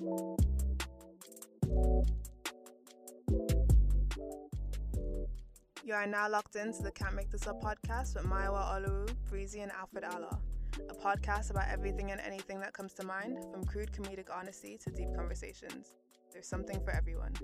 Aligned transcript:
You 0.00 0.32
are 5.92 6.06
now 6.06 6.26
locked 6.30 6.56
into 6.56 6.82
the 6.82 6.90
Can't 6.90 7.14
Make 7.14 7.30
This 7.30 7.46
Up 7.46 7.62
podcast 7.62 8.14
with 8.14 8.24
Maiwa 8.24 8.80
Olu, 8.80 9.14
Breezy, 9.28 9.60
and 9.60 9.70
Alfred 9.72 10.04
Allah. 10.04 10.38
A 10.88 10.94
podcast 10.94 11.50
about 11.50 11.68
everything 11.68 12.12
and 12.12 12.20
anything 12.22 12.60
that 12.60 12.72
comes 12.72 12.94
to 12.94 13.04
mind, 13.04 13.44
from 13.52 13.62
crude 13.64 13.92
comedic 13.92 14.28
honesty 14.34 14.78
to 14.82 14.90
deep 14.90 15.14
conversations. 15.14 15.92
There's 16.32 16.48
something 16.48 16.80
for 16.82 16.92
everyone. 16.92 17.34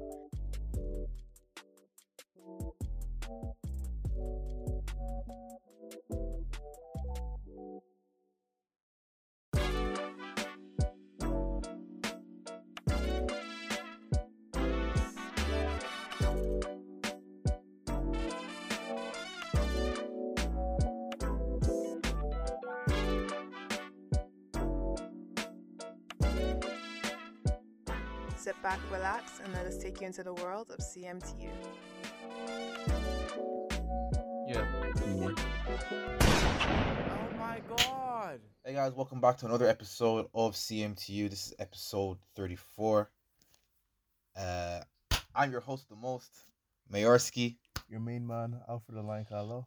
Back, 28.76 28.92
relax, 28.92 29.40
and 29.42 29.52
let 29.54 29.66
us 29.66 29.78
take 29.78 30.00
you 30.00 30.06
into 30.06 30.22
the 30.22 30.34
world 30.34 30.70
of 30.70 30.78
CMTU. 30.78 31.50
Yeah. 34.46 34.64
Oh 36.20 37.28
my 37.38 37.60
god. 37.76 38.40
Hey 38.64 38.74
guys, 38.74 38.92
welcome 38.92 39.20
back 39.20 39.38
to 39.38 39.46
another 39.46 39.66
episode 39.68 40.28
of 40.34 40.54
CMTU. 40.54 41.30
This 41.30 41.46
is 41.46 41.54
episode 41.58 42.18
34. 42.34 43.10
Uh, 44.36 44.80
I'm 45.34 45.50
your 45.50 45.60
host, 45.60 45.88
the 45.88 45.96
most, 45.96 46.30
Mayorski. 46.92 47.56
Your 47.88 48.00
main 48.00 48.26
man, 48.26 48.60
Alfred 48.68 48.98
Align 48.98 49.24
Carlo. 49.24 49.66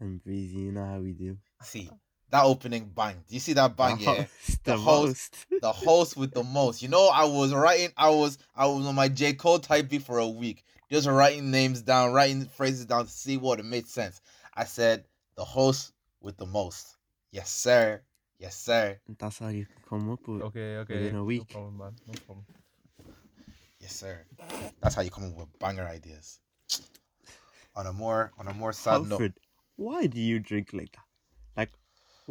I'm 0.00 0.18
breezy, 0.18 0.58
you 0.58 0.72
know 0.72 0.84
how 0.84 0.98
we 0.98 1.12
do. 1.12 1.38
See, 1.62 1.90
that 2.30 2.44
opening 2.44 2.90
bang. 2.94 3.16
Do 3.28 3.34
you 3.34 3.40
see 3.40 3.52
that 3.54 3.76
bang? 3.76 3.96
The 3.98 4.02
Yeah. 4.04 4.14
host, 4.14 4.64
The 4.64 4.72
the 4.72 4.76
host. 4.76 5.06
host. 5.06 5.46
The 5.60 5.72
host 5.72 6.16
with 6.16 6.32
the 6.32 6.42
most. 6.42 6.80
You 6.82 6.88
know, 6.88 7.08
I 7.08 7.24
was 7.24 7.52
writing, 7.52 7.90
I 7.96 8.08
was, 8.08 8.38
I 8.56 8.64
was 8.66 8.86
on 8.86 8.94
my 8.94 9.08
J. 9.08 9.34
Cole 9.34 9.58
type 9.58 9.90
beat 9.90 10.02
for 10.02 10.18
a 10.18 10.26
week, 10.26 10.64
just 10.90 11.06
writing 11.06 11.50
names 11.50 11.82
down, 11.82 12.12
writing 12.14 12.46
phrases 12.46 12.86
down 12.86 13.04
to 13.04 13.10
see 13.12 13.36
what 13.36 13.60
it 13.60 13.66
made 13.66 13.86
sense. 13.86 14.22
I 14.54 14.64
said, 14.64 15.04
the 15.36 15.44
host 15.44 15.92
with 16.22 16.38
the 16.38 16.46
most. 16.46 16.96
Yes, 17.30 17.50
sir. 17.50 18.00
Yes, 18.38 18.56
sir. 18.56 18.98
That's 19.18 19.38
how 19.38 19.48
you 19.48 19.66
come 19.86 20.10
up 20.10 20.26
with. 20.26 20.40
Okay, 20.42 20.76
okay. 20.78 20.94
Within 20.94 21.16
a 21.16 21.24
week. 21.24 21.40
No 21.40 21.42
week. 21.42 21.48
problem, 21.50 21.76
man. 21.76 21.94
No 22.06 22.14
problem. 22.24 22.46
Yes, 23.80 23.94
sir. 23.94 24.24
That's 24.80 24.94
how 24.94 25.02
you 25.02 25.10
come 25.10 25.24
up 25.24 25.36
with 25.36 25.58
banger 25.58 25.84
ideas. 25.84 26.40
On 27.76 27.86
a 27.86 27.92
more 27.92 28.32
on 28.38 28.48
a 28.48 28.54
more 28.54 28.72
sad 28.72 29.06
note, 29.08 29.32
why 29.76 30.06
do 30.06 30.20
you 30.20 30.38
drink 30.40 30.70
like 30.72 30.92
that? 30.92 31.04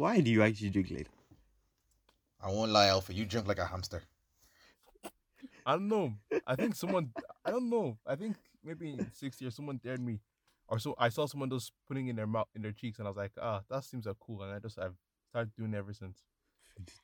Like, 0.00 0.16
why 0.16 0.20
do 0.20 0.30
you 0.30 0.42
actually 0.42 0.70
drink 0.70 0.90
like 0.90 0.98
that? 1.04 1.08
I 2.42 2.50
won't 2.50 2.72
lie, 2.72 2.88
Alpha. 2.88 3.12
You 3.12 3.26
drink 3.26 3.46
like 3.46 3.58
a 3.58 3.66
hamster. 3.66 4.02
I 5.66 5.72
don't 5.72 5.88
know. 5.88 6.14
I 6.46 6.56
think 6.56 6.74
someone. 6.74 7.10
I 7.44 7.50
don't 7.50 7.68
know. 7.68 7.98
I 8.06 8.16
think 8.16 8.36
maybe 8.64 8.90
in 8.90 9.06
six 9.12 9.40
years 9.42 9.54
someone 9.54 9.78
dared 9.84 10.00
me, 10.00 10.20
or 10.68 10.78
so 10.78 10.94
I 10.98 11.10
saw 11.10 11.26
someone 11.26 11.50
just 11.50 11.72
putting 11.86 12.08
in 12.08 12.16
their 12.16 12.26
mouth 12.26 12.48
in 12.54 12.62
their 12.62 12.72
cheeks, 12.72 12.98
and 12.98 13.06
I 13.06 13.10
was 13.10 13.18
like, 13.18 13.32
ah, 13.40 13.60
that 13.68 13.84
seems 13.84 14.06
like 14.06 14.16
cool, 14.18 14.42
and 14.42 14.52
I 14.52 14.58
just 14.58 14.78
I've 14.78 14.96
started 15.28 15.52
doing 15.54 15.74
it 15.74 15.76
ever 15.76 15.92
since. 15.92 16.22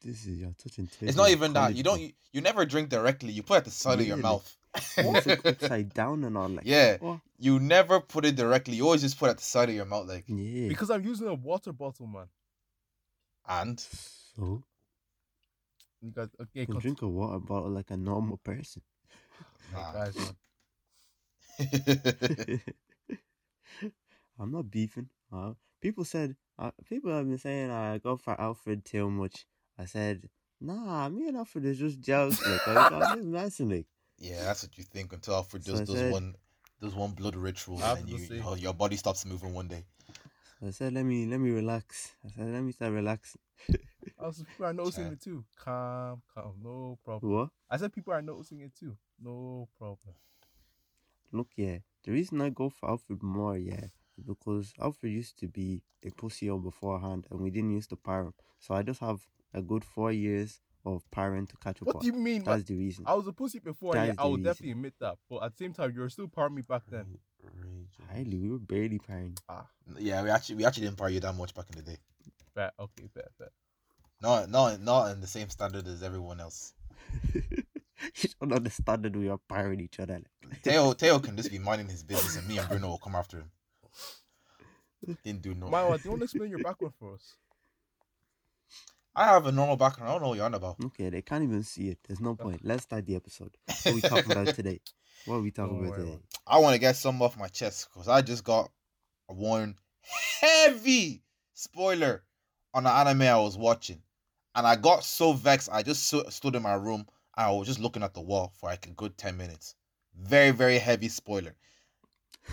This 0.03 0.25
is 0.27 0.38
you're 0.38 0.55
touching. 0.56 0.88
It's 1.03 1.19
not 1.19 1.28
even 1.28 1.53
that. 1.53 1.75
You 1.75 1.83
don't. 1.83 2.00
You, 2.00 2.12
you 2.33 2.41
never 2.41 2.64
drink 2.64 2.88
directly. 2.88 3.33
You 3.33 3.42
put 3.42 3.55
it 3.55 3.58
at 3.58 3.64
the 3.66 3.70
side 3.70 4.00
of 4.00 4.06
your 4.06 4.16
mouth. 4.16 4.56
It's 4.75 5.27
like 5.27 5.44
upside 5.47 5.92
down 5.92 6.25
and 6.25 6.38
all. 6.38 6.48
Like, 6.48 6.64
Yeah. 6.64 6.97
What? 7.00 7.20
You 7.38 7.60
never 7.60 8.00
put 8.00 8.25
it 8.25 8.36
directly. 8.36 8.77
You 8.77 8.86
always 8.86 9.03
just 9.03 9.19
put 9.19 9.27
it 9.27 9.33
at 9.33 9.36
the 9.38 9.44
side 9.44 9.69
of 9.69 9.75
your 9.75 9.84
mouth, 9.84 10.09
like. 10.09 10.25
Yeah. 10.28 10.69
Because 10.69 10.91
I'm 10.91 11.04
using 11.04 11.28
a 11.28 11.34
water 11.34 11.75
bottle, 11.75 12.06
man. 12.06 12.28
And 13.48 13.78
so 13.80 14.62
You 16.02 16.10
guys, 16.12 16.28
okay, 16.40 16.60
you 16.60 16.66
can 16.66 16.78
drink 16.78 17.02
a 17.02 17.08
water 17.08 17.38
bottle 17.38 17.70
like 17.70 17.90
a 17.90 17.96
normal 17.96 18.38
person. 18.38 18.82
Nah. 19.72 19.92
guys. 19.92 20.16
I'm 24.38 24.52
not 24.52 24.70
beefing. 24.70 25.08
Uh, 25.32 25.52
people 25.80 26.04
said 26.04 26.36
uh, 26.58 26.70
people 26.88 27.10
have 27.12 27.26
been 27.28 27.38
saying 27.38 27.70
I 27.70 27.98
go 27.98 28.16
for 28.16 28.38
Alfred 28.40 28.84
too 28.84 29.10
much. 29.10 29.46
I 29.78 29.84
said, 29.86 30.28
nah, 30.60 31.08
me 31.08 31.28
and 31.28 31.36
Alfred 31.36 31.64
is 31.66 31.78
just 31.78 32.00
jealous. 32.00 32.44
Like, 32.46 32.66
I 32.68 32.74
got 32.90 33.16
this 33.16 33.24
messing 33.26 33.68
like. 33.70 33.86
yeah, 34.18 34.42
that's 34.44 34.62
what 34.62 34.76
you 34.78 34.84
think 34.84 35.12
until 35.12 35.34
Alfred 35.34 35.64
So 35.64 35.72
does 35.72 35.80
I 35.80 35.84
does 35.84 35.94
said- 35.96 36.12
one 36.12 36.34
does 36.80 36.94
one 36.94 37.12
blood 37.12 37.36
ritual 37.36 37.76
and 37.76 37.84
have 37.84 37.96
then 37.98 38.06
to 38.06 38.12
you, 38.12 38.18
say- 38.26 38.36
your, 38.36 38.56
your 38.58 38.74
body 38.74 38.96
stops 38.96 39.24
moving 39.24 39.54
one 39.54 39.68
day. 39.68 39.84
I 40.65 40.71
said, 40.71 40.94
let 40.94 41.05
me 41.05 41.27
let 41.27 41.39
me 41.41 41.50
relax. 41.50 42.15
I 42.25 42.31
said, 42.31 42.47
let 42.53 42.62
me 42.62 42.72
start 42.72 42.93
relaxing. 42.93 43.41
Also, 44.19 44.44
people 44.44 44.65
are 44.67 44.72
noticing 44.72 45.09
it 45.09 45.21
too. 45.21 45.44
Calm, 45.62 46.22
calm, 46.33 46.55
no 46.62 46.99
problem. 47.05 47.33
What? 47.33 47.49
I 47.69 47.77
said 47.77 47.93
people 47.93 48.15
are 48.15 48.22
noticing 48.22 48.61
it 48.61 48.72
too. 48.75 48.97
No 49.22 49.69
problem. 49.77 50.15
Look, 51.33 51.49
yeah. 51.56 51.78
The 52.05 52.12
reason 52.12 52.41
I 52.41 52.50
go 52.50 52.71
for 52.71 52.89
Alfred 52.89 53.22
more, 53.22 53.59
yeah, 53.59 53.87
because 54.25 54.72
Alfred 54.81 55.12
used 55.12 55.39
to 55.41 55.49
be 55.49 55.83
a 56.05 56.11
pussy 56.11 56.49
beforehand, 56.49 57.27
and 57.31 57.41
we 57.41 57.50
didn't 57.50 57.73
used 57.73 57.91
to 57.91 57.97
pyre 57.97 58.23
him. 58.27 58.34
So 58.59 58.75
I 58.75 58.83
just 58.83 59.00
have 59.00 59.21
a 59.53 59.61
good 59.61 59.84
four 59.84 60.12
years 60.12 60.61
of 60.84 61.03
pyring 61.11 61.47
to 61.49 61.56
catch 61.56 61.83
up. 61.83 61.88
What 61.88 62.00
do 62.00 62.06
you 62.06 62.12
mean? 62.12 62.44
That's 62.44 62.65
the 62.65 62.77
reason. 62.77 63.05
I 63.06 63.15
was 63.15 63.27
a 63.27 63.33
pussy 63.33 63.59
before. 63.59 63.94
That 63.94 64.06
Yeah, 64.06 64.12
I 64.19 64.23
the 64.23 64.28
will 64.28 64.37
reason. 64.37 64.44
definitely 64.44 64.71
admit 64.73 64.94
that. 65.00 65.17
But 65.28 65.43
at 65.43 65.53
the 65.53 65.65
same 65.65 65.73
time, 65.73 65.93
you 65.94 66.00
were 66.00 66.09
still 66.09 66.28
part 66.28 66.53
of 66.53 66.56
me 66.56 66.62
back 66.62 66.83
then. 66.88 67.05
Mm. 67.05 67.19
Highly, 68.10 68.38
we 68.38 68.50
were 68.50 68.58
barely 68.58 68.98
paying. 68.98 69.36
Ah, 69.48 69.66
Yeah, 69.98 70.22
we 70.22 70.30
actually 70.30 70.56
we 70.56 70.64
actually 70.64 70.86
didn't 70.86 70.98
party 70.98 71.14
you 71.14 71.20
that 71.20 71.34
much 71.34 71.54
back 71.54 71.66
in 71.70 71.76
the 71.76 71.82
day. 71.82 71.98
bet. 72.54 72.72
Okay, 72.78 73.08
bet, 73.14 73.28
bet. 73.38 73.50
Not 74.20 74.48
not 74.50 74.80
not 74.80 75.10
in 75.12 75.20
the 75.20 75.26
same 75.26 75.50
standard 75.50 75.86
as 75.86 76.02
everyone 76.02 76.40
else. 76.40 76.72
you 77.34 78.28
don't 78.40 78.52
understand 78.52 79.02
that 79.04 79.16
we 79.16 79.28
are 79.28 79.38
pirating 79.48 79.80
each 79.80 80.00
other. 80.00 80.20
Teo 80.62 80.92
Teo 81.00 81.18
can 81.18 81.36
just 81.36 81.50
be 81.50 81.58
minding 81.58 81.88
his 81.88 82.02
business 82.02 82.36
and 82.36 82.46
me 82.48 82.58
and 82.58 82.68
Bruno 82.68 82.88
will 82.88 82.98
come 82.98 83.14
after 83.14 83.38
him. 83.38 83.50
Didn't 85.24 85.42
do 85.42 85.54
no. 85.54 85.68
Maiwa, 85.68 85.96
do 85.96 86.04
you 86.04 86.10
want 86.10 86.20
to 86.20 86.24
explain 86.30 86.50
your 86.50 86.58
background 86.60 86.94
for 86.98 87.14
us? 87.14 87.34
I 89.14 89.24
have 89.26 89.46
a 89.46 89.52
normal 89.52 89.76
background. 89.76 90.10
I 90.10 90.12
don't 90.14 90.22
know 90.22 90.28
what 90.28 90.36
you're 90.36 90.44
on 90.44 90.54
about. 90.54 90.76
Okay, 90.84 91.08
they 91.08 91.22
can't 91.22 91.42
even 91.42 91.62
see 91.62 91.88
it. 91.88 91.98
There's 92.06 92.20
no 92.20 92.34
point. 92.34 92.60
Let's 92.62 92.82
start 92.82 93.06
the 93.06 93.16
episode. 93.16 93.56
What 93.66 93.86
are 93.86 93.94
we 93.94 94.00
talking 94.02 94.32
about 94.32 94.48
today? 94.54 94.80
What 95.25 95.37
are 95.37 95.41
we 95.41 95.50
talking 95.50 95.77
Don't 95.77 95.87
about 95.87 95.99
today? 95.99 96.19
I 96.47 96.59
want 96.59 96.75
to 96.75 96.81
get 96.81 96.97
some 96.97 97.21
off 97.22 97.38
my 97.38 97.49
chest 97.49 97.88
because 97.93 98.09
I 98.09 98.22
just 98.22 98.44
got 98.44 98.71
a 99.28 99.34
one 99.34 99.77
heavy 100.41 101.22
spoiler 101.54 102.22
on 102.75 102.87
an 102.87 102.93
anime 102.93 103.22
I 103.22 103.38
was 103.38 103.56
watching, 103.56 104.03
and 104.55 104.66
I 104.66 104.76
got 104.76 105.05
so 105.05 105.32
vexed. 105.32 105.69
I 105.72 105.82
just 105.82 106.05
so, 106.05 106.22
stood 106.28 106.55
in 106.55 106.62
my 106.62 106.75
room 106.75 107.06
and 107.37 107.47
I 107.47 107.50
was 107.50 107.66
just 107.66 107.81
looking 107.81 108.03
at 108.03 108.15
the 108.15 108.21
wall 108.21 108.53
for 108.60 108.69
like 108.69 108.87
a 108.87 108.91
good 108.91 109.16
ten 109.16 109.37
minutes. 109.37 109.75
Very 110.15 110.50
very 110.50 110.78
heavy 110.78 111.09
spoiler. 111.09 111.56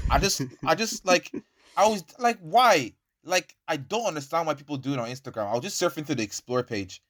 I 0.09 0.19
just 0.19 0.41
I 0.65 0.75
just 0.75 1.05
like 1.05 1.31
I 1.77 1.87
was 1.87 2.03
like 2.17 2.39
why 2.39 2.93
like 3.23 3.55
I 3.67 3.77
don't 3.77 4.05
understand 4.05 4.47
why 4.47 4.53
people 4.53 4.77
do 4.77 4.93
it 4.93 4.99
on 4.99 5.09
Instagram. 5.09 5.49
I 5.49 5.53
was 5.53 5.63
just 5.63 5.81
surfing 5.81 6.05
through 6.05 6.15
the 6.15 6.23
explore 6.23 6.63
page, 6.63 7.01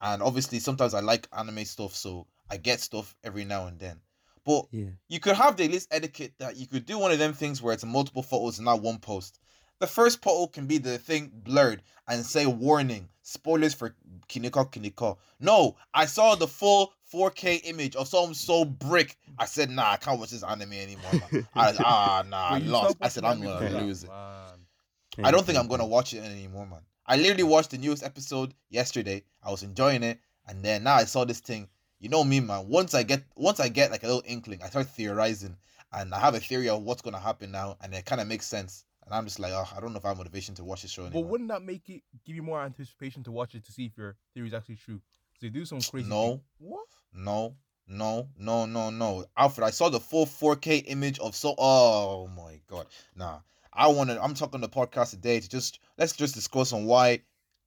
and 0.00 0.22
obviously 0.22 0.58
sometimes 0.58 0.94
I 0.94 1.00
like 1.00 1.28
anime 1.36 1.64
stuff, 1.64 1.94
so 1.94 2.26
I 2.50 2.56
get 2.56 2.80
stuff 2.80 3.14
every 3.24 3.44
now 3.44 3.66
and 3.66 3.78
then. 3.78 4.00
But 4.46 4.66
Yeah. 4.70 4.90
you 5.08 5.20
could 5.20 5.36
have 5.36 5.56
the 5.56 5.68
list 5.68 5.88
etiquette 5.90 6.32
that 6.38 6.56
you 6.56 6.66
could 6.66 6.86
do 6.86 6.98
one 6.98 7.10
of 7.12 7.18
them 7.18 7.34
things 7.34 7.60
where 7.60 7.74
it's 7.74 7.84
multiple 7.84 8.22
photos 8.22 8.58
and 8.58 8.64
not 8.64 8.80
one 8.80 8.98
post. 8.98 9.40
The 9.80 9.86
first 9.86 10.22
photo 10.22 10.46
can 10.46 10.66
be 10.66 10.78
the 10.78 10.96
thing 10.96 11.30
blurred 11.34 11.82
and 12.08 12.24
say 12.24 12.46
warning, 12.46 13.08
spoilers 13.22 13.74
for 13.74 13.94
Kiniko 14.28 14.72
Kiniko. 14.72 15.18
No, 15.40 15.76
I 15.92 16.06
saw 16.06 16.34
the 16.36 16.46
full 16.46 16.94
4K 17.12 17.60
image 17.64 17.94
of 17.96 18.08
some 18.08 18.32
so 18.32 18.64
brick. 18.64 19.18
I 19.38 19.44
said, 19.44 19.68
nah, 19.68 19.90
I 19.90 19.96
can't 19.96 20.18
watch 20.18 20.30
this 20.30 20.42
anime 20.42 20.72
anymore. 20.72 21.12
Man. 21.12 21.48
I, 21.54 21.70
was, 21.70 21.80
ah, 21.84 22.24
nah, 22.26 22.48
I 22.52 22.58
lost. 22.58 22.96
I 23.02 23.08
said, 23.08 23.24
I'm 23.24 23.42
gonna 23.42 23.60
before 23.60 23.80
lose 23.82 24.04
it. 24.04 24.08
Man. 24.08 25.24
I 25.24 25.30
don't 25.30 25.44
think 25.44 25.58
I'm 25.58 25.68
gonna 25.68 25.86
watch 25.86 26.14
it 26.14 26.24
anymore, 26.24 26.66
man. 26.66 26.80
I 27.04 27.16
literally 27.16 27.42
watched 27.42 27.70
the 27.70 27.78
newest 27.78 28.02
episode 28.02 28.54
yesterday. 28.70 29.24
I 29.42 29.50
was 29.50 29.62
enjoying 29.62 30.02
it, 30.02 30.20
and 30.46 30.62
then 30.64 30.84
now 30.84 30.94
I 30.94 31.04
saw 31.04 31.24
this 31.24 31.40
thing. 31.40 31.68
You 31.98 32.08
know 32.08 32.24
me, 32.24 32.40
man. 32.40 32.68
Once 32.68 32.94
I 32.94 33.02
get 33.02 33.22
once 33.36 33.58
I 33.58 33.68
get 33.68 33.90
like 33.90 34.02
a 34.02 34.06
little 34.06 34.22
inkling, 34.26 34.62
I 34.62 34.68
start 34.68 34.86
theorizing, 34.88 35.56
and 35.92 36.14
I 36.14 36.18
have 36.18 36.34
a 36.34 36.40
theory 36.40 36.68
of 36.68 36.82
what's 36.82 37.02
gonna 37.02 37.18
happen 37.18 37.50
now, 37.50 37.76
and 37.82 37.94
it 37.94 38.04
kind 38.04 38.20
of 38.20 38.26
makes 38.26 38.46
sense. 38.46 38.84
And 39.04 39.14
I'm 39.14 39.24
just 39.24 39.38
like, 39.38 39.52
oh, 39.52 39.64
I 39.74 39.80
don't 39.80 39.92
know 39.92 39.98
if 39.98 40.04
I 40.04 40.08
have 40.08 40.18
motivation 40.18 40.54
to 40.56 40.64
watch 40.64 40.82
this 40.82 40.90
show 40.90 41.02
anymore. 41.02 41.22
But 41.22 41.30
wouldn't 41.30 41.48
that 41.50 41.62
make 41.62 41.88
it 41.88 42.02
give 42.24 42.34
you 42.34 42.42
more 42.42 42.60
anticipation 42.60 43.22
to 43.24 43.30
watch 43.30 43.54
it 43.54 43.64
to 43.64 43.72
see 43.72 43.86
if 43.86 43.96
your 43.96 44.16
theory 44.34 44.48
is 44.48 44.54
actually 44.54 44.76
true? 44.76 45.00
So 45.34 45.46
they 45.46 45.48
do 45.48 45.64
some 45.64 45.80
crazy. 45.80 46.08
No. 46.08 46.28
thing. 46.28 46.40
What? 46.58 46.86
No, 47.14 47.56
no, 47.86 48.28
no, 48.36 48.66
no, 48.66 48.90
no. 48.90 49.24
Alfred, 49.36 49.66
I 49.66 49.70
saw 49.70 49.88
the 49.88 50.00
full 50.00 50.26
4K 50.26 50.84
image 50.88 51.18
of 51.20 51.36
so. 51.36 51.54
Oh 51.56 52.28
my 52.36 52.60
god, 52.66 52.86
nah. 53.14 53.38
I 53.72 53.88
want 53.88 54.10
to. 54.10 54.22
I'm 54.22 54.34
talking 54.34 54.60
the 54.60 54.68
podcast 54.68 55.10
today 55.10 55.38
to 55.38 55.48
just 55.48 55.78
let's 55.98 56.14
just 56.14 56.34
discuss 56.34 56.72
on 56.72 56.84
why 56.84 57.20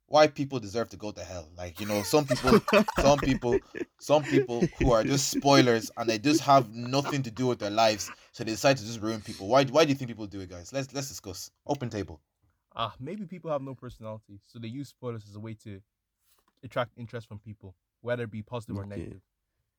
white 0.10 0.36
people 0.36 0.60
deserve 0.60 0.90
to 0.90 0.98
go 0.98 1.12
to 1.12 1.24
hell. 1.24 1.50
Like 1.58 1.80
you 1.80 1.86
know, 1.86 2.04
some 2.04 2.26
people, 2.26 2.60
some 3.00 3.20
people, 3.20 3.60
some 4.00 4.24
people 4.24 4.68
who 4.78 4.92
are 4.92 5.04
just 5.04 5.30
spoilers 5.30 5.90
and 5.98 6.10
they 6.10 6.20
just 6.20 6.42
have 6.42 6.74
nothing 6.74 7.24
to 7.24 7.32
do 7.32 7.48
with 7.48 7.60
their 7.60 7.70
lives, 7.70 8.12
so 8.32 8.44
they 8.44 8.52
decide 8.52 8.78
to 8.78 8.86
just 8.86 9.00
ruin 9.02 9.22
people. 9.22 9.48
Why? 9.48 9.64
Why 9.66 9.86
do 9.86 9.90
you 9.90 9.96
think 9.96 10.10
people 10.10 10.28
do 10.28 10.42
it, 10.42 10.50
guys? 10.50 10.74
Let's 10.74 10.94
let's 10.94 11.08
discuss. 11.08 11.52
Open 11.66 11.90
table. 11.90 12.20
Ah, 12.76 12.94
maybe 13.00 13.26
people 13.26 13.52
have 13.52 13.62
no 13.62 13.76
personality, 13.76 14.42
so 14.46 14.60
they 14.60 14.68
use 14.68 14.90
spoilers 14.90 15.26
as 15.28 15.36
a 15.36 15.40
way 15.40 15.54
to 15.64 15.82
attract 16.64 16.92
interest 16.98 17.28
from 17.28 17.40
people, 17.40 17.76
whether 18.02 18.24
it 18.24 18.32
be 18.32 18.42
positive 18.42 18.78
or 18.78 18.86
negative. 18.86 19.22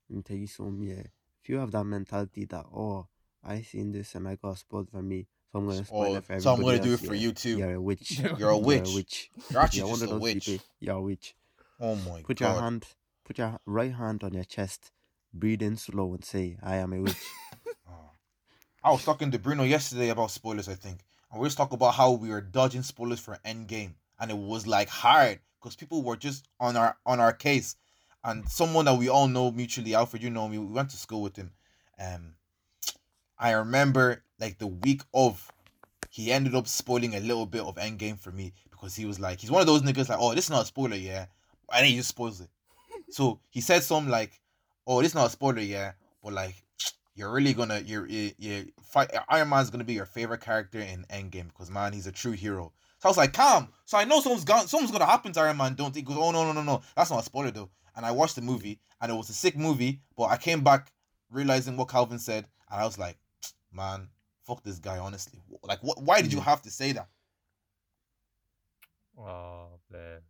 Let 0.08 0.16
me 0.16 0.22
tell 0.22 0.36
you 0.36 0.46
something, 0.46 0.82
yeah. 0.82 1.04
If 1.42 1.48
you 1.48 1.58
have 1.58 1.70
that 1.70 1.84
mentality 1.84 2.44
that, 2.46 2.66
oh, 2.74 3.06
I 3.44 3.62
seen 3.62 3.92
this 3.92 4.14
and 4.14 4.28
I 4.28 4.34
got 4.34 4.58
spoiled 4.58 4.90
for 4.90 5.02
me, 5.02 5.28
so 5.52 5.58
I'm 5.58 5.66
gonna 5.66 5.84
spoil 5.84 6.12
Oh, 6.12 6.16
it 6.16 6.24
for 6.24 6.40
so 6.40 6.54
I'm 6.54 6.60
gonna 6.62 6.78
do 6.80 6.94
it 6.94 7.00
for 7.00 7.14
yeah, 7.14 7.20
you 7.20 7.32
too. 7.32 7.58
You're 7.58 7.74
a 7.74 7.80
witch. 7.80 8.18
You're 8.20 8.50
a 8.50 8.58
witch. 8.58 8.88
You're 8.88 8.92
a 8.92 8.94
witch. 8.94 9.30
You're 9.50 9.60
actually 9.62 9.78
You're 9.88 9.96
just 9.96 10.12
a 10.12 10.16
witch. 10.18 10.46
people. 10.46 10.66
You're 10.80 10.96
a 10.96 11.02
witch. 11.02 11.34
Oh 11.80 11.94
my 11.96 12.22
Put 12.22 12.38
god. 12.38 12.52
your 12.52 12.60
hand, 12.62 12.86
put 13.24 13.38
your 13.38 13.58
right 13.66 13.92
hand 13.94 14.22
on 14.22 14.32
your 14.34 14.44
chest, 14.44 14.90
breathe 15.32 15.62
in 15.62 15.76
slow 15.76 16.12
and 16.14 16.24
say, 16.24 16.58
I 16.62 16.76
am 16.76 16.92
a 16.92 17.00
witch. 17.00 17.16
Oh. 17.88 18.10
I 18.84 18.90
was 18.92 19.04
talking 19.04 19.30
to 19.32 19.38
Bruno 19.38 19.64
yesterday 19.64 20.10
about 20.10 20.30
spoilers, 20.30 20.68
I 20.68 20.74
think. 20.74 21.00
And 21.32 21.40
we 21.40 21.48
talking 21.50 21.74
about 21.76 21.94
how 21.94 22.12
we 22.12 22.28
were 22.30 22.40
dodging 22.40 22.82
spoilers 22.82 23.20
for 23.20 23.38
Endgame. 23.44 23.94
And 24.18 24.30
it 24.30 24.36
was 24.36 24.66
like 24.66 24.88
hard 24.88 25.40
because 25.60 25.76
people 25.76 26.02
were 26.02 26.16
just 26.16 26.48
on 26.58 26.76
our 26.76 26.96
on 27.06 27.20
our 27.20 27.32
case. 27.32 27.76
And 28.22 28.48
someone 28.48 28.84
that 28.84 28.98
we 28.98 29.08
all 29.08 29.28
know 29.28 29.50
mutually, 29.50 29.94
Alfred, 29.94 30.22
you 30.22 30.30
know 30.30 30.46
me, 30.48 30.58
we 30.58 30.66
went 30.66 30.90
to 30.90 30.96
school 30.96 31.22
with 31.22 31.36
him. 31.36 31.52
Um 31.98 32.34
I 33.40 33.52
remember 33.52 34.22
like 34.38 34.58
the 34.58 34.66
week 34.66 35.02
of 35.14 35.50
he 36.10 36.30
ended 36.30 36.54
up 36.54 36.68
spoiling 36.68 37.14
a 37.14 37.20
little 37.20 37.46
bit 37.46 37.62
of 37.62 37.76
Endgame 37.76 38.20
for 38.20 38.30
me 38.30 38.52
because 38.70 38.94
he 38.94 39.06
was 39.06 39.18
like 39.18 39.40
he's 39.40 39.50
one 39.50 39.62
of 39.62 39.66
those 39.66 39.82
niggas 39.82 40.08
like, 40.08 40.18
oh, 40.20 40.34
this 40.34 40.44
is 40.44 40.50
not 40.50 40.62
a 40.62 40.66
spoiler, 40.66 40.96
yeah. 40.96 41.26
And 41.72 41.84
then 41.84 41.90
he 41.90 41.96
just 41.96 42.10
spoils 42.10 42.40
it. 42.40 42.50
so 43.10 43.40
he 43.48 43.60
said 43.60 43.82
something 43.82 44.10
like, 44.10 44.40
Oh, 44.86 45.00
this 45.00 45.12
is 45.12 45.14
not 45.14 45.28
a 45.28 45.30
spoiler, 45.30 45.60
yeah, 45.60 45.92
but 46.22 46.32
like 46.32 46.62
you're 47.14 47.32
really 47.32 47.54
gonna 47.54 47.80
you're 47.84 48.06
you, 48.06 48.32
you 48.38 48.72
fight 48.82 49.10
Iron 49.28 49.48
Man's 49.48 49.70
gonna 49.70 49.84
be 49.84 49.94
your 49.94 50.06
favorite 50.06 50.40
character 50.40 50.80
in 50.80 51.04
Endgame 51.10 51.48
because 51.48 51.70
man, 51.70 51.92
he's 51.92 52.06
a 52.06 52.12
true 52.12 52.32
hero. 52.32 52.72
So 52.98 53.08
I 53.08 53.10
was 53.10 53.16
like, 53.16 53.32
calm. 53.32 53.68
So 53.84 53.96
I 53.98 54.04
know 54.04 54.20
something's 54.20 54.44
gone, 54.44 54.66
something's 54.66 54.90
gonna 54.90 55.06
happen 55.06 55.32
to 55.32 55.40
Iron 55.40 55.56
Man. 55.56 55.74
Don't 55.74 55.94
think, 55.94 56.08
oh 56.10 56.32
no 56.32 56.44
no 56.44 56.52
no 56.52 56.62
no, 56.62 56.82
that's 56.96 57.10
not 57.10 57.20
a 57.20 57.24
spoiler 57.24 57.50
though. 57.50 57.70
And 57.96 58.04
I 58.04 58.10
watched 58.10 58.36
the 58.36 58.42
movie 58.42 58.80
and 59.00 59.10
it 59.10 59.14
was 59.14 59.30
a 59.30 59.34
sick 59.34 59.56
movie, 59.56 60.00
but 60.16 60.24
I 60.24 60.36
came 60.36 60.62
back 60.62 60.92
realizing 61.30 61.76
what 61.76 61.88
Calvin 61.88 62.18
said 62.18 62.46
and 62.70 62.80
I 62.80 62.84
was 62.84 62.98
like, 62.98 63.16
man, 63.72 64.08
fuck 64.44 64.62
this 64.62 64.78
guy. 64.78 64.98
Honestly, 64.98 65.40
like 65.62 65.82
what? 65.82 66.02
Why 66.02 66.22
did 66.22 66.32
you 66.32 66.40
have 66.40 66.62
to 66.62 66.70
say 66.70 66.92
that? 66.92 67.08
Oh, 69.18 69.66
bless. 69.90 70.22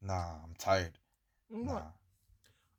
Nah, 0.00 0.36
I'm 0.44 0.54
tired. 0.58 0.98
Mm, 1.52 1.64
Nah. 1.66 1.82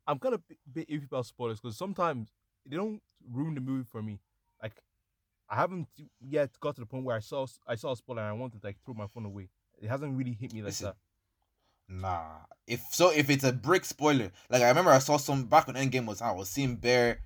I'm 0.06 0.18
kind 0.18 0.34
of 0.34 0.42
a 0.50 0.54
bit 0.72 0.88
iffy 0.88 1.06
about 1.06 1.26
spoilers 1.26 1.60
because 1.60 1.76
sometimes 1.76 2.28
they 2.64 2.76
don't 2.76 3.00
ruin 3.32 3.54
the 3.54 3.60
movie 3.60 3.86
for 3.90 4.02
me. 4.02 4.20
Like, 4.62 4.72
I 5.48 5.56
haven't 5.56 5.88
yet 6.20 6.50
got 6.60 6.76
to 6.76 6.80
the 6.80 6.86
point 6.86 7.04
where 7.04 7.16
I 7.16 7.20
saw 7.20 7.46
I 7.66 7.74
saw 7.74 7.92
a 7.92 7.96
spoiler 7.96 8.22
and 8.22 8.28
I 8.28 8.32
wanted 8.32 8.60
to 8.60 8.66
like 8.66 8.76
throw 8.84 8.94
my 8.94 9.06
phone 9.06 9.24
away. 9.26 9.48
It 9.80 9.88
hasn't 9.88 10.16
really 10.16 10.32
hit 10.32 10.52
me 10.52 10.60
like 10.62 10.68
Listen, 10.68 10.86
that. 10.86 10.96
Nah. 11.88 12.24
If 12.66 12.82
so, 12.90 13.10
if 13.10 13.30
it's 13.30 13.44
a 13.44 13.52
brick 13.52 13.84
spoiler, 13.84 14.30
like 14.50 14.62
I 14.62 14.68
remember 14.68 14.90
I 14.90 14.98
saw 14.98 15.16
some 15.16 15.44
back 15.44 15.66
when 15.66 15.76
Endgame 15.76 16.06
was 16.06 16.22
out. 16.22 16.34
I 16.34 16.38
was 16.38 16.48
seeing 16.48 16.76
Bear. 16.76 17.20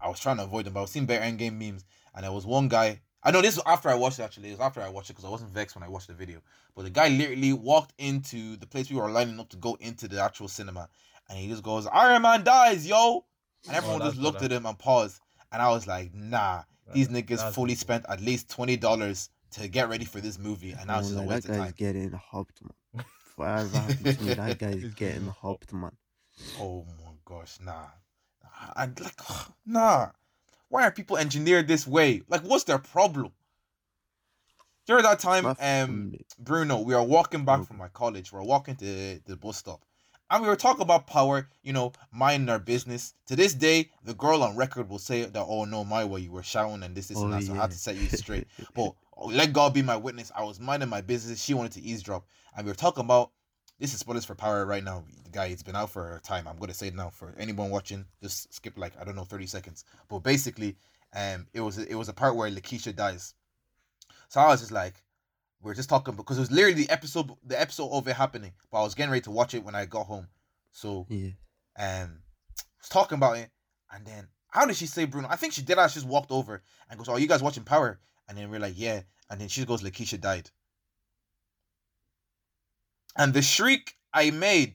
I 0.00 0.08
was 0.08 0.20
trying 0.20 0.36
to 0.38 0.44
avoid 0.44 0.66
them, 0.66 0.74
but 0.74 0.80
I 0.80 0.82
was 0.82 0.90
seeing 0.90 1.06
Bear 1.06 1.20
Endgame 1.20 1.58
memes, 1.58 1.84
and 2.14 2.24
there 2.24 2.32
was 2.32 2.46
one 2.46 2.68
guy. 2.68 3.00
I 3.22 3.30
know 3.30 3.40
this 3.40 3.56
was 3.56 3.64
after 3.66 3.88
I 3.88 3.94
watched 3.94 4.18
it. 4.18 4.22
Actually, 4.22 4.48
it 4.48 4.52
was 4.52 4.60
after 4.60 4.82
I 4.82 4.88
watched 4.88 5.10
it 5.10 5.14
because 5.14 5.24
I 5.24 5.30
wasn't 5.30 5.50
vexed 5.50 5.76
when 5.76 5.82
I 5.82 5.88
watched 5.88 6.08
the 6.08 6.14
video. 6.14 6.40
But 6.74 6.84
the 6.84 6.90
guy 6.90 7.08
literally 7.08 7.52
walked 7.52 7.94
into 7.98 8.56
the 8.56 8.66
place 8.66 8.90
we 8.90 8.96
were 8.96 9.10
lining 9.10 9.40
up 9.40 9.48
to 9.50 9.56
go 9.56 9.76
into 9.80 10.08
the 10.08 10.22
actual 10.22 10.48
cinema, 10.48 10.88
and 11.28 11.38
he 11.38 11.48
just 11.48 11.62
goes, 11.62 11.86
"Iron 11.86 12.22
Man 12.22 12.44
dies, 12.44 12.86
yo!" 12.86 13.24
And 13.66 13.74
oh, 13.74 13.78
everyone 13.78 14.00
that's 14.00 14.12
just 14.12 14.22
looked 14.22 14.42
at 14.42 14.52
him 14.52 14.66
and 14.66 14.78
paused, 14.78 15.20
and 15.52 15.62
I 15.62 15.70
was 15.70 15.86
like, 15.86 16.12
"Nah, 16.14 16.64
these 16.92 17.08
niggas 17.08 17.54
fully 17.54 17.68
better. 17.68 17.80
spent 17.80 18.06
at 18.08 18.20
least 18.20 18.50
twenty 18.50 18.76
dollars 18.76 19.30
to 19.52 19.68
get 19.68 19.88
ready 19.88 20.04
for 20.04 20.20
this 20.20 20.38
movie, 20.38 20.72
and 20.72 20.86
now 20.86 20.96
oh, 20.96 20.98
it's 20.98 21.08
just 21.08 21.20
a 21.20 21.22
waste 21.22 21.30
like, 21.30 21.44
of 21.44 21.48
that 21.48 21.56
time." 21.56 21.64
guy's 21.66 21.72
getting 21.72 22.12
hopped, 22.12 22.60
man. 22.62 23.04
Whatever 23.36 23.78
happens 23.78 24.16
to 24.16 24.22
me, 24.22 24.34
that 24.34 24.58
guy's 24.58 24.74
getting 24.74 24.92
getting 24.92 25.28
hopped, 25.28 25.72
man. 25.72 25.92
Oh 26.60 26.84
my 26.98 27.12
gosh, 27.24 27.58
nah. 27.60 27.86
I 28.76 28.86
like 28.86 29.20
nah. 29.66 30.10
Why 30.68 30.84
are 30.84 30.90
people 30.90 31.16
engineered 31.16 31.68
this 31.68 31.86
way? 31.86 32.22
Like, 32.28 32.42
what's 32.42 32.64
their 32.64 32.78
problem? 32.78 33.32
During 34.86 35.04
that 35.04 35.20
time, 35.20 35.46
um. 35.60 36.12
Bruno, 36.38 36.80
we 36.80 36.94
are 36.94 37.04
walking 37.04 37.44
back 37.44 37.64
from 37.64 37.78
my 37.78 37.88
college. 37.88 38.32
We 38.32 38.38
are 38.40 38.44
walking 38.44 38.74
to 38.76 39.20
the 39.24 39.36
bus 39.36 39.58
stop, 39.58 39.82
and 40.30 40.42
we 40.42 40.48
were 40.48 40.56
talking 40.56 40.82
about 40.82 41.06
power. 41.06 41.48
You 41.62 41.72
know, 41.72 41.92
minding 42.10 42.48
our 42.48 42.58
business. 42.58 43.14
To 43.26 43.36
this 43.36 43.54
day, 43.54 43.90
the 44.04 44.14
girl 44.14 44.42
on 44.42 44.56
record 44.56 44.88
will 44.88 44.98
say 44.98 45.24
that, 45.24 45.44
"Oh 45.46 45.64
no, 45.64 45.84
my 45.84 46.04
way, 46.04 46.22
you 46.22 46.32
were 46.32 46.42
shouting 46.42 46.82
and 46.82 46.94
this, 46.94 47.08
this, 47.08 47.18
and 47.22 47.32
Oh, 47.32 47.36
that." 47.36 47.44
So 47.44 47.52
I 47.52 47.56
had 47.56 47.70
to 47.70 47.78
set 47.78 47.96
you 47.96 48.08
straight. 48.08 48.48
But 48.74 48.94
oh, 49.16 49.26
let 49.26 49.52
God 49.52 49.74
be 49.74 49.82
my 49.82 49.96
witness. 49.96 50.32
I 50.34 50.42
was 50.42 50.58
minding 50.58 50.88
my 50.88 51.02
business. 51.02 51.42
She 51.42 51.54
wanted 51.54 51.72
to 51.72 51.82
eavesdrop, 51.82 52.26
and 52.56 52.66
we 52.66 52.70
were 52.72 52.76
talking 52.76 53.04
about 53.04 53.30
this 53.78 53.92
is 53.92 54.00
spoilers 54.00 54.24
for 54.24 54.34
power 54.34 54.64
right 54.66 54.84
now. 54.84 55.04
The 55.24 55.30
guy, 55.30 55.46
it's 55.46 55.62
been 55.62 55.76
out 55.76 55.90
for 55.90 56.16
a 56.16 56.20
time. 56.20 56.46
I'm 56.46 56.56
gonna 56.58 56.74
say 56.74 56.88
it 56.88 56.94
now 56.94 57.10
for 57.10 57.34
anyone 57.38 57.70
watching. 57.70 58.04
Just 58.22 58.52
skip 58.54 58.78
like 58.78 58.92
I 59.00 59.04
don't 59.04 59.16
know, 59.16 59.24
thirty 59.24 59.46
seconds. 59.46 59.84
But 60.08 60.20
basically, 60.20 60.76
um, 61.14 61.46
it 61.52 61.60
was 61.60 61.78
it 61.78 61.94
was 61.94 62.08
a 62.08 62.12
part 62.12 62.36
where 62.36 62.50
Lakeisha 62.50 62.94
dies. 62.94 63.34
So 64.28 64.40
I 64.40 64.46
was 64.48 64.60
just 64.60 64.72
like, 64.72 64.94
we 65.62 65.70
are 65.70 65.74
just 65.74 65.88
talking 65.88 66.14
because 66.14 66.36
it 66.38 66.40
was 66.40 66.50
literally 66.50 66.84
the 66.84 66.90
episode 66.90 67.30
the 67.44 67.60
episode 67.60 67.90
of 67.90 68.06
it 68.08 68.14
happening. 68.16 68.52
But 68.70 68.80
I 68.80 68.84
was 68.84 68.94
getting 68.94 69.10
ready 69.10 69.22
to 69.22 69.30
watch 69.30 69.54
it 69.54 69.64
when 69.64 69.74
I 69.74 69.84
got 69.86 70.06
home. 70.06 70.28
So 70.72 71.06
Yeah. 71.08 71.30
um 71.78 72.18
was 72.80 72.88
talking 72.88 73.16
about 73.16 73.38
it 73.38 73.50
and 73.92 74.04
then 74.06 74.28
how 74.48 74.66
did 74.66 74.76
she 74.76 74.86
say 74.86 75.04
Bruno? 75.04 75.26
I 75.28 75.36
think 75.36 75.52
she 75.52 75.62
did 75.62 75.78
actually 75.78 76.02
just 76.02 76.08
walked 76.08 76.30
over 76.30 76.62
and 76.88 76.96
goes, 76.98 77.08
Oh, 77.08 77.16
you 77.16 77.26
guys 77.26 77.42
watching 77.42 77.64
Power? 77.64 77.98
And 78.28 78.38
then 78.38 78.50
we're 78.50 78.60
like, 78.60 78.74
Yeah. 78.78 79.00
And 79.30 79.40
then 79.40 79.48
she 79.48 79.64
goes, 79.64 79.82
Lakeisha 79.82 80.20
died. 80.20 80.50
And 83.16 83.32
the 83.32 83.42
shriek 83.42 83.94
I 84.12 84.30
made, 84.30 84.74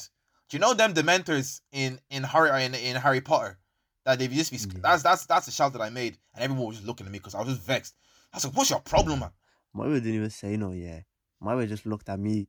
do 0.49 0.57
you 0.57 0.59
know 0.59 0.73
them 0.73 0.93
dementors 0.93 1.61
in 1.71 1.99
in 2.09 2.23
Harry 2.23 2.63
in, 2.63 2.73
in 2.75 2.95
Harry 2.95 3.21
Potter? 3.21 3.57
That 4.05 4.19
they 4.19 4.27
just 4.27 4.51
be 4.51 4.57
Yeah. 4.57 4.79
that's 4.81 5.03
that's 5.03 5.25
that's 5.25 5.45
the 5.45 5.51
shout 5.51 5.73
that 5.73 5.81
I 5.81 5.89
made, 5.89 6.17
and 6.33 6.43
everyone 6.43 6.67
was 6.67 6.77
just 6.77 6.87
looking 6.87 7.05
at 7.05 7.11
me 7.11 7.19
because 7.19 7.35
I 7.35 7.39
was 7.39 7.49
just 7.49 7.61
vexed. 7.61 7.95
I 8.33 8.37
was 8.37 8.45
like, 8.45 8.55
"What's 8.55 8.69
your 8.69 8.79
problem, 8.79 9.19
man?" 9.19 9.31
Maiwa 9.75 9.95
didn't 9.95 10.15
even 10.15 10.29
say 10.29 10.57
no, 10.57 10.71
yeah. 10.71 11.01
Maiwa 11.43 11.67
just 11.67 11.85
looked 11.85 12.09
at 12.09 12.19
me 12.19 12.47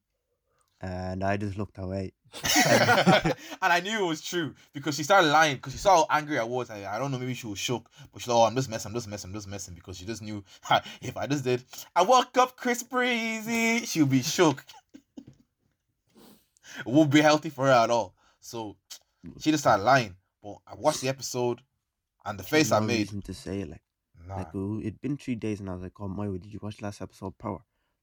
and 0.81 1.23
I 1.23 1.37
just 1.37 1.59
looked 1.59 1.79
away. 1.79 2.13
and 2.65 3.35
I 3.61 3.81
knew 3.81 4.05
it 4.05 4.09
was 4.09 4.23
true 4.23 4.55
because 4.73 4.97
she 4.97 5.03
started 5.03 5.29
lying 5.29 5.57
because 5.57 5.73
she 5.73 5.79
saw 5.79 5.97
how 5.97 6.07
angry 6.11 6.39
I 6.39 6.45
was. 6.45 6.71
I, 6.71 6.87
I 6.95 6.99
don't 6.99 7.11
know, 7.11 7.19
maybe 7.19 7.35
she 7.35 7.47
was 7.47 7.59
shook, 7.59 7.91
but 8.13 8.23
she's 8.23 8.29
like, 8.29 8.37
"Oh, 8.37 8.45
I'm 8.45 8.55
just 8.55 8.71
messing, 8.71 8.91
I'm 8.91 8.95
just 8.95 9.09
messing, 9.09 9.31
I'm 9.31 9.35
just 9.35 9.49
messing," 9.49 9.75
because 9.75 9.97
she 9.99 10.05
just 10.07 10.23
knew 10.23 10.43
if 11.03 11.17
I 11.17 11.27
just 11.27 11.45
did, 11.45 11.63
I 11.95 12.03
woke 12.03 12.39
up 12.39 12.57
Chris 12.57 12.83
Breezy, 12.83 13.85
she'll 13.85 14.07
be 14.07 14.23
shook. 14.23 14.65
It 16.79 16.87
won't 16.87 17.11
be 17.11 17.21
healthy 17.21 17.51
for 17.51 17.67
her 17.67 17.73
at 17.73 17.91
all. 17.91 18.15
So 18.41 18.77
she 19.39 19.51
just 19.51 19.65
started 19.65 19.83
lying. 19.83 20.17
But 20.43 20.57
I 20.67 20.75
watched 20.75 21.03
the 21.03 21.09
episode, 21.09 21.61
and 22.25 22.39
the 22.39 22.43
face 22.43 22.73
I 22.73 22.81
made, 22.81 22.99
reason 22.99 23.23
to 23.23 23.35
say 23.35 23.61
it, 23.61 23.71
like, 23.71 23.83
nah, 24.27 24.37
like 24.37 24.55
oh, 24.55 24.81
it'd 24.81 25.01
been 25.01 25.17
three 25.17 25.35
days 25.35 25.61
and 25.61 25.69
I 25.69 25.75
was 25.75 25.83
like, 25.83 26.01
oh, 26.01 26.09
Maiwa, 26.09 26.41
did 26.41 26.53
you 26.53 26.61
watch 26.63 26.81
last 26.81 27.03
episode 27.03 27.27
of 27.27 27.39
Power? 27.39 27.61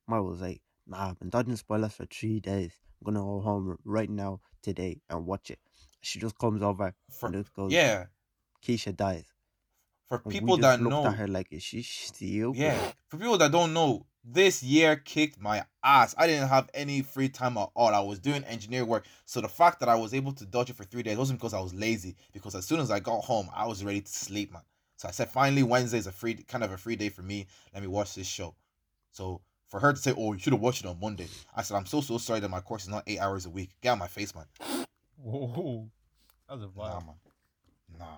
Maiwa 0.10 0.30
was 0.30 0.42
like, 0.42 0.62
nah, 0.86 1.10
I've 1.10 1.20
been 1.20 1.30
dodging 1.30 1.56
spoilers 1.56 1.94
for 1.94 2.06
three 2.06 2.40
days. 2.40 2.74
I'm 3.02 3.14
gonna 3.14 3.26
go 3.26 3.42
home 3.42 3.78
right 3.84 4.10
now, 4.10 4.42
today, 4.62 5.02
and 5.10 5.26
watch 5.26 5.50
it. 5.50 5.60
She 6.02 6.20
just 6.20 6.38
comes 6.38 6.62
over 6.62 6.94
for, 7.10 7.28
and 7.28 7.36
just 7.36 7.54
goes, 7.54 7.72
yeah, 7.72 8.06
Keisha 8.64 8.96
dies. 8.96 9.26
for 10.08 10.20
people 10.20 10.58
that 10.58 10.80
know, 10.82 11.06
at 11.06 11.16
her 11.16 11.28
like, 11.28 11.48
is 11.52 11.64
she 11.64 11.82
still? 11.82 12.54
Yeah, 12.56 12.78
for 13.08 13.18
people 13.18 13.38
that 13.38 13.52
don't 13.52 13.74
know, 13.74 14.06
this 14.30 14.62
year 14.62 14.98
kicked 14.98 15.40
my 15.40 15.64
ass. 15.84 16.14
I 16.18 16.28
didn't 16.28 16.50
have 16.50 16.70
any 16.74 17.02
free 17.02 17.30
time 17.30 17.58
at 17.58 17.70
all. 17.76 17.96
I 17.96 18.00
was 18.00 18.20
doing 18.20 18.44
engineer 18.44 18.84
work, 18.84 19.06
so 19.26 19.40
the 19.40 19.48
fact 19.48 19.80
that 19.80 19.90
I 19.90 19.96
was 19.96 20.14
able 20.14 20.34
to 20.34 20.46
dodge 20.46 20.70
it 20.70 20.76
for 20.76 20.84
three 20.84 21.04
days 21.04 21.18
wasn't 21.18 21.40
because 21.40 21.54
I 21.54 21.62
was 21.62 21.74
lazy. 21.74 22.16
Because 22.34 22.54
as 22.54 22.66
soon 22.66 22.80
as 22.82 22.92
I 22.92 23.00
got 23.00 23.24
home, 23.24 23.50
I 23.56 23.66
was 23.66 23.84
ready 23.84 24.02
to 24.02 24.12
sleep, 24.12 24.52
man. 24.52 24.64
So 24.98 25.08
I 25.08 25.12
said, 25.12 25.30
finally, 25.30 25.64
Wednesday 25.64 26.00
is 26.00 26.08
a 26.08 26.12
free, 26.12 26.34
kind 26.36 26.64
of 26.64 26.72
a 26.72 26.78
free 26.78 26.96
day 26.96 27.10
for 27.10 27.22
me. 27.22 27.48
Let 27.74 27.82
me 27.84 27.88
watch 27.88 28.16
this 28.16 28.28
show. 28.28 28.56
So 29.12 29.42
for 29.70 29.80
her 29.80 29.94
to 29.94 30.00
say, 30.00 30.14
"Oh, 30.18 30.34
you 30.34 30.40
should 30.40 30.54
have 30.54 30.62
watched 30.62 30.84
it 30.84 30.88
on 30.88 31.00
Monday," 31.00 31.28
I 31.56 31.62
said, 31.62 31.76
"I'm 31.78 31.86
so 31.86 32.02
so 32.02 32.18
sorry 32.18 32.40
that 32.42 32.50
my 32.50 32.60
course 32.62 32.84
is 32.84 32.90
not 32.90 33.04
eight 33.08 33.20
hours 33.20 33.46
a 33.46 33.50
week. 33.50 33.70
Get 33.82 33.92
out 33.92 33.98
my 33.98 34.08
face, 34.08 34.34
man. 34.36 34.46
Whoa, 35.18 35.90
that 36.48 36.56
was 36.56 36.64
a 36.64 36.68
Nah, 36.78 37.00
vibe. 37.00 37.06
man. 37.06 37.16
Nah. 38.00 38.18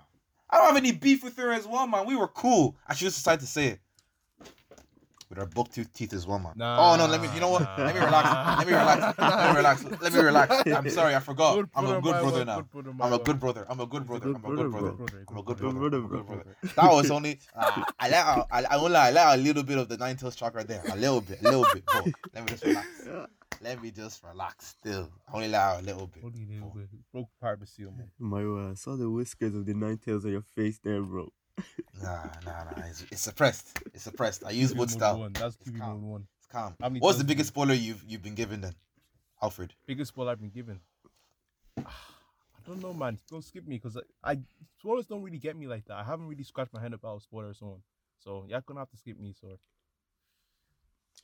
I 0.50 0.58
don't 0.58 0.68
have 0.68 0.78
any 0.78 0.92
beef 0.92 1.24
with 1.24 1.38
her 1.38 1.52
as 1.52 1.68
well, 1.68 1.86
man. 1.88 2.06
We 2.06 2.16
were 2.16 2.28
cool. 2.28 2.76
I 2.88 2.94
should 2.96 3.06
just 3.06 3.18
decided 3.18 3.42
to 3.42 3.48
say 3.48 3.68
it. 3.68 3.80
With 5.30 5.38
our 5.38 5.46
buck 5.46 5.72
tooth 5.72 5.94
teeth 5.94 6.14
as 6.14 6.26
well, 6.26 6.40
man. 6.40 6.54
oh 6.58 6.96
no, 6.98 7.06
let 7.06 7.22
me. 7.22 7.28
You 7.36 7.40
know 7.40 7.52
what? 7.52 7.62
Let 7.78 7.94
me 7.94 8.02
relax. 8.02 8.58
Let 8.58 8.68
me 8.68 8.74
relax. 8.74 9.20
Let 9.20 9.54
me 9.54 9.58
relax. 9.58 10.02
Let 10.02 10.14
me 10.14 10.20
relax. 10.22 10.68
I'm 10.72 10.90
sorry, 10.90 11.14
I 11.14 11.20
forgot. 11.20 11.56
Good 11.56 11.70
I'm 11.76 11.86
a 11.86 12.02
good 12.02 12.20
brother 12.20 12.38
wife, 12.38 12.48
now. 12.48 12.62
good 12.62 12.72
brother, 12.72 12.96
I'm 13.00 13.14
a 13.14 13.20
good 13.20 13.40
brother. 13.40 13.66
I'm 13.70 13.80
a 13.80 13.86
good 13.86 14.08
brother. 14.08 14.26
I'm 14.26 14.44
a 14.44 14.50
good 14.50 14.72
brother, 14.72 14.92
brother. 14.92 15.26
I'm 15.30 15.38
a 15.38 15.44
good 15.44 15.58
good 15.58 15.58
brother. 15.60 15.70
brother, 15.70 15.70
I'm 15.70 15.78
a 15.78 15.90
good 15.90 16.10
brother. 16.10 16.24
brother. 16.24 16.56
That 16.76 16.92
was 16.92 17.12
only. 17.12 17.40
Uh, 17.56 17.84
I 18.00 18.10
let 18.10 18.26
out. 18.26 18.48
I, 18.50 18.64
I 18.72 18.78
won't 18.78 18.94
lie. 18.94 19.10
I 19.10 19.12
let 19.12 19.28
out 19.28 19.38
a 19.38 19.42
little 19.42 19.62
bit 19.62 19.78
of 19.78 19.88
the 19.88 19.98
nine 19.98 20.16
tails 20.18 20.36
chakra 20.36 20.64
there. 20.64 20.82
A 20.92 20.96
little 20.96 21.22
bit. 21.22 21.42
A 21.42 21.44
little 21.44 21.68
bit. 21.74 21.86
Bro, 21.86 22.06
let 22.34 22.46
me 22.46 22.50
just 22.50 22.66
relax. 22.66 22.88
let 23.62 23.84
me 23.84 23.92
just 23.92 24.24
relax. 24.24 24.66
Still, 24.66 25.10
only 25.32 25.46
allow 25.46 25.80
a 25.80 25.84
little 25.84 26.08
bit. 26.08 26.24
Only 26.24 26.44
a 26.44 26.54
little 26.54 26.74
bit. 26.76 26.88
Broke 27.14 27.30
part 27.40 27.62
of 27.62 27.70
the 27.78 27.84
man. 27.84 28.10
My 28.18 28.42
uh, 28.42 28.72
I 28.72 28.74
saw 28.74 28.96
the 28.96 29.12
whiskers 29.12 29.54
of 29.54 29.68
the 29.68 29.76
nine 29.76 30.00
tails 30.00 30.26
on 30.26 30.32
your 30.32 30.42
face 30.56 30.80
there, 30.84 31.04
bro. 31.04 31.30
Nah, 32.02 32.24
nah, 32.46 32.64
nah. 32.64 32.86
It's, 32.88 33.06
it's 33.12 33.22
suppressed. 33.22 33.78
It's 33.94 34.04
suppressed. 34.04 34.44
I 34.46 34.52
use 34.52 34.74
wood 34.74 34.90
style. 34.90 35.20
One. 35.20 35.34
That's 35.34 35.58
It's 35.62 35.70
QB 35.70 35.80
calm. 35.80 36.10
one. 36.10 36.28
It's 36.38 36.48
calm. 36.48 36.76
How 36.80 36.90
many 36.90 37.00
What's 37.00 37.18
the 37.18 37.24
biggest 37.24 37.50
spoiler 37.50 37.74
you've 37.74 38.04
you've 38.08 38.22
been 38.24 38.36
given 38.36 38.62
then, 38.62 38.76
Alfred? 39.42 39.74
Biggest 39.86 40.10
spoiler 40.10 40.32
I've 40.32 40.40
been 40.40 40.50
given. 40.50 40.80
Ah, 41.86 42.16
I 42.58 42.70
don't 42.70 42.82
know, 42.82 42.94
man. 42.94 43.20
Don't 43.30 43.44
skip 43.44 43.68
me 43.68 43.76
because 43.78 43.98
I, 44.24 44.32
I 44.32 44.40
spoilers 44.80 45.08
don't 45.08 45.24
really 45.24 45.40
get 45.40 45.58
me 45.58 45.68
like 45.68 45.86
that. 45.86 45.98
I 45.98 46.04
haven't 46.04 46.28
really 46.28 46.44
scratched 46.44 46.74
my 46.74 46.82
head 46.82 46.94
about 46.94 47.22
spoilers 47.22 47.60
so 47.60 47.66
on. 47.66 47.82
So 48.20 48.46
you're 48.48 48.62
gonna 48.62 48.82
have 48.82 48.90
to 48.92 48.98
skip 48.98 49.20
me, 49.20 49.34
so 49.40 49.60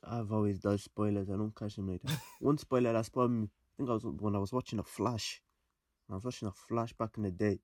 I've 0.04 0.32
always 0.32 0.58
dodged 0.60 0.84
spoilers. 0.84 1.28
I 1.30 1.36
don't 1.36 1.54
catch 1.54 1.76
them 1.76 1.88
later. 1.88 2.08
One 2.40 2.58
spoiler 2.58 2.92
that 2.92 3.06
spoiled 3.06 3.30
me. 3.32 3.44
I 3.44 3.72
think 3.76 3.90
I 3.90 3.92
was 3.94 4.04
when 4.04 4.34
I 4.36 4.38
was 4.38 4.52
watching 4.52 4.78
a 4.78 4.82
Flash. 4.84 5.40
I 6.10 6.14
was 6.14 6.24
watching 6.24 6.48
a 6.48 6.52
Flash 6.52 6.92
back 6.92 7.10
in 7.16 7.24
the 7.24 7.30
day, 7.30 7.58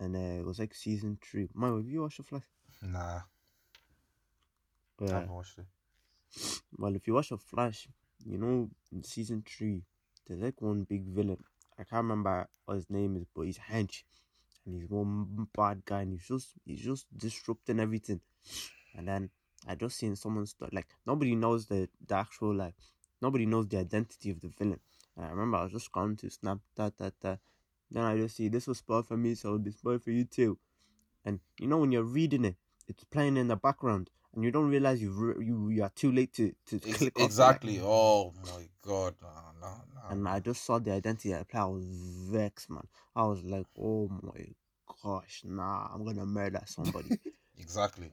and 0.00 0.16
uh, 0.16 0.40
it 0.40 0.44
was 0.44 0.58
like 0.58 0.74
season 0.74 1.18
three. 1.22 1.48
My, 1.54 1.68
have 1.68 1.88
you 1.88 2.02
watched 2.02 2.16
the 2.18 2.24
Flash? 2.24 2.42
Nah, 2.82 3.22
I 5.10 5.12
Yeah. 5.12 5.14
haven't 5.14 5.32
watched 5.32 5.58
it. 5.58 5.66
Well, 6.78 6.94
if 6.94 7.06
you 7.06 7.14
watch 7.14 7.30
a 7.32 7.36
Flash, 7.36 7.88
you 8.24 8.38
know 8.38 8.70
in 8.92 9.02
season 9.02 9.42
three, 9.46 9.82
there's 10.26 10.40
like 10.40 10.60
one 10.60 10.84
big 10.84 11.04
villain. 11.06 11.44
I 11.78 11.84
can't 11.84 12.02
remember 12.04 12.48
what 12.64 12.74
his 12.74 12.90
name 12.90 13.16
is, 13.16 13.26
but 13.34 13.42
he's 13.42 13.58
hench, 13.58 14.04
and 14.66 14.74
he's 14.74 14.88
one 14.88 15.48
bad 15.54 15.84
guy, 15.84 16.02
and 16.02 16.12
he's 16.12 16.26
just 16.26 16.54
he's 16.64 16.80
just 16.82 17.06
disrupting 17.16 17.80
everything. 17.80 18.20
And 18.96 19.08
then 19.08 19.30
I 19.66 19.74
just 19.74 19.96
seen 19.98 20.16
someone 20.16 20.46
start 20.46 20.72
like 20.74 20.88
nobody 21.06 21.34
knows 21.34 21.66
the 21.66 21.88
the 22.06 22.14
actual 22.16 22.54
like 22.54 22.74
nobody 23.22 23.46
knows 23.46 23.68
the 23.68 23.78
identity 23.78 24.30
of 24.30 24.40
the 24.40 24.48
villain. 24.48 24.80
And 25.16 25.26
I 25.26 25.30
remember 25.30 25.58
I 25.58 25.64
was 25.64 25.72
just 25.72 25.92
going 25.92 26.16
to 26.18 26.30
snap 26.30 26.58
that 26.76 26.96
that 26.98 27.14
that. 27.20 27.38
Then 27.90 28.04
I 28.04 28.16
just 28.16 28.36
see 28.36 28.48
this 28.48 28.66
was 28.66 28.78
spoiled 28.78 29.08
for 29.08 29.16
me, 29.16 29.34
so 29.34 29.48
it'll 29.48 29.58
be 29.58 29.72
spoiled 29.72 30.02
for 30.02 30.10
you 30.10 30.24
too. 30.24 30.58
And 31.24 31.40
you 31.58 31.66
know 31.66 31.78
when 31.78 31.92
you're 31.92 32.02
reading 32.02 32.44
it, 32.44 32.56
it's 32.88 33.04
playing 33.04 33.36
in 33.36 33.48
the 33.48 33.56
background, 33.56 34.10
and 34.34 34.44
you 34.44 34.50
don't 34.50 34.68
realize 34.68 35.02
you've 35.02 35.18
re- 35.18 35.44
you 35.44 35.68
you 35.70 35.82
are 35.82 35.92
too 35.94 36.12
late 36.12 36.32
to 36.34 36.54
to 36.66 36.76
Ex- 36.76 36.98
click 36.98 37.12
exactly. 37.16 37.80
Oh 37.82 38.32
my 38.42 38.68
god. 38.82 39.16
No, 39.22 39.28
no. 39.60 40.00
and 40.08 40.28
I 40.28 40.40
just 40.40 40.64
saw 40.64 40.78
the 40.78 40.92
identity 40.92 41.34
I 41.34 41.42
play. 41.44 41.60
I 41.60 41.64
was 41.66 41.84
vexed, 41.84 42.70
man. 42.70 42.86
I 43.14 43.24
was 43.24 43.42
like, 43.44 43.66
oh 43.78 44.08
my 44.22 44.46
gosh, 45.02 45.42
nah, 45.44 45.88
I'm 45.92 46.04
gonna 46.04 46.26
murder 46.26 46.62
somebody. 46.66 47.18
Exactly. 47.58 48.10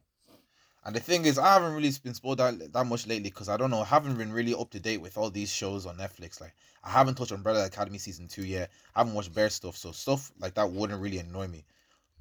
And 0.87 0.95
the 0.95 1.01
thing 1.01 1.25
is, 1.25 1.37
I 1.37 1.51
haven't 1.51 1.73
really 1.73 1.91
been 2.01 2.13
spoiled 2.13 2.37
that, 2.37 2.71
that 2.71 2.85
much 2.85 3.07
lately 3.07 3.29
because 3.29 3.49
I 3.49 3.57
don't 3.57 3.69
know, 3.69 3.81
I 3.81 3.85
haven't 3.85 4.17
been 4.17 4.31
really 4.31 4.53
up 4.53 4.69
to 4.69 4.79
date 4.79 5.01
with 5.01 5.17
all 5.17 5.29
these 5.29 5.51
shows 5.51 5.85
on 5.85 5.97
Netflix. 5.97 6.39
Like, 6.39 6.55
I 6.81 6.89
haven't 6.89 7.15
touched 7.15 7.33
Umbrella 7.33 7.65
Academy 7.65 7.97
season 7.97 8.29
two 8.29 8.45
yet. 8.45 8.71
I 8.95 9.01
haven't 9.01 9.13
watched 9.13 9.35
Bear 9.35 9.49
stuff, 9.49 9.75
so 9.75 9.91
stuff 9.91 10.31
like 10.39 10.53
that 10.53 10.71
wouldn't 10.71 11.01
really 11.01 11.17
annoy 11.17 11.47
me. 11.49 11.65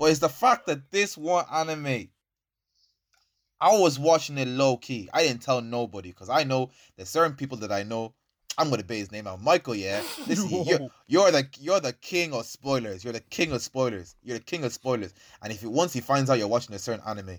But 0.00 0.10
it's 0.10 0.18
the 0.18 0.28
fact 0.28 0.66
that 0.66 0.90
this 0.90 1.16
one 1.16 1.44
anime, 1.48 2.08
I 3.60 3.78
was 3.78 4.00
watching 4.00 4.36
it 4.36 4.48
low 4.48 4.78
key. 4.78 5.08
I 5.14 5.22
didn't 5.22 5.42
tell 5.42 5.60
nobody 5.60 6.08
because 6.10 6.28
I 6.28 6.42
know 6.42 6.70
there's 6.96 7.08
certain 7.08 7.36
people 7.36 7.58
that 7.58 7.70
I 7.70 7.84
know. 7.84 8.14
I'm 8.58 8.68
gonna 8.68 8.82
say 8.88 8.98
his 8.98 9.12
name 9.12 9.28
out. 9.28 9.40
Michael, 9.40 9.76
yeah. 9.76 10.02
Listen, 10.26 10.64
you're, 10.64 10.88
you're 11.06 11.30
the 11.30 11.46
you're 11.60 11.78
the 11.78 11.92
king 11.92 12.32
of 12.32 12.46
spoilers. 12.46 13.04
You're 13.04 13.12
the 13.12 13.20
king 13.20 13.52
of 13.52 13.62
spoilers. 13.62 14.16
You're 14.24 14.38
the 14.38 14.44
king 14.44 14.64
of 14.64 14.72
spoilers. 14.72 15.14
And 15.42 15.52
if 15.52 15.60
he 15.60 15.66
once 15.68 15.92
he 15.92 16.00
finds 16.00 16.30
out 16.30 16.38
you're 16.38 16.48
watching 16.48 16.74
a 16.74 16.78
certain 16.78 17.04
anime, 17.06 17.38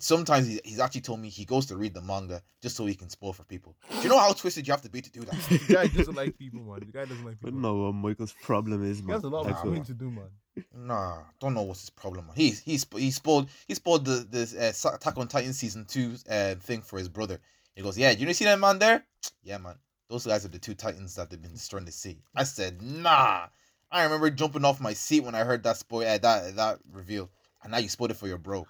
sometimes 0.00 0.46
he, 0.46 0.60
he's 0.64 0.80
actually 0.80 1.00
told 1.02 1.20
me 1.20 1.28
he 1.28 1.44
goes 1.44 1.66
to 1.66 1.76
read 1.76 1.94
the 1.94 2.00
manga 2.02 2.42
just 2.62 2.76
so 2.76 2.86
he 2.86 2.94
can 2.94 3.08
spoil 3.08 3.32
for 3.32 3.44
people. 3.44 3.76
Do 3.90 4.00
you 4.02 4.08
know 4.08 4.18
how 4.18 4.32
twisted 4.32 4.66
you 4.66 4.72
have 4.72 4.82
to 4.82 4.90
be 4.90 5.00
to 5.00 5.10
do 5.10 5.20
that? 5.20 5.34
the 5.66 5.74
guy 5.74 5.86
doesn't 5.86 6.14
like 6.14 6.38
people, 6.38 6.60
man. 6.60 6.80
The 6.80 6.86
guy 6.92 7.04
doesn't 7.04 7.24
like 7.24 7.34
I 7.34 7.46
people. 7.46 7.50
don't 7.52 7.62
know 7.62 7.74
what 7.76 7.92
Michael's 7.94 8.34
problem 8.42 8.84
is, 8.84 8.98
He 8.98 9.04
man. 9.04 9.14
has 9.14 9.24
a 9.24 9.28
lot 9.28 9.46
of 9.46 9.64
Like, 9.64 9.64
Nah, 9.64 9.82
to 9.84 9.94
do, 9.94 10.10
man. 10.10 10.28
Nah, 10.74 11.18
don't 11.40 11.54
know 11.54 11.62
what's 11.62 11.80
his 11.80 11.90
problem. 11.90 12.26
Man. 12.26 12.36
He's 12.36 12.60
he's 12.60 12.86
he 12.96 13.10
spoiled 13.10 13.48
he 13.68 13.74
spoiled 13.74 14.04
the 14.04 14.26
this 14.28 14.54
uh, 14.54 14.90
Attack 14.94 15.18
on 15.18 15.28
Titan 15.28 15.52
season 15.52 15.84
two 15.84 16.14
uh, 16.30 16.54
thing 16.56 16.80
for 16.82 16.98
his 16.98 17.08
brother. 17.08 17.38
He 17.74 17.82
goes, 17.82 17.98
yeah, 17.98 18.10
you 18.12 18.32
see 18.32 18.46
that 18.46 18.58
man 18.58 18.78
there? 18.78 19.04
Yeah, 19.42 19.58
man. 19.58 19.74
Those 20.08 20.26
guys 20.26 20.44
are 20.44 20.48
the 20.48 20.58
two 20.58 20.74
titans 20.74 21.14
that 21.16 21.30
they've 21.30 21.40
been 21.42 21.52
destroying 21.52 21.84
the 21.84 21.92
sea. 21.92 22.18
I 22.34 22.44
said, 22.44 22.80
nah. 22.80 23.46
I 23.90 24.02
remember 24.04 24.30
jumping 24.30 24.64
off 24.64 24.80
my 24.80 24.92
seat 24.92 25.20
when 25.24 25.34
I 25.34 25.44
heard 25.44 25.62
that 25.64 25.76
spoil 25.76 26.06
uh, 26.06 26.18
that 26.18 26.56
that 26.56 26.78
reveal, 26.92 27.30
and 27.62 27.72
now 27.72 27.78
you 27.78 27.88
spoiled 27.88 28.10
it 28.12 28.16
for 28.16 28.26
your 28.28 28.38
bro. 28.38 28.66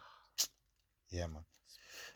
Yeah, 1.16 1.26
man. 1.28 1.44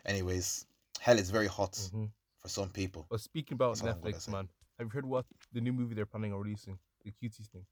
Anyways, 0.04 0.66
hell 1.00 1.18
is 1.18 1.30
very 1.30 1.46
hot 1.46 1.78
hmm 1.92 2.06
for 2.40 2.48
some 2.48 2.68
people. 2.70 3.06
But 3.08 3.20
speaking 3.20 3.54
about 3.54 3.70
That's 3.70 3.82
all 3.82 3.90
I'm 3.90 4.00
gonna 4.00 4.12
Netflix, 4.12 4.28
man, 4.28 4.48
have 4.78 4.86
you 4.88 4.90
heard 4.90 5.06
what 5.06 5.26
the 5.52 5.60
new 5.60 5.72
movie 5.72 5.94
they're 5.94 6.06
planning 6.06 6.32
on 6.32 6.40
releasing? 6.40 6.78
The 7.04 7.12
cuties 7.12 7.48
thing. 7.48 7.66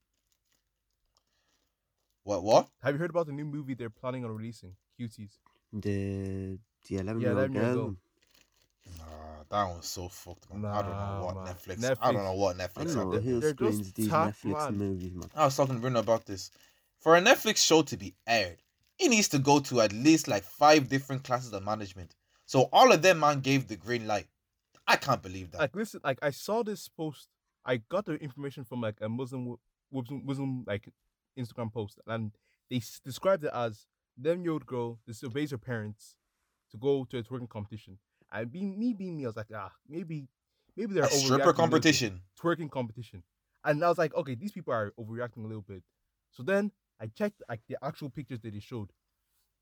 What 2.23 2.43
what? 2.43 2.69
Have 2.81 2.95
you 2.95 2.99
heard 2.99 3.09
about 3.11 3.27
the 3.27 3.33
new 3.33 3.45
movie 3.45 3.73
they're 3.75 3.89
planning 3.89 4.25
on 4.25 4.31
releasing? 4.35 4.75
Cuties. 4.99 5.39
the 5.73 6.59
the 6.87 6.97
eleven 6.97 7.21
Yeah, 7.21 7.29
year 7.29 7.37
old 7.39 7.51
girl. 7.51 7.95
Nah, 8.97 9.43
that 9.49 9.63
one's 9.69 9.87
so 9.87 10.09
fucked, 10.09 10.49
man. 10.49 10.61
I 10.71 10.81
don't 10.81 10.99
know 10.99 11.13
what 11.13 11.35
man. 11.35 11.43
Netflix, 11.43 11.91
I 11.99 12.11
don't 12.11 12.23
know 12.23 12.33
what 12.33 12.57
I 12.75 12.83
Netflix. 12.83 12.83
don't 12.83 12.97
are 12.97 13.05
know 13.11 13.19
who 13.19 13.41
screens 13.41 13.93
these 13.93 14.09
tap, 14.09 14.17
Netflix 14.17 14.69
man. 14.69 14.69
movies, 14.69 15.13
man. 15.13 15.29
I 15.35 15.45
was 15.45 15.55
talking 15.57 15.75
to 15.75 15.81
Bruno 15.81 15.99
about 15.99 16.25
this. 16.25 16.51
For 16.99 17.15
a 17.15 17.21
Netflix 17.21 17.57
show 17.65 17.81
to 17.83 17.97
be 17.97 18.15
aired, 18.27 18.61
it 18.99 19.09
needs 19.09 19.29
to 19.29 19.39
go 19.39 19.59
to 19.61 19.81
at 19.81 19.93
least 19.93 20.27
like 20.27 20.43
five 20.43 20.89
different 20.89 21.23
classes 21.23 21.53
of 21.53 21.63
management. 21.63 22.15
So 22.45 22.69
all 22.73 22.91
of 22.91 23.01
them 23.01 23.19
man 23.19 23.39
gave 23.39 23.67
the 23.67 23.75
green 23.75 24.07
light. 24.07 24.27
I 24.87 24.95
can't 24.95 25.21
believe 25.21 25.51
that. 25.51 25.61
Like 25.61 25.75
listen, 25.75 26.01
like 26.03 26.19
I 26.21 26.31
saw 26.31 26.63
this 26.63 26.87
post. 26.87 27.29
I 27.65 27.77
got 27.77 28.05
the 28.05 28.15
information 28.15 28.63
from 28.63 28.81
like 28.81 28.97
a 29.01 29.09
Muslim 29.09 29.55
Muslim, 29.91 30.25
Muslim 30.25 30.63
like 30.67 30.89
Instagram 31.37 31.71
post, 31.71 31.99
and 32.07 32.31
they 32.69 32.81
described 33.05 33.43
it 33.43 33.51
as 33.53 33.87
them 34.17 34.43
year 34.43 34.53
old 34.53 34.65
girl 34.65 34.99
disobeys 35.07 35.51
her 35.51 35.57
parents 35.57 36.15
to 36.71 36.77
go 36.77 37.05
to 37.05 37.17
a 37.17 37.23
twerking 37.23 37.49
competition. 37.49 37.97
And 38.31 38.51
being 38.51 38.77
me 38.77 38.93
being 38.93 39.17
me, 39.17 39.25
I 39.25 39.27
was 39.27 39.37
like, 39.37 39.47
ah, 39.55 39.71
maybe 39.87 40.27
maybe 40.75 40.93
they're 40.93 41.05
a 41.05 41.09
stripper 41.09 41.53
competition. 41.53 42.21
twerking 42.41 42.69
competition. 42.69 43.23
And 43.63 43.83
I 43.83 43.89
was 43.89 43.97
like, 43.97 44.15
okay, 44.15 44.35
these 44.35 44.51
people 44.51 44.73
are 44.73 44.93
overreacting 44.99 45.43
a 45.43 45.47
little 45.47 45.61
bit. 45.61 45.83
So 46.31 46.43
then 46.43 46.71
I 47.01 47.07
checked 47.07 47.41
like 47.49 47.61
the 47.67 47.77
actual 47.83 48.09
pictures 48.09 48.39
that 48.41 48.53
they 48.53 48.59
showed. 48.59 48.91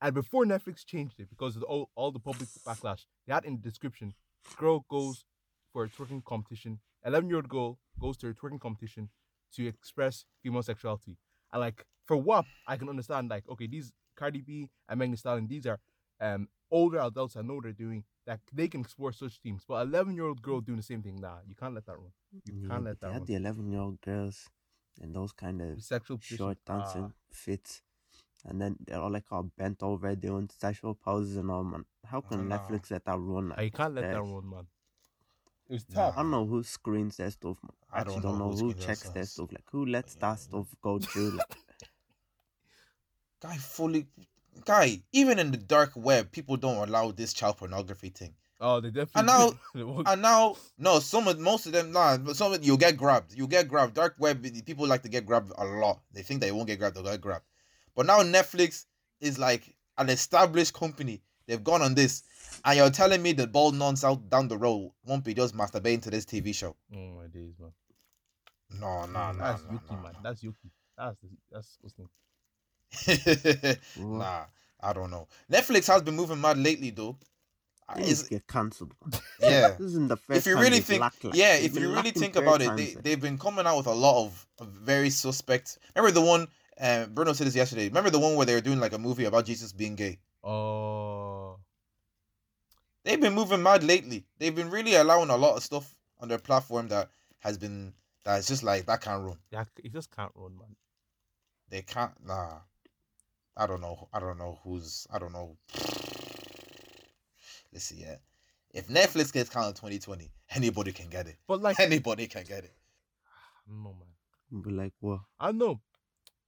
And 0.02 0.14
before 0.14 0.46
Netflix 0.46 0.86
changed 0.86 1.20
it, 1.20 1.30
because 1.30 1.56
of 1.56 1.62
the, 1.62 1.68
all, 1.68 1.90
all 1.96 2.12
the 2.12 2.20
public 2.20 2.50
backlash, 2.68 3.06
they 3.26 3.34
had 3.34 3.46
in 3.46 3.56
the 3.56 3.62
description, 3.62 4.14
girl 4.56 4.86
goes 4.90 5.26
for 5.74 5.84
a 5.86 5.90
twerking 5.90 6.24
competition. 6.24 6.80
11 7.04 7.30
year 7.30 7.38
old 7.38 7.50
girl 7.50 7.80
goes 8.00 8.18
to 8.18 8.28
a 8.30 8.34
twerking 8.34 8.60
competition 8.60 9.10
to 9.54 9.68
express 9.68 10.26
female 10.44 10.64
sexuality. 10.64 11.18
And 11.52 11.62
like 11.62 11.86
for 12.06 12.18
WAP, 12.18 12.48
I 12.68 12.78
can 12.78 12.90
understand 12.90 13.30
like, 13.30 13.48
okay, 13.50 13.68
these 13.68 13.92
Cardi 14.16 14.42
B 14.42 14.70
and 14.90 15.00
Megan 15.00 15.12
Thee 15.12 15.18
Stallion, 15.18 15.48
these 15.48 15.66
are 15.66 15.80
um 16.22 16.48
older 16.72 17.00
adults 17.00 17.36
that 17.36 17.44
know 17.46 17.56
what 17.56 17.64
they're 17.64 17.72
doing, 17.74 18.04
that 18.26 18.40
they 18.54 18.68
can 18.68 18.82
explore 18.82 19.14
such 19.14 19.40
themes. 19.42 19.64
But 19.68 19.88
11 19.88 20.16
year 20.16 20.26
old 20.26 20.42
girl 20.42 20.62
doing 20.62 20.78
the 20.78 20.84
same 20.84 21.02
thing, 21.02 21.20
nah, 21.22 21.38
you 21.48 21.56
can't 21.56 21.74
let 21.74 21.86
that 21.86 21.98
run. 21.98 22.12
You 22.46 22.54
Yeah, 22.54 22.68
can't 22.68 22.84
let 22.84 23.00
they 23.02 23.08
that 23.08 23.14
had 23.14 23.20
run. 23.20 23.28
the 23.28 23.36
eleven 23.36 23.70
year 23.72 23.82
old 23.82 24.02
girls 24.02 24.50
and 25.02 25.16
those 25.16 25.32
kind 25.32 25.62
of 25.62 25.82
sexual 25.84 26.18
position. 26.18 26.38
short 26.38 26.58
dancing 26.66 27.04
ah, 27.04 27.12
fits. 27.32 27.82
And 28.46 28.62
then 28.62 28.78
they're 28.80 29.00
all 29.00 29.12
like 29.12 29.26
all 29.32 29.44
bent 29.44 29.84
over 29.84 30.16
doing 30.16 30.50
sexual 30.58 30.96
poses 30.96 31.38
and 31.38 31.52
all 31.52 31.64
man. 31.64 31.86
How 32.06 32.22
can 32.22 32.48
know. 32.48 32.58
Netflix 32.58 32.92
let 32.92 33.06
that 33.06 33.18
run? 33.20 33.50
Like, 33.50 33.60
you 33.62 33.72
can't 33.72 33.94
let 33.96 34.10
that 34.12 34.22
run, 34.22 34.50
man. 34.50 34.68
It 35.70 35.74
was 35.74 35.86
Nah. 35.90 35.96
tough. 36.06 36.14
I 36.18 36.22
don't 36.22 36.32
know 36.32 36.46
who 36.46 36.64
screens 36.64 37.18
their 37.18 37.30
stuff, 37.32 37.58
man. 37.64 37.74
I 37.92 37.98
I 37.98 38.02
actually 38.02 38.22
don't 38.22 38.22
don't 38.22 38.40
know 38.40 38.50
know, 38.50 38.56
who 38.56 38.64
who 38.64 38.74
screens 38.74 38.80
their 38.80 38.88
checks 38.96 39.10
their 39.10 39.26
stuff. 39.26 39.50
stuff. 39.50 39.52
Like 39.54 39.70
who 39.72 39.86
lets 39.86 40.16
that 40.16 40.40
stuff 40.40 40.68
go 40.82 41.00
through? 41.00 41.32
Like 41.32 41.58
Guy 43.42 43.58
fully 43.58 44.08
guy, 44.66 45.04
even 45.12 45.40
in 45.40 45.52
the 45.52 45.58
dark 45.58 45.92
web, 45.96 46.32
people 46.32 46.58
don't 46.58 46.88
allow 46.88 47.12
this 47.12 47.34
child 47.34 47.58
pornography 47.58 48.10
thing. 48.10 48.36
Oh, 48.60 48.80
they 48.82 48.90
definitely. 48.90 49.20
And 49.20 49.28
now- 49.28 49.60
won't- 49.86 50.08
And 50.08 50.22
now, 50.22 50.56
no, 50.78 51.00
some 51.00 51.28
of 51.28 51.40
most 51.40 51.66
of 51.68 51.74
them, 51.74 51.92
nah, 51.92 52.18
but 52.18 52.36
some 52.36 52.54
of 52.54 52.66
you'll 52.66 52.78
get 52.78 52.98
grabbed. 52.98 53.34
You'll 53.36 53.48
get 53.48 53.68
grabbed. 53.68 53.94
Dark 53.94 54.16
web, 54.18 54.46
people 54.66 54.88
like 54.88 55.04
to 55.04 55.10
get 55.10 55.26
grabbed 55.26 55.52
a 55.58 55.66
lot. 55.66 56.00
They 56.14 56.24
think 56.24 56.42
they 56.42 56.52
won't 56.52 56.68
get 56.68 56.80
grabbed, 56.80 56.96
they'll 56.96 57.04
get 57.04 57.22
grabbed. 57.22 57.46
But 57.96 58.06
now 58.08 58.20
Netflix 58.24 58.86
is 59.22 59.38
like 59.38 59.76
an 59.98 60.10
established 60.10 60.74
company. 60.74 61.22
They've 61.48 61.64
gone 61.64 61.82
on 61.82 61.96
this, 61.96 62.24
and 62.66 62.78
you're 62.78 62.90
telling 62.90 63.22
me 63.22 63.32
the 63.32 63.48
bald 63.48 63.74
nonce 63.76 64.04
out 64.04 64.30
down 64.30 64.48
the 64.50 64.58
road 64.58 64.92
won't 65.06 65.24
be 65.24 65.34
just 65.34 65.56
masturbating 65.56 66.02
to 66.02 66.10
this 66.10 66.26
TV 66.26 66.54
show? 66.54 66.76
oh 66.94 66.98
my 67.16 67.28
days, 67.28 67.54
man. 67.60 67.72
No, 68.72 69.06
no, 69.06 69.32
no, 69.32 69.38
that's 69.40 69.64
no, 69.64 69.72
Yuki, 69.72 69.86
no, 69.92 69.96
man. 69.98 70.12
no. 70.14 70.20
That's 70.24 70.44
Yuki. 70.44 70.72
That's 70.98 71.18
that's 71.52 71.78
what's 71.82 71.96
name. 71.98 73.78
nah, 74.20 74.44
I 74.82 74.94
don't 74.94 75.10
know. 75.12 75.28
Netflix 75.52 75.88
has 75.88 76.02
been 76.02 76.16
moving 76.16 76.42
mad 76.42 76.58
lately, 76.58 76.90
though. 76.90 77.18
Uh, 77.90 77.96
They 77.96 78.02
need 78.02 78.10
Is 78.10 78.24
get 78.24 78.48
cancelled. 78.48 78.94
yeah. 79.40 79.70
This 79.80 79.88
isn't 79.92 80.08
the 80.10 80.18
first 80.18 80.40
if 80.40 80.46
you 80.46 80.60
really 80.60 80.80
think, 80.82 81.02
lacked, 81.02 81.24
like, 81.24 81.36
yeah, 81.36 81.56
if 81.56 81.76
you 81.78 81.94
really 81.94 82.12
think 82.12 82.36
about 82.36 82.62
it, 82.62 82.76
they 82.76 82.96
they've 83.02 83.22
been 83.22 83.38
coming 83.38 83.66
out 83.66 83.78
with 83.78 83.88
a 83.88 83.94
lot 83.94 84.26
of 84.26 84.46
of 84.60 84.68
very 84.70 85.10
suspect. 85.10 85.78
Remember 85.96 86.14
the 86.14 86.26
one? 86.26 86.48
Uh, 86.80 87.06
Bruno 87.08 87.34
said 87.34 87.48
this 87.48 87.56
yesterday. 87.56 87.88
Remember 87.88 88.10
the 88.10 88.20
one 88.20 88.36
where 88.36 88.46
they 88.46 88.54
were 88.54 88.62
doing 88.62 88.80
like 88.80 88.94
a 88.94 88.98
movie 89.00 89.26
about 89.26 89.46
Jesus 89.46 89.72
being 89.74 89.96
gay? 89.96 90.20
Oh, 90.44 91.58
They've 93.04 93.20
been 93.22 93.34
moving 93.34 93.64
mad 93.64 93.84
lately. 93.84 94.26
They've 94.38 94.54
been 94.54 94.70
really 94.70 94.96
allowing 94.96 95.30
a 95.30 95.38
lot 95.38 95.56
of 95.56 95.64
stuff 95.64 95.96
on 96.20 96.28
their 96.28 96.38
platform 96.40 96.90
that 96.90 97.10
has 97.40 97.58
been 97.58 97.94
that 98.26 98.38
it's 98.40 98.48
just 98.50 98.64
like 98.64 98.86
that 98.86 99.00
can't 99.02 99.24
run. 99.24 99.38
Yeah, 99.50 99.64
it 99.82 99.94
just 99.94 100.14
can't 100.14 100.32
run, 100.36 100.58
man. 100.58 100.76
They 101.70 101.82
can't. 101.84 102.12
Nah, 102.26 102.60
I 103.56 103.66
don't 103.66 103.80
know. 103.82 104.10
I 104.14 104.20
don't 104.20 104.38
know 104.38 104.60
who's. 104.64 105.08
I 105.10 105.20
don't 105.20 105.32
know. 105.32 105.56
Let's 107.72 107.86
see. 107.86 107.98
Yeah, 108.02 108.16
if 108.74 108.88
Netflix 108.88 109.32
gets 109.32 109.50
counted 109.50 109.76
2020, 109.76 110.32
anybody 110.56 110.92
can 110.92 111.10
get 111.10 111.28
it. 111.28 111.38
But 111.48 111.62
like, 111.62 111.80
Anybody 111.80 112.28
can 112.28 112.44
get 112.44 112.64
it. 112.64 112.74
No 113.70 113.94
man. 113.94 114.08
But 114.52 114.74
like 114.74 114.94
what? 115.00 115.20
I 115.40 115.52
know. 115.52 115.82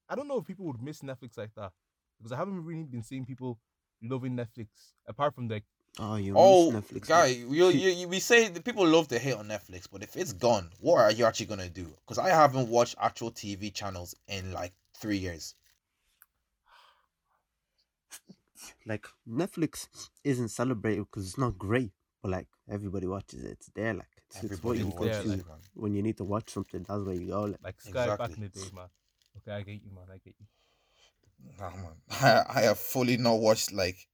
I 0.09 0.15
don't 0.15 0.27
know 0.27 0.37
if 0.37 0.45
people 0.45 0.65
would 0.65 0.81
miss 0.81 1.01
Netflix 1.01 1.37
like 1.37 1.53
that 1.55 1.71
because 2.17 2.31
I 2.31 2.37
haven't 2.37 2.63
really 2.63 2.83
been 2.83 3.03
seeing 3.03 3.25
people 3.25 3.59
loving 4.01 4.35
Netflix 4.35 4.67
apart 5.07 5.35
from 5.35 5.47
like 5.47 5.63
Oh, 5.99 6.15
you 6.15 6.33
Oh, 6.35 6.71
miss 6.71 6.91
Netflix. 6.91 7.07
guy, 7.07 7.25
you, 7.27 7.53
you, 7.53 7.67
you, 7.89 8.07
we 8.07 8.19
say 8.19 8.47
the 8.47 8.61
people 8.61 8.87
love 8.87 9.09
to 9.09 9.19
hate 9.19 9.33
on 9.33 9.47
Netflix, 9.47 9.87
but 9.91 10.01
if 10.01 10.15
it's 10.15 10.31
gone, 10.31 10.69
what 10.79 10.99
are 11.01 11.11
you 11.11 11.25
actually 11.25 11.47
gonna 11.47 11.69
do? 11.69 11.93
Because 12.05 12.17
I 12.17 12.29
haven't 12.29 12.69
watched 12.69 12.95
actual 12.99 13.31
TV 13.31 13.73
channels 13.73 14.15
in 14.27 14.53
like 14.53 14.71
three 14.97 15.17
years. 15.17 15.55
Like 18.85 19.07
Netflix 19.27 19.87
isn't 20.23 20.49
celebrated 20.49 21.05
because 21.05 21.27
it's 21.27 21.37
not 21.37 21.57
great, 21.57 21.91
but 22.21 22.31
like 22.31 22.47
everybody 22.69 23.07
watches 23.07 23.43
it. 23.43 23.51
It's 23.51 23.69
there, 23.75 23.93
like 23.93 24.07
it's, 24.29 24.43
it's 24.43 24.63
what 24.63 24.77
you 24.77 24.85
go 24.85 25.05
watch 25.05 25.23
to 25.23 25.31
it. 25.31 25.39
it, 25.39 25.45
when 25.73 25.93
you 25.93 26.01
need 26.01 26.17
to 26.17 26.23
watch 26.23 26.49
something. 26.49 26.85
That's 26.87 27.03
where 27.03 27.15
you 27.15 27.27
go. 27.27 27.41
Like, 27.43 27.59
like 27.63 27.81
Sky 27.81 28.07
back 28.15 28.31
Exactly. 28.31 28.35
in 28.35 28.41
the 28.41 28.59
day, 28.59 28.75
man. 28.75 28.85
Okay, 29.37 29.51
I 29.51 29.61
get 29.61 29.81
you, 29.83 29.91
man. 29.93 30.03
I 30.11 30.17
get 30.17 30.35
you. 30.39 30.45
Nah, 31.59 31.69
man. 31.71 31.95
I, 32.21 32.43
I 32.59 32.61
have 32.61 32.79
fully 32.79 33.17
not 33.17 33.39
watched 33.39 33.71
like 33.71 34.07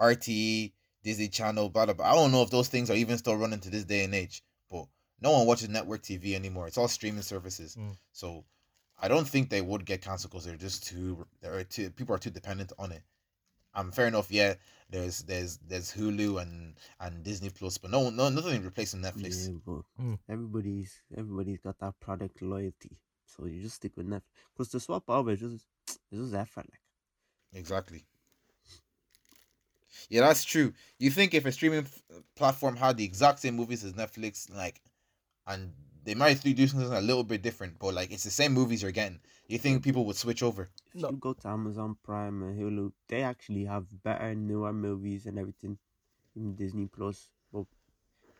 RTE, 0.00 0.72
Disney 1.02 1.28
Channel, 1.28 1.68
blah, 1.68 1.84
blah, 1.86 1.94
blah. 1.94 2.10
I 2.10 2.14
don't 2.14 2.32
know 2.32 2.42
if 2.42 2.50
those 2.50 2.68
things 2.68 2.90
are 2.90 2.96
even 2.96 3.18
still 3.18 3.36
running 3.36 3.60
to 3.60 3.70
this 3.70 3.84
day 3.84 4.04
and 4.04 4.14
age, 4.14 4.42
but 4.70 4.86
no 5.20 5.32
one 5.32 5.46
watches 5.46 5.68
network 5.68 6.02
TV 6.02 6.34
anymore. 6.34 6.66
It's 6.66 6.78
all 6.78 6.88
streaming 6.88 7.22
services. 7.22 7.76
Mm. 7.78 7.96
So 8.12 8.44
I 9.00 9.08
don't 9.08 9.28
think 9.28 9.50
they 9.50 9.62
would 9.62 9.84
get 9.84 10.02
canceled 10.02 10.32
because 10.32 10.44
they're 10.44 10.56
just 10.56 10.86
too, 10.86 11.26
they're 11.40 11.64
too, 11.64 11.90
people 11.90 12.14
are 12.14 12.18
too 12.18 12.30
dependent 12.30 12.72
on 12.78 12.92
it. 12.92 13.02
Um, 13.76 13.92
fair 13.92 14.06
enough. 14.06 14.30
Yeah, 14.30 14.54
there's 14.90 15.22
there's 15.22 15.58
there's 15.58 15.92
Hulu 15.92 16.40
and 16.42 16.74
and 16.98 17.22
Disney 17.22 17.50
Plus, 17.50 17.78
but 17.78 17.90
no 17.90 18.10
no 18.10 18.28
nothing 18.30 18.62
replacing 18.64 19.02
Netflix. 19.02 19.48
yeah, 19.48 19.74
Mm. 20.00 20.18
everybody's 20.28 21.02
everybody's 21.16 21.60
got 21.60 21.78
that 21.80 22.00
product 22.00 22.40
loyalty, 22.42 22.98
so 23.26 23.44
you 23.46 23.60
just 23.62 23.76
stick 23.76 23.92
with 23.96 24.06
Netflix. 24.08 24.22
Because 24.54 24.68
to 24.70 24.80
swap 24.80 25.04
over, 25.08 25.30
it's 25.32 25.42
just 25.42 25.66
it's 26.10 26.20
just 26.20 26.34
effort. 26.34 26.66
Like, 26.70 26.80
Exactly. 27.52 28.04
Yeah, 30.08 30.22
that's 30.22 30.44
true. 30.44 30.72
You 30.98 31.10
think 31.10 31.34
if 31.34 31.46
a 31.46 31.52
streaming 31.52 31.80
f- 31.84 32.02
platform 32.34 32.76
had 32.76 32.96
the 32.96 33.04
exact 33.04 33.40
same 33.40 33.56
movies 33.56 33.82
as 33.84 33.94
Netflix, 33.94 34.52
like, 34.54 34.80
and 35.46 35.72
they 36.06 36.14
might 36.14 36.40
do 36.42 36.66
something 36.66 36.92
a 36.92 37.00
little 37.00 37.24
bit 37.24 37.42
different, 37.42 37.78
but 37.78 37.92
like 37.92 38.10
it's 38.12 38.24
the 38.24 38.30
same 38.30 38.52
movies 38.54 38.80
you're 38.82 38.92
getting, 38.92 39.20
you 39.48 39.58
think 39.58 39.82
people 39.84 40.04
would 40.06 40.16
switch 40.16 40.42
over? 40.42 40.68
if 40.94 41.02
you 41.02 41.12
go 41.20 41.32
to 41.34 41.48
Amazon 41.48 41.96
Prime 42.02 42.42
and 42.42 42.58
Hulu, 42.58 42.92
they 43.08 43.22
actually 43.22 43.64
have 43.66 43.84
better, 44.02 44.34
newer 44.34 44.72
movies 44.72 45.26
and 45.26 45.38
everything. 45.38 45.76
In 46.34 46.54
Disney 46.54 46.86
Plus, 46.86 47.30
well, 47.50 47.66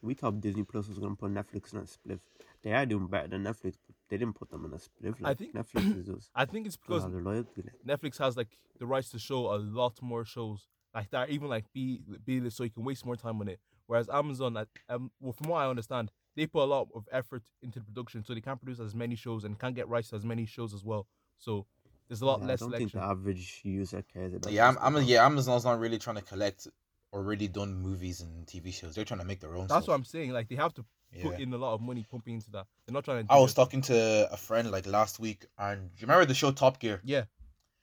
we 0.02 0.12
thought 0.14 0.40
Disney 0.40 0.64
Plus 0.64 0.87
was 0.88 0.99
gonna 0.99 1.16
put 1.16 1.32
Netflix 1.32 1.75
on 1.75 1.80
a 1.80 1.87
split. 1.87 2.20
They 2.62 2.73
are 2.73 2.85
doing 2.87 3.06
better 3.06 3.28
than 3.28 3.42
Netflix, 3.44 3.75
but 3.87 3.96
they 4.08 4.16
didn't 4.18 4.35
put 4.35 4.50
them 4.50 4.64
on 4.66 4.73
a 4.75 4.78
split. 4.78 5.14
I 5.23 5.28
Like, 5.28 5.38
think- 5.38 5.54
Netflix 5.54 5.99
is 6.00 6.06
just 6.06 6.30
I 6.35 6.44
think 6.44 6.66
it's 6.66 6.76
because 6.76 7.04
because 7.06 7.23
loyalty. 7.25 7.62
Like. 7.64 8.00
Netflix 8.00 8.18
has 8.18 8.37
like 8.37 8.58
the 8.78 8.87
rights 8.87 9.08
to 9.11 9.18
show 9.18 9.54
a 9.54 9.56
lot 9.56 9.94
more 10.02 10.25
shows 10.25 10.68
like 10.94 11.11
that, 11.11 11.30
even 11.30 11.49
like 11.49 11.64
B 11.73 12.00
B 12.25 12.40
list, 12.40 12.56
so 12.58 12.64
you 12.64 12.70
can 12.70 12.85
waste 12.85 13.04
more 13.06 13.16
time 13.16 13.40
on 13.40 13.49
it. 13.49 13.61
Whereas 13.87 14.08
Amazon, 14.11 14.56
at- 14.58 14.68
um, 14.90 15.11
well, 15.20 15.32
from 15.32 15.49
what 15.50 15.58
I 15.62 15.68
understand, 15.70 16.11
they 16.37 16.47
put 16.47 16.62
a 16.62 16.64
lot 16.66 16.88
of 16.95 17.09
effort 17.11 17.43
into 17.62 17.78
the 17.81 17.85
production, 17.87 18.25
so 18.25 18.35
they 18.35 18.40
can't 18.40 18.61
produce 18.62 18.81
as 18.81 18.95
many 18.95 19.16
shows 19.16 19.45
and 19.45 19.59
can't 19.59 19.75
get 19.75 19.88
rights 19.88 20.11
to 20.11 20.16
as 20.16 20.25
many 20.25 20.47
shows 20.47 20.75
as 20.75 20.85
well. 20.85 21.07
So 21.38 21.66
there's 22.09 22.21
a 22.21 22.26
lot 22.26 22.40
Yeah, 22.40 22.47
less 22.47 22.62
I 22.62 22.66
don't 22.66 22.76
think 22.78 22.93
the 22.93 23.00
average 23.02 23.61
user 23.64 24.02
cares 24.12 24.35
about. 24.35 24.52
Yeah, 24.52 24.69
I'm, 24.69 24.75
this 24.75 24.83
I'm 24.85 24.93
stuff. 24.97 25.09
yeah, 25.09 25.26
Amazon's 25.26 25.64
not 25.64 25.78
really 25.81 25.99
trying 25.99 26.16
to 26.16 26.23
collect 26.23 26.69
already 27.12 27.49
done 27.49 27.75
movies 27.75 28.21
and 28.21 28.47
TV 28.47 28.73
shows. 28.73 28.95
They're 28.95 29.04
trying 29.04 29.21
to 29.21 29.26
make 29.26 29.41
their 29.41 29.54
own. 29.56 29.67
That's 29.67 29.84
stuff. 29.84 29.89
what 29.89 29.95
I'm 29.95 30.04
saying. 30.04 30.30
Like 30.32 30.49
they 30.49 30.56
have 30.56 30.75
to 30.75 30.84
put 31.23 31.32
Yeah. 31.39 31.45
in 31.45 31.52
a 31.54 31.56
lot 31.58 31.73
of 31.75 31.80
money 31.80 32.04
pumping 32.10 32.34
into 32.34 32.50
that. 32.50 32.67
They're 32.87 32.93
not 32.93 33.04
trying 33.04 33.26
to. 33.26 33.32
I 33.32 33.39
was 33.39 33.52
it- 33.52 33.54
talking 33.56 33.80
to 33.82 34.28
a 34.30 34.37
friend 34.37 34.71
like 34.71 34.87
last 34.87 35.19
week, 35.19 35.47
and 35.58 35.80
do 35.95 36.00
you 36.00 36.06
remember 36.06 36.26
the 36.26 36.34
show 36.34 36.50
Top 36.52 36.78
Gear? 36.78 37.00
Yeah, 37.04 37.25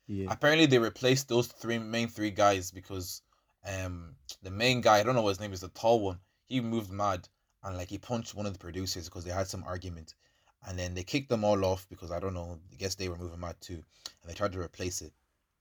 Yeah, 0.06 0.28
Apparently, 0.30 0.68
they 0.68 0.78
replaced 0.80 1.28
those 1.30 1.48
three 1.48 1.80
main 1.80 2.08
three 2.10 2.32
guys 2.32 2.70
because 2.72 3.22
um 3.66 4.16
the 4.42 4.52
main 4.52 4.82
guy, 4.82 5.00
I 5.00 5.04
don't 5.04 5.16
know 5.16 5.22
what 5.22 5.30
his 5.30 5.40
name 5.40 5.54
is, 5.54 5.62
the 5.62 5.70
tall 5.70 6.02
one, 6.02 6.20
he 6.46 6.60
moved 6.62 6.92
mad 6.92 7.28
and 7.64 7.78
like 7.78 7.90
he 7.90 7.98
punched 7.98 8.36
one 8.36 8.46
of 8.46 8.54
the 8.54 8.60
producers 8.60 9.06
because 9.06 9.24
they 9.24 9.32
had 9.32 9.48
some 9.48 9.64
argument, 9.64 10.16
and 10.68 10.78
then 10.78 10.94
they 10.94 11.04
kicked 11.04 11.30
them 11.30 11.44
all 11.44 11.64
off 11.66 11.88
because 11.90 12.12
I 12.12 12.20
don't 12.20 12.34
know, 12.34 12.60
I 12.72 12.76
guess 12.76 12.96
they 12.96 13.10
were 13.10 13.18
moving 13.18 13.40
mad 13.40 13.56
too, 13.62 13.84
and 14.06 14.28
they 14.28 14.34
tried 14.34 14.52
to 14.54 14.60
replace 14.60 15.02
it. 15.02 15.14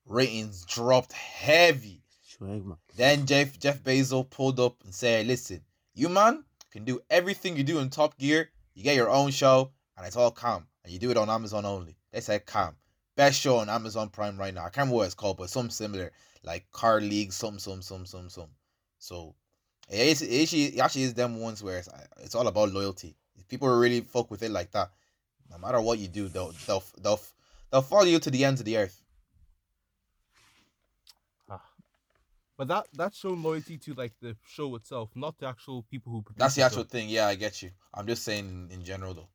Ratings 0.05 0.65
dropped 0.65 1.13
heavy. 1.13 2.03
Then 2.97 3.27
Jeff 3.27 3.59
Jeff 3.59 3.83
Bezos 3.83 4.29
pulled 4.31 4.59
up 4.59 4.83
and 4.85 4.95
said, 4.95 5.27
"Listen, 5.27 5.63
you 5.95 6.09
man 6.09 6.45
can 6.71 6.85
do 6.85 7.01
everything 7.09 7.57
you 7.57 7.63
do 7.63 7.79
in 7.79 7.91
Top 7.91 8.19
Gear. 8.19 8.51
You 8.75 8.83
get 8.83 8.97
your 8.97 9.11
own 9.11 9.31
show, 9.31 9.71
and 9.97 10.07
it's 10.07 10.17
all 10.17 10.31
calm, 10.33 10.67
and 10.83 10.93
you 10.93 10.99
do 10.99 11.11
it 11.11 11.17
on 11.17 11.31
Amazon 11.31 11.65
only." 11.65 11.97
They 12.11 12.21
said, 12.21 12.47
"Calm, 12.47 12.77
best 13.15 13.39
show 13.39 13.59
on 13.59 13.69
Amazon 13.69 14.09
Prime 14.09 14.39
right 14.39 14.53
now. 14.53 14.63
I 14.63 14.71
can't 14.71 14.79
remember 14.79 14.97
what 14.97 15.07
it's 15.07 15.15
called, 15.15 15.37
but 15.37 15.51
something 15.51 15.71
similar, 15.71 16.11
like 16.43 16.71
Car 16.73 17.01
League, 17.01 17.33
some, 17.33 17.61
some, 17.61 17.83
some, 17.83 18.07
some, 18.07 18.29
some." 18.29 18.51
So 18.99 19.37
it, 19.89 20.01
is, 20.09 20.23
it 20.23 20.43
actually, 20.43 20.65
it 20.65 20.81
actually 20.81 21.03
is 21.03 21.15
them 21.15 21.41
ones 21.41 21.63
where 21.63 21.79
it's, 21.79 21.89
it's 22.23 22.35
all 22.35 22.47
about 22.47 22.73
loyalty. 22.73 23.17
If 23.37 23.49
people 23.49 23.69
really 23.69 24.01
fuck 24.01 24.31
with 24.31 24.43
it 24.43 24.51
like 24.51 24.71
that, 24.73 24.91
no 25.51 25.59
matter 25.59 25.81
what 25.81 25.99
you 25.99 26.09
do, 26.09 26.29
they'll 26.29 26.53
they'll 26.67 26.83
they'll 27.03 27.21
they'll 27.71 27.83
follow 27.83 28.05
you 28.05 28.19
to 28.19 28.31
the 28.31 28.45
ends 28.45 28.61
of 28.61 28.67
the 28.67 28.79
earth. 28.79 29.03
but 32.63 32.69
that 32.69 32.87
that's 32.95 33.19
shown 33.19 33.43
loyalty 33.43 33.77
to 33.77 33.95
like 33.95 34.13
the 34.21 34.37
show 34.47 34.75
itself, 34.77 35.11
not 35.15 35.37
the 35.39 35.47
actual 35.47 35.83
people 35.91 36.13
who 36.13 36.23
produce. 36.23 36.39
That's 36.39 36.55
the 36.55 36.63
actual 36.63 36.85
thing. 36.85 37.09
Yeah, 37.09 37.27
I 37.27 37.35
get 37.35 37.61
you. 37.61 37.71
I'm 37.93 38.07
just 38.07 38.23
saying 38.23 38.69
in, 38.71 38.79
in 38.79 38.85
general 38.85 39.15
though. 39.15 39.29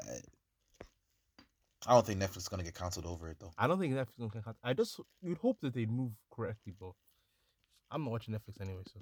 Uh, 0.00 0.12
I 1.86 1.92
don't 1.92 2.06
think 2.06 2.20
Netflix 2.20 2.38
is 2.38 2.48
gonna 2.48 2.62
get 2.62 2.74
cancelled 2.74 3.06
over 3.06 3.28
it 3.28 3.38
though. 3.40 3.52
I 3.58 3.66
don't 3.66 3.78
think 3.78 3.94
Netflix 3.94 4.30
can. 4.30 4.42
I 4.62 4.74
just 4.74 5.00
you'd 5.22 5.38
hope 5.38 5.60
that 5.60 5.74
they'd 5.74 5.90
move 5.90 6.12
correctly, 6.30 6.72
but 6.78 6.92
I'm 7.90 8.04
not 8.04 8.10
watching 8.12 8.34
Netflix 8.34 8.60
anyway, 8.60 8.82
so 8.86 9.00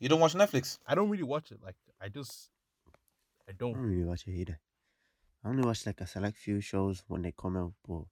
You 0.00 0.08
don't 0.08 0.20
watch 0.20 0.34
Netflix? 0.34 0.78
I 0.86 0.94
don't 0.94 1.10
really 1.10 1.22
watch 1.24 1.52
it. 1.52 1.62
Like 1.62 1.76
I 2.00 2.08
just, 2.08 2.50
I 3.48 3.52
I 3.72 3.72
don't. 3.72 3.76
don't 3.76 3.82
really 3.86 4.04
watch 4.04 4.26
it 4.26 4.32
either. 4.32 4.60
I 5.44 5.48
only 5.50 5.64
watch 5.64 5.86
like 5.86 6.00
a 6.00 6.06
select 6.06 6.36
few 6.38 6.60
shows 6.60 7.04
when 7.08 7.22
they 7.22 7.32
come 7.32 7.56
out, 7.56 7.74
but 7.86 8.04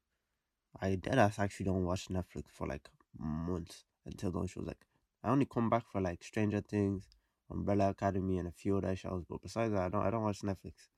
I 0.80 0.96
dead 0.96 1.18
ass 1.18 1.38
actually 1.38 1.66
don't 1.66 1.84
watch 1.86 2.08
Netflix 2.08 2.50
for 2.52 2.66
like 2.66 2.88
months 3.18 3.84
until 4.06 4.32
those 4.32 4.50
shows. 4.50 4.66
Like 4.66 4.86
I 5.24 5.30
only 5.30 5.46
come 5.46 5.70
back 5.70 5.86
for 5.90 6.00
like 6.00 6.24
Stranger 6.24 6.60
Things, 6.62 7.08
Umbrella 7.50 7.90
Academy, 7.90 8.38
and 8.38 8.48
a 8.48 8.52
few 8.52 8.76
other 8.78 8.96
shows. 8.96 9.24
But 9.28 9.42
besides 9.42 9.72
that, 9.74 9.82
I 9.82 9.88
don't 9.90 10.06
I 10.06 10.10
don't 10.10 10.24
watch 10.24 10.40
Netflix. 10.42 10.88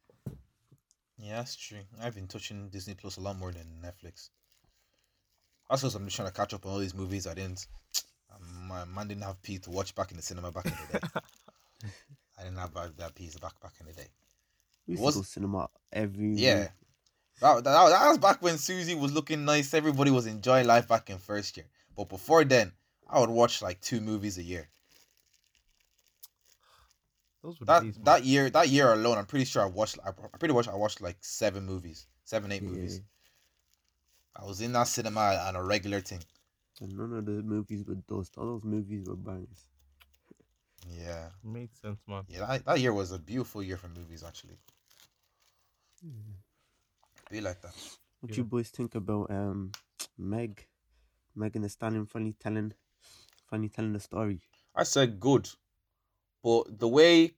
Yeah, 1.19 1.37
that's 1.37 1.55
true. 1.55 1.85
I've 2.01 2.16
been 2.16 2.27
touching 2.27 2.69
Disney 2.69 2.95
Plus 2.97 3.16
a 3.16 3.21
lot 3.21 3.37
more 3.37 3.53
than 3.53 3.81
Netflix. 3.81 4.31
That's 5.71 5.81
because 5.83 5.95
I'm 5.95 6.05
just 6.05 6.16
trying 6.16 6.29
to 6.29 6.35
catch 6.35 6.53
up 6.53 6.66
on 6.66 6.73
all 6.73 6.79
these 6.79 6.95
movies 6.95 7.27
I 7.27 7.33
didn't. 7.35 7.66
My 8.66 8.85
man 8.85 9.09
didn't 9.09 9.25
have 9.25 9.43
P 9.43 9.59
to 9.59 9.71
watch 9.71 9.95
back 9.95 10.11
in 10.11 10.16
the 10.16 10.23
cinema 10.23 10.53
back 10.53 10.66
in 10.66 10.73
the 10.93 10.99
day. 10.99 11.07
I 12.38 12.45
didn't 12.45 12.59
have 12.59 12.77
uh, 12.77 12.85
that, 12.85 12.97
that 12.99 13.14
P's 13.14 13.37
back 13.38 13.61
back 13.61 13.73
in 13.81 13.87
the 13.87 13.93
day. 13.93 14.07
We 14.87 14.93
used 14.93 15.03
Was- 15.05 15.14
to 15.14 15.21
go 15.21 15.25
cinema 15.25 15.69
every 15.93 16.35
Yeah. 16.37 16.61
week. 16.61 16.69
That, 17.40 17.64
that, 17.64 17.88
that 17.88 18.09
was 18.09 18.19
back 18.19 18.43
when 18.43 18.59
Susie 18.59 18.95
was 18.95 19.12
looking 19.12 19.45
nice. 19.47 19.73
Everybody 19.73 20.11
was 20.11 20.27
enjoying 20.27 20.66
life 20.66 20.87
back 20.88 21.09
in 21.11 21.19
first 21.19 21.57
year. 21.57 21.66
But 21.97 22.09
before 22.11 22.45
then, 22.45 22.73
I 23.09 23.19
would 23.19 23.31
watch 23.31 23.62
like 23.62 23.81
two 23.81 24.01
movies 24.01 24.37
a 24.38 24.43
year. 24.43 24.69
Those 27.43 27.59
were 27.59 27.64
the 27.66 27.73
That 27.73 27.83
days, 27.83 27.97
that 28.05 28.25
year, 28.25 28.51
that 28.51 28.69
year 28.69 28.93
alone, 28.93 29.16
I'm 29.16 29.25
pretty 29.27 29.47
sure 29.47 29.62
I 29.62 29.66
watched. 29.66 29.99
I 30.05 30.09
I'm 30.11 30.38
pretty 30.38 30.53
much 30.55 30.69
I 30.69 30.75
watched 30.75 31.01
like 31.01 31.16
seven 31.23 31.64
movies, 31.64 32.07
seven 32.25 32.53
eight 32.53 32.62
movies. 32.62 33.01
I 34.37 34.45
was 34.45 34.61
in 34.61 34.73
that 34.73 34.85
cinema 34.88 35.43
on 35.49 35.57
a 35.57 35.64
regular 35.64 36.01
thing. 36.01 36.21
And 36.81 36.97
none 36.97 37.12
of 37.12 37.27
the 37.27 37.43
movies 37.45 37.85
were 37.85 37.95
dust. 37.95 38.37
All 38.37 38.47
those 38.47 38.64
movies 38.64 39.07
were 39.07 39.16
bangers. 39.16 39.66
Yeah, 40.88 41.31
Made 41.43 41.75
sense, 41.77 42.01
man. 42.07 42.27
yeah. 42.29 42.47
That, 42.47 42.64
that 42.66 42.81
year 42.81 42.93
was 42.93 43.12
a 43.12 43.19
beautiful 43.19 43.62
year 43.62 43.77
for 43.77 43.88
movies. 43.88 44.25
Actually, 44.25 44.59
be 47.31 47.40
like 47.40 47.61
that. 47.62 47.75
What 48.21 48.35
Yeah. 48.35 48.37
you 48.37 48.45
boys 48.45 48.71
think 48.71 48.95
about 48.95 49.31
um 49.31 49.73
Meg, 50.16 50.66
Megan 51.35 51.62
Thee 51.62 51.69
Stallion 51.69 52.07
finally 52.07 52.35
telling, 52.35 52.75
finally 53.49 53.69
telling 53.71 53.93
the 53.95 54.01
story? 54.01 54.43
I 54.75 54.83
said 54.83 55.21
good, 55.21 55.49
but 56.43 56.79
the 56.79 56.88
way 56.88 57.37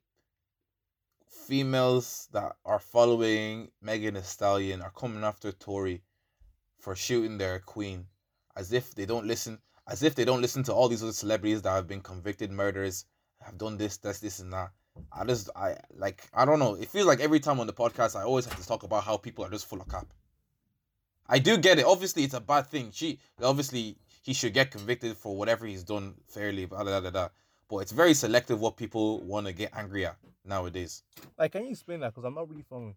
females 1.26 2.28
that 2.30 2.56
are 2.64 2.78
following 2.78 3.72
Megan 3.80 4.14
Thee 4.14 4.20
Stallion 4.22 4.80
are 4.80 4.92
coming 4.92 5.24
after 5.24 5.50
Tory 5.50 6.04
for 6.78 6.96
shooting 6.96 7.38
their 7.38 7.60
queen, 7.60 8.08
as 8.56 8.72
if 8.72 8.94
they 8.94 9.06
don't 9.06 9.26
listen, 9.26 9.58
as 9.88 10.02
if 10.02 10.14
they 10.14 10.24
don't 10.24 10.40
listen 10.40 10.62
to 10.64 10.72
all 10.72 10.88
these 10.88 11.02
other 11.02 11.12
celebrities 11.12 11.62
that 11.62 11.70
have 11.70 11.88
been 11.88 12.00
convicted 12.00 12.50
murderers, 12.50 13.06
have 13.40 13.58
done 13.58 13.76
this, 13.76 13.96
this, 13.98 14.20
this, 14.20 14.38
and 14.38 14.52
that. 14.52 14.70
I 15.10 15.24
just 15.24 15.50
I 15.56 15.76
like 15.96 16.28
I 16.34 16.44
don't 16.44 16.58
know. 16.58 16.74
It 16.74 16.88
feels 16.88 17.06
like 17.06 17.20
every 17.20 17.40
time 17.40 17.60
on 17.60 17.66
the 17.66 17.72
podcast 17.72 18.14
I 18.14 18.24
always 18.24 18.44
have 18.44 18.60
to 18.60 18.66
talk 18.66 18.82
about 18.82 19.04
how 19.04 19.16
people 19.16 19.44
are 19.44 19.50
just 19.50 19.66
full 19.66 19.80
of 19.80 19.88
cap. 19.88 20.06
I 21.28 21.38
do 21.38 21.56
get 21.56 21.78
it. 21.78 21.86
Obviously, 21.86 22.24
it's 22.24 22.34
a 22.34 22.40
bad 22.40 22.66
thing. 22.66 22.90
She 22.92 23.18
obviously 23.42 23.96
he 24.22 24.34
should 24.34 24.52
get 24.52 24.70
convicted 24.70 25.16
for 25.16 25.36
whatever 25.36 25.66
he's 25.66 25.82
done 25.82 26.14
fairly. 26.28 26.66
Blah, 26.66 26.84
blah, 26.84 27.00
blah, 27.00 27.10
blah. 27.10 27.28
But 27.68 27.78
it's 27.78 27.92
very 27.92 28.14
selective 28.14 28.60
what 28.60 28.76
people 28.76 29.22
want 29.22 29.46
to 29.46 29.52
get 29.52 29.70
angry 29.74 30.04
at 30.04 30.16
nowadays. 30.44 31.02
Like, 31.38 31.52
can 31.52 31.64
you 31.64 31.70
explain 31.70 32.00
that? 32.00 32.14
Because 32.14 32.24
I'm 32.24 32.34
not 32.34 32.48
really 32.48 32.64
following. 32.68 32.96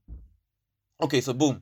Okay, 1.01 1.21
so 1.21 1.33
boom. 1.33 1.61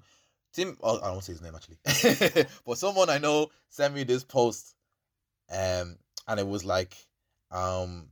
Tim, 0.54 0.78
oh, 0.84 1.00
I 1.02 1.08
don't 1.12 1.24
say 1.24 1.34
his 1.34 1.42
name 1.42 1.56
actually, 1.56 2.46
but 2.66 2.78
someone 2.78 3.10
I 3.10 3.18
know 3.18 3.50
sent 3.70 3.94
me 3.94 4.04
this 4.04 4.24
post, 4.24 4.76
um, 5.52 5.98
and 6.28 6.40
it 6.40 6.48
was 6.48 6.64
like, 6.64 6.96
um, 7.52 8.08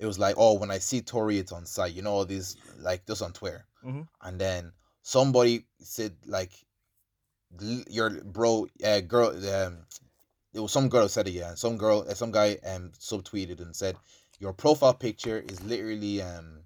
it 0.00 0.06
was 0.06 0.18
like, 0.18 0.34
oh, 0.36 0.54
when 0.54 0.70
I 0.70 0.78
see 0.78 1.00
Tory, 1.00 1.38
it's 1.38 1.52
on 1.52 1.64
site. 1.64 1.92
You 1.94 2.02
know, 2.02 2.12
all 2.12 2.24
these 2.24 2.56
like 2.78 3.06
just 3.06 3.22
on 3.22 3.32
Twitter, 3.32 3.64
Mhm. 3.84 4.08
and 4.22 4.40
then 4.40 4.72
somebody 5.02 5.66
said 5.80 6.16
like, 6.26 6.52
your 7.88 8.10
bro, 8.24 8.66
uh, 8.84 9.00
girl, 9.00 9.28
um, 9.54 9.86
it 10.52 10.60
was 10.60 10.72
some 10.72 10.88
girl 10.88 11.08
said 11.08 11.28
it, 11.28 11.32
yeah, 11.32 11.50
and 11.50 11.58
some 11.58 11.76
girl, 11.76 12.04
uh, 12.08 12.14
some 12.14 12.30
guy, 12.32 12.58
um, 12.66 12.90
subtweeted 12.98 13.60
and 13.60 13.74
said, 13.74 13.96
your 14.40 14.52
profile 14.52 14.94
picture 14.94 15.38
is 15.48 15.62
literally, 15.62 16.20
um, 16.22 16.60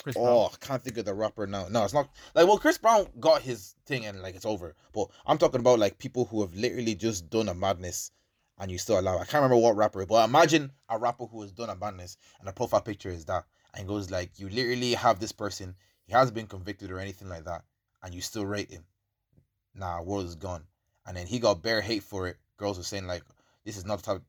Chris 0.00 0.16
Brown. 0.16 0.26
Oh, 0.28 0.50
I 0.52 0.64
can't 0.64 0.82
think 0.82 0.96
of 0.98 1.04
the 1.04 1.14
rapper 1.14 1.46
now. 1.46 1.66
No, 1.68 1.84
it's 1.84 1.94
not 1.94 2.08
like 2.34 2.46
well, 2.46 2.58
Chris 2.58 2.78
Brown 2.78 3.06
got 3.20 3.42
his 3.42 3.74
thing 3.86 4.06
and 4.06 4.22
like 4.22 4.34
it's 4.34 4.46
over. 4.46 4.74
But 4.92 5.08
I'm 5.26 5.38
talking 5.38 5.60
about 5.60 5.78
like 5.78 5.98
people 5.98 6.24
who 6.24 6.40
have 6.40 6.54
literally 6.54 6.94
just 6.94 7.28
done 7.30 7.48
a 7.48 7.54
madness 7.54 8.10
and 8.58 8.70
you 8.70 8.78
still 8.78 8.98
allow. 8.98 9.16
I 9.16 9.24
can't 9.24 9.42
remember 9.42 9.56
what 9.56 9.76
rapper, 9.76 10.06
but 10.06 10.28
imagine 10.28 10.70
a 10.88 10.98
rapper 10.98 11.26
who 11.26 11.42
has 11.42 11.52
done 11.52 11.70
a 11.70 11.76
madness 11.76 12.16
and 12.38 12.48
the 12.48 12.52
profile 12.52 12.80
picture 12.80 13.10
is 13.10 13.24
that 13.26 13.44
and 13.74 13.88
goes 13.88 14.10
like 14.10 14.38
you 14.38 14.48
literally 14.48 14.94
have 14.94 15.18
this 15.18 15.32
person, 15.32 15.74
he 16.04 16.12
has 16.12 16.30
been 16.30 16.46
convicted 16.46 16.90
or 16.90 16.98
anything 16.98 17.28
like 17.28 17.44
that, 17.44 17.64
and 18.02 18.14
you 18.14 18.20
still 18.20 18.46
rate 18.46 18.70
him. 18.70 18.84
Nah, 19.74 20.02
world 20.02 20.26
is 20.26 20.34
gone. 20.34 20.64
And 21.06 21.16
then 21.16 21.26
he 21.26 21.38
got 21.38 21.62
bare 21.62 21.80
hate 21.80 22.02
for 22.02 22.28
it. 22.28 22.36
Girls 22.56 22.78
were 22.78 22.84
saying 22.84 23.06
like 23.06 23.22
this 23.64 23.76
is 23.76 23.84
not 23.84 24.02
type 24.02 24.16
type 24.16 24.22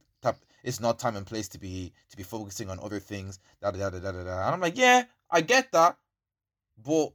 it's 0.64 0.80
not 0.80 1.00
time 1.00 1.16
and 1.16 1.26
place 1.26 1.48
to 1.50 1.60
be 1.60 1.94
to 2.10 2.18
be 2.18 2.24
focusing 2.24 2.70
on 2.70 2.80
other 2.80 3.00
things. 3.00 3.40
Da 3.62 3.72
da 3.72 3.90
da 3.90 4.00
da 4.00 4.12
da 4.12 4.24
da. 4.24 4.46
And 4.46 4.56
I'm 4.56 4.62
like, 4.62 4.78
yeah, 4.78 5.04
I 5.30 5.42
get 5.42 5.72
that, 5.74 5.98
but 6.84 7.14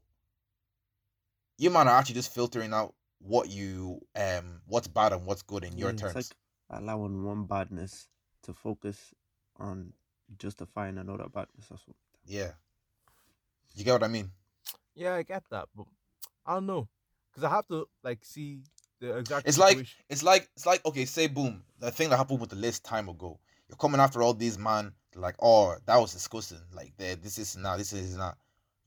you 1.56 1.70
man 1.70 1.88
are 1.88 1.98
actually 1.98 2.14
just 2.14 2.32
filtering 2.34 2.72
out 2.72 2.94
what 3.20 3.50
you 3.50 4.00
um 4.14 4.60
what's 4.66 4.86
bad 4.88 5.12
and 5.12 5.26
what's 5.26 5.42
good 5.42 5.64
in 5.64 5.76
your 5.76 5.90
Yeah, 5.90 5.96
terms. 5.98 6.16
It's 6.16 6.30
like 6.70 6.80
allowing 6.82 7.24
one 7.24 7.44
badness 7.46 8.08
to 8.42 8.52
focus 8.52 9.14
on 9.56 9.92
justifying 10.38 10.98
another 10.98 11.28
badness 11.28 11.66
or 11.70 11.78
something. 11.78 11.94
yeah, 12.26 12.52
you 13.74 13.84
get 13.84 13.92
what 13.92 14.04
I 14.04 14.08
mean? 14.08 14.30
Yeah, 14.94 15.14
I 15.14 15.22
get 15.22 15.44
that, 15.50 15.68
but 15.74 15.86
I 16.46 16.54
don't 16.54 16.66
know. 16.66 16.88
Because 17.30 17.44
I 17.44 17.50
have 17.50 17.66
to, 17.68 17.86
like, 18.02 18.24
see 18.24 18.62
the 19.00 19.16
exact 19.18 19.46
It's 19.46 19.58
like 19.58 19.86
it's 20.08 20.22
like 20.22 20.48
it's 20.54 20.66
like 20.66 20.84
okay, 20.86 21.04
say 21.04 21.26
boom, 21.26 21.62
the 21.78 21.90
thing 21.90 22.10
that 22.10 22.16
happened 22.16 22.40
with 22.40 22.50
the 22.50 22.56
list 22.56 22.84
time 22.84 23.08
ago. 23.08 23.38
You're 23.68 23.76
coming 23.76 24.00
after 24.00 24.22
all 24.22 24.32
these 24.32 24.58
man, 24.58 24.92
like, 25.14 25.34
oh, 25.40 25.76
that 25.84 25.96
was 25.96 26.14
disgusting. 26.14 26.58
Like, 26.74 26.96
this 26.96 27.36
is 27.36 27.54
not, 27.56 27.76
this 27.76 27.92
is 27.92 28.16
not. 28.16 28.38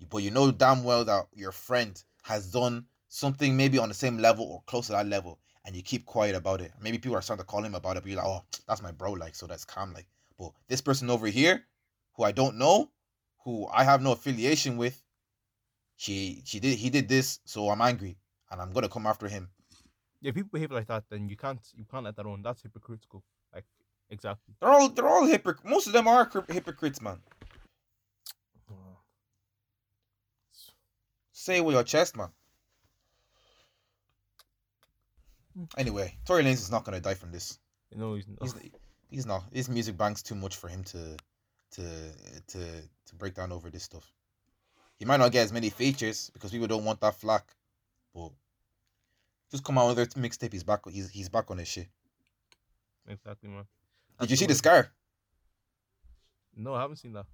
But 0.09 0.23
you 0.23 0.31
know 0.31 0.51
damn 0.51 0.83
well 0.83 1.05
that 1.05 1.27
your 1.35 1.51
friend 1.51 2.01
has 2.23 2.51
done 2.51 2.85
something 3.07 3.55
maybe 3.55 3.77
on 3.77 3.89
the 3.89 3.93
same 3.93 4.17
level 4.17 4.45
or 4.45 4.63
close 4.65 4.87
to 4.87 4.93
that 4.93 5.05
level, 5.05 5.39
and 5.65 5.75
you 5.75 5.83
keep 5.83 6.05
quiet 6.07 6.35
about 6.35 6.61
it. 6.61 6.71
Maybe 6.81 6.97
people 6.97 7.15
are 7.15 7.21
starting 7.21 7.43
to 7.43 7.47
call 7.47 7.63
him 7.63 7.75
about 7.75 7.97
it, 7.97 8.01
but 8.01 8.09
you're 8.09 8.17
like, 8.17 8.27
oh, 8.27 8.43
that's 8.67 8.81
my 8.81 8.91
bro, 8.91 9.11
like, 9.11 9.35
so 9.35 9.45
that's 9.45 9.65
calm, 9.65 9.93
like. 9.93 10.07
But 10.39 10.51
this 10.67 10.81
person 10.81 11.11
over 11.11 11.27
here, 11.27 11.63
who 12.15 12.23
I 12.23 12.31
don't 12.31 12.57
know, 12.57 12.89
who 13.43 13.67
I 13.71 13.83
have 13.83 14.01
no 14.01 14.13
affiliation 14.13 14.77
with, 14.77 14.99
she 15.95 16.41
she 16.45 16.59
did 16.59 16.79
he 16.79 16.89
did 16.89 17.07
this, 17.07 17.39
so 17.45 17.69
I'm 17.69 17.81
angry, 17.81 18.17
and 18.49 18.59
I'm 18.59 18.71
gonna 18.71 18.89
come 18.89 19.05
after 19.05 19.27
him. 19.27 19.49
Yeah, 20.21 20.31
people 20.31 20.49
behave 20.53 20.71
like 20.71 20.87
that, 20.87 21.05
then 21.09 21.27
you 21.27 21.35
can't 21.35 21.59
you 21.75 21.85
can't 21.89 22.03
let 22.05 22.15
that 22.15 22.25
on. 22.25 22.41
That's 22.43 22.61
hypocritical. 22.61 23.23
Like, 23.53 23.65
exactly. 24.09 24.53
They're 24.59 24.69
all 24.69 24.89
they're 24.89 25.07
all 25.07 25.25
hypocrites. 25.25 25.69
Most 25.69 25.87
of 25.87 25.93
them 25.93 26.07
are 26.07 26.25
cri- 26.27 26.43
hypocrites, 26.49 27.01
man. 27.01 27.19
Say 31.31 31.57
it 31.57 31.65
with 31.65 31.73
your 31.73 31.83
chest, 31.83 32.15
man. 32.15 32.29
Anyway, 35.77 36.15
Tory 36.25 36.43
Lanez 36.43 36.53
is 36.53 36.71
not 36.71 36.83
gonna 36.85 36.99
die 36.99 37.15
from 37.15 37.31
this. 37.31 37.59
Know, 37.93 38.13
he's 38.13 38.27
not. 38.27 38.41
He's 38.41 38.55
he's 39.09 39.25
not. 39.25 39.43
His 39.51 39.69
music 39.69 39.97
bank's 39.97 40.21
too 40.21 40.35
much 40.35 40.55
for 40.55 40.69
him 40.69 40.83
to 40.85 41.17
to 41.71 41.81
to 42.47 42.59
to 43.07 43.15
break 43.15 43.33
down 43.33 43.51
over 43.51 43.69
this 43.69 43.83
stuff. 43.83 44.09
He 44.97 45.05
might 45.05 45.17
not 45.17 45.31
get 45.31 45.43
as 45.43 45.51
many 45.51 45.69
features 45.69 46.29
because 46.33 46.51
people 46.51 46.67
don't 46.67 46.85
want 46.85 47.01
that 47.01 47.15
flack, 47.15 47.55
but 48.13 48.31
just 49.51 49.63
come 49.63 49.77
out 49.77 49.89
with 49.89 49.97
another 49.97 50.27
mixtape. 50.27 50.53
He's 50.53 50.63
back. 50.63 50.79
He's 50.89 51.09
he's 51.09 51.29
back 51.29 51.51
on 51.51 51.57
his 51.57 51.67
shit. 51.67 51.87
exactly, 53.07 53.49
man. 53.49 53.65
Did 54.19 54.31
you 54.31 54.37
see 54.37 54.45
the 54.45 54.55
scar? 54.55 54.89
No, 56.55 56.73
I 56.73 56.81
haven't 56.81 56.97
seen 56.97 57.13
that. 57.13 57.25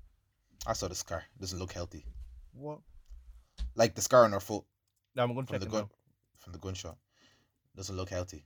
I 0.66 0.74
saw 0.74 0.88
the 0.88 0.96
scar. 0.96 1.24
Doesn't 1.40 1.60
look 1.60 1.72
healthy. 1.72 2.06
What? 2.54 2.80
Like 3.76 3.96
the 3.96 4.02
scar 4.02 4.24
on 4.24 4.32
her 4.32 4.40
foot. 4.40 4.64
Yeah, 5.16 5.24
I'm 5.24 5.34
gonna 5.34 5.46
check 5.48 5.60
the 5.60 5.68
it 5.68 5.72
gun 5.72 5.84
now. 5.84 5.90
from 6.38 6.54
the 6.54 6.60
gunshot. 6.60 6.98
Doesn't 7.76 7.96
look 7.96 8.10
healthy. 8.10 8.44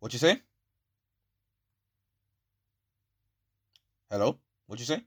What 0.00 0.12
you 0.12 0.18
say? 0.18 0.40
Hello? 4.10 4.38
What 4.66 4.78
you 4.78 4.84
say? 4.84 5.02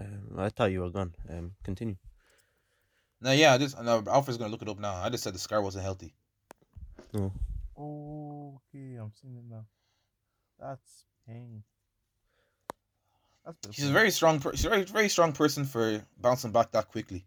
Um, 0.00 0.38
I 0.38 0.48
thought 0.48 0.72
you 0.72 0.80
were 0.80 0.90
gone. 0.90 1.14
Um, 1.28 1.52
continue. 1.62 1.96
No, 3.20 3.32
yeah, 3.32 3.58
this 3.58 3.76
no, 3.80 4.02
Alfred's 4.06 4.38
gonna 4.38 4.50
look 4.50 4.62
it 4.62 4.68
up 4.68 4.78
now. 4.78 4.94
I 4.94 5.10
just 5.10 5.22
said 5.22 5.34
the 5.34 5.38
scar 5.38 5.60
wasn't 5.60 5.84
healthy. 5.84 6.14
No. 7.12 7.32
Oh, 7.76 8.60
okay, 8.74 8.96
I'm 8.96 9.12
seeing 9.20 9.36
it 9.36 9.44
now. 9.48 9.66
That's 10.58 11.04
pain. 11.26 11.62
That's 13.44 13.58
bit 13.58 13.68
of 13.70 13.74
She's 13.74 13.88
a 13.88 13.92
very 13.92 14.10
strong, 14.10 14.40
per- 14.40 14.52
she's 14.54 14.66
a 14.66 14.70
very, 14.70 14.84
very 14.84 15.08
strong 15.08 15.32
person 15.32 15.64
for 15.64 16.02
bouncing 16.18 16.52
back 16.52 16.72
that 16.72 16.88
quickly. 16.88 17.24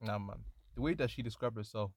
Nah, 0.00 0.18
man. 0.18 0.38
The 0.74 0.82
way 0.82 0.94
that 0.94 1.10
she 1.10 1.22
described 1.22 1.56
herself, 1.56 1.90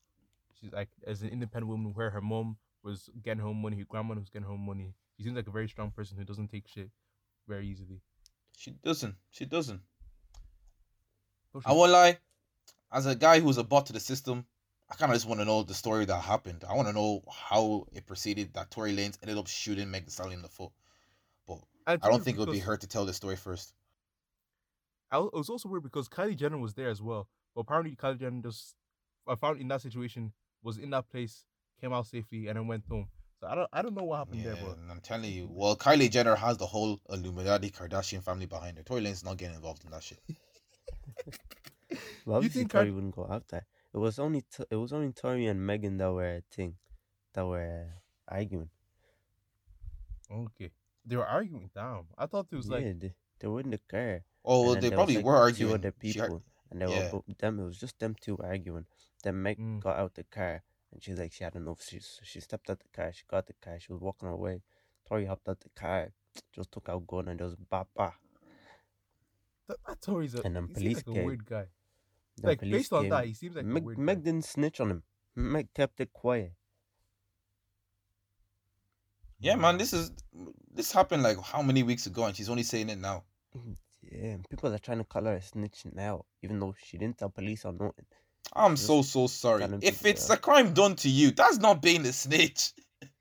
she's 0.59 0.71
like 0.73 0.89
as 1.05 1.21
an 1.21 1.29
independent 1.29 1.69
woman, 1.69 1.93
where 1.93 2.09
her 2.09 2.21
mom 2.21 2.57
was 2.83 3.09
getting 3.23 3.41
home 3.41 3.61
money, 3.61 3.77
her 3.77 3.85
grandma 3.87 4.15
was 4.15 4.29
getting 4.29 4.47
home 4.47 4.65
money. 4.65 4.93
She 5.17 5.23
seems 5.23 5.35
like 5.35 5.47
a 5.47 5.51
very 5.51 5.69
strong 5.69 5.91
person 5.91 6.17
who 6.17 6.23
doesn't 6.23 6.47
take 6.49 6.67
shit 6.67 6.89
very 7.47 7.67
easily. 7.67 8.01
She 8.57 8.71
doesn't. 8.71 9.15
She 9.29 9.45
doesn't. 9.45 9.81
I 11.65 11.73
won't 11.73 11.91
lie. 11.91 12.17
As 12.91 13.05
a 13.05 13.15
guy 13.15 13.39
who's 13.39 13.57
a 13.57 13.63
bot 13.63 13.85
to 13.87 13.93
the 13.93 13.99
system, 13.99 14.45
I 14.89 14.95
kind 14.95 15.11
of 15.11 15.15
just 15.15 15.27
want 15.27 15.39
to 15.39 15.45
know 15.45 15.63
the 15.63 15.73
story 15.73 16.05
that 16.05 16.17
happened. 16.21 16.63
I 16.69 16.75
want 16.75 16.87
to 16.87 16.93
know 16.93 17.23
how 17.31 17.87
it 17.93 18.05
proceeded 18.05 18.53
that 18.55 18.71
Tory 18.71 18.93
Lanez 18.93 19.17
ended 19.21 19.37
up 19.37 19.47
shooting 19.47 19.89
Meg 19.89 20.05
Thee 20.05 20.11
Stallion 20.11 20.39
in 20.39 20.41
the 20.41 20.49
foot. 20.49 20.71
But 21.47 21.59
it's 21.87 22.05
I 22.05 22.09
don't 22.09 22.23
think 22.23 22.37
it 22.37 22.39
would 22.41 22.51
be 22.51 22.59
her 22.59 22.75
to 22.75 22.87
tell 22.87 23.05
the 23.05 23.13
story 23.13 23.37
first. 23.37 23.73
I, 25.11 25.17
was- 25.19 25.31
it 25.33 25.37
was 25.37 25.49
also 25.49 25.69
weird 25.69 25.83
because 25.83 26.09
Kylie 26.09 26.35
Jenner 26.35 26.57
was 26.57 26.73
there 26.73 26.89
as 26.89 27.01
well. 27.01 27.27
But 27.55 27.61
apparently 27.61 27.95
Kylie 27.95 28.19
Jenner 28.19 28.41
just 28.41 28.75
I 29.27 29.35
found 29.35 29.61
in 29.61 29.67
that 29.69 29.81
situation 29.81 30.33
was 30.63 30.77
in 30.77 30.89
that 30.91 31.09
place, 31.09 31.45
came 31.79 31.93
out 31.93 32.07
safely, 32.07 32.47
and 32.47 32.57
then 32.57 32.67
went 32.67 32.83
home. 32.89 33.07
So 33.39 33.47
I 33.47 33.55
don't 33.55 33.69
I 33.73 33.81
don't 33.81 33.95
know 33.95 34.03
what 34.03 34.17
happened 34.17 34.41
Yeah, 34.41 34.53
there, 34.53 34.63
but 34.67 34.77
I'm 34.89 34.99
telling 35.01 35.31
you, 35.31 35.47
well, 35.51 35.75
Kylie 35.75 36.11
Jenner 36.11 36.35
has 36.35 36.57
the 36.57 36.67
whole 36.67 36.99
Illuminati 37.09 37.71
Kardashian 37.71 38.23
family 38.23 38.45
behind 38.45 38.77
her. 38.77 38.83
Tory 38.83 39.01
Lanez 39.01 39.23
not 39.23 39.37
getting 39.37 39.55
involved 39.55 39.83
in 39.85 39.91
that 39.91 40.03
shit. 40.03 40.19
Well, 42.25 42.37
obviously 42.37 42.61
think 42.61 42.71
Tory 42.71 42.91
wouldn't 42.91 43.15
go 43.15 43.27
after. 43.29 43.65
It 43.93 43.97
was 43.97 44.17
only 44.19 44.41
t- 44.43 44.63
it 44.69 44.75
was 44.75 44.93
only 44.93 45.11
Tory 45.11 45.47
and 45.47 45.65
Megan 45.65 45.97
that 45.97 46.11
were 46.11 46.35
a 46.37 46.41
thing, 46.55 46.75
that 47.33 47.45
were 47.45 47.87
arguing. 48.27 48.69
okay. 50.31 50.71
They 51.05 51.15
were 51.15 51.25
arguing. 51.25 51.69
Damn, 51.73 52.05
I 52.17 52.27
thought 52.27 52.47
it 52.51 52.55
was 52.55 52.69
like 52.69 52.83
they, 52.99 53.13
they 53.39 53.47
were 53.47 53.59
in 53.61 53.71
the 53.71 53.79
car. 53.89 54.23
Oh, 54.45 54.63
well, 54.63 54.73
they 54.75 54.89
there 54.89 54.91
probably 54.91 55.15
like, 55.17 55.25
were 55.25 55.33
Two 55.33 55.41
arguing. 55.41 55.73
other 55.73 55.93
She 56.01 56.13
people, 56.13 56.35
ar- 56.35 56.41
and 56.71 56.81
they 56.81 56.87
yeah. 56.87 57.11
were 57.11 57.21
them. 57.39 57.59
It 57.59 57.63
was 57.65 57.77
just 57.79 57.99
them 57.99 58.15
two 58.19 58.37
arguing. 58.37 58.85
Then 59.23 59.41
Meg 59.41 59.57
Mm. 59.59 59.79
got 59.81 59.97
out 59.97 60.13
the 60.15 60.23
car, 60.23 60.63
and 60.93 61.03
she's 61.03 61.17
like, 61.19 61.33
she 61.33 61.43
had 61.43 61.55
enough. 61.55 61.81
She 61.83 61.99
she 62.23 62.39
stepped 62.39 62.69
out 62.69 62.79
the 62.79 62.87
car. 62.95 63.11
She 63.13 63.23
got 63.27 63.47
the 63.47 63.53
car. 63.61 63.79
She 63.79 63.91
was 63.91 64.01
walking 64.01 64.29
away. 64.29 64.61
Tory 65.07 65.25
hopped 65.25 65.49
out 65.49 65.59
the 65.59 65.69
car, 65.75 66.13
just 66.53 66.71
took 66.71 66.87
out 66.87 67.05
gun, 67.07 67.27
and 67.27 67.39
just 67.39 67.57
ba 67.69 67.85
ba. 67.95 68.13
That, 69.71 69.77
that 69.87 70.01
Tory's 70.01 70.35
a 70.35 70.41
And 70.43 70.55
then 70.55 70.67
he 70.67 70.73
police 70.73 70.97
seems 70.97 71.07
like 71.07 71.07
a 71.07 71.13
came. 71.13 71.25
weird 71.25 71.45
guy. 71.45 71.65
The 72.41 72.47
like 72.47 72.59
police 72.59 72.89
based 72.89 72.93
on 72.93 73.09
came. 73.09 73.09
that, 73.09 73.25
he 73.25 73.33
seems 73.33 73.55
like 73.55 73.65
a 73.65 73.67
Meg, 73.67 73.83
weird 73.83 73.97
Meg 73.97 74.17
guy. 74.19 74.23
didn't 74.23 74.45
snitch 74.45 74.79
on 74.79 74.91
him. 74.91 75.03
Meg 75.35 75.73
kept 75.73 75.99
it 76.01 76.11
quiet. 76.13 76.53
Yeah, 79.39 79.55
man, 79.55 79.77
this 79.77 79.93
is 79.93 80.11
this 80.73 80.91
happened 80.91 81.23
like 81.23 81.39
how 81.41 81.61
many 81.61 81.83
weeks 81.83 82.05
ago, 82.05 82.25
and 82.25 82.35
she's 82.35 82.49
only 82.49 82.63
saying 82.63 82.89
it 82.89 82.99
now. 82.99 83.23
Yeah, 84.03 84.37
people 84.49 84.73
are 84.73 84.77
trying 84.79 84.99
to 84.99 85.03
call 85.03 85.23
her 85.23 85.33
a 85.35 85.41
snitch 85.41 85.83
now, 85.93 86.25
even 86.43 86.59
though 86.59 86.75
she 86.83 86.97
didn't 86.97 87.17
tell 87.17 87.29
police 87.29 87.65
or 87.65 87.73
nothing. 87.73 88.05
I'm 88.53 88.75
Just 88.75 88.87
so 88.87 89.01
so 89.01 89.27
sorry. 89.27 89.61
tell 89.61 89.73
him 89.73 89.81
to 89.81 89.87
If 89.87 90.05
it's 90.05 90.27
that. 90.27 90.37
a 90.37 90.41
crime 90.41 90.73
done 90.73 90.95
to 90.97 91.09
you, 91.09 91.31
that's 91.31 91.57
not 91.57 91.81
being 91.81 92.05
a 92.05 92.13
snitch. 92.13 92.73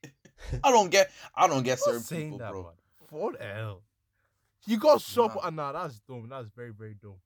I 0.64 0.70
don't 0.70 0.90
get. 0.90 1.10
I 1.34 1.46
don't 1.46 1.62
get 1.62 1.78
Stop 1.78 1.94
certain 2.02 2.18
people, 2.24 2.38
that, 2.38 2.50
bro. 2.50 2.62
man. 2.64 2.72
What 3.10 3.38
the 3.38 3.44
hell? 3.44 3.82
You 4.66 4.78
got 4.78 5.00
shot. 5.00 5.34
Nah. 5.42 5.50
Nah. 5.50 5.72
that's 5.72 6.00
dumb. 6.00 6.28
That's 6.28 6.48
very, 6.54 6.72
very 6.72 6.94
dumb. 6.94 7.16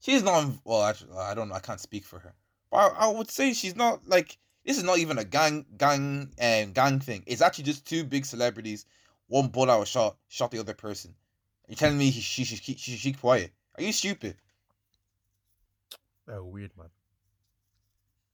She's 0.00 0.22
not. 0.22 0.46
Well, 0.64 0.82
actually, 0.84 1.16
I 1.16 1.34
don't. 1.34 1.48
know. 1.48 1.54
I 1.54 1.60
can't 1.60 1.80
speak 1.80 2.04
for 2.04 2.18
her. 2.18 2.34
But 2.70 2.76
I, 2.76 3.06
I 3.06 3.08
would 3.08 3.30
say 3.30 3.52
she's 3.52 3.76
not 3.76 4.06
like. 4.08 4.38
This 4.64 4.78
is 4.78 4.84
not 4.84 4.98
even 4.98 5.18
a 5.18 5.24
gang 5.24 5.64
gang 5.76 6.30
um, 6.40 6.72
gang 6.72 6.98
thing. 7.00 7.22
It's 7.26 7.42
actually 7.42 7.64
just 7.64 7.86
two 7.86 8.04
big 8.04 8.24
celebrities. 8.24 8.86
One 9.28 9.48
bullet 9.48 9.72
out 9.72 9.86
shot 9.86 10.16
shot 10.28 10.50
the 10.50 10.58
other 10.58 10.74
person. 10.74 11.14
You're 11.68 11.76
telling 11.76 11.98
me 11.98 12.10
he, 12.10 12.20
she 12.20 12.44
should 12.44 12.62
keep 12.62 12.78
she 12.78 12.92
should 12.92 13.00
keep 13.00 13.20
quiet? 13.20 13.52
Are 13.76 13.82
you 13.82 13.92
stupid? 13.92 14.36
They're 16.26 16.42
weird, 16.42 16.72
man. 16.76 16.88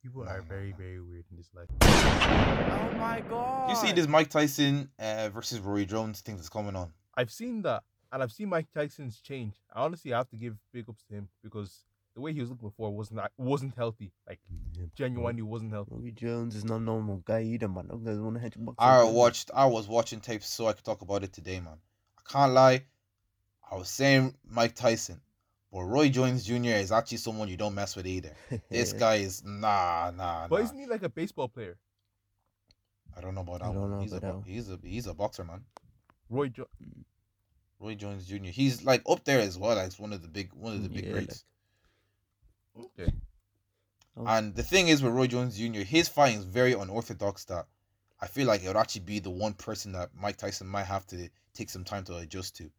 People 0.03 0.25
are 0.25 0.43
very, 0.43 0.75
very 0.77 1.01
weird 1.01 1.25
in 1.31 1.37
this 1.37 1.49
life. 1.55 1.69
Oh 1.81 2.93
my 2.99 3.23
god. 3.29 3.71
You 3.71 3.77
see 3.77 3.93
this 3.93 4.09
Mike 4.09 4.31
Tyson 4.31 4.91
uh, 4.99 5.29
versus 5.29 5.61
Roy 5.61 5.85
Jones 5.85 6.21
thing 6.23 6.35
that's 6.35 6.49
coming 6.49 6.75
on. 6.75 6.93
I've 7.15 7.31
seen 7.31 7.63
that, 7.63 7.85
and 8.11 8.21
I've 8.21 8.33
seen 8.33 8.49
Mike 8.49 8.67
Tyson's 8.75 9.21
change. 9.21 9.55
I 9.73 9.83
honestly 9.83 10.11
have 10.11 10.29
to 10.31 10.37
give 10.37 10.57
big 10.73 10.89
ups 10.89 11.05
to 11.09 11.15
him 11.15 11.29
because 11.45 11.85
the 12.17 12.21
way 12.21 12.33
he 12.33 12.41
was 12.41 12.51
looking 12.51 12.69
before 12.69 12.91
wasn't 12.91 13.21
wasn't 13.39 13.77
healthy. 13.77 14.11
Like 14.29 14.41
genuinely 14.97 15.43
wasn't 15.43 15.71
healthy. 15.71 15.93
Roy 15.95 16.11
Jones 16.11 16.57
is 16.57 16.65
not 16.65 16.79
a 16.79 16.81
normal 16.81 17.19
guy 17.25 17.43
either, 17.43 17.69
man. 17.69 17.87
Guys 18.05 18.19
want 18.19 18.35
to 18.35 18.41
hedge 18.41 18.55
box. 18.59 18.75
I 18.81 19.05
watched. 19.05 19.53
I 19.55 19.67
was 19.67 19.87
watching 19.87 20.21
tapes 20.21 20.49
so 20.49 20.67
I 20.67 20.73
could 20.73 20.85
talk 20.85 21.03
about 21.03 21.23
it 21.23 21.33
today, 21.33 21.61
man. 21.61 21.79
I 22.19 22.23
can't 22.29 22.53
lie. 22.53 22.83
I 23.71 23.77
was 23.77 23.89
saying 23.89 24.35
Mike 24.45 24.75
Tyson, 24.75 25.21
but 25.73 25.83
Roy 25.85 26.09
Jones 26.11 26.45
Jr. 26.45 26.77
is 26.77 26.93
actually 26.93 27.19
someone 27.19 27.49
you 27.49 27.57
don't 27.57 27.75
mess 27.75 27.97
with 27.97 28.07
either. 28.07 28.33
This 28.71 28.93
guy 28.93 29.17
is 29.17 29.43
nah, 29.45 30.11
nah, 30.11 30.43
nah. 30.43 30.49
But 30.49 30.59
nah. 30.59 30.65
isn't 30.65 30.79
he 30.79 30.87
like 30.87 31.03
a 31.03 31.09
baseball 31.09 31.49
player? 31.49 31.79
I 33.17 33.21
don't 33.21 33.35
know 33.35 33.41
about 33.43 33.61
that 33.61 33.71
I 33.71 33.73
don't 33.73 33.81
one. 33.83 33.91
know 33.91 34.01
he's, 34.01 34.13
a, 34.13 34.17
about 34.17 34.27
that 34.27 34.45
bo- 34.45 34.51
he's 34.51 34.71
a 34.71 34.79
he's 34.83 35.07
a 35.07 35.15
boxer, 35.15 35.45
man. 35.45 35.63
Roy 36.31 36.49
jo- 36.49 36.69
Roy 37.81 37.95
Jones 37.95 38.27
Jr. 38.27 38.45
He's 38.47 38.85
like 38.85 39.03
up 39.09 39.25
there 39.25 39.41
as 39.41 39.59
well. 39.59 39.77
Like 39.77 39.93
one 39.95 40.13
of 40.13 40.23
the 40.23 40.29
big 40.29 40.51
one 40.55 40.75
of 40.75 40.83
the 40.83 40.89
big 40.89 41.07
Yeah, 41.07 41.13
greats. 41.13 41.45
Okay. 42.79 43.13
Oh, 44.17 44.25
And 44.27 44.55
the 44.55 44.63
thing 44.63 44.89
is 44.89 45.03
with 45.03 45.13
Roy 45.13 45.27
Jones 45.27 45.57
Jr., 45.59 45.81
his 45.81 46.09
fighting 46.09 46.39
is 46.39 46.45
very 46.45 46.73
unorthodox. 46.75 47.45
That 47.47 47.67
I 48.21 48.27
feel 48.27 48.47
like 48.47 48.63
it 48.63 48.67
would 48.69 48.77
actually 48.77 49.03
be 49.03 49.19
the 49.19 49.31
one 49.31 49.55
person 49.55 49.93
that 49.93 50.11
Mike 50.15 50.37
Tyson 50.37 50.67
might 50.67 50.85
have 50.85 51.07
to 51.09 51.29
take 51.55 51.71
some 51.71 51.85
time 51.85 52.05
to 52.05 52.17
adjust 52.17 52.57
to. 52.57 52.71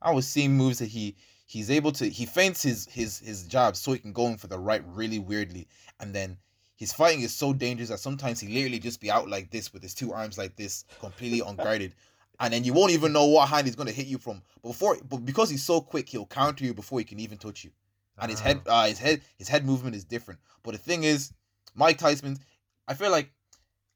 I 0.00 0.12
was 0.12 0.26
seeing 0.26 0.56
moves 0.56 0.78
that 0.78 0.88
he 0.88 1.16
he's 1.48 1.70
able 1.70 1.90
to 1.92 2.08
he 2.08 2.26
feints 2.26 2.62
his 2.62 2.86
his 2.86 3.18
his 3.18 3.42
jabs 3.44 3.80
so 3.80 3.92
he 3.92 3.98
can 3.98 4.12
go 4.12 4.26
in 4.28 4.36
for 4.36 4.46
the 4.46 4.58
right 4.58 4.82
really 4.86 5.18
weirdly, 5.18 5.66
and 5.98 6.14
then 6.14 6.36
his 6.76 6.92
fighting 6.92 7.22
is 7.22 7.34
so 7.34 7.52
dangerous 7.52 7.88
that 7.88 7.98
sometimes 7.98 8.38
he 8.38 8.46
literally 8.46 8.78
just 8.78 9.00
be 9.00 9.10
out 9.10 9.28
like 9.28 9.50
this 9.50 9.72
with 9.72 9.82
his 9.82 9.94
two 9.94 10.12
arms 10.12 10.38
like 10.38 10.54
this, 10.54 10.84
completely 11.00 11.40
unguarded. 11.46 11.92
And 12.38 12.52
then 12.52 12.62
you 12.62 12.72
won't 12.72 12.92
even 12.92 13.12
know 13.12 13.26
what 13.26 13.48
hand 13.48 13.66
he's 13.66 13.74
gonna 13.74 13.90
hit 13.90 14.06
you 14.06 14.18
from. 14.18 14.42
But 14.62 14.68
before, 14.68 14.96
but 15.08 15.24
because 15.24 15.50
he's 15.50 15.64
so 15.64 15.80
quick, 15.80 16.08
he'll 16.08 16.26
counter 16.26 16.64
you 16.64 16.72
before 16.74 17.00
he 17.00 17.04
can 17.04 17.18
even 17.18 17.36
touch 17.38 17.64
you 17.64 17.72
and 18.20 18.30
his 18.30 18.40
head, 18.40 18.60
Ah. 18.68 18.82
uh, 18.84 18.86
his 18.88 18.98
head, 18.98 19.22
his 19.36 19.48
head 19.48 19.64
movement 19.64 19.96
is 19.96 20.04
different. 20.04 20.40
But 20.62 20.72
the 20.72 20.78
thing 20.78 21.04
is, 21.04 21.32
Mike 21.74 21.98
Tyson, 21.98 22.38
I 22.86 22.94
feel 22.94 23.10
like 23.10 23.32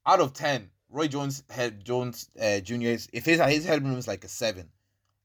out 0.05 0.19
of 0.19 0.33
ten, 0.33 0.69
Roy 0.89 1.07
Jones 1.07 1.43
head 1.49 1.83
Jones 1.83 2.29
uh, 2.39 2.59
is 2.65 3.09
if 3.13 3.25
his 3.25 3.39
his 3.39 3.65
head 3.65 3.81
movement 3.81 3.99
is 3.99 4.07
like 4.07 4.23
a 4.23 4.29
seven, 4.29 4.69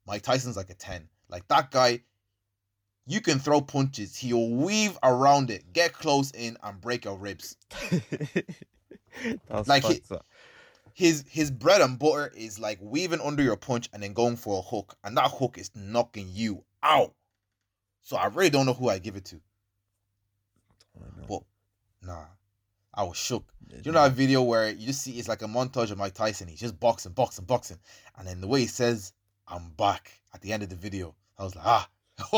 Mike 0.07 0.23
Tyson's 0.23 0.57
like 0.57 0.71
a 0.71 0.75
ten. 0.75 1.09
Like 1.29 1.47
that 1.49 1.71
guy, 1.71 2.01
you 3.09 3.23
can 3.23 3.39
throw 3.39 3.63
punches, 3.63 4.15
he'll 4.15 4.51
weave 4.51 4.99
around 5.03 5.51
it, 5.51 5.73
get 5.73 5.95
close 5.95 6.31
in, 6.33 6.59
and 6.63 6.79
break 6.79 7.07
your 7.07 7.17
ribs. 7.17 7.57
That's 9.49 9.67
Like 9.67 9.83
that. 9.83 10.23
His 10.93 11.25
his 11.29 11.51
bread 11.51 11.81
and 11.81 11.99
butter 11.99 12.31
is 12.37 12.59
like 12.59 12.79
weaving 12.83 13.21
under 13.21 13.43
your 13.43 13.57
punch 13.57 13.89
and 13.93 14.03
then 14.03 14.13
going 14.13 14.37
for 14.37 14.59
a 14.59 14.63
hook, 14.63 14.95
and 15.03 15.17
that 15.17 15.31
hook 15.31 15.57
is 15.57 15.71
knocking 15.75 16.29
you 16.31 16.65
out. 16.83 17.15
So 18.03 18.17
I 18.17 18.27
really 18.27 18.51
don't 18.51 18.67
know 18.67 18.75
who 18.75 18.91
I 18.91 18.99
give 18.99 19.17
it 19.17 19.25
to. 19.27 19.41
But 21.29 21.43
nah, 22.03 22.27
I 22.93 23.05
was 23.05 23.17
shook. 23.17 23.45
Do 23.69 23.77
you 23.85 23.93
know 23.93 24.03
that 24.03 24.13
video 24.13 24.43
where 24.43 24.69
you 24.71 24.87
just 24.87 25.03
see 25.03 25.13
it's 25.13 25.29
like 25.29 25.43
a 25.43 25.47
montage 25.47 25.91
of 25.91 25.99
Mike 25.99 26.15
Tyson? 26.15 26.49
He's 26.49 26.61
just 26.61 26.79
boxing, 26.79 27.13
boxing, 27.13 27.47
boxing, 27.47 27.79
and 28.19 28.29
then 28.29 28.41
the 28.43 28.49
way 28.49 28.61
he 28.61 28.67
says 28.67 29.15
"I'm 29.47 29.71
back" 29.71 30.21
at 30.35 30.43
the 30.43 30.53
end 30.53 30.63
of 30.63 30.69
the 30.69 30.77
video, 30.77 31.15
I 31.39 31.45
was 31.45 31.55
like, 31.55 31.65
ah, 31.65 31.89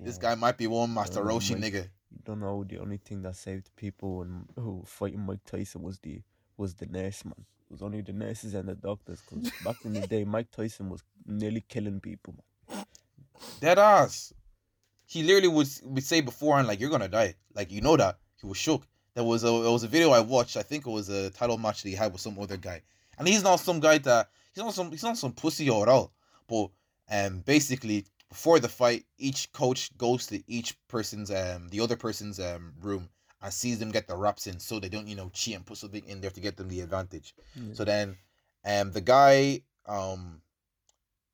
this 0.00 0.18
guy 0.18 0.34
might 0.34 0.56
be 0.56 0.66
one 0.66 0.92
Master 0.92 1.20
Roshi 1.20 1.56
nigga. 1.56 1.84
You 2.10 2.20
don't 2.24 2.40
know 2.40 2.64
the 2.64 2.78
only 2.78 2.96
thing 2.96 3.22
that 3.22 3.36
saved 3.36 3.70
people 3.76 4.22
and 4.22 4.48
who 4.56 4.82
fighting 4.86 5.24
Mike 5.24 5.44
Tyson 5.44 5.82
was 5.82 5.98
the 5.98 6.22
was 6.56 6.74
the 6.74 6.86
nurse 6.86 7.24
man. 7.24 7.34
It 7.38 7.72
was 7.72 7.82
only 7.82 8.00
the 8.00 8.12
nurses 8.12 8.54
and 8.54 8.68
the 8.68 8.74
doctors. 8.74 9.20
Cause 9.20 9.50
back 9.64 9.76
in 9.84 9.92
the 9.92 10.06
day, 10.06 10.24
Mike 10.24 10.50
Tyson 10.50 10.88
was 10.88 11.02
nearly 11.26 11.62
killing 11.68 12.00
people. 12.00 12.34
Man. 12.68 12.84
Dead 13.60 13.78
ass. 13.78 14.32
He 15.06 15.22
literally 15.22 15.48
would 15.48 15.68
would 15.84 16.04
say 16.04 16.20
beforehand 16.20 16.68
like 16.68 16.80
you're 16.80 16.90
gonna 16.90 17.08
die. 17.08 17.34
Like 17.54 17.70
you 17.70 17.82
know 17.82 17.96
that 17.96 18.18
he 18.40 18.46
was 18.46 18.56
shook. 18.56 18.86
There 19.14 19.24
was 19.24 19.44
a 19.44 19.48
it 19.48 19.70
was 19.70 19.84
a 19.84 19.88
video 19.88 20.10
I 20.10 20.20
watched. 20.20 20.56
I 20.56 20.62
think 20.62 20.86
it 20.86 20.90
was 20.90 21.08
a 21.10 21.30
title 21.30 21.58
match 21.58 21.82
that 21.82 21.88
he 21.90 21.94
had 21.94 22.12
with 22.12 22.22
some 22.22 22.38
other 22.38 22.56
guy, 22.56 22.82
and 23.18 23.28
he's 23.28 23.42
not 23.42 23.60
some 23.60 23.80
guy 23.80 23.98
that 23.98 24.30
he's 24.54 24.64
not 24.64 24.74
some 24.74 24.90
he's 24.90 25.02
not 25.02 25.18
some 25.18 25.32
pussy 25.32 25.68
or 25.68 25.88
all. 25.88 26.12
But 26.46 26.70
um, 27.10 27.40
basically 27.40 28.06
before 28.28 28.60
the 28.60 28.68
fight, 28.68 29.04
each 29.16 29.50
coach 29.52 29.96
goes 29.96 30.26
to 30.26 30.42
each 30.46 30.76
person's 30.88 31.30
um 31.30 31.68
the 31.68 31.80
other 31.80 31.96
person's 31.96 32.38
um 32.40 32.74
room 32.80 33.08
and 33.40 33.52
sees 33.52 33.78
them 33.78 33.90
get 33.92 34.06
the 34.08 34.16
wraps 34.16 34.46
in, 34.46 34.58
so 34.58 34.78
they 34.80 34.88
don't 34.88 35.06
you 35.06 35.14
know 35.16 35.30
cheat 35.32 35.56
and 35.56 35.64
put 35.66 35.78
something 35.78 36.04
in 36.06 36.20
there 36.20 36.30
to 36.30 36.40
get 36.40 36.56
them 36.56 36.68
the 36.68 36.80
advantage. 36.80 37.34
So 37.74 37.84
then, 37.84 38.16
um, 38.64 38.92
the 38.92 39.00
guy 39.00 39.62
um 39.86 40.42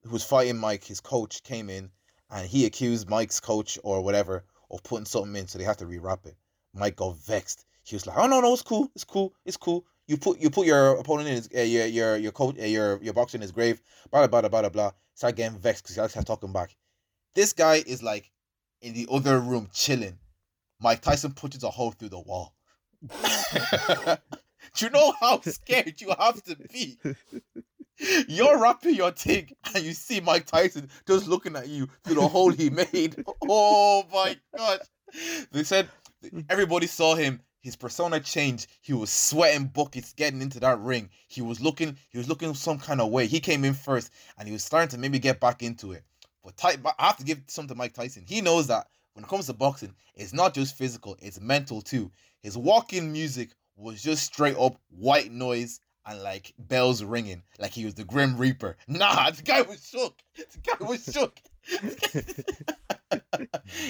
who 0.04 0.10
was 0.10 0.24
fighting 0.24 0.58
Mike, 0.58 0.84
his 0.84 1.00
coach 1.00 1.42
came 1.42 1.70
in 1.70 1.90
and 2.30 2.46
he 2.46 2.66
accused 2.66 3.08
Mike's 3.08 3.40
coach 3.40 3.78
or 3.82 4.02
whatever 4.02 4.44
of 4.70 4.82
putting 4.82 5.06
something 5.06 5.34
in, 5.36 5.48
so 5.48 5.58
they 5.58 5.64
have 5.64 5.78
to 5.78 5.86
rewrap 5.86 6.26
it. 6.26 6.36
Mike 6.74 6.96
got 6.96 7.16
vexed. 7.16 7.64
He 7.84 7.96
was 7.96 8.06
like, 8.06 8.16
"Oh 8.16 8.26
no, 8.26 8.40
no, 8.40 8.52
it's 8.52 8.62
cool, 8.62 8.90
it's 8.94 9.04
cool, 9.04 9.34
it's 9.44 9.56
cool. 9.56 9.84
You 10.06 10.16
put 10.16 10.38
you 10.38 10.50
put 10.50 10.66
your 10.66 10.96
opponent 10.96 11.28
in 11.28 11.34
his 11.36 11.48
uh, 11.56 11.60
your 11.60 11.86
your 11.86 12.16
your 12.16 12.32
coach 12.32 12.56
uh, 12.58 12.64
your 12.64 13.02
your 13.02 13.14
boxer 13.14 13.36
in 13.36 13.42
his 13.42 13.52
grave." 13.52 13.80
Blah 14.10 14.26
blah 14.26 14.40
blah 14.40 14.48
blah 14.48 14.60
blah. 14.62 14.68
blah. 14.70 14.90
Start 15.14 15.36
getting 15.36 15.58
vexed 15.58 15.84
because 15.84 15.96
he 15.96 16.08
starts 16.08 16.26
talking 16.26 16.52
back. 16.52 16.76
This 17.34 17.52
guy 17.52 17.76
is 17.86 18.02
like 18.02 18.30
in 18.80 18.94
the 18.94 19.08
other 19.10 19.40
room 19.40 19.68
chilling. 19.72 20.18
Mike 20.80 21.00
Tyson 21.00 21.32
punches 21.32 21.62
a 21.64 21.70
hole 21.70 21.92
through 21.92 22.10
the 22.10 22.20
wall. 22.20 22.54
Do 24.74 24.84
you 24.84 24.90
know 24.90 25.14
how 25.20 25.40
scared 25.40 26.00
you 26.00 26.12
have 26.18 26.42
to 26.44 26.56
be? 26.56 26.98
You're 28.28 28.58
rapping 28.58 28.94
your 28.94 29.12
thing 29.12 29.50
and 29.74 29.84
you 29.84 29.92
see 29.92 30.20
Mike 30.20 30.46
Tyson 30.46 30.90
just 31.06 31.28
looking 31.28 31.54
at 31.56 31.68
you 31.68 31.88
through 32.02 32.16
the 32.16 32.28
hole 32.28 32.50
he 32.50 32.70
made. 32.70 33.24
Oh 33.48 34.04
my 34.12 34.36
god. 34.56 34.80
They 35.52 35.62
said 35.64 35.88
everybody 36.48 36.86
saw 36.86 37.14
him. 37.14 37.40
His 37.60 37.76
persona 37.76 38.20
changed. 38.20 38.66
He 38.82 38.92
was 38.92 39.10
sweating 39.10 39.66
buckets 39.68 40.12
getting 40.12 40.42
into 40.42 40.60
that 40.60 40.78
ring. 40.80 41.08
He 41.28 41.40
was 41.40 41.60
looking, 41.60 41.96
he 42.10 42.18
was 42.18 42.28
looking 42.28 42.52
some 42.52 42.78
kind 42.78 43.00
of 43.00 43.10
way. 43.10 43.26
He 43.26 43.40
came 43.40 43.64
in 43.64 43.74
first 43.74 44.10
and 44.38 44.46
he 44.46 44.52
was 44.52 44.64
starting 44.64 44.90
to 44.90 44.98
maybe 44.98 45.18
get 45.18 45.40
back 45.40 45.62
into 45.62 45.92
it. 45.92 46.04
But 46.44 46.94
I 46.98 47.06
have 47.06 47.16
to 47.16 47.24
give 47.24 47.40
some 47.46 47.66
to 47.68 47.74
Mike 47.74 47.94
Tyson. 47.94 48.24
He 48.26 48.40
knows 48.40 48.66
that 48.68 48.88
when 49.14 49.24
it 49.24 49.28
comes 49.28 49.46
to 49.46 49.52
boxing, 49.52 49.94
it's 50.14 50.32
not 50.32 50.54
just 50.54 50.76
physical, 50.76 51.16
it's 51.20 51.40
mental 51.40 51.80
too. 51.80 52.10
His 52.42 52.58
walk-in 52.58 53.10
music 53.10 53.50
was 53.76 54.02
just 54.02 54.24
straight 54.24 54.56
up 54.56 54.76
white 54.90 55.32
noise 55.32 55.80
and 56.06 56.22
like 56.22 56.52
bells 56.58 57.02
ringing, 57.02 57.42
like 57.58 57.72
he 57.72 57.84
was 57.84 57.94
the 57.94 58.04
Grim 58.04 58.36
Reaper. 58.36 58.76
Nah, 58.88 59.30
the 59.30 59.42
guy 59.42 59.62
was 59.62 59.86
shook. 59.86 60.20
The 60.36 60.44
guy 60.62 60.86
was 60.86 61.04
shook. 61.04 61.40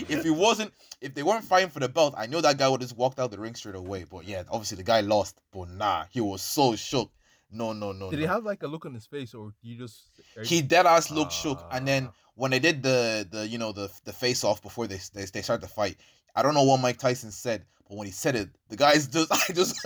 if 0.08 0.22
he 0.22 0.30
wasn't, 0.30 0.72
if 1.00 1.14
they 1.14 1.24
weren't 1.24 1.44
fighting 1.44 1.70
for 1.70 1.80
the 1.80 1.88
belt, 1.88 2.14
I 2.16 2.26
know 2.26 2.40
that 2.40 2.58
guy 2.58 2.68
would 2.68 2.80
just 2.80 2.96
walked 2.96 3.18
out 3.18 3.32
the 3.32 3.38
ring 3.38 3.56
straight 3.56 3.74
away. 3.74 4.04
But 4.08 4.26
yeah, 4.26 4.44
obviously 4.48 4.76
the 4.76 4.84
guy 4.84 5.00
lost. 5.00 5.40
But 5.52 5.70
nah, 5.70 6.04
he 6.10 6.20
was 6.20 6.42
so 6.42 6.76
shook. 6.76 7.10
No, 7.54 7.72
no, 7.72 7.92
no. 7.92 8.10
Did 8.10 8.16
no. 8.16 8.20
he 8.22 8.26
have 8.26 8.44
like 8.44 8.62
a 8.62 8.66
look 8.66 8.84
on 8.84 8.92
his 8.94 9.06
face, 9.06 9.32
or 9.34 9.52
you 9.62 9.76
just? 9.78 10.02
He 10.44 10.60
dead 10.60 10.86
ass 10.86 11.10
looked 11.10 11.32
shook, 11.32 11.64
and 11.70 11.86
then 11.86 12.08
Ah. 12.08 12.12
when 12.34 12.50
they 12.50 12.58
did 12.58 12.82
the 12.82 13.26
the 13.30 13.46
you 13.46 13.58
know 13.58 13.72
the 13.72 13.90
the 14.04 14.12
face 14.12 14.44
off 14.44 14.60
before 14.62 14.86
they 14.86 14.98
they, 15.14 15.24
they 15.24 15.42
start 15.42 15.60
the 15.60 15.68
fight, 15.68 15.96
I 16.34 16.42
don't 16.42 16.54
know 16.54 16.64
what 16.64 16.80
Mike 16.80 16.98
Tyson 16.98 17.30
said, 17.30 17.64
but 17.88 17.96
when 17.96 18.06
he 18.06 18.12
said 18.12 18.34
it, 18.34 18.48
the 18.68 18.76
guys 18.76 19.06
just 19.06 19.30
I 19.50 19.52
just 19.52 19.78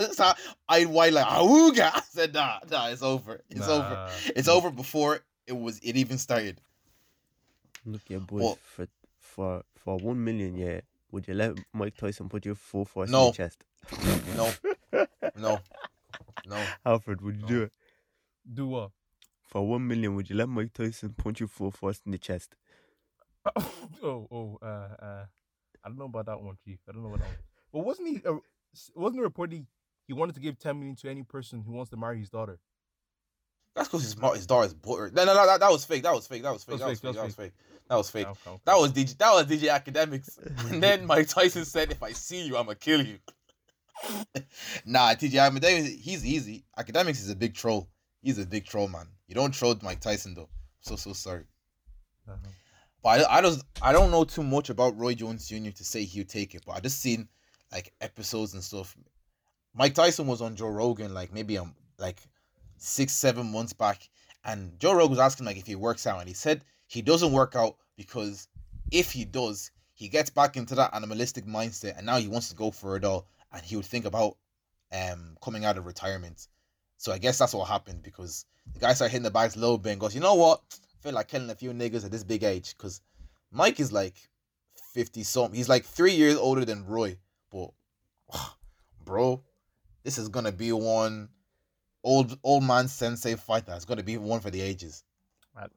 I 0.67 0.85
white 0.85 1.13
like 1.13 1.25
awooga. 1.27 1.91
I 1.93 2.01
said 2.09 2.33
nah 2.33 2.59
nah 2.69 2.87
it's 2.87 3.03
over 3.03 3.41
it's 3.49 3.67
over 3.67 3.89
Nah. 3.89 4.09
it's 4.35 4.47
over 4.47 4.71
before 4.71 5.19
it 5.47 5.53
was 5.57 5.79
it 5.79 5.95
even 5.95 6.17
started. 6.17 6.59
Look, 7.85 8.01
yeah, 8.09 8.17
boys, 8.17 8.41
What? 8.43 8.57
for 8.59 8.87
for 9.19 9.63
for 9.75 9.97
one 9.97 10.23
million, 10.23 10.55
yeah, 10.57 10.81
would 11.11 11.27
you 11.27 11.33
let 11.33 11.53
Mike 11.73 11.95
Tyson 11.97 12.29
put 12.29 12.45
you 12.45 12.55
full 12.55 12.85
force 12.85 13.09
in 13.09 13.13
No. 13.13 13.27
the 13.31 13.37
chest? 13.37 13.63
No, 14.35 14.51
no, 15.37 15.59
no. 16.49 16.65
Alfred, 16.85 17.21
would 17.21 17.37
you 17.41 17.47
do 17.47 17.61
it? 17.63 17.71
Do 18.51 18.67
what? 18.67 18.91
For 19.41 19.65
one 19.67 19.87
million, 19.87 20.15
would 20.15 20.29
you 20.29 20.35
let 20.35 20.49
Mike 20.49 20.73
Tyson 20.73 21.13
punch 21.17 21.39
you 21.39 21.47
full 21.47 21.71
force 21.71 22.01
in 22.05 22.11
the 22.11 22.17
chest? 22.17 22.55
oh, 23.55 24.27
oh, 24.31 24.59
uh, 24.61 24.65
uh, 24.65 25.25
I 25.83 25.87
don't 25.89 25.97
know 25.97 26.05
about 26.05 26.27
that 26.27 26.41
one, 26.41 26.57
Chief. 26.63 26.79
I 26.87 26.91
don't 26.91 27.01
know 27.01 27.09
about 27.09 27.19
that 27.21 27.27
one. 27.27 27.37
But 27.73 27.85
wasn't 27.85 28.07
he? 28.09 28.21
Uh, 28.25 28.37
s- 28.73 28.91
wasn't 28.95 29.19
it 29.19 29.23
reported 29.23 29.65
he 30.07 30.13
wanted 30.13 30.35
to 30.35 30.41
give 30.41 30.59
ten 30.59 30.77
million 30.77 30.95
to 30.97 31.09
any 31.09 31.23
person 31.23 31.63
who 31.65 31.71
wants 31.71 31.89
to 31.91 31.97
marry 31.97 32.19
his 32.19 32.29
daughter? 32.29 32.59
That's 33.75 33.87
because 33.87 34.03
his 34.03 34.13
his 34.35 34.45
daughter 34.45 34.67
is 34.67 34.73
butter. 34.73 35.11
No, 35.13 35.25
no, 35.25 35.33
no, 35.33 35.45
that, 35.45 35.59
that 35.61 35.71
was 35.71 35.85
fake. 35.85 36.03
That 36.03 36.13
was 36.13 36.27
fake. 36.27 36.43
That 36.43 36.51
was 36.51 36.63
fake. 36.63 36.79
That 36.79 36.87
was 36.89 36.99
That 36.99 37.07
was 37.15 37.35
fake, 37.35 37.35
fake. 37.35 37.53
That 37.87 37.95
was 37.95 38.09
fake. 38.09 38.25
That 38.25 38.25
was 38.25 38.25
fake. 38.25 38.25
Calm, 38.25 38.37
calm, 38.43 38.59
That 38.65 38.77
was 38.77 38.91
DJ. 38.91 39.17
That 39.17 39.31
was 39.31 39.45
DJ 39.45 39.69
Akademiks. 39.69 40.71
and 40.71 40.83
then 40.83 41.05
Mike 41.05 41.27
Tyson 41.27 41.65
said, 41.65 41.91
"If 41.91 42.03
I 42.03 42.11
see 42.11 42.45
you, 42.45 42.57
I'ma 42.57 42.73
kill 42.79 43.05
you." 43.05 43.17
Nah, 44.85 45.13
DJ 45.13 45.33
Akademiks. 45.33 45.99
He's 45.99 46.25
easy. 46.25 46.65
Akademiks 46.77 47.21
is 47.21 47.29
a 47.29 47.35
big 47.35 47.53
troll. 47.53 47.89
He's 48.21 48.39
a 48.39 48.45
big 48.45 48.65
troll, 48.65 48.87
man. 48.87 49.07
You 49.27 49.35
don't 49.35 49.53
troll 49.53 49.75
Mike 49.81 49.99
Tyson 49.99 50.33
though. 50.33 50.49
so 50.81 50.95
so 50.95 51.13
sorry. 51.13 51.45
Uh-huh. 52.27 52.49
But 53.03 53.21
I, 53.21 53.37
I 53.37 53.41
just 53.41 53.63
I 53.81 53.93
don't 53.93 54.11
know 54.11 54.23
too 54.23 54.43
much 54.43 54.69
about 54.69 54.97
Roy 54.97 55.13
Jones 55.13 55.47
Jr. 55.47 55.71
to 55.71 55.83
say 55.83 56.03
he'll 56.03 56.25
take 56.25 56.55
it. 56.55 56.63
But 56.65 56.73
I 56.73 56.79
just 56.79 56.99
seen 56.99 57.27
like 57.71 57.93
episodes 58.01 58.53
and 58.53 58.63
stuff. 58.63 58.95
Mike 59.73 59.93
Tyson 59.93 60.27
was 60.27 60.41
on 60.41 60.55
Joe 60.55 60.69
Rogan 60.69 61.13
like 61.13 61.33
maybe 61.33 61.57
um 61.57 61.75
like 61.97 62.21
six 62.77 63.13
seven 63.13 63.51
months 63.51 63.73
back, 63.73 64.09
and 64.43 64.77
Joe 64.79 64.93
Rogan 64.93 65.11
was 65.11 65.19
asking 65.19 65.45
like 65.45 65.57
if 65.57 65.67
he 65.67 65.75
works 65.75 66.07
out, 66.07 66.19
and 66.19 66.27
he 66.27 66.33
said 66.33 66.63
he 66.87 67.01
doesn't 67.01 67.31
work 67.31 67.55
out 67.55 67.75
because 67.95 68.47
if 68.91 69.11
he 69.11 69.25
does, 69.25 69.71
he 69.93 70.07
gets 70.07 70.29
back 70.29 70.57
into 70.57 70.75
that 70.75 70.93
animalistic 70.93 71.45
mindset, 71.45 71.97
and 71.97 72.05
now 72.05 72.17
he 72.17 72.27
wants 72.27 72.49
to 72.49 72.55
go 72.55 72.71
for 72.71 72.95
it 72.95 73.05
all, 73.05 73.27
and 73.51 73.61
he 73.63 73.75
would 73.75 73.85
think 73.85 74.05
about 74.05 74.37
um 74.91 75.37
coming 75.43 75.65
out 75.65 75.77
of 75.77 75.85
retirement. 75.85 76.47
So 76.97 77.11
I 77.11 77.17
guess 77.17 77.37
that's 77.37 77.53
what 77.53 77.67
happened 77.67 78.03
because 78.03 78.45
the 78.73 78.79
guy 78.79 78.93
started 78.93 79.11
hitting 79.11 79.23
the 79.23 79.31
bags 79.31 79.55
a 79.55 79.59
little 79.59 79.77
bit 79.77 79.91
and 79.93 80.01
goes, 80.01 80.13
you 80.13 80.21
know 80.21 80.35
what? 80.35 80.61
I 80.71 81.03
feel 81.03 81.13
like 81.13 81.29
killing 81.29 81.49
a 81.49 81.55
few 81.55 81.71
niggas 81.71 82.03
at 82.03 82.11
this 82.11 82.23
big 82.23 82.43
age 82.43 82.75
because 82.77 83.01
Mike 83.51 83.79
is 83.79 83.91
like 83.93 84.15
50 84.93 85.23
something. 85.23 85.55
He's 85.55 85.69
like 85.69 85.85
three 85.85 86.13
years 86.13 86.35
older 86.35 86.65
than 86.65 86.85
Roy. 86.85 87.17
But, 87.51 87.69
bro, 89.05 89.41
this 90.03 90.17
is 90.17 90.27
going 90.29 90.45
to 90.45 90.51
be 90.51 90.71
one 90.71 91.29
old 92.03 92.37
old 92.43 92.63
man 92.63 92.87
sensei 92.87 93.35
fight 93.35 93.65
that's 93.65 93.85
going 93.85 93.97
to 93.97 94.03
be 94.03 94.17
one 94.17 94.39
for 94.41 94.49
the 94.49 94.61
ages. 94.61 95.03
I- 95.55 95.67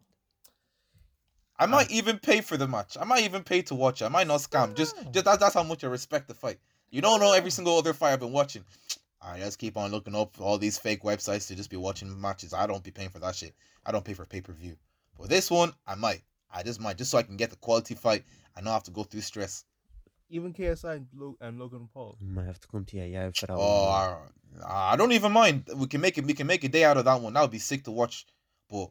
I 1.58 1.66
might 1.66 1.92
even 1.92 2.18
pay 2.18 2.40
for 2.40 2.56
the 2.56 2.66
match. 2.66 2.96
I 3.00 3.04
might 3.04 3.22
even 3.22 3.44
pay 3.44 3.62
to 3.62 3.76
watch 3.76 4.02
it. 4.02 4.06
I 4.06 4.08
might 4.08 4.26
not 4.26 4.40
scam. 4.40 4.74
Just, 4.74 4.96
just 5.12 5.24
that, 5.26 5.38
that's 5.38 5.54
how 5.54 5.62
much 5.62 5.84
I 5.84 5.86
respect 5.86 6.26
the 6.26 6.34
fight. 6.34 6.58
You 6.92 7.00
don't 7.00 7.20
know 7.20 7.32
every 7.32 7.50
single 7.50 7.76
other 7.78 7.94
fight 7.94 8.12
I've 8.12 8.20
been 8.20 8.32
watching. 8.32 8.64
I 9.20 9.38
just 9.38 9.58
keep 9.58 9.76
on 9.78 9.90
looking 9.90 10.14
up 10.14 10.38
all 10.40 10.58
these 10.58 10.78
fake 10.78 11.02
websites 11.02 11.48
to 11.48 11.54
just 11.56 11.70
be 11.70 11.76
watching 11.78 12.20
matches. 12.20 12.52
I 12.52 12.66
don't 12.66 12.82
be 12.84 12.90
paying 12.90 13.08
for 13.08 13.18
that 13.20 13.34
shit. 13.34 13.54
I 13.86 13.90
don't 13.92 14.04
pay 14.04 14.12
for 14.12 14.26
pay 14.26 14.42
per 14.42 14.52
view. 14.52 14.76
But 15.18 15.30
this 15.30 15.50
one, 15.50 15.72
I 15.86 15.94
might. 15.94 16.22
I 16.54 16.62
just 16.62 16.80
might, 16.80 16.98
just 16.98 17.10
so 17.10 17.16
I 17.18 17.22
can 17.22 17.36
get 17.38 17.48
the 17.50 17.56
quality 17.56 17.94
fight. 17.94 18.24
I 18.54 18.60
don't 18.60 18.72
have 18.72 18.82
to 18.84 18.90
go 18.90 19.04
through 19.04 19.22
stress. 19.22 19.64
Even 20.28 20.52
KSI 20.52 20.96
and, 20.96 21.06
Lo- 21.14 21.36
and 21.40 21.58
Logan 21.58 21.88
Paul. 21.94 22.18
Might 22.20 22.44
have 22.46 22.60
to 22.60 22.68
come 22.68 22.84
to 22.84 22.96
your 22.98 23.06
yard 23.06 23.36
for 23.36 23.46
that 23.46 23.54
Oh, 23.56 23.86
one. 23.86 24.60
man. 24.60 24.62
I, 24.70 24.92
I 24.92 24.96
don't 24.96 25.12
even 25.12 25.32
mind. 25.32 25.70
We 25.74 25.86
can 25.86 26.02
make 26.02 26.18
it. 26.18 26.26
We 26.26 26.34
can 26.34 26.46
make 26.46 26.64
a 26.64 26.68
day 26.68 26.84
out 26.84 26.98
of 26.98 27.06
that 27.06 27.20
one. 27.20 27.32
That 27.32 27.40
would 27.42 27.50
be 27.50 27.58
sick 27.58 27.84
to 27.84 27.90
watch. 27.90 28.26
But 28.68 28.90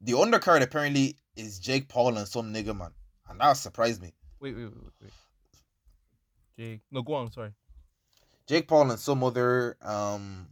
the 0.00 0.12
undercard 0.12 0.62
apparently 0.62 1.16
is 1.36 1.58
Jake 1.58 1.88
Paul 1.88 2.16
and 2.16 2.26
some 2.28 2.52
nigga 2.52 2.74
man, 2.76 2.92
and 3.28 3.40
that 3.40 3.52
surprised 3.54 4.00
me. 4.00 4.14
Wait, 4.40 4.54
wait, 4.56 4.64
wait, 4.64 4.74
wait. 5.02 5.12
Wait. 6.56 6.64
Jake. 6.64 6.80
No, 6.90 7.02
go 7.02 7.14
on. 7.14 7.30
Sorry. 7.32 7.50
Jake 8.46 8.68
Paul 8.68 8.90
and 8.90 8.98
some 9.00 9.22
other 9.24 9.76
um 9.82 10.46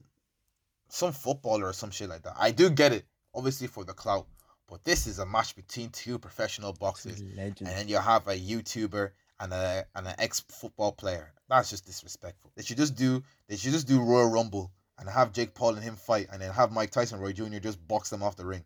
some 0.89 1.13
footballer 1.13 1.67
or 1.67 1.73
some 1.73 1.91
shit 1.91 2.09
like 2.09 2.23
that. 2.23 2.35
I 2.39 2.51
do 2.51 2.71
get 2.71 2.93
it, 2.93 3.05
obviously 3.35 3.67
for 3.67 3.85
the 3.85 3.93
clout, 3.95 4.27
but 4.69 4.85
this 4.85 5.07
is 5.07 5.19
a 5.19 5.27
match 5.27 5.55
between 5.57 5.91
two 5.91 6.19
professional 6.19 6.73
boxers, 6.73 7.21
Two 7.21 7.29
legends. 7.37 7.61
and 7.63 7.71
then 7.71 7.89
you 7.89 7.97
have 7.99 8.27
a 8.29 8.39
YouTuber 8.39 9.11
and 9.41 9.53
a 9.53 9.85
and 9.95 10.07
an 10.07 10.15
ex 10.19 10.41
football 10.41 10.93
player. 10.93 11.33
That's 11.49 11.71
just 11.71 11.85
disrespectful. 11.87 12.51
They 12.57 12.63
should 12.63 12.77
just 12.79 12.95
do 12.95 13.23
they 13.49 13.57
should 13.57 13.73
just 13.73 13.87
do 13.89 14.01
Royal 14.03 14.31
Rumble 14.31 14.71
and 14.99 15.09
have 15.09 15.33
Jake 15.33 15.55
Paul 15.55 15.75
and 15.75 15.83
him 15.83 15.97
fight, 15.97 16.29
and 16.33 16.41
then 16.41 16.53
have 16.53 16.71
Mike 16.73 16.91
Tyson, 16.93 17.19
Roy 17.21 17.33
Jr. 17.33 17.59
just 17.59 17.87
box 17.89 18.09
them 18.11 18.23
off 18.23 18.37
the 18.37 18.45
ring. 18.47 18.65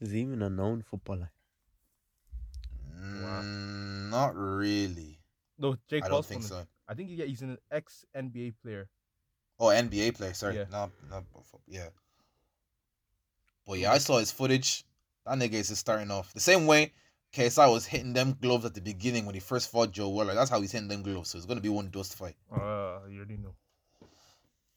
Is 0.00 0.10
he 0.10 0.20
even 0.20 0.42
a 0.42 0.50
known 0.50 0.82
footballer? 0.82 1.30
Mm, 3.00 3.22
not 4.10 4.34
really. 4.34 5.20
No, 5.58 5.76
Jake 5.88 6.04
I 6.04 6.08
don't 6.08 6.24
think 6.24 6.42
so. 6.42 6.64
I 6.88 6.94
think 6.94 7.10
yeah, 7.12 7.26
he's 7.26 7.42
an 7.42 7.58
ex 7.70 8.04
NBA 8.16 8.54
player. 8.62 8.88
Oh, 9.60 9.66
NBA 9.66 10.14
player. 10.14 10.34
Sorry, 10.34 10.56
Yeah. 10.56 10.64
not 10.70 10.90
not 11.10 11.24
yeah. 11.66 11.88
But 13.66 13.78
yeah, 13.78 13.92
I 13.92 13.98
saw 13.98 14.18
his 14.18 14.30
footage. 14.32 14.84
That 15.26 15.38
nigga 15.38 15.54
is 15.54 15.68
just 15.68 15.80
starting 15.80 16.10
off 16.10 16.32
the 16.32 16.40
same 16.40 16.66
way. 16.66 16.92
KSI 17.34 17.70
was 17.70 17.84
hitting 17.84 18.14
them 18.14 18.36
gloves 18.40 18.64
at 18.64 18.74
the 18.74 18.80
beginning 18.80 19.26
when 19.26 19.34
he 19.34 19.40
first 19.40 19.70
fought 19.70 19.92
Joe 19.92 20.08
Weller. 20.08 20.34
That's 20.34 20.48
how 20.48 20.60
he's 20.60 20.72
hitting 20.72 20.88
them 20.88 21.02
gloves. 21.02 21.30
So 21.30 21.36
it's 21.38 21.46
gonna 21.46 21.60
be 21.60 21.68
one 21.68 21.90
dust 21.90 22.14
fight. 22.16 22.36
Uh, 22.50 23.00
you 23.10 23.18
already 23.18 23.36
know. 23.36 23.54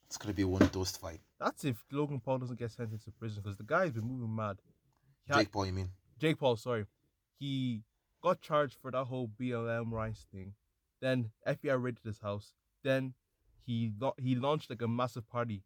It's 0.07 0.17
gonna 0.17 0.33
be 0.33 0.43
one 0.43 0.67
dust 0.73 0.99
fight. 0.99 1.21
That's 1.39 1.63
if 1.63 1.81
Logan 1.91 2.19
Paul 2.19 2.39
doesn't 2.39 2.59
get 2.59 2.71
sentenced 2.71 3.05
to 3.05 3.11
prison 3.11 3.41
because 3.41 3.57
the 3.57 3.63
guy's 3.63 3.91
been 3.91 4.03
moving 4.03 4.35
mad. 4.35 4.57
Had- 5.27 5.37
Jake 5.37 5.51
Paul, 5.51 5.67
you 5.67 5.73
mean? 5.73 5.89
Jake 6.19 6.37
Paul, 6.37 6.57
sorry, 6.57 6.85
he 7.39 7.81
got 8.21 8.41
charged 8.41 8.77
for 8.81 8.91
that 8.91 9.05
whole 9.05 9.27
BLM 9.39 9.91
rights 9.91 10.25
thing. 10.31 10.53
Then 11.01 11.31
FBI 11.47 11.81
raided 11.81 12.03
his 12.03 12.19
house. 12.19 12.53
Then 12.83 13.13
he 13.65 13.91
lau- 13.99 14.15
he 14.21 14.35
launched 14.35 14.69
like 14.69 14.81
a 14.81 14.87
massive 14.87 15.27
party 15.29 15.63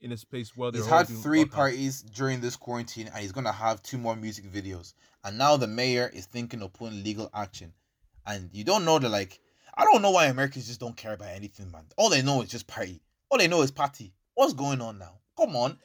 in 0.00 0.10
his 0.10 0.24
place 0.24 0.56
where 0.56 0.70
they 0.70 0.78
He's 0.78 0.86
had 0.86 1.08
three 1.08 1.44
parties 1.44 2.02
during 2.02 2.40
this 2.40 2.56
quarantine, 2.56 3.08
and 3.08 3.16
he's 3.16 3.32
gonna 3.32 3.52
have 3.52 3.82
two 3.82 3.98
more 3.98 4.16
music 4.16 4.44
videos. 4.46 4.94
And 5.24 5.36
now 5.36 5.56
the 5.56 5.66
mayor 5.66 6.10
is 6.12 6.26
thinking 6.26 6.62
of 6.62 6.72
putting 6.72 7.02
legal 7.02 7.28
action. 7.34 7.72
And 8.26 8.50
you 8.52 8.62
don't 8.64 8.84
know 8.84 8.98
that, 8.98 9.08
like, 9.08 9.40
I 9.74 9.84
don't 9.84 10.02
know 10.02 10.10
why 10.10 10.26
Americans 10.26 10.66
just 10.66 10.80
don't 10.80 10.96
care 10.96 11.14
about 11.14 11.28
anything, 11.30 11.70
man. 11.70 11.84
All 11.96 12.10
they 12.10 12.22
know 12.22 12.42
is 12.42 12.50
just 12.50 12.66
party. 12.66 13.00
All 13.30 13.38
they 13.38 13.48
know 13.48 13.62
is 13.62 13.70
party. 13.70 14.12
What's 14.34 14.52
going 14.52 14.80
on 14.80 14.98
now? 14.98 15.18
Come 15.36 15.56
on. 15.56 15.78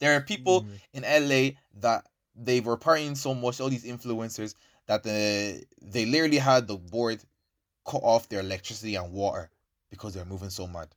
There 0.00 0.14
are 0.16 0.20
people 0.20 0.66
in 0.92 1.02
LA 1.04 1.50
that 1.80 2.06
they 2.34 2.60
were 2.60 2.76
partying 2.76 3.16
so 3.16 3.34
much, 3.34 3.60
all 3.60 3.68
these 3.70 3.84
influencers, 3.84 4.54
that 4.86 5.02
the 5.02 5.64
they 5.82 6.06
literally 6.06 6.38
had 6.38 6.66
the 6.66 6.76
board 6.76 7.22
cut 7.86 8.02
off 8.02 8.28
their 8.28 8.40
electricity 8.40 8.96
and 8.96 9.12
water 9.12 9.50
because 9.90 10.14
they're 10.14 10.24
moving 10.24 10.50
so 10.50 10.66
mad. 10.66 10.88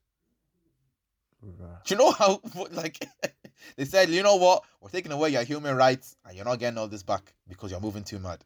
Do 1.86 1.94
you 1.94 1.98
know 1.98 2.12
how 2.12 2.42
like 2.72 3.08
they 3.78 3.86
said, 3.86 4.10
you 4.10 4.24
know 4.24 4.36
what? 4.36 4.64
We're 4.82 4.90
taking 4.90 5.12
away 5.12 5.30
your 5.30 5.44
human 5.44 5.76
rights 5.76 6.16
and 6.26 6.36
you're 6.36 6.46
not 6.46 6.60
getting 6.60 6.78
all 6.78 6.88
this 6.88 7.04
back 7.04 7.34
because 7.48 7.72
you're 7.72 7.80
moving 7.80 8.04
too 8.04 8.20
mad. 8.20 8.44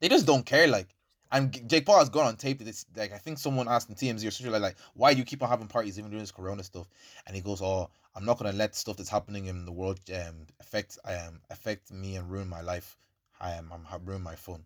They 0.00 0.08
just 0.08 0.26
don't 0.26 0.46
care, 0.46 0.66
like. 0.66 0.88
And 1.32 1.68
Jake 1.68 1.86
Paul 1.86 2.00
has 2.00 2.08
gone 2.08 2.26
on 2.26 2.36
tape 2.36 2.58
that 2.58 2.66
it's 2.66 2.86
like 2.96 3.12
I 3.12 3.18
think 3.18 3.38
someone 3.38 3.68
asked 3.68 3.88
in 3.88 3.94
TMZ 3.94 4.26
or 4.26 4.30
something 4.32 4.52
like, 4.52 4.62
like, 4.62 4.76
why 4.94 5.12
do 5.12 5.20
you 5.20 5.24
keep 5.24 5.42
on 5.44 5.48
having 5.48 5.68
parties 5.68 5.96
even 5.96 6.10
during 6.10 6.22
this 6.22 6.32
corona 6.32 6.64
stuff? 6.64 6.88
And 7.26 7.36
he 7.36 7.42
goes, 7.42 7.62
Oh, 7.62 7.88
I'm 8.16 8.24
not 8.24 8.38
gonna 8.38 8.52
let 8.52 8.74
stuff 8.74 8.96
that's 8.96 9.08
happening 9.08 9.46
in 9.46 9.64
the 9.64 9.70
world 9.70 10.00
um 10.12 10.46
affect 10.58 10.98
um 11.04 11.40
affect 11.50 11.92
me 11.92 12.16
and 12.16 12.28
ruin 12.28 12.48
my 12.48 12.62
life. 12.62 12.96
I 13.40 13.52
am 13.52 13.70
I'm 13.72 13.84
have 13.84 14.06
ruined 14.06 14.24
my 14.24 14.36
phone. 14.36 14.64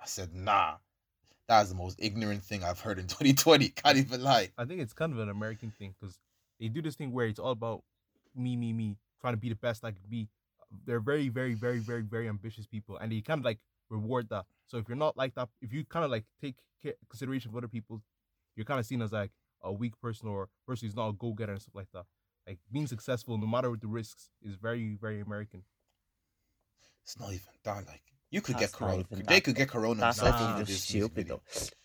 I 0.00 0.06
said, 0.06 0.34
nah. 0.34 0.76
That 1.46 1.62
is 1.62 1.68
the 1.68 1.74
most 1.74 1.98
ignorant 2.00 2.42
thing 2.42 2.64
I've 2.64 2.80
heard 2.80 2.98
in 2.98 3.06
2020. 3.08 3.68
Can't 3.70 3.98
even 3.98 4.22
lie. 4.22 4.50
I 4.56 4.64
think 4.64 4.80
it's 4.80 4.94
kind 4.94 5.12
of 5.12 5.18
an 5.18 5.28
American 5.28 5.70
thing 5.70 5.94
because 5.98 6.18
they 6.58 6.68
do 6.68 6.80
this 6.80 6.94
thing 6.94 7.12
where 7.12 7.26
it's 7.26 7.38
all 7.38 7.50
about 7.50 7.82
me, 8.34 8.56
me, 8.56 8.72
me, 8.72 8.96
trying 9.20 9.34
to 9.34 9.38
be 9.40 9.50
the 9.50 9.54
best 9.56 9.84
I 9.84 9.90
can 9.90 10.04
be. 10.08 10.28
They're 10.86 11.00
very, 11.00 11.28
very, 11.28 11.54
very, 11.54 11.78
very, 11.78 12.02
very 12.02 12.28
ambitious 12.28 12.66
people, 12.66 12.96
and 12.96 13.12
they 13.12 13.20
kind 13.20 13.38
of 13.38 13.44
like 13.44 13.58
reward 13.90 14.28
that. 14.30 14.46
So 14.66 14.78
if 14.78 14.88
you're 14.88 14.96
not 14.96 15.16
like 15.16 15.34
that, 15.34 15.48
if 15.60 15.72
you 15.72 15.84
kind 15.84 16.04
of 16.04 16.10
like 16.10 16.24
take 16.40 16.56
ca- 16.82 16.96
consideration 17.08 17.50
of 17.50 17.56
other 17.56 17.68
people, 17.68 18.02
you're 18.56 18.64
kind 18.64 18.80
of 18.80 18.86
seen 18.86 19.02
as 19.02 19.12
like 19.12 19.30
a 19.62 19.72
weak 19.72 20.00
person 20.00 20.28
or 20.28 20.48
person 20.66 20.88
who's 20.88 20.96
not 20.96 21.08
a 21.08 21.12
go 21.12 21.32
getter 21.32 21.52
and 21.52 21.60
stuff 21.60 21.74
like 21.74 21.92
that. 21.92 22.06
Like 22.46 22.58
being 22.72 22.86
successful, 22.86 23.38
no 23.38 23.46
matter 23.46 23.70
what 23.70 23.80
the 23.80 23.86
risks, 23.86 24.30
is 24.42 24.56
very, 24.56 24.96
very 25.00 25.20
American. 25.20 25.62
It's 27.02 27.18
not 27.20 27.30
even 27.30 27.52
that. 27.64 27.86
Like 27.86 28.02
you 28.34 28.40
could 28.40 28.56
That's 28.56 28.72
get 28.72 28.78
corona. 28.78 29.04
even 29.12 29.24
They 29.26 29.34
that. 29.36 29.44
could 29.44 29.54
get 29.54 29.68
corona 29.68 30.00
That's 30.00 30.18
themselves 30.18 30.40
Nah. 30.42 30.50
actually 30.58 30.64
just 30.74 30.88
stupid 30.88 31.28
though. 31.28 31.42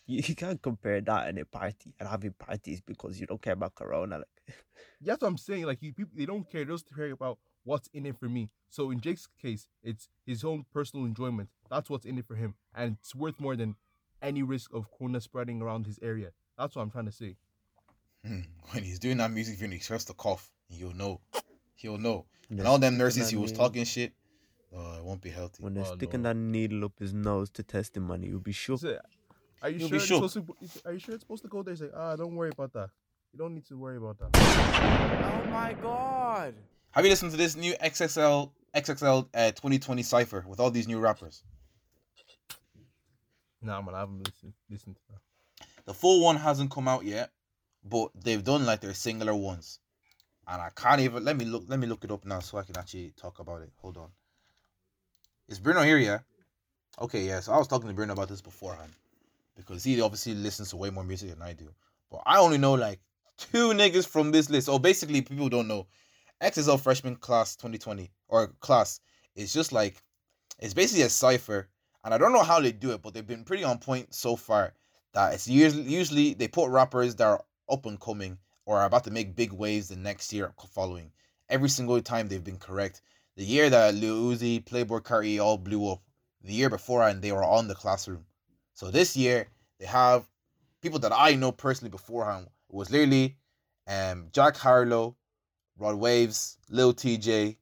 You, 0.08 0.24
you 0.26 0.36
can't 0.36 0.60
compare 0.60 1.00
that 1.02 1.30
in 1.30 1.38
a 1.38 1.46
party 1.46 1.94
and 2.00 2.10
having 2.10 2.34
parties 2.34 2.82
because 2.82 3.20
you 3.20 3.28
don't 3.28 3.40
care 3.42 3.54
about 3.54 3.76
Corona. 3.76 4.18
Like, 4.18 4.56
That's 5.02 5.22
what 5.22 5.28
I'm 5.28 5.38
saying. 5.38 5.66
Like 5.66 5.78
you 5.82 5.94
people, 5.94 6.14
they 6.18 6.26
don't 6.26 6.50
care. 6.52 6.66
They 6.66 6.72
just 6.74 6.88
care 6.96 7.12
about 7.12 7.38
what's 7.64 7.88
in 7.94 8.08
it 8.08 8.18
for 8.20 8.28
me. 8.28 8.50
So 8.72 8.90
in 8.90 9.00
Jake's 9.00 9.28
case, 9.40 9.68
it's 9.84 10.10
his 10.26 10.44
own 10.44 10.66
personal 10.74 11.06
enjoyment. 11.06 11.50
That's 11.70 11.90
what's 11.92 12.06
in 12.08 12.18
it 12.18 12.26
for 12.28 12.36
him, 12.36 12.56
and 12.76 12.98
it's 13.00 13.14
worth 13.14 13.40
more 13.40 13.56
than 13.56 13.76
any 14.22 14.42
risk 14.42 14.74
of 14.74 14.88
corona 14.98 15.22
spreading 15.22 15.62
around 15.62 15.86
his 15.86 16.00
area. 16.02 16.32
That's 16.58 16.76
what 16.76 16.82
I'm 16.82 16.90
trying 16.92 17.06
to 17.06 17.12
say. 17.12 17.36
Hmm. 18.26 18.42
When 18.72 18.84
he's 18.84 18.98
doing 19.00 19.18
that 19.18 19.32
music 19.32 19.58
video, 19.60 19.76
he 19.76 19.80
starts 19.82 20.06
to 20.06 20.14
cough. 20.14 20.50
You'll 20.70 20.96
know. 20.96 21.22
He'll 21.76 21.98
know. 22.00 22.26
when 22.48 22.60
And 22.60 22.68
all 22.68 22.80
them 22.80 22.98
nurses 22.98 23.30
he 23.30 23.38
was 23.38 23.52
talking 23.52 23.84
shit. 23.86 24.14
Oh, 24.72 24.98
it 24.98 25.04
won't 25.04 25.22
be 25.22 25.30
healthy. 25.30 25.64
When 25.64 25.74
they're 25.74 25.84
Oh, 25.86 25.96
sticking 25.96 26.24
Lord. 26.24 26.36
that 26.38 26.40
needle 26.40 26.86
up 26.86 27.00
his 27.00 27.14
nose 27.14 27.50
to 27.52 27.64
test 27.64 27.98
him, 27.98 28.08
man, 28.08 28.22
you'll 28.24 28.40
be 28.40 28.52
shook. 28.52 28.80
So, 28.82 29.00
are 29.62 29.70
you 29.70 29.80
You'll 29.80 29.90
sure? 29.90 29.98
be 29.98 30.04
It's 30.04 30.34
supposed 30.34 30.34
to, 30.36 30.80
are 30.86 30.94
you 30.94 31.00
sure 31.00 31.16
it's 31.16 31.24
supposed 31.24 31.42
to 31.44 31.48
go 31.50 31.64
there? 31.64 31.76
Say, 31.76 31.90
ah, 31.96 32.16
don't 32.16 32.36
worry 32.36 32.50
about 32.52 32.74
that. 32.74 32.90
You 33.34 33.40
don't 33.40 33.54
need 33.56 33.66
to 33.68 33.78
worry 33.78 33.98
about 33.98 34.18
that. 34.20 34.30
Oh 34.36 35.50
my 35.50 35.74
god. 35.74 36.54
Have 36.92 37.04
you 37.06 37.10
listened 37.12 37.32
to 37.32 37.38
this 37.38 37.56
new 37.56 37.74
XXL 37.76 38.52
XXL 38.76 39.28
uh, 39.34 39.52
2020 39.52 40.04
cipher 40.04 40.46
with 40.48 40.60
all 40.60 40.72
these 40.72 40.88
new 40.88 41.00
rappers? 41.00 41.44
Nah, 43.62 43.82
man, 43.82 43.96
I 43.96 44.00
haven't 44.00 44.24
listened 44.26 44.54
listened 44.70 44.96
to 44.96 45.02
that. 45.10 45.68
The 45.86 45.94
full 45.94 46.24
one 46.24 46.38
hasn't 46.38 46.72
come 46.72 46.88
out 46.88 47.04
yet, 47.04 47.32
but 47.84 48.10
they've 48.16 48.44
done 48.44 48.66
like 48.66 48.80
their 48.82 48.94
singular 48.94 49.36
ones, 49.36 49.80
and 50.48 50.62
I 50.62 50.70
can't 50.76 51.02
even 51.02 51.24
let 51.26 51.36
me 51.38 51.46
look. 51.46 51.66
Let 51.68 51.80
me 51.80 51.88
look 51.88 52.04
it 52.04 52.12
up 52.12 52.26
now 52.26 52.40
so 52.40 52.58
I 52.58 52.64
can 52.64 52.78
actually 52.78 53.12
talk 53.18 53.40
about 53.40 53.62
it. 53.62 53.72
Hold 53.82 53.98
on. 53.98 54.10
Is 55.50 55.60
Bruno 55.60 55.82
here? 55.82 55.98
Yeah. 55.98 56.20
Okay. 57.02 57.26
Yeah. 57.26 57.40
So 57.40 57.54
I 57.54 57.58
was 57.58 57.68
talking 57.68 57.88
to 57.88 57.94
Bruno 57.96 58.14
about 58.14 58.30
this 58.30 58.40
beforehand 58.40 58.94
because 59.58 59.84
he 59.84 60.00
obviously 60.00 60.36
listens 60.36 60.70
to 60.70 60.78
way 60.78 60.92
more 60.92 61.04
music 61.04 61.32
than 61.32 61.42
I 61.42 61.54
do, 61.54 61.68
but 62.12 62.22
I 62.28 62.38
only 62.38 62.60
know 62.60 62.76
like 62.76 63.00
two 63.36 63.70
niggas 63.70 64.08
from 64.08 64.32
this 64.32 64.52
list. 64.52 64.70
Oh, 64.70 64.78
basically, 64.78 65.24
people 65.24 65.50
don't 65.50 65.68
know. 65.68 65.88
XXL 66.40 66.80
freshman 66.80 67.16
class 67.16 67.56
2020 67.56 68.12
or 68.28 68.50
class 68.60 69.00
is 69.36 69.52
just 69.52 69.74
like 69.74 70.04
it's 70.60 70.76
basically 70.76 71.02
a 71.02 71.10
cipher, 71.10 71.68
and 72.04 72.14
I 72.14 72.20
don't 72.20 72.32
know 72.32 72.44
how 72.44 72.60
they 72.60 72.72
do 72.72 72.92
it, 72.92 73.02
but 73.02 73.16
they've 73.16 73.26
been 73.26 73.44
pretty 73.44 73.64
on 73.64 73.80
point 73.80 74.14
so 74.14 74.36
far. 74.36 74.74
That 75.14 75.34
it's 75.34 75.48
usually 75.48 75.82
usually 75.82 76.36
they 76.36 76.48
put 76.48 76.70
rappers 76.70 77.16
that 77.16 77.26
are 77.26 77.44
up 77.72 77.88
and 77.88 78.00
coming 78.00 78.38
or 78.68 78.78
are 78.78 78.86
about 78.86 79.06
to 79.06 79.12
make 79.12 79.36
big 79.36 79.52
waves 79.52 79.88
the 79.88 79.96
next 79.96 80.32
year 80.32 80.54
following. 80.70 81.12
Every 81.50 81.70
single 81.70 82.00
time 82.04 82.28
they've 82.28 82.44
been 82.44 82.60
correct. 82.60 83.02
The 83.36 83.44
year 83.46 83.70
that 83.70 83.96
Lil 83.96 84.32
Uzi, 84.34 84.66
Playboy 84.66 85.00
Carti 85.00 85.40
all 85.40 85.58
blew 85.58 85.90
up, 85.90 86.02
the 86.44 86.54
year 86.54 86.70
before, 86.70 87.08
and 87.08 87.22
they 87.22 87.32
were 87.32 87.44
on 87.44 87.68
the 87.68 87.76
classroom. 87.76 88.26
So 88.74 88.92
this 88.92 89.16
year 89.16 89.48
they 89.80 89.86
have 89.86 90.28
people 90.82 91.00
that 91.00 91.12
I 91.16 91.36
know 91.36 91.52
personally 91.52 91.90
beforehand 91.92 92.48
it 92.70 92.76
was 92.76 92.90
literally 92.92 93.38
um 93.88 94.28
Jack 94.32 94.56
Harlow, 94.58 95.16
Rod 95.78 95.96
Waves, 95.96 96.58
Lil 96.70 96.94
TJ, 96.94 97.58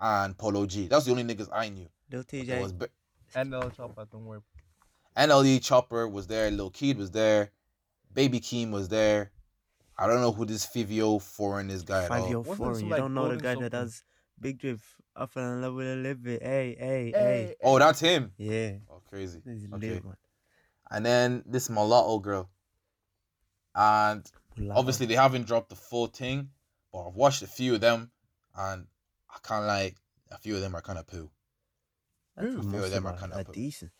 and 0.00 0.36
Polo 0.36 0.66
G. 0.66 0.86
That's 0.88 1.04
the 1.06 1.10
only 1.12 1.24
niggas 1.24 1.48
I 1.52 1.68
knew. 1.68 1.88
Lil 2.10 2.20
It 2.20 2.26
TJ. 2.28 2.60
was 2.60 2.72
be- 2.72 2.86
And 3.34 3.52
the 3.52 3.68
chopper, 3.70 4.06
don't 4.10 4.24
worry. 4.26 4.40
NLE 5.16 5.60
Choppa 5.60 6.10
was 6.10 6.26
there, 6.26 6.50
Lil 6.50 6.70
Keed 6.70 6.98
was 6.98 7.10
there, 7.10 7.52
Baby 8.12 8.40
Keem 8.40 8.70
was 8.70 8.88
there. 8.88 9.30
I 9.96 10.06
don't 10.08 10.20
know 10.20 10.32
who 10.32 10.44
this 10.44 10.66
Fivio 10.66 11.22
foreign 11.22 11.70
is 11.70 11.82
guy 11.82 12.02
at 12.04 12.08
Five 12.08 12.22
all. 12.22 12.28
year 12.28 12.38
Wasn't 12.40 12.56
four. 12.58 12.74
some, 12.74 12.84
You 12.84 12.90
like, 12.90 12.98
don't 12.98 13.14
know 13.14 13.28
the 13.28 13.36
golden 13.36 13.54
guy 13.54 13.60
that 13.62 13.70
does 13.70 14.02
Big 14.40 14.58
Drip. 14.58 14.80
I 15.16 15.26
fell 15.26 15.52
in 15.52 15.62
love 15.62 15.74
with 15.74 15.86
a 15.86 15.96
live 15.96 16.26
it. 16.26 16.42
Hey, 16.42 16.76
hey, 16.78 17.12
hey. 17.16 17.56
Oh, 17.62 17.78
that's 17.78 18.00
him. 18.00 18.32
Yeah. 18.36 18.76
Oh, 18.90 19.00
crazy. 19.08 19.42
Okay. 19.72 20.00
And 20.90 21.04
then 21.04 21.42
this 21.46 21.70
mulatto 21.70 22.18
girl. 22.18 22.50
And 23.74 24.30
Wow. 24.58 24.76
obviously 24.76 25.06
they 25.06 25.14
haven't 25.14 25.46
dropped 25.46 25.68
the 25.70 25.76
full 25.76 26.06
thing, 26.06 26.50
but 26.92 27.08
I've 27.08 27.14
watched 27.16 27.42
a 27.42 27.46
few 27.46 27.74
of 27.74 27.80
them, 27.80 28.12
and 28.54 28.86
I 29.30 29.38
kind 29.42 29.64
of 29.64 29.68
like 29.68 29.96
a 30.30 30.38
few 30.38 30.54
of 30.54 30.60
them 30.60 30.74
are 30.74 30.82
kind 30.82 30.98
of 30.98 31.06
poo. 31.06 31.30
That's 32.36 32.54
A 32.54 32.62
few 32.62 32.84
of 32.84 32.90
them 32.90 33.06
are 33.06 33.18
kinda 33.18 33.44
poo. 33.44 33.52
decent. 33.52 33.92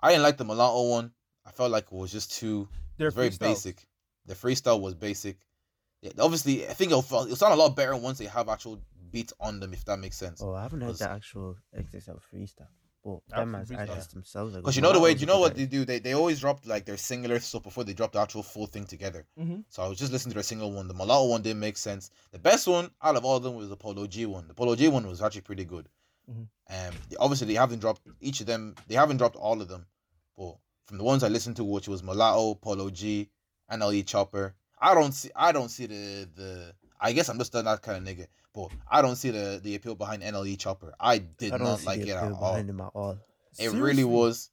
I 0.00 0.10
didn't 0.10 0.22
like 0.22 0.38
the 0.38 0.44
mulatto 0.44 0.88
one. 0.88 1.12
I 1.44 1.52
felt 1.52 1.70
like 1.70 1.84
it 1.86 1.92
was 1.92 2.12
just 2.12 2.32
too 2.32 2.68
They're 2.96 3.10
very 3.10 3.30
freestyles. 3.30 3.38
basic. 3.38 3.86
The 4.26 4.34
freestyle 4.34 4.80
was 4.80 4.94
basic. 4.94 5.38
Yeah, 6.02 6.12
obviously, 6.18 6.66
I 6.68 6.72
think 6.72 6.92
it'll, 6.92 7.00
it'll 7.24 7.36
sound 7.36 7.52
a 7.52 7.56
lot 7.56 7.76
better 7.76 7.94
once 7.96 8.18
they 8.18 8.24
have 8.26 8.48
actual 8.48 8.80
beats 9.10 9.32
on 9.40 9.60
them, 9.60 9.72
if 9.74 9.84
that 9.84 9.98
makes 9.98 10.16
sense. 10.16 10.40
Oh, 10.42 10.54
I 10.54 10.62
haven't 10.62 10.80
heard 10.80 10.96
the 10.96 11.10
actual 11.10 11.56
XXL 11.76 12.20
freestyle. 12.32 12.68
But 13.04 13.20
After 13.32 13.40
them 13.40 13.54
as 13.54 13.68
freestyle. 13.70 13.88
artists 13.90 14.12
themselves. 14.12 14.56
Because 14.56 14.76
you 14.76 14.82
know 14.82 14.92
the 14.92 15.00
way, 15.00 15.12
you 15.12 15.24
know 15.26 15.40
what 15.40 15.54
they 15.56 15.64
do? 15.66 15.84
They 15.86 15.98
they 16.00 16.12
always 16.12 16.40
drop 16.40 16.60
like 16.66 16.84
their 16.84 16.98
singular 16.98 17.40
stuff 17.40 17.62
before 17.62 17.82
they 17.84 17.94
drop 17.94 18.12
the 18.12 18.20
actual 18.20 18.42
full 18.42 18.66
thing 18.66 18.84
together. 18.84 19.26
Mhm. 19.38 19.64
So 19.70 19.82
I 19.82 19.88
was 19.88 19.98
just 19.98 20.12
listening 20.12 20.32
to 20.32 20.34
their 20.34 20.42
single 20.42 20.70
one. 20.70 20.86
The 20.86 20.92
Mulatto 20.94 21.24
one 21.26 21.40
didn't 21.42 21.60
make 21.60 21.78
sense. 21.78 22.10
The 22.30 22.38
best 22.38 22.66
one 22.66 22.90
out 23.02 23.16
of 23.16 23.24
all 23.24 23.36
of 23.38 23.42
them 23.42 23.54
was 23.54 23.68
the 23.70 23.76
Polo 23.76 24.06
G 24.06 24.26
one. 24.26 24.48
The 24.48 24.54
Polo 24.54 24.76
G 24.76 24.88
one 24.88 25.06
was 25.06 25.22
actually 25.22 25.40
pretty 25.42 25.64
good. 25.64 25.88
Mhm. 26.30 26.48
Um, 26.68 26.94
they- 27.08 27.16
obviously 27.16 27.46
they 27.46 27.54
haven't 27.54 27.78
dropped 27.80 28.02
each 28.20 28.40
of 28.40 28.46
them. 28.46 28.74
They 28.86 28.96
haven't 28.96 29.16
dropped 29.16 29.36
all 29.36 29.62
of 29.62 29.68
them, 29.68 29.86
but 30.36 30.56
from 30.84 30.98
the 30.98 31.04
ones 31.04 31.22
I 31.24 31.28
listened 31.28 31.56
to, 31.56 31.64
which 31.64 31.88
was 31.88 32.02
Mulatto, 32.02 32.54
Polo 32.56 32.90
G, 32.90 33.30
and 33.70 33.80
NLE 33.82 34.04
Choppa, 34.04 34.52
I 34.80 34.94
don't 34.94 35.12
see. 35.12 35.30
I 35.36 35.52
don't 35.52 35.68
see 35.68 35.86
the 35.86 36.28
the. 36.34 36.74
I 37.00 37.12
guess 37.12 37.28
I'm 37.28 37.38
just 37.38 37.52
that 37.52 37.82
kind 37.82 37.96
of 38.08 38.14
nigga, 38.16 38.26
but 38.54 38.68
I 38.90 39.02
don't 39.02 39.16
see 39.16 39.30
the 39.30 39.60
the 39.62 39.74
appeal 39.74 39.94
behind 39.94 40.22
NLE 40.22 40.56
Choppa. 40.56 40.92
I 41.00 41.18
did 41.18 41.52
I 41.52 41.58
don't 41.58 41.84
like 41.84 42.00
it 42.00 42.08
at 42.10 42.32
all. 42.32 42.54
him 42.54 42.80
at 42.80 42.90
all. 42.94 43.18
It 43.58 43.72
really 43.72 44.04
was. 44.04 44.50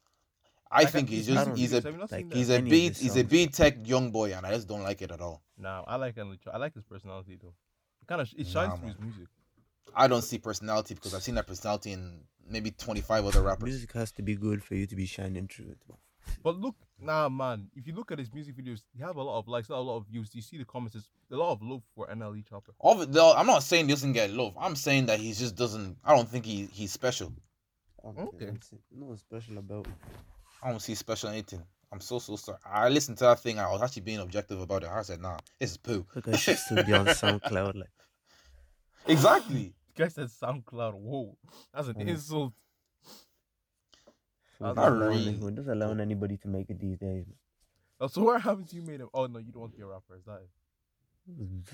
I 0.69 0.83
Like, 0.83 0.89
think 0.91 1.09
he's 1.09 1.27
just 1.27 1.55
he's 1.55 1.71
a 1.73 1.81
videos? 1.81 1.83
Have 1.85 1.93
you 1.93 1.99
not 1.99 2.11
like, 2.11 2.33
he's 2.33 2.47
that? 2.49 2.59
a 2.59 2.63
beat 2.63 2.97
he's 2.97 3.15
a 3.15 3.23
beat 3.23 3.53
tech 3.53 3.87
young 3.87 4.11
boy, 4.11 4.33
and 4.33 4.45
I 4.45 4.51
just 4.53 4.67
don't 4.67 4.83
like 4.83 5.01
it 5.01 5.11
at 5.11 5.21
all. 5.21 5.41
Nah, 5.57 5.83
I 5.87 5.95
like 5.95 6.15
Henry. 6.15 6.37
I 6.53 6.57
like 6.57 6.73
his 6.73 6.83
personality 6.83 7.37
though. 7.41 7.53
It 8.01 8.07
kind 8.07 8.21
of 8.21 8.29
it 8.37 8.47
shines 8.47 8.69
Nah, 8.71 8.75
through 8.75 8.87
his 8.89 8.99
music. 8.99 9.27
I 9.95 10.07
don't 10.07 10.23
see 10.23 10.37
personality 10.37 10.93
because 10.93 11.13
I've 11.13 11.23
seen 11.23 11.35
that 11.35 11.47
personality 11.47 11.93
in 11.93 12.19
maybe 12.49 12.71
twenty 12.71 12.99
five 13.01 13.25
other 13.25 13.41
rappers. 13.41 13.63
Music 13.69 13.91
has 13.93 14.11
to 14.13 14.21
be 14.21 14.35
good 14.35 14.61
for 14.63 14.75
you 14.75 14.85
to 14.87 14.95
be 14.95 15.05
shining 15.05 15.47
through 15.47 15.69
it. 15.69 15.77
But 16.43 16.57
look, 16.57 16.75
nah, 16.99 17.29
man. 17.29 17.67
If 17.75 17.87
you 17.87 17.93
look 17.93 18.11
at 18.11 18.19
his 18.19 18.33
music 18.33 18.55
videos, 18.57 18.81
he 18.95 19.01
have 19.03 19.15
a 19.17 19.21
lot 19.23 19.39
of 19.39 19.47
likes, 19.47 19.69
not 19.69 19.79
a 19.79 19.81
lot 19.81 19.97
of 19.97 20.07
views. 20.07 20.33
You 20.33 20.41
see 20.41 20.57
the 20.57 20.65
comments. 20.65 20.93
There's 20.93 21.09
a 21.31 21.35
lot 21.35 21.51
of 21.51 21.61
love 21.61 21.81
for 21.95 22.07
NLE 22.07 22.43
Choppa. 22.49 22.69
Of 22.81 23.11
though, 23.13 23.33
I'm 23.33 23.47
not 23.47 23.63
saying 23.63 23.85
he 23.87 23.93
doesn't 23.93 24.13
get 24.13 24.31
love. 24.31 24.55
I'm 24.59 24.75
saying 24.75 25.07
that 25.07 25.19
he 25.19 25.33
just 25.33 25.55
doesn't. 25.55 25.97
I 26.03 26.15
don't 26.15 26.27
think 26.29 26.45
he 26.45 26.65
he's 26.71 26.91
special. 26.91 27.33
I 28.03 28.11
don't 28.11 28.27
Okay. 28.27 28.45
think 28.45 28.55
it's 28.55 28.71
Nothing 28.91 29.17
special 29.17 29.57
about. 29.57 29.87
I 30.63 30.69
don't 30.71 30.81
see 30.81 30.95
special 30.95 31.29
anything. 31.29 31.63
I'm 31.91 32.01
so 32.01 32.19
so 32.19 32.35
sorry. 32.35 32.57
I 32.65 32.89
listened 32.89 33.17
to 33.19 33.25
that 33.25 33.39
thing. 33.39 33.59
I 33.59 33.71
was 33.71 33.81
actually 33.81 34.01
being 34.03 34.19
objective 34.19 34.59
about 34.59 34.83
it. 34.83 34.89
I 34.89 35.01
said, 35.03 35.21
nah, 35.21 35.37
this 35.59 35.71
is 35.71 35.77
poo. 35.77 36.05
Look, 36.15 36.27
I 36.27 36.35
should 36.35 36.57
still 36.57 36.83
be 36.83 36.93
on 36.93 37.05
SoundCloud. 37.05 37.75
Like, 37.75 37.89
Exactly. 39.07 39.73
The 39.95 40.03
guy 40.03 40.09
said 40.09 40.27
SoundCloud. 40.27 40.93
Whoa, 40.95 41.37
that's 41.73 41.87
an 41.87 41.95
Mm. 41.95 42.07
insult. 42.09 42.53
Who 44.59 44.65
Not 44.65 44.75
doesn't 44.75 44.93
allow, 44.93 45.07
really. 45.09 45.27
any- 45.27 45.37
who 45.37 45.51
doesn't 45.51 45.81
allow 45.81 45.91
anybody 45.91 46.37
to 46.37 46.47
make 46.47 46.69
it 46.69 46.79
these 46.79 46.97
days? 46.97 47.25
Oh, 47.99 48.07
so 48.07 48.23
what 48.23 48.41
happens? 48.41 48.73
You 48.73 48.81
made 48.83 48.99
him. 49.01 49.09
Oh 49.13 49.25
no, 49.27 49.39
you 49.39 49.51
don't 49.51 49.61
want 49.61 49.71
to 49.73 49.77
be 49.77 49.83
a 49.83 49.87
rapper. 49.87 50.15
Is 50.17 50.25
that 50.25 50.41
it? 50.43 50.49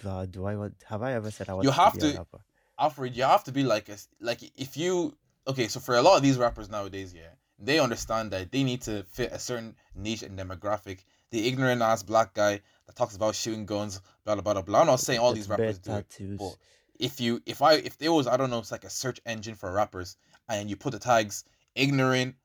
Uh, 0.06 0.26
do 0.26 0.46
I 0.46 0.56
want? 0.56 0.76
Have 0.88 1.04
I 1.04 1.14
ever 1.14 1.30
said 1.32 1.50
I 1.50 1.54
want 1.54 1.66
You 1.66 1.72
have 1.72 1.94
be 1.94 2.00
a 2.08 2.12
to- 2.14 2.18
rapper? 2.18 2.40
Alfred, 2.80 3.16
you 3.16 3.24
have 3.24 3.44
to 3.44 3.52
be 3.52 3.64
like 3.64 3.88
a, 3.90 3.98
like 4.20 4.40
if 4.60 4.76
you 4.78 5.16
okay. 5.48 5.68
So 5.68 5.80
for 5.80 5.96
a 5.96 6.02
lot 6.02 6.18
of 6.18 6.24
these 6.24 6.38
rappers 6.38 6.70
nowadays, 6.70 7.14
yeah, 7.14 7.34
they 7.60 7.78
understand 7.80 8.32
that 8.32 8.52
they 8.52 8.64
need 8.64 8.82
to 8.84 9.04
fit 9.04 9.32
a 9.32 9.38
certain 9.40 9.76
niche 9.96 10.24
and 10.24 10.38
demographic. 10.38 11.00
The 11.30 11.48
ignorant 11.48 11.82
ass 11.84 12.02
black 12.04 12.34
guy 12.34 12.62
that 12.88 12.96
talks 12.96 13.16
about 13.16 13.36
shooting 13.36 13.66
guns, 13.68 14.02
blah 14.26 14.36
blah 14.36 14.54
blah 14.54 14.62
blah. 14.64 14.82
I'm 14.82 14.88
not 14.88 15.00
saying 15.00 15.20
all 15.20 15.34
these 15.34 15.48
rappers 15.50 15.78
do 15.80 15.92
it. 15.92 16.10
tattoos. 16.10 16.40
but 16.40 16.56
if 17.00 17.22
you 17.22 17.42
if 17.46 17.62
I 17.62 17.74
if 17.76 17.98
there 18.00 18.12
was 18.12 18.28
I 18.28 18.38
don't 18.38 18.50
know 18.50 18.60
it's 18.60 18.72
like 18.72 18.86
a 18.86 18.90
search 18.90 19.20
engine 19.26 19.56
for 19.56 19.72
rappers 19.72 20.16
and 20.50 20.68
you 20.70 20.76
put 20.76 20.94
the 20.94 21.00
tags 21.00 21.44
ignorant 21.76 22.36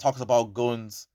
talks 0.00 0.20
about 0.20 0.54
guns 0.54 1.06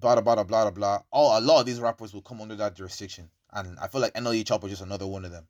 blah 0.00 0.14
blah 0.20 0.34
blah 0.34 0.42
blah 0.42 0.62
blah 0.62 0.70
blah 0.70 0.98
all 1.12 1.38
a 1.38 1.40
lot 1.40 1.60
of 1.60 1.66
these 1.66 1.80
rappers 1.80 2.12
will 2.12 2.22
come 2.22 2.40
under 2.40 2.56
that 2.56 2.74
jurisdiction 2.74 3.30
and 3.54 3.78
I 3.78 3.86
feel 3.86 4.00
like 4.00 4.12
NLE 4.14 4.44
Choppa 4.44 4.64
is 4.64 4.70
just 4.70 4.82
another 4.82 5.06
one 5.06 5.24
of 5.24 5.30
them. 5.30 5.46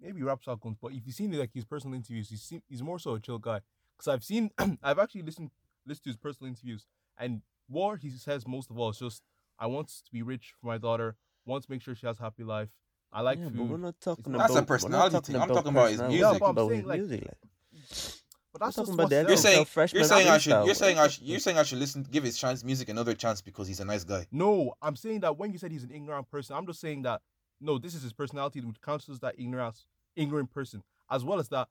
Maybe 0.00 0.18
he 0.18 0.22
raps 0.22 0.46
out 0.46 0.60
guns, 0.60 0.76
but 0.80 0.92
if 0.92 1.06
you've 1.06 1.16
seen 1.16 1.32
like 1.32 1.52
his 1.52 1.64
personal 1.64 1.96
interviews, 1.96 2.28
he's 2.28 2.42
seen, 2.42 2.62
he's 2.68 2.82
more 2.82 2.98
so 2.98 3.14
a 3.14 3.20
chill 3.20 3.38
guy. 3.38 3.60
Because 3.96 4.12
I've 4.12 4.22
seen, 4.22 4.50
I've 4.82 4.98
actually 4.98 5.22
listened 5.22 5.50
listened 5.86 6.04
to 6.04 6.10
his 6.10 6.16
personal 6.16 6.48
interviews, 6.48 6.86
and 7.18 7.42
what 7.66 8.00
he 8.00 8.10
says 8.10 8.46
most 8.46 8.70
of 8.70 8.78
all 8.78 8.90
is 8.90 8.98
just, 8.98 9.22
"I 9.58 9.66
want 9.66 9.88
to 9.88 10.12
be 10.12 10.22
rich 10.22 10.54
for 10.60 10.68
my 10.68 10.78
daughter. 10.78 11.16
Want 11.46 11.64
to 11.64 11.70
make 11.70 11.82
sure 11.82 11.96
she 11.96 12.06
has 12.06 12.20
a 12.20 12.22
happy 12.22 12.44
life. 12.44 12.68
I 13.10 13.22
like 13.22 13.38
yeah, 13.38 13.46
food." 13.46 13.56
but 13.56 13.64
we're 13.64 13.76
not 13.78 14.00
talking 14.00 14.32
not- 14.32 14.36
about. 14.36 14.48
That's 14.48 14.60
a 14.60 14.62
personality 14.66 15.12
talking 15.14 15.32
thing. 15.32 15.42
I'm 15.42 15.48
talking 15.48 15.72
about 15.72 15.90
his 15.90 16.00
music. 16.02 16.20
Yeah, 16.20 16.38
but 16.38 16.44
I'm 16.44 16.50
about 16.50 16.68
saying, 16.68 16.80
his 16.80 16.88
like, 16.88 17.00
music. 17.00 17.24
Like, 17.24 18.17
but 18.58 18.66
that's 18.66 18.76
just 18.76 18.86
talking 18.86 18.94
about 18.94 19.04
what 19.04 19.10
the 19.10 19.28
You're 19.28 19.36
saying 19.36 19.64
freshman 19.64 20.00
you're 20.00 20.08
saying 20.08 20.28
I 20.28 20.38
should 20.38 20.64
you're 20.66 20.74
saying 20.74 20.98
I 20.98 21.08
should 21.08 21.22
you're 21.24 21.38
saying 21.40 21.58
I 21.58 21.62
should 21.62 21.78
listen 21.78 22.06
give 22.10 22.24
his 22.24 22.38
chance 22.38 22.64
music 22.64 22.88
another 22.88 23.14
chance 23.14 23.40
because 23.40 23.68
he's 23.68 23.80
a 23.80 23.84
nice 23.84 24.04
guy. 24.04 24.26
No, 24.32 24.74
I'm 24.82 24.96
saying 24.96 25.20
that 25.20 25.36
when 25.38 25.52
you 25.52 25.58
said 25.58 25.70
he's 25.72 25.84
an 25.84 25.90
ignorant 25.92 26.30
person, 26.30 26.56
I'm 26.56 26.66
just 26.66 26.80
saying 26.80 27.02
that 27.02 27.20
no, 27.60 27.78
this 27.78 27.94
is 27.94 28.02
his 28.02 28.12
personality 28.12 28.60
which 28.60 28.80
counts 28.80 29.06
that 29.06 29.34
ignorant, 29.38 29.84
ignorant 30.14 30.52
person, 30.52 30.82
as 31.10 31.24
well 31.24 31.40
as 31.40 31.48
that 31.48 31.68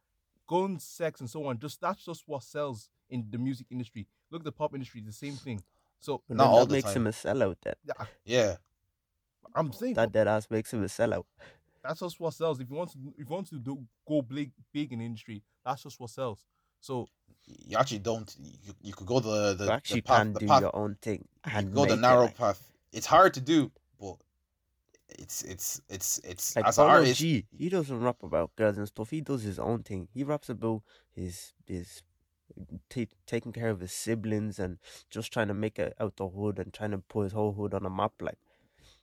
guns, 0.48 0.84
sex, 0.84 1.20
and 1.20 1.30
so 1.30 1.46
on. 1.46 1.60
Just 1.60 1.82
that's 1.82 2.04
just 2.04 2.24
what 2.28 2.44
sells 2.44 2.90
in 3.10 3.26
the 3.30 3.38
music 3.38 3.68
industry. 3.70 4.08
Look 4.32 4.42
at 4.42 4.46
the 4.46 4.52
pop 4.52 4.74
industry, 4.74 5.02
the 5.02 5.12
same 5.12 5.34
thing. 5.34 5.62
So 6.00 6.22
But 6.28 6.38
Not 6.38 6.44
then 6.46 6.54
all 6.54 6.60
that 6.62 6.66
the 6.68 6.74
makes 6.74 6.94
time. 6.94 7.04
him 7.04 7.08
a 7.08 7.12
sellout. 7.12 7.56
Then 7.64 7.74
yeah, 7.86 8.06
Yeah. 8.26 8.56
I'm 9.56 9.72
saying 9.72 9.94
that 9.96 10.12
dead 10.12 10.28
ass 10.28 10.48
makes 10.50 10.72
him 10.74 10.84
a 10.84 10.88
sellout. 10.88 11.24
that's 11.84 12.02
just 12.02 12.20
what 12.20 12.34
sells. 12.34 12.60
If 12.60 12.70
you 12.70 12.76
want 12.76 12.92
to, 12.92 12.98
if 13.18 13.30
you 13.30 13.34
want 13.36 13.48
to 13.50 13.56
do, 13.56 13.80
go 14.08 14.22
big, 14.22 14.52
big 14.74 14.92
in 14.92 15.00
the 15.00 15.06
industry, 15.06 15.42
that's 15.66 15.84
just 15.84 16.00
what 16.00 16.10
sells. 16.10 16.46
So 16.80 17.08
You 17.46 17.78
actually 17.78 18.00
don't 18.00 18.34
you, 18.40 18.74
you 18.82 18.94
could 18.94 19.08
go 19.08 19.20
the 19.20 19.54
the, 19.54 19.66
You 19.66 19.72
actually 19.72 20.02
the 20.02 20.08
path 20.08 20.18
can 20.20 20.34
the 20.34 20.40
do 20.42 20.48
path 20.48 20.62
your 20.62 20.76
own 20.76 20.98
thing 21.02 21.28
and 21.44 21.74
go 21.74 21.82
the 21.86 21.90
make 21.90 21.98
it, 21.98 22.02
narrow 22.02 22.24
like- 22.24 22.38
path. 22.38 22.62
It's 22.94 23.06
hard 23.06 23.34
to 23.36 23.42
do, 23.42 23.72
but 24.00 24.16
it's 25.10 25.44
it's 25.44 25.82
it's 25.90 26.20
it's 26.24 26.56
Like 26.56 26.66
as 26.68 26.78
an 26.78 26.88
artist. 26.88 27.20
G, 27.20 27.46
he 27.58 27.70
doesn't 27.70 28.00
rap 28.02 28.24
about 28.24 28.56
girls 28.56 28.78
and 28.78 28.88
stuff. 28.88 29.10
He 29.10 29.22
does 29.22 29.44
his 29.44 29.60
own 29.60 29.84
thing. 29.84 30.08
He 30.14 30.24
raps 30.24 30.50
about 30.50 30.84
his 31.14 31.54
his 31.66 32.04
ta 32.90 33.02
taking 33.26 33.52
care 33.54 33.70
of 33.70 33.80
his 33.82 33.92
siblings 33.92 34.58
and 34.60 34.78
just 35.10 35.32
trying 35.34 35.48
to 35.50 35.54
make 35.54 35.78
it 35.80 35.94
out 36.00 36.16
the 36.18 36.28
hood 36.30 36.60
and 36.60 36.74
trying 36.74 36.92
to 36.92 36.98
put 37.00 37.24
his 37.24 37.34
whole 37.34 37.54
hood 37.54 37.74
on 37.74 37.86
a 37.86 37.90
map. 37.90 38.14
Like 38.22 38.40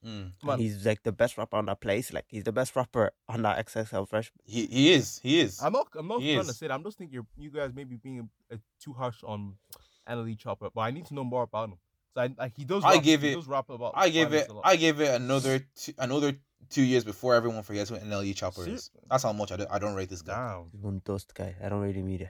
Mm. 0.04 0.32
Man, 0.42 0.58
He's 0.58 0.84
like 0.84 1.02
the 1.02 1.12
best 1.12 1.38
rapper 1.38 1.56
on 1.56 1.66
that 1.66 1.80
place. 1.80 2.12
Like 2.12 2.26
he's 2.28 2.44
the 2.44 2.52
best 2.52 2.76
rapper 2.76 3.12
on 3.28 3.42
that 3.42 3.66
XXL 3.66 4.08
freshman. 4.08 4.40
He 4.44 4.66
he 4.66 4.92
is. 4.92 5.18
He 5.22 5.40
is. 5.40 5.60
I'm 5.62 5.72
not. 5.72 5.88
I'm 5.96 6.08
not 6.08 6.20
He 6.20 6.34
trying 6.34 6.46
to 6.46 6.52
say 6.52 6.68
that. 6.68 6.74
I'm 6.74 6.82
just 6.84 6.98
thinking 6.98 7.14
you're, 7.14 7.26
you 7.36 7.50
guys 7.50 7.72
maybe 7.74 7.96
being 7.96 8.28
a, 8.50 8.54
a 8.54 8.58
too 8.82 8.92
harsh 8.92 9.22
on 9.24 9.54
NLE 10.08 10.38
Choppa, 10.38 10.70
but 10.74 10.80
I 10.82 10.90
need 10.90 11.06
to 11.06 11.14
know 11.14 11.24
more 11.24 11.44
about 11.44 11.70
him. 11.70 11.78
So 12.14 12.20
I, 12.20 12.34
like 12.38 12.52
he 12.56 12.64
does. 12.64 12.84
I 12.84 12.94
rap, 12.94 13.02
give 13.02 13.22
he 13.22 13.32
it- 13.32 13.34
Does 13.34 13.48
rap 13.48 13.70
about. 13.70 13.92
I 13.96 14.08
give 14.10 14.32
it. 14.32 14.50
I 14.62 14.76
give 14.76 15.00
it 15.00 15.14
another 15.14 15.60
two, 15.74 15.92
another 15.98 16.34
two 16.70 16.82
years 16.82 17.04
before 17.04 17.34
everyone 17.34 17.62
forgets 17.62 17.90
who 17.90 17.96
NLE 17.96 18.34
Choppa 18.34 18.66
is. 18.68 18.90
That's 19.10 19.22
how 19.22 19.32
much 19.32 19.52
I, 19.52 19.56
do, 19.56 19.66
I 19.70 19.78
don't 19.78 19.94
rate 19.94 20.08
this 20.08 20.22
guy. 20.22 20.34
Damn. 20.34 20.70
He's 20.72 20.80
one 20.82 21.02
dust 21.04 21.34
guy. 21.34 21.54
I 21.62 21.68
don't 21.68 21.80
really 21.80 22.02
mean 22.02 22.20
it. 22.22 22.28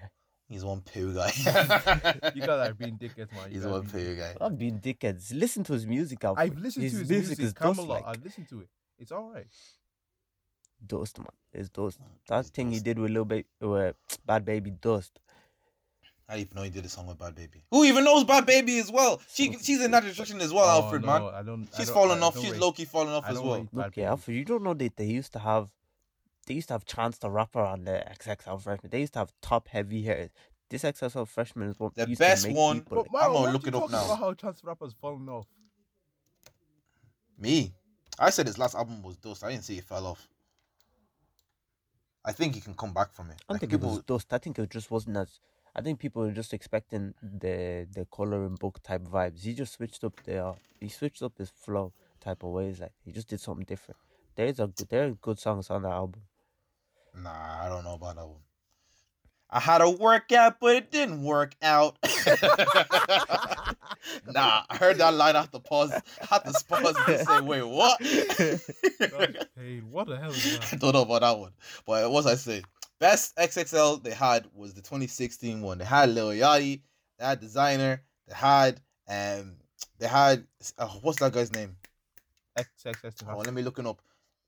He's 0.49 0.65
one 0.65 0.83
poo 0.83 1.15
guy. 1.15 1.31
You 2.35 2.43
guys 2.43 2.71
are 2.71 2.75
being 2.75 2.99
dickheads, 2.99 3.33
man. 3.33 3.49
You 3.51 3.55
He's 3.61 3.67
one 3.67 3.89
poo 3.89 4.15
guy. 4.17 4.35
I'm 4.41 4.57
being 4.57 4.79
dickheads. 4.79 5.33
Listen 5.35 5.65
to 5.65 5.73
his 5.73 5.87
music. 5.87 6.23
Alfred. 6.25 6.53
I've 6.53 6.59
listened 6.59 6.85
his 6.85 6.93
to 6.93 6.99
his 7.01 7.09
music. 7.11 7.39
music. 7.39 7.45
is 7.47 7.53
Camelot. 7.55 7.89
like 7.89 8.05
I've 8.07 8.23
listened 8.23 8.49
to 8.51 8.61
it. 8.61 8.69
It's 8.99 9.11
all 9.11 9.31
right. 9.33 9.47
dust, 10.87 11.19
man. 11.19 11.27
It's 11.53 11.69
dust. 11.71 11.99
He's 11.99 12.29
That 12.29 12.47
thing 12.47 12.71
he 12.71 12.81
did 12.81 12.99
with 12.99 13.11
little 13.11 13.25
baby, 13.25 13.47
with 13.61 13.97
Bhad 14.29 14.45
Bhabie 14.45 14.81
dust. 14.81 15.19
I 16.29 16.37
didn't 16.37 16.47
even 16.49 16.57
know 16.57 16.63
he 16.63 16.71
did 16.71 16.85
a 16.87 16.89
song 16.89 17.07
with 17.07 17.19
Bhad 17.19 17.35
Bhabie. 17.35 17.63
Who 17.71 17.85
even 17.85 18.05
knows 18.05 18.25
Bhad 18.25 18.47
Bhabie 18.47 18.81
as 18.81 18.91
well? 18.93 19.21
She 19.33 19.51
oh, 19.55 19.59
she's 19.63 19.81
in 19.83 19.91
that 19.93 20.03
destruction 20.05 20.41
as 20.41 20.53
well, 20.53 20.65
Oh, 20.65 20.83
Alfred 20.85 21.03
no, 21.03 21.07
man. 21.09 21.23
I 21.35 21.43
don't. 21.43 21.69
I 21.73 21.77
She's 21.77 21.87
don't- 21.87 21.95
falling 21.95 22.23
I 22.23 22.27
off. 22.27 22.35
don't 22.35 22.43
She's 22.43 22.53
rate- 22.53 22.61
low 22.61 22.73
key 22.73 22.85
falling 22.85 23.11
off 23.15 23.25
I 23.27 23.31
as 23.31 23.37
don't 23.37 23.47
well. 23.47 23.59
rate 23.61 23.69
Look, 23.73 23.97
yeah, 23.97 24.11
Alfred, 24.11 24.37
you 24.37 24.45
don't 24.45 24.63
know 24.63 24.75
that 24.75 24.97
they 24.97 25.07
used 25.07 25.33
to 25.35 25.39
have, 25.39 25.71
they 26.45 26.55
used 26.55 26.69
to 26.69 26.75
have 26.75 26.85
Chance 26.85 27.19
the 27.19 27.31
Rapper 27.31 27.61
on 27.61 27.85
the 27.85 28.05
XXL 28.19 28.61
freshman. 28.61 28.91
They 28.91 29.01
used 29.01 29.13
to 29.15 29.21
have 29.21 29.33
top 29.41 29.69
heavy 29.69 30.03
hitters. 30.03 30.31
This 30.71 30.83
XXL 30.83 31.27
freshman 31.29 31.69
is 31.69 31.79
what 31.79 31.95
The 31.95 32.09
used 32.09 32.19
best 32.19 32.43
to 32.43 32.49
make 32.49 32.57
one- 32.57 32.81
people. 32.81 32.97
But 32.97 33.13
like- 33.13 33.13
Mara, 33.13 33.27
I'm 33.27 33.33
gonna 33.45 33.53
look 33.53 33.67
it 33.67 33.75
up 33.75 33.81
talking 33.83 33.93
now. 33.93 34.05
About 34.07 34.19
how 34.19 34.35
Chance 34.35 34.61
the 34.61 34.67
Rapper's 34.67 34.95
falling 34.95 35.29
off. 35.29 35.47
Me, 37.39 37.75
I 38.19 38.31
said 38.31 38.47
his 38.47 38.59
last 38.59 38.75
album 38.75 39.03
was 39.03 39.17
dust. 39.17 39.43
I 39.45 39.51
didn't 39.51 39.65
say 39.65 39.75
it 39.75 39.85
fell 39.85 40.07
off. 40.07 40.29
I 42.25 42.33
think 42.33 42.55
he 42.55 42.61
can 42.61 42.75
come 42.75 42.93
back 42.95 43.13
from 43.13 43.31
it. 43.31 43.35
I 43.49 43.53
don't 43.53 43.55
Like, 43.55 43.61
think 43.61 43.73
people, 43.73 43.89
it 43.91 43.97
was 43.97 44.05
dust. 44.05 44.33
I 44.33 44.39
think 44.39 44.59
it 44.59 44.71
just 44.71 44.91
wasn't 44.91 45.17
as. 45.17 45.41
I 45.77 45.83
think 45.83 45.99
people 45.99 46.23
were 46.23 46.31
just 46.33 46.55
expecting 46.55 47.15
the 47.23 47.87
the 47.93 48.07
coloring 48.07 48.55
book 48.55 48.81
type 48.83 49.03
vibes. 49.03 49.43
He 49.43 49.53
just 49.55 49.75
switched 49.75 50.05
up 50.05 50.23
the 50.23 50.39
uh, 50.47 50.55
he 50.81 50.89
switched 50.89 51.23
up 51.23 51.37
his 51.37 51.51
flow 51.51 51.93
type 52.21 52.43
of 52.45 52.51
ways. 52.51 52.81
Like 52.81 52.93
he 53.05 53.13
just 53.13 53.29
did 53.29 53.41
something 53.41 53.65
different. 53.67 53.99
There's 54.37 54.59
a 54.61 54.73
there 54.89 55.09
are 55.09 55.11
good 55.11 55.39
songs 55.39 55.69
on 55.71 55.83
the 55.83 55.89
album. 55.91 56.23
Nah, 57.15 57.65
I 57.65 57.69
don't 57.69 57.85
know 57.85 57.95
about 57.95 58.17
that 58.17 58.27
one. 58.27 58.41
I 59.51 59.61
had 59.61 59.83
a 59.83 59.91
workout, 59.91 60.59
but 60.59 60.75
it 60.75 60.91
didn't 60.91 61.23
work 61.23 61.55
out. 61.63 61.97
nah, 64.27 64.63
I 64.69 64.77
heard 64.77 64.99
that 64.99 65.15
line. 65.15 65.37
I 65.37 65.43
had 65.43 65.53
to 65.53 65.61
pause. 65.61 65.93
I 65.93 66.03
had 66.29 66.41
to 66.41 66.53
pause 66.65 66.97
and 67.07 67.27
say, 67.27 67.41
"Wait, 67.41 67.63
what?" 67.63 68.03
hey. 68.03 68.59
What 69.89 70.09
the 70.09 70.17
hell 70.17 70.31
is 70.31 70.59
that? 70.59 70.69
I 70.73 70.77
don't 70.77 70.93
know 70.95 71.03
about 71.03 71.21
that 71.21 71.39
one. 71.39 71.53
But 71.87 72.03
what 72.03 72.13
was 72.13 72.27
I 72.27 72.35
say? 72.35 72.65
Best 72.99 73.37
XXL 73.37 74.03
they 74.03 74.13
had 74.13 74.47
was 74.55 74.75
the 74.75 74.81
2016 74.81 75.61
one. 75.61 75.79
They 75.79 75.85
had 75.85 76.09
Lil 76.09 76.31
Yachty, 76.31 76.81
they 77.19 77.25
had 77.25 77.41
Desiigner, 77.41 78.01
they 78.27 78.35
had 78.35 78.81
um, 79.09 79.53
they 79.99 80.09
had 80.09 80.47
uh, 80.79 80.89
what's 81.03 81.21
that 81.21 81.33
guy's 81.33 81.53
name? 81.53 81.77
XXX. 82.59 83.23
Oh, 83.29 83.39
let 83.39 83.55
me 83.55 83.63
look 83.63 83.79
him 83.79 83.87
up. 83.87 84.01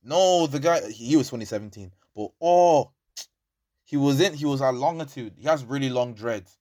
No, 0.03 0.47
the 0.47 0.59
guy 0.59 0.89
he 0.91 1.17
was 1.17 1.27
2017, 1.27 1.93
but 2.17 2.31
oh, 2.41 2.93
he 3.85 3.97
was 3.97 4.21
in. 4.21 4.35
He 4.35 4.47
was 4.47 4.63
at 4.63 4.75
Longitude. 4.75 5.35
He 5.37 5.45
has 5.45 5.63
really 5.65 5.91
long 5.91 6.15
dreads, 6.15 6.57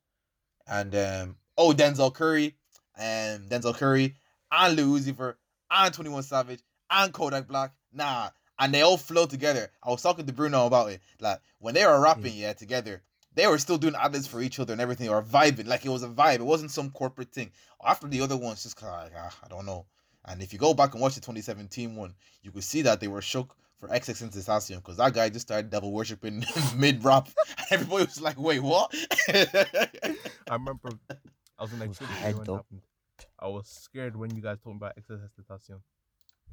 and 0.68 0.94
um, 0.94 1.38
oh 1.58 1.72
Denzel 1.72 2.14
Curry, 2.14 2.56
and 2.98 3.50
Denzel 3.50 3.76
Curry, 3.76 4.16
and 4.52 4.76
Lil 4.76 4.90
Uzi 4.90 5.16
Vert, 5.16 5.40
and 5.72 5.94
21 5.94 6.24
Savage, 6.24 6.60
and 6.92 7.14
Kodak 7.14 7.48
Black. 7.48 7.72
Nah, 7.94 8.30
and 8.60 8.74
they 8.74 8.82
all 8.82 8.98
flow 8.98 9.26
together. 9.26 9.72
I 9.82 9.90
was 9.90 10.02
talking 10.02 10.26
to 10.26 10.34
Bruno 10.34 10.68
about 10.68 10.92
it. 10.92 11.02
Like 11.22 11.40
when 11.60 11.74
they 11.74 11.86
were 11.86 12.02
rapping, 12.02 12.36
yeah, 12.36 12.54
together. 12.54 13.02
They 13.34 13.48
were 13.48 13.58
still 13.58 13.78
doing 13.78 13.96
ad 13.96 14.16
for 14.28 14.42
each 14.42 14.62
other 14.62 14.72
and 14.72 14.82
everything, 14.82 15.10
or 15.10 15.22
vibing. 15.22 15.68
Like 15.68 15.86
it 15.86 15.90
was 15.90 16.04
a 16.04 16.08
vibe. 16.08 16.36
It 16.36 16.44
wasn't 16.44 16.72
some 16.72 16.90
corporate 16.92 17.34
thing. 17.34 17.52
After 17.86 18.08
the 18.08 18.22
other 18.22 18.38
ones, 18.38 18.64
just 18.64 18.78
kind 18.78 18.94
of 18.94 19.04
like, 19.04 19.12
ah, 19.18 19.38
I 19.44 19.48
don't 19.50 19.66
know. 19.66 19.86
And 20.24 20.42
if 20.42 20.54
you 20.54 20.60
go 20.60 20.74
back 20.74 20.94
and 20.94 21.02
watch 21.02 21.16
the 21.16 21.22
2017 21.22 21.98
one, 21.98 22.16
you 22.44 22.52
could 22.52 22.64
see 22.64 22.82
that 22.84 23.02
they 23.02 23.10
were 23.10 23.22
shook 23.22 23.56
for 23.80 23.90
XXXTentacion 23.90 24.78
because 24.78 24.98
that 24.98 25.14
guy 25.14 25.30
just 25.30 25.48
started 25.48 25.70
devil 25.70 25.92
worshipping 25.92 26.44
mid 26.76 27.04
rap. 27.04 27.30
Everybody 27.72 28.06
was 28.06 28.22
like, 28.22 28.40
wait, 28.40 28.62
what? 28.62 28.94
I 29.30 30.54
remember 30.54 30.90
I 31.58 31.64
was 31.64 31.74
in 31.74 31.80
like 31.80 31.90
was 31.90 31.98
grade 32.00 32.36
when 32.36 32.42
it 32.42 32.52
happened. 32.52 32.82
I 33.40 33.48
was 33.48 33.68
scared 33.68 34.16
when 34.16 34.36
you 34.36 34.42
guys 34.42 34.58
told 34.64 34.76
me 34.76 34.78
about 34.78 34.98
XXX 34.98 35.30
Tentacion. 35.40 35.80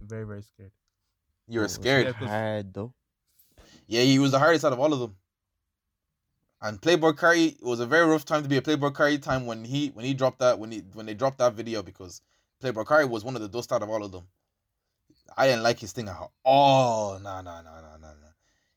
Very, 0.01 0.25
very 0.25 0.43
scared. 0.43 0.73
you 1.49 1.61
were 1.61 1.67
It 1.67 1.71
scared. 1.71 2.15
Hard 2.15 2.75
though. 2.75 2.93
Yeah, 3.87 4.03
he 4.03 4.19
was 4.19 4.33
the 4.33 4.39
hardest 4.39 4.65
out 4.65 4.73
of 4.73 4.81
all 4.81 4.93
of 4.93 5.01
them. 5.01 5.17
And 6.61 6.81
Playboy 6.81 7.13
Carti 7.13 7.57
it 7.57 7.63
was 7.63 7.81
a 7.81 7.87
very 7.87 8.07
rough 8.07 8.25
time 8.25 8.43
to 8.43 8.49
be 8.49 8.57
a 8.57 8.63
Playboy 8.63 8.91
Carti 8.91 9.21
time 9.21 9.47
when 9.47 9.65
he 9.65 9.89
when 9.89 10.05
he 10.05 10.15
dropped 10.15 10.39
that 10.39 10.59
when 10.59 10.71
he 10.71 10.83
when 10.93 11.07
they 11.07 11.15
dropped 11.15 11.39
that 11.39 11.55
video 11.55 11.83
because 11.83 12.23
Playboy 12.61 12.85
Carti 12.85 13.09
was 13.09 13.25
one 13.25 13.35
of 13.35 13.43
the 13.43 13.49
dust 13.49 13.73
out 13.73 13.83
of 13.83 13.91
all 13.91 14.05
of 14.05 14.13
them. 14.13 14.27
I 15.37 15.47
didn't 15.47 15.63
like 15.63 15.79
his 15.79 15.93
thing 15.93 16.09
at 16.09 16.17
all. 16.17 16.33
Oh 16.45 17.19
no 17.23 17.41
no 17.41 17.63
no 17.63 17.71
no 17.75 17.97
no 18.01 18.09
no. 18.09 18.29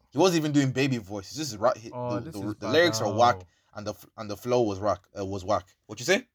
He 0.09 0.17
wasn't 0.17 0.39
even 0.39 0.51
doing 0.53 0.71
baby 0.71 0.97
voice. 0.97 1.27
It's 1.29 1.37
just 1.37 1.59
right. 1.59 1.77
Oh, 1.91 2.15
the, 2.15 2.21
this 2.21 2.35
the, 2.35 2.47
is 2.47 2.55
the 2.55 2.69
lyrics 2.69 3.01
are 3.01 3.11
whack 3.11 3.41
and 3.75 3.85
the 3.85 3.93
and 4.17 4.29
the 4.29 4.37
flow 4.37 4.61
was 4.61 4.79
rock. 4.79 5.07
Uh, 5.17 5.25
was 5.25 5.43
whack. 5.43 5.65
What 5.85 5.99
you 5.99 6.05
say? 6.05 6.25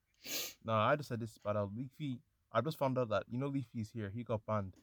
No, 0.64 0.75
I 0.75 0.97
just 0.97 1.09
said 1.09 1.21
this 1.21 1.37
about 1.39 1.57
uh, 1.57 1.66
Leafy. 1.75 2.21
I 2.53 2.61
just 2.61 2.79
found 2.79 2.99
out 2.99 3.09
that 3.09 3.25
you 3.31 3.39
know 3.39 3.47
Leafy's 3.47 3.91
here. 3.91 4.11
He 4.14 4.23
got 4.23 4.45
banned. 4.47 4.75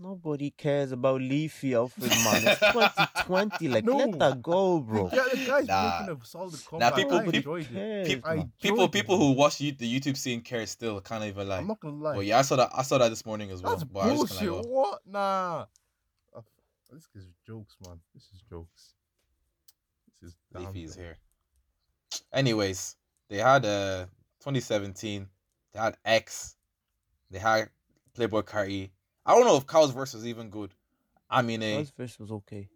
Nobody 0.00 0.50
cares 0.50 0.92
about 0.92 1.20
Leafy 1.20 1.74
Alfred, 1.74 2.08
man. 2.10 2.42
It's 2.46 2.60
2020. 2.60 3.68
Like, 3.68 3.84
No. 3.84 3.96
let 3.96 4.18
that 4.20 4.40
go, 4.42 4.78
bro. 4.80 5.10
Yeah, 5.12 5.24
the 5.32 5.44
guy's 5.44 5.66
Nah. 5.66 6.00
making 6.06 6.22
a 6.22 6.24
solid 6.24 6.64
comeback. 6.64 6.94
people- 6.94 7.16
I 7.16 7.24
people- 7.24 7.34
enjoyed 7.56 7.62
it. 7.66 7.72
cares, 7.72 8.08
Peop- 8.08 8.26
I 8.26 8.36
man. 8.36 8.52
People 8.62 8.88
people 8.88 9.18
who 9.18 9.32
watch 9.32 9.60
you, 9.60 9.72
the 9.72 10.00
YouTube 10.00 10.16
scene 10.16 10.40
care 10.40 10.64
still 10.66 11.00
can't 11.00 11.24
even 11.24 11.48
lie. 11.48 11.58
I'm 11.58 11.66
not 11.66 11.80
gonna 11.80 11.96
lie. 11.96 12.14
But 12.14 12.26
yeah, 12.26 12.38
I 12.38 12.42
saw 12.42 12.54
that. 12.56 12.70
I 12.72 12.82
saw 12.82 12.98
that 12.98 13.08
this 13.08 13.26
morning 13.26 13.50
as 13.50 13.60
well. 13.60 13.72
That's 13.76 13.84
but 13.90 14.00
I 14.00 14.12
was 14.12 14.30
just 14.30 14.40
bullshit. 14.40 14.48
kinda 14.48 14.56
like, 14.56 14.66
oh. 14.66 14.70
What? 14.90 15.06
Nah. 15.06 15.66
Uh, 16.36 16.42
This 16.92 17.08
is 17.16 17.26
jokes, 17.44 17.76
man. 17.84 18.00
This 18.14 18.24
is 18.32 18.40
jokes. 18.48 18.94
This 20.22 20.30
is 20.30 20.36
damn 20.52 20.66
Leafy's 20.66 20.90
jokes. 20.90 20.96
here. 20.96 21.18
Anyways, 22.32 22.96
they 23.28 23.38
had 23.38 23.64
uh 23.66 24.06
2017. 24.40 25.28
They 25.72 25.80
had 25.80 25.96
X. 26.04 26.56
They 27.30 27.38
had 27.40 27.70
Playboy 28.14 28.42
Carti. 28.42 28.90
I 29.28 29.34
don't 29.34 29.44
know 29.44 29.56
if 29.56 29.66
Cow's 29.66 29.90
verse 29.92 30.14
was 30.14 30.26
even 30.26 30.48
good. 30.48 30.74
I 31.28 31.42
mean, 31.42 31.62
eh, 31.62 31.74
a 31.76 31.78
His 31.80 31.90
verse 31.90 32.18
was 32.18 32.32
okay. 32.32 32.70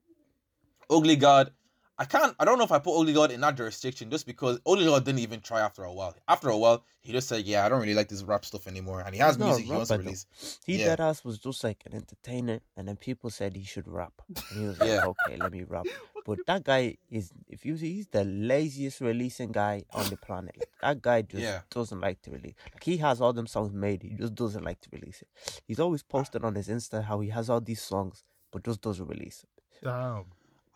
Ugly 0.91 1.17
God. 1.17 1.53
I 1.99 2.05
can't. 2.05 2.35
I 2.39 2.45
don't 2.45 2.59
know 2.59 2.65
if 2.65 2.73
I 2.73 2.79
put 2.79 2.99
Ugly 3.01 3.13
God 3.15 3.31
in 3.31 3.41
that 3.41 3.57
jurisdiction 3.57 4.11
just 4.11 4.27
because 4.27 4.61
Ugly 4.67 4.85
God 4.85 5.05
didn't 5.05 5.21
even 5.21 5.41
try 5.41 5.61
after 5.61 5.85
a 5.85 5.93
while. 5.93 6.15
After 6.29 6.49
a 6.49 6.59
while, 6.59 6.85
he 7.01 7.13
just 7.13 7.29
said, 7.29 7.45
"Yeah, 7.47 7.65
I 7.65 7.69
don't 7.71 7.81
really 7.81 7.95
like 7.95 8.09
this 8.09 8.23
rap 8.23 8.45
stuff 8.45 8.67
anymore," 8.67 9.01
and 9.01 9.15
he 9.15 9.21
has 9.21 9.37
He's 9.37 9.45
music 9.45 9.65
he 9.67 9.73
wants 9.73 9.91
to 9.91 9.99
release. 9.99 10.27
He 10.67 10.79
Yeah. 10.79 10.87
dead 10.87 11.01
ass 11.01 11.25
was 11.25 11.39
just 11.39 11.65
like 11.65 11.83
an 11.87 11.95
entertainer, 11.95 12.61
and 12.77 12.87
then 12.89 12.97
people 12.97 13.31
said 13.31 13.57
he 13.57 13.65
should 13.65 13.89
rap. 13.89 14.13
And 14.29 14.59
he 14.59 14.67
was 14.67 14.79
like, 14.81 14.89
Yeah. 14.89 15.07
okay, 15.07 15.37
let 15.37 15.53
me 15.53 15.63
rap. 15.63 15.87
But 16.25 16.39
that 16.47 16.63
guy 16.65 16.97
is, 17.11 17.33
if 17.49 17.65
you 17.67 17.77
see, 17.77 17.95
he's 17.95 18.07
the 18.07 18.25
laziest 18.25 19.01
releasing 19.01 19.51
guy 19.51 19.85
on 19.93 20.07
the 20.09 20.17
planet. 20.17 20.55
Like, 20.59 20.69
that 20.81 21.03
guy 21.03 21.23
just 21.23 21.43
Yeah. 21.43 21.61
doesn't 21.71 22.01
like 22.01 22.23
to 22.23 22.31
release. 22.31 22.55
Like 22.73 22.85
he 22.85 22.97
has 22.99 23.21
all 23.21 23.33
them 23.33 23.47
songs 23.49 23.73
made, 23.73 24.03
he 24.03 24.11
just 24.11 24.35
doesn't 24.35 24.65
like 24.65 24.81
to 24.83 24.89
release 24.93 25.23
it. 25.23 25.63
He's 25.67 25.81
always 25.81 26.03
posted 26.03 26.45
on 26.45 26.55
his 26.55 26.69
Insta 26.69 27.03
how 27.05 27.21
he 27.21 27.31
has 27.31 27.51
all 27.51 27.61
these 27.61 27.83
songs, 27.83 28.23
but 28.53 28.65
just 28.65 28.81
doesn't 28.81 29.07
release 29.07 29.43
it. 29.45 29.85
Damn. 29.85 30.27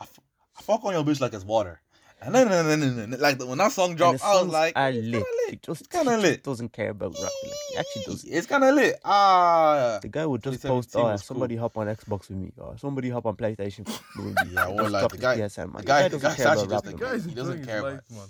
I, 0.01 0.03
f- 0.05 0.21
I 0.59 0.63
fuck 0.63 0.85
on 0.85 0.95
your 0.95 1.05
bitch 1.05 1.21
like 1.21 1.33
it's 1.33 1.45
water. 1.45 1.81
And 2.19 2.35
then, 2.35 2.49
then, 2.49 2.67
then, 2.67 2.81
then, 2.97 3.11
then, 3.11 3.21
like 3.21 3.41
when 3.43 3.59
that 3.59 3.73
song 3.73 3.95
dropped, 3.95 4.25
I 4.25 4.41
was 4.43 4.51
like, 4.51 4.73
are 4.75 4.89
it's 4.89 5.07
lit. 5.07 5.23
kinda 5.23 5.27
He 5.47 5.51
lit. 5.53 5.63
just, 5.63 5.81
It's 5.83 5.89
kinda 5.89 6.11
he 6.13 6.17
just 6.17 6.23
lit. 6.25 6.43
doesn't 6.43 6.73
care 6.73 6.91
about 6.91 7.13
rapping. 7.13 7.29
Like 7.51 7.59
he 7.71 7.77
actually 7.77 8.03
does. 8.07 8.25
It's 8.25 8.47
kind 8.47 8.65
of 8.65 8.75
lit. 8.75 8.99
Ah, 9.05 9.99
The 10.01 10.09
guy 10.09 10.25
would 10.25 10.43
just 10.43 10.63
post, 10.63 10.97
oh, 10.97 11.03
was 11.05 11.21
cool. 11.21 11.27
somebody 11.27 11.57
hop 11.57 11.77
on 11.77 11.87
Xbox 11.89 12.29
with 12.31 12.39
me, 12.39 12.53
or 12.57 12.79
somebody 12.79 13.11
hop 13.11 13.27
on 13.27 13.37
PlayStation. 13.37 13.87
Yeah, 14.51 14.65
I 14.65 14.67
won't 14.69 14.79
Just 14.81 14.93
lie, 14.93 15.01
drop 15.01 15.13
the 15.13 15.19
guy- 15.19 15.37
PSN, 15.39 15.57
man. 15.73 15.73
the 15.77 15.83
guy- 15.83 16.09
doesn't 16.09 16.21
care 16.37 16.47
about 16.47 16.53
actually 16.59 16.69
just 16.69 16.69
The 16.69 16.75
rapping, 16.75 16.93
like- 16.93 17.01
man. 17.03 17.13
guy's 17.13 17.25
he 17.27 17.35
doesn't 17.35 17.65
care 17.67 17.79
about 17.81 17.93
life, 17.93 18.11
man. 18.11 18.29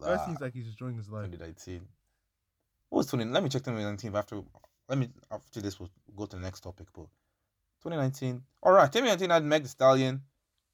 The 0.00 0.06
guy 0.06 0.14
Ah, 0.14 0.26
seems 0.26 0.40
like 0.40 0.52
he's 0.54 0.66
enjoying 0.68 0.96
his 0.96 1.08
life. 1.10 1.24
2019. 1.30 1.86
What 2.88 2.96
was 2.96 3.06
20? 3.08 3.24
Let 3.26 3.42
me 3.42 3.50
check 3.50 3.62
2019. 3.62 4.16
After, 4.16 4.40
let 4.88 4.96
me 4.98 5.10
after 5.30 5.60
this, 5.60 5.78
we'll 5.78 5.90
go 6.16 6.24
to 6.24 6.36
the 6.36 6.42
next 6.42 6.60
topic. 6.60 6.86
But 6.94 7.06
2019. 7.82 8.42
All 8.62 8.72
right, 8.72 8.90
2019 8.90 9.28
had 9.30 9.44
Meg 9.44 9.62
Thee 9.64 9.68
Stallion, 9.68 10.22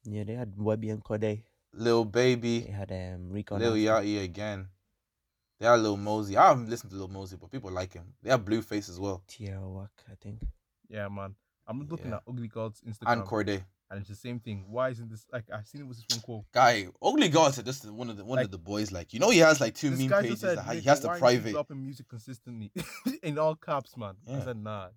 Yeah, 0.05 0.23
they 0.23 0.33
had 0.35 0.55
YBN 0.55 1.03
Cordae. 1.03 1.43
Lil 1.77 2.05
They 2.05 2.35
Baby, 2.35 2.61
had 2.61 2.91
um 2.91 3.29
Rico. 3.31 3.57
Lil 3.57 3.73
Yachty 3.73 4.23
again. 4.23 4.67
They 5.59 5.65
had 5.65 5.79
Lil 5.79 5.97
Mosey. 5.97 6.37
I 6.37 6.49
haven't 6.49 6.69
listened 6.69 6.91
to 6.91 6.97
Lil 6.97 7.07
Mosey, 7.07 7.35
but 7.39 7.49
people 7.51 7.71
like 7.71 7.93
him. 7.93 8.13
They 8.21 8.29
have 8.29 8.45
Blueface 8.45 8.89
as 8.89 8.99
well, 8.99 9.23
Tierra 9.27 9.67
Whack, 9.67 9.89
I 10.11 10.15
think. 10.21 10.39
Yeah, 10.89 11.07
man. 11.07 11.35
I'm 11.67 11.87
looking 11.87 12.09
Yeah. 12.09 12.17
at 12.17 12.23
Ugly 12.27 12.47
God's 12.47 12.81
Instagram, 12.81 13.11
and 13.13 13.21
Cordae. 13.23 13.63
and 13.89 13.99
it's 13.99 14.09
the 14.09 14.15
same 14.15 14.39
thing. 14.39 14.65
Why 14.69 14.89
isn't 14.89 15.09
this 15.09 15.25
like 15.33 15.45
I've 15.53 15.67
seen 15.67 15.81
it 15.81 15.87
with 15.87 15.97
this 15.97 16.05
one 16.15 16.21
quote? 16.21 16.45
Guy, 16.53 16.87
Ugly 17.01 17.29
God 17.29 17.53
said 17.53 17.65
this 17.65 17.83
is 17.83 17.91
one 17.91 18.09
of 18.09 18.17
the 18.17 18.23
one 18.25 18.37
Like- 18.37 18.45
of 18.45 18.51
the 18.51 18.57
boys. 18.57 18.91
Like 18.91 19.13
you 19.13 19.19
know, 19.19 19.29
he 19.29 19.39
has 19.39 19.59
like 19.59 19.73
two 19.75 19.89
This 19.89 19.99
meme 19.99 20.21
pages. 20.23 20.39
said 20.41 20.57
that 20.59 20.75
he 20.75 20.81
has 20.81 20.99
to 21.01 21.07
why 21.07 21.13
aren't 21.13 21.21
you 21.21 21.39
private. 21.39 21.51
dropping 21.53 21.81
music 21.83 22.07
consistently 22.07 22.71
in 23.23 23.37
all 23.37 23.55
caps, 23.55 23.97
man. 23.97 24.15
I 24.27 24.31
Yeah. 24.31 24.43
said 24.45 24.57
nah. 24.57 24.89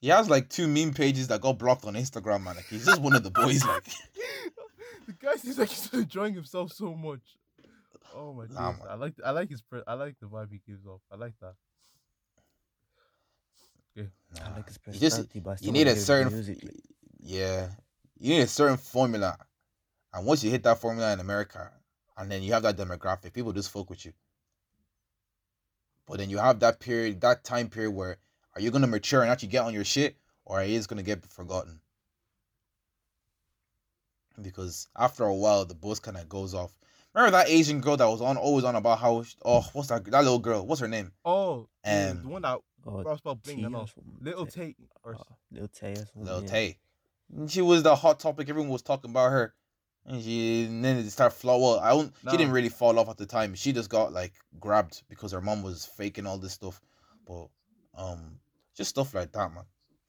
He 0.00 0.08
has 0.08 0.28
like 0.28 0.50
two 0.50 0.68
meme 0.68 0.92
pages 0.92 1.28
that 1.28 1.40
got 1.40 1.58
blocked 1.58 1.84
on 1.86 1.94
Instagram, 1.94 2.44
man. 2.44 2.56
Like 2.56 2.66
he's 2.66 2.84
just 2.84 3.00
one 3.00 3.14
of 3.14 3.22
the 3.24 3.30
boys. 3.30 3.64
Like 3.64 3.86
the 5.06 5.12
guy 5.12 5.36
seems 5.36 5.58
like 5.58 5.68
he's 5.68 5.92
enjoying 5.92 6.34
himself 6.34 6.72
so 6.72 6.94
much. 6.94 7.20
Oh 8.14 8.32
my 8.32 8.46
Nah, 8.46 8.72
god! 8.72 8.86
I 8.88 8.94
like 8.94 9.14
I 9.24 9.30
like 9.32 9.50
his 9.50 9.62
pre- 9.62 9.82
I 9.86 9.94
like 9.94 10.16
the 10.20 10.26
vibe 10.26 10.50
he 10.52 10.60
gives 10.66 10.86
off. 10.86 11.00
I 11.12 11.16
like 11.16 11.34
that. 11.40 11.54
I 14.42 14.50
like 14.56 14.66
his 14.68 14.78
You 14.86 15.00
just- 15.00 15.28
personality, 15.30 15.64
you 15.66 15.72
need 15.72 15.86
a 15.86 15.96
certain 15.96 16.32
music. 16.32 16.58
yeah, 17.20 17.70
you 18.18 18.34
need 18.34 18.42
a 18.42 18.46
certain 18.46 18.76
formula, 18.76 19.38
and 20.12 20.26
once 20.26 20.44
you 20.44 20.50
hit 20.50 20.62
that 20.64 20.78
formula 20.78 21.12
in 21.12 21.20
America, 21.20 21.70
and 22.18 22.30
then 22.30 22.42
you 22.42 22.52
have 22.52 22.62
that 22.64 22.76
demographic, 22.76 23.32
people 23.32 23.52
just 23.52 23.70
fuck 23.70 23.88
with 23.88 24.04
you. 24.04 24.12
But 26.06 26.18
then 26.18 26.28
you 26.30 26.38
have 26.38 26.60
that 26.60 26.78
period, 26.78 27.20
that 27.22 27.42
time 27.44 27.68
period 27.68 27.90
where 27.92 28.18
are 28.54 28.60
you 28.60 28.70
gonna 28.70 28.86
mature 28.86 29.22
and 29.22 29.30
actually 29.30 29.48
get 29.48 29.64
on 29.64 29.72
your 29.74 29.84
shit, 29.84 30.16
or 30.44 30.60
are 30.60 30.64
you 30.64 30.76
just 30.76 30.88
gonna 30.88 31.02
get 31.02 31.24
forgotten? 31.26 31.80
Because 34.42 34.88
after 34.96 35.24
a 35.24 35.34
while, 35.34 35.64
the 35.64 35.74
buzz 35.74 36.00
kind 36.00 36.16
of 36.16 36.28
goes 36.28 36.54
off. 36.54 36.72
Remember 37.14 37.30
that 37.38 37.48
Asian 37.48 37.80
girl 37.80 37.96
that 37.96 38.06
was 38.08 38.20
on 38.20 38.36
always 38.36 38.64
on 38.64 38.76
about 38.76 38.98
how 38.98 39.24
oh 39.44 39.66
what's 39.72 39.88
that 39.88 40.04
that 40.04 40.22
little 40.22 40.38
girl 40.38 40.66
what's 40.66 40.82
her 40.82 40.88
name 40.88 41.12
Oh, 41.24 41.66
the- 41.82 42.10
Um, 42.10 42.22
the 42.22 42.28
one 42.28 42.42
that 42.42 42.58
Oh, 42.86 43.02
raps 43.02 43.20
about 43.20 43.42
bling 43.42 43.56
T 43.56 43.64
and 43.64 43.74
or 43.74 43.78
all. 43.78 43.86
something, 43.86 44.16
Little 44.20 44.46
Tay. 44.46 44.60
Tate 44.66 44.76
or 45.02 45.16
Oh, 45.18 45.36
Little 45.50 45.68
Tay 45.68 45.92
or 45.92 45.96
something. 45.96 46.24
Lil 46.24 46.42
yeah. 46.42 46.46
Tay. 46.48 46.78
She 47.48 47.60
was 47.62 47.82
the 47.82 47.96
hot 47.96 48.20
topic. 48.20 48.48
Everyone 48.48 48.70
was 48.70 48.82
talking 48.82 49.10
about 49.10 49.32
her. 49.32 49.54
And 50.04 50.22
she 50.22 50.66
and 50.66 50.84
then 50.84 50.98
it 50.98 51.10
started 51.10 51.34
flow. 51.34 51.58
Well, 51.58 51.80
I 51.80 51.90
don't. 51.90 52.14
She 52.30 52.36
didn't 52.36 52.52
really 52.52 52.68
fall 52.68 52.96
off 53.00 53.08
at 53.08 53.16
the 53.16 53.26
time. 53.26 53.54
She 53.56 53.72
just 53.72 53.90
got 53.90 54.12
like 54.12 54.34
grabbed 54.60 55.02
because 55.08 55.32
her 55.32 55.40
mom 55.40 55.62
was 55.64 55.84
faking 55.84 56.26
all 56.26 56.38
this 56.38 56.52
stuff. 56.52 56.80
But 57.26 57.48
um, 57.96 58.38
just 58.76 58.90
stuff 58.90 59.14
like 59.14 59.32
that, 59.32 59.52
man. 59.52 59.64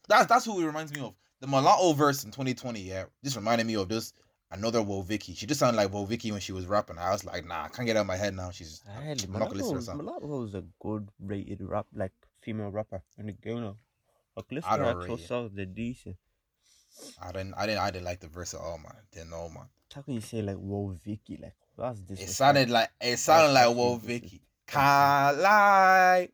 That's 0.07 0.27
that's 0.27 0.45
who 0.45 0.61
it 0.61 0.65
reminds 0.67 0.93
me 0.93 0.99
of. 1.01 1.15
The 1.39 1.47
mulatto 1.47 1.93
verse 1.93 2.23
in 2.23 2.31
2020. 2.31 2.79
Yeah, 2.79 3.05
just 3.23 3.35
reminded 3.35 3.67
me 3.67 3.75
of 3.75 3.89
this 3.89 4.13
another 4.51 4.79
Woah 4.79 5.05
Vicky. 5.05 5.33
She 5.33 5.45
just 5.45 5.59
sounded 5.59 5.77
like 5.77 5.91
Woah 5.91 6.07
Vicky 6.07 6.31
when 6.31 6.41
she 6.41 6.51
was 6.51 6.65
rapping. 6.65 6.97
I 6.97 7.11
was 7.11 7.25
like, 7.25 7.45
nah, 7.45 7.65
I 7.65 7.67
can't 7.69 7.85
get 7.85 7.97
out 7.97 8.01
of 8.01 8.07
my 8.07 8.17
head 8.17 8.35
now. 8.35 8.51
She's 8.51 8.81
I'm 8.87 9.07
not 9.31 9.49
gonna 9.49 9.53
listen 9.53 9.83
to 9.83 9.91
her 9.91 9.97
Mulatto, 9.97 10.57
a 10.57 10.63
good 10.81 11.09
rated 11.19 11.61
rap, 11.61 11.87
like 11.93 12.13
female 12.41 12.71
rapper 12.71 13.01
in 13.17 13.27
the 13.27 13.33
game 13.33 13.61
now. 13.61 13.77
Like 14.35 14.45
listen 14.51 14.71
I 14.71 14.77
to 14.77 14.83
don't 14.83 14.93
her 14.93 14.99
rate 15.07 15.27
close 15.27 15.51
they're 15.53 15.65
decent. 15.65 16.15
I 17.21 17.31
didn't 17.31 17.53
I 17.55 17.65
didn't 17.67 17.81
I 17.81 17.91
didn't 17.91 18.05
like 18.05 18.19
the 18.19 18.27
verse 18.27 18.53
at 18.53 18.61
all, 18.61 18.77
man. 18.77 18.95
Didn't 19.11 19.29
know, 19.29 19.49
man. 19.49 19.65
How 19.93 20.01
can 20.01 20.15
you 20.15 20.21
say 20.21 20.41
like 20.41 20.57
whoa 20.57 20.95
Vicky? 21.03 21.39
Like 21.41 21.55
that's 21.77 22.01
this. 22.01 22.21
It 22.21 22.29
sounded 22.29 22.69
like 22.69 22.89
it 22.99 23.17
sounded 23.17 23.53
like 23.53 23.75
Wo. 23.75 23.97
Vicky. 23.97 24.41
Can't 24.65 25.37
lie. 25.39 26.29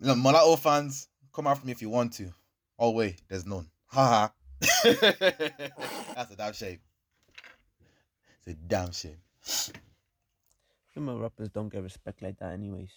Mulatto 0.00 0.56
fans, 0.56 1.08
come 1.32 1.46
after 1.46 1.64
me 1.64 1.72
if 1.72 1.80
you 1.80 1.88
want 1.88 2.12
to. 2.14 2.32
Oh 2.78 2.90
wait, 2.90 3.22
there's 3.28 3.46
none. 3.46 3.68
Haha. 3.86 4.28
That's 4.82 6.30
a 6.30 6.36
damn 6.36 6.52
shame. 6.52 6.80
It's 8.38 8.48
a 8.48 8.54
damn 8.54 8.92
shame. 8.92 9.18
female 10.92 11.18
rappers 11.18 11.50
don't 11.50 11.68
get 11.68 11.82
respect 11.82 12.22
like 12.22 12.38
that, 12.38 12.52
anyways. 12.52 12.90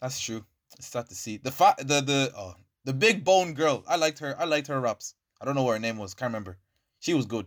That's 0.00 0.20
true. 0.20 0.44
It's 0.76 0.88
sad 0.88 1.08
to 1.08 1.14
see. 1.14 1.38
The 1.38 1.50
fa- 1.50 1.76
the 1.78 2.00
the 2.00 2.32
oh 2.36 2.54
the 2.84 2.92
big 2.92 3.24
bone 3.24 3.54
girl. 3.54 3.84
I 3.88 3.96
liked 3.96 4.18
her. 4.20 4.36
I 4.38 4.44
liked 4.44 4.68
her 4.68 4.80
raps. 4.80 5.14
I 5.40 5.44
don't 5.44 5.54
know 5.54 5.62
what 5.62 5.72
her 5.72 5.78
name 5.78 5.98
was. 5.98 6.14
Can't 6.14 6.28
remember. 6.28 6.58
She 7.00 7.14
was 7.14 7.26
good. 7.26 7.46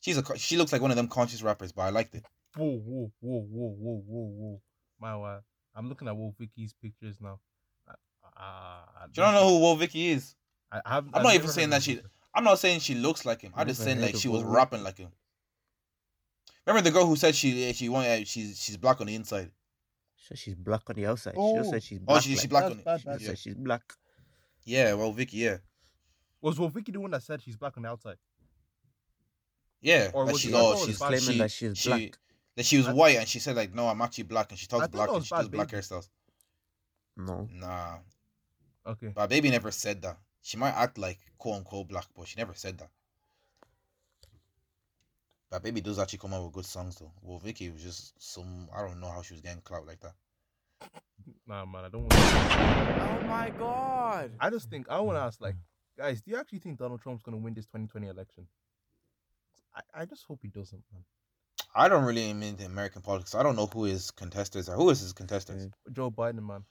She's 0.00 0.16
a 0.16 0.38
she 0.38 0.56
looks 0.56 0.72
like 0.72 0.82
one 0.82 0.90
of 0.90 0.96
them 0.96 1.08
conscious 1.08 1.42
rappers, 1.42 1.72
but 1.72 1.82
I 1.82 1.90
liked 1.90 2.14
it. 2.14 2.24
Whoa, 2.56 2.64
whoa, 2.66 3.12
whoa, 3.20 3.40
whoa, 3.40 3.74
whoa, 3.78 4.02
whoa, 4.06 4.32
whoa. 4.36 4.60
My 5.00 5.16
wow. 5.16 5.40
I'm 5.74 5.88
looking 5.88 6.08
at 6.08 6.14
Woah 6.14 6.34
Vicky's 6.38 6.74
pictures 6.82 7.18
now. 7.20 7.38
I, 8.38 8.42
I, 8.42 9.02
I 9.02 9.04
You 9.06 9.12
don't 9.14 9.34
know 9.34 9.48
who 9.48 9.64
Woah 9.64 9.78
Vicky 9.78 10.08
is? 10.10 10.34
I, 10.70 10.80
I 10.84 10.94
haven't, 10.94 11.10
I'm 11.14 11.18
I've 11.20 11.24
not 11.24 11.34
even 11.34 11.48
saying 11.48 11.70
that 11.70 11.82
she- 11.82 12.00
I'm 12.34 12.44
not 12.44 12.58
saying 12.58 12.80
she 12.80 12.94
looks 12.94 13.24
like 13.24 13.40
him. 13.40 13.52
I'm 13.56 13.66
just 13.66 13.82
saying 13.82 14.00
like 14.00 14.14
she 14.16 14.28
was 14.28 14.44
Wo 14.44 14.50
rapping 14.50 14.84
like 14.84 14.98
him. 14.98 15.08
Remember 16.66 16.88
the 16.88 16.94
girl 16.94 17.06
who 17.06 17.16
said 17.16 17.34
she 17.34 17.64
eh, 17.64 17.72
she 17.72 17.88
wanted 17.88 18.08
eh, 18.08 18.24
she's 18.24 18.60
she's 18.62 18.76
black 18.76 19.00
on 19.00 19.06
the 19.06 19.14
inside. 19.14 19.50
So 20.28 20.34
she's 20.34 20.54
black 20.54 20.82
on 20.88 20.96
the 20.96 21.06
outside. 21.06 21.32
she 21.34 21.40
Oh. 21.40 21.56
just 21.56 21.70
said 21.70 21.76
oh. 21.76 21.80
she's 21.80 21.98
Oh, 21.98 22.04
black. 22.04 22.22
she, 22.22 22.28
she 22.36 22.36
like, 22.42 22.50
black 22.50 22.64
on 22.64 22.78
bad, 22.84 23.00
it. 23.06 23.20
She 23.20 23.26
Yeah. 23.26 23.34
she's 23.34 23.54
black. 23.54 23.82
yeah, 24.64 24.92
well, 24.92 25.10
Vicky, 25.12 25.38
yeah, 25.38 25.56
Was 26.42 26.58
Woah 26.58 26.70
Vicky 26.70 26.92
the 26.92 27.00
one 27.00 27.10
that 27.12 27.22
said 27.22 27.42
she's 27.42 27.56
black 27.56 27.76
on 27.78 27.84
the 27.84 27.88
outside? 27.88 28.18
yeah. 29.80 30.10
Or 30.12 30.26
was 30.26 30.40
she's 30.40 30.50
it- 30.52 30.56
oh, 30.56 30.76
she's 30.76 30.86
was 30.88 30.98
claiming 30.98 31.20
she, 31.20 31.38
that 31.38 31.50
she's 31.50 31.78
she, 31.78 31.88
black. 31.88 32.18
That 32.56 32.66
she 32.66 32.76
was 32.76 32.88
I- 32.88 32.92
white 32.92 33.16
and 33.16 33.26
she 33.28 33.38
said 33.38 33.56
like, 33.56 33.74
no, 33.74 33.88
I'm 33.88 34.00
actually 34.02 34.24
black, 34.24 34.50
and 34.50 34.58
she 34.58 34.66
talks 34.66 34.88
black 34.88 35.08
and 35.10 35.24
she 35.24 35.34
does 35.34 35.48
Bad 35.48 35.52
black 35.52 35.68
hairstyles. 35.68 36.08
No. 37.16 37.48
Nah, 37.52 37.98
Okay. 38.88 39.12
but 39.14 39.28
baby 39.28 39.50
never 39.50 39.70
said 39.70 40.02
that. 40.02 40.18
She 40.40 40.56
might 40.56 40.72
act 40.72 40.96
like 40.96 41.18
quote 41.36 41.56
unquote 41.56 41.88
black, 41.88 42.06
but 42.16 42.26
she 42.26 42.36
never 42.38 42.54
said 42.54 42.78
that. 42.78 42.88
But 45.50 45.62
baby 45.62 45.80
does 45.80 45.98
actually 45.98 46.18
come 46.18 46.34
out 46.34 46.44
with 46.44 46.52
good 46.52 46.66
songs 46.66 46.96
though. 46.96 47.12
Well, 47.22 47.38
Vicky 47.38 47.70
was 47.70 47.82
just 47.82 48.14
some. 48.22 48.68
I 48.74 48.82
don't 48.86 49.00
know 49.00 49.10
how 49.10 49.22
she 49.22 49.34
was 49.34 49.40
getting 49.40 49.60
clout 49.62 49.86
like 49.86 50.00
that. 50.00 50.14
Nah, 51.46 51.64
man, 51.64 51.84
I 51.84 51.88
don't 51.88 52.02
want. 52.02 52.12
to... 52.12 53.22
Oh 53.22 53.26
my 53.26 53.50
god. 53.58 54.32
I 54.40 54.50
just 54.50 54.70
think 54.70 54.88
I 54.88 55.00
want 55.00 55.16
to 55.16 55.22
ask, 55.22 55.40
like, 55.40 55.54
mm. 55.54 55.58
guys, 55.98 56.20
do 56.20 56.30
you 56.30 56.38
actually 56.38 56.58
think 56.60 56.78
Donald 56.78 57.02
Trump's 57.02 57.22
gonna 57.22 57.38
win 57.38 57.54
this 57.54 57.66
2020 57.66 58.06
election? 58.08 58.46
I, 59.74 60.02
I 60.02 60.04
just 60.04 60.24
hope 60.24 60.40
he 60.42 60.48
doesn't, 60.48 60.82
man. 60.92 61.04
I 61.74 61.88
don't 61.88 62.04
really 62.04 62.24
am 62.30 62.42
into 62.42 62.64
American 62.64 63.02
politics. 63.02 63.34
I 63.34 63.42
don't 63.42 63.56
know 63.56 63.66
who 63.66 63.84
his 63.84 64.10
contestants 64.10 64.68
are. 64.68 64.76
Who 64.76 64.90
is 64.90 65.00
his 65.00 65.12
contestants? 65.12 65.74
Joe 65.92 66.10
Biden, 66.10 66.46
man, 66.46 66.64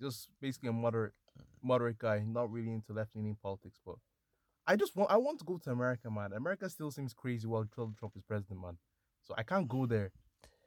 just 0.00 0.28
basically 0.40 0.68
a 0.68 0.72
moderate, 0.72 1.12
mm. 1.38 1.44
moderate 1.62 1.98
guy, 1.98 2.22
not 2.26 2.50
really 2.50 2.72
into 2.72 2.92
left-leaning 2.92 3.36
politics, 3.42 3.78
but 3.84 3.96
I 4.66 4.76
just 4.76 4.96
want, 4.96 5.10
I 5.10 5.16
want 5.16 5.38
to 5.38 5.44
go 5.44 5.58
to 5.58 5.70
America, 5.70 6.10
man. 6.10 6.32
America 6.32 6.68
still 6.68 6.90
seems 6.90 7.14
crazy 7.14 7.46
while 7.46 7.64
Donald 7.76 7.96
Trump 7.98 8.14
is 8.16 8.22
president, 8.22 8.60
man. 8.60 8.78
So 9.22 9.34
I 9.36 9.42
can't 9.42 9.68
go 9.68 9.86
there 9.86 10.12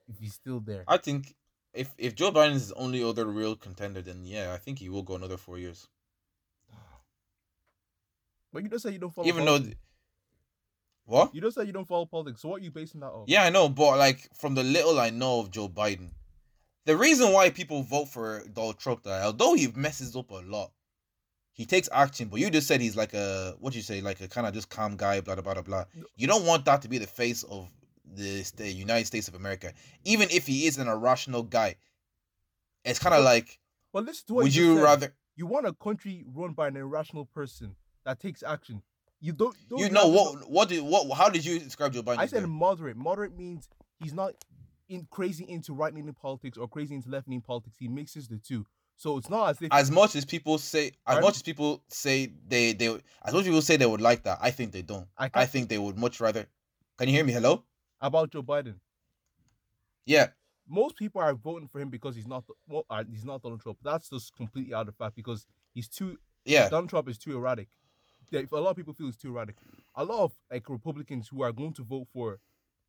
if 0.08 0.20
he's 0.20 0.34
still 0.34 0.60
there. 0.60 0.84
I 0.88 0.98
think 0.98 1.36
if 1.74 1.94
if 1.98 2.16
Joe 2.16 2.32
Biden 2.32 2.56
is 2.56 2.70
the 2.70 2.76
only 2.76 3.04
other 3.04 3.26
real 3.26 3.56
contender, 3.56 4.02
then 4.02 4.26
yeah, 4.26 4.54
I 4.54 4.58
think 4.58 4.80
he 4.80 4.90
will 4.90 5.04
go 5.04 5.16
another 5.16 5.38
four 5.38 5.58
years. 5.58 5.88
But 8.52 8.64
you 8.64 8.70
just 8.70 8.84
say 8.84 8.92
you 8.92 8.98
don't 8.98 9.14
follow. 9.14 9.28
Even 9.28 9.46
though, 9.46 9.60
politics. 9.60 9.68
th- 9.68 9.78
what? 11.06 11.36
you 11.36 11.42
just 11.42 11.56
say 11.56 11.66
you 11.66 11.72
don't 11.72 11.88
follow 11.88 12.08
politics. 12.08 12.42
So 12.42 12.50
what 12.50 12.62
are 12.62 12.64
you 12.64 12.72
basing 12.72 13.02
that 13.02 13.12
on? 13.12 13.26
Yeah, 13.28 13.44
I 13.44 13.50
know, 13.52 13.70
but 13.70 13.98
like 13.98 14.28
from 14.36 14.56
the 14.56 14.64
little 14.64 15.00
I 15.00 15.12
know 15.12 15.40
of 15.40 15.52
Joe 15.52 15.70
Biden, 15.70 16.10
the 16.86 16.98
reason 16.98 17.32
why 17.32 17.50
people 17.50 17.84
vote 17.84 18.06
for 18.10 18.44
Donald 18.54 18.80
Trump, 18.80 19.04
that 19.04 19.24
although 19.24 19.54
he 19.54 19.68
messes 19.76 20.16
up 20.16 20.32
a 20.32 20.36
lot, 20.36 20.72
he 21.52 21.66
takes 21.66 21.90
action. 21.92 22.30
But 22.30 22.40
you 22.40 22.50
just 22.50 22.68
said 22.68 22.82
he's 22.82 22.96
like 22.96 23.14
a 23.14 23.56
what 23.60 23.76
you 23.76 23.82
say, 23.82 24.02
like 24.02 24.22
a 24.22 24.28
kind 24.28 24.48
of 24.48 24.54
just 24.54 24.70
calm 24.70 24.96
guy, 24.96 25.22
blah 25.22 25.36
blah 25.36 25.54
blah 25.54 25.62
blah. 25.62 25.86
You 26.16 26.28
don't 26.28 26.46
want 26.46 26.66
that 26.66 26.82
to 26.84 26.90
be 26.90 26.98
the 26.98 27.08
face 27.08 27.44
of 27.44 27.70
the 28.06 28.44
sta- 28.44 28.72
United 28.72 29.06
States 29.06 29.28
of 29.28 29.36
America, 29.36 29.74
even 30.06 30.30
if 30.32 30.48
he 30.48 30.66
is 30.68 30.78
an 30.78 30.88
irrational 30.88 31.44
guy. 31.44 31.76
It's 32.86 33.00
kind 33.00 33.14
of 33.14 33.24
like, 33.24 33.60
But 33.92 34.06
listen 34.06 34.28
to 34.28 34.34
what 34.36 34.44
would 34.44 34.56
you, 34.56 34.76
you 34.76 34.84
rather? 34.84 35.14
You 35.36 35.46
want 35.48 35.68
a 35.68 35.74
country 35.74 36.26
run 36.34 36.54
by 36.54 36.70
an 36.70 36.78
irrational 36.78 37.26
person 37.26 37.76
that 38.06 38.20
takes 38.20 38.42
action. 38.42 38.82
You 39.22 39.34
don't. 39.34 39.56
don't 39.70 39.80
You 39.80 39.90
know 39.90 40.08
what? 40.08 40.50
What 40.50 40.70
did 40.70 40.82
what? 40.82 41.12
How 41.18 41.30
did 41.30 41.44
you 41.44 41.60
describe 41.60 41.94
Joe 41.94 42.02
Biden? 42.02 42.20
I 42.20 42.26
said 42.26 42.42
there? 42.42 42.48
moderate. 42.48 42.96
Moderate 42.96 43.38
means 43.38 43.68
he's 44.00 44.14
not 44.14 44.34
in 44.90 45.08
crazy 45.12 45.46
into 45.48 45.74
right 45.74 45.94
leaning 45.94 46.14
politics 46.14 46.58
or 46.58 46.68
crazy 46.68 46.96
into 46.96 47.10
left 47.10 47.28
leaning 47.28 47.42
politics. 47.42 47.78
He 47.80 47.88
mixes 47.88 48.28
the 48.28 48.38
two. 48.38 48.66
So 48.98 49.18
it's 49.18 49.30
not 49.30 49.52
as 49.52 49.62
if 49.62 49.72
as 49.72 49.90
much 49.90 50.16
as 50.16 50.26
people 50.26 50.58
say, 50.58 50.92
as 51.08 51.22
much 51.22 51.38
as 51.38 51.42
people 51.42 51.82
say 51.88 52.34
they 52.48 52.74
they, 52.74 52.88
as 53.24 53.34
much 53.34 53.42
as 53.42 53.48
people 53.48 53.62
say 53.62 53.78
they 53.78 53.86
would 53.86 54.02
like 54.02 54.24
that, 54.24 54.40
I 54.42 54.52
think 54.52 54.74
they 54.74 54.82
don't. 54.82 55.08
I 55.18 55.30
I 55.34 55.46
think 55.46 55.70
they 55.70 55.78
would 55.78 55.98
much 55.98 56.20
rather. 56.20 56.48
Can 56.98 57.08
you 57.08 57.16
hear 57.16 57.24
me? 57.24 57.32
Hello. 57.32 57.64
about 58.02 58.32
Joe 58.32 58.44
Biden. 58.44 58.76
Yeah, 60.06 60.28
Most 60.68 60.98
people 60.98 61.22
are 61.22 61.34
voting 61.34 61.68
for 61.68 61.80
him 61.80 61.90
because 61.90 62.16
he's 62.16 62.28
not 62.28 62.44
well, 62.68 62.86
uh, 62.90 63.04
he's 63.10 63.24
not 63.24 63.42
Donald 63.42 63.62
Trump. 63.62 63.78
That's 63.84 64.10
just 64.10 64.36
completely 64.36 64.74
out 64.74 64.88
of 64.88 64.96
fact 64.96 65.16
because 65.16 65.46
he's 65.74 65.88
too 65.88 66.18
yeah. 66.46 66.68
Donald 66.70 66.90
Trump 66.90 67.08
is 67.10 67.18
too 67.18 67.38
erratic. 67.38 67.70
A 68.34 68.46
lot 68.52 68.72
of 68.72 68.76
people 68.76 68.94
feel 68.94 69.08
he's 69.08 69.18
too 69.18 69.30
erratic. 69.30 69.56
A 69.96 70.04
lot 70.04 70.24
of 70.26 70.32
like 70.52 70.70
Republicans 70.70 71.28
who 71.28 71.42
are 71.42 71.52
going 71.52 71.74
to 71.74 71.84
vote 71.84 72.08
for 72.14 72.40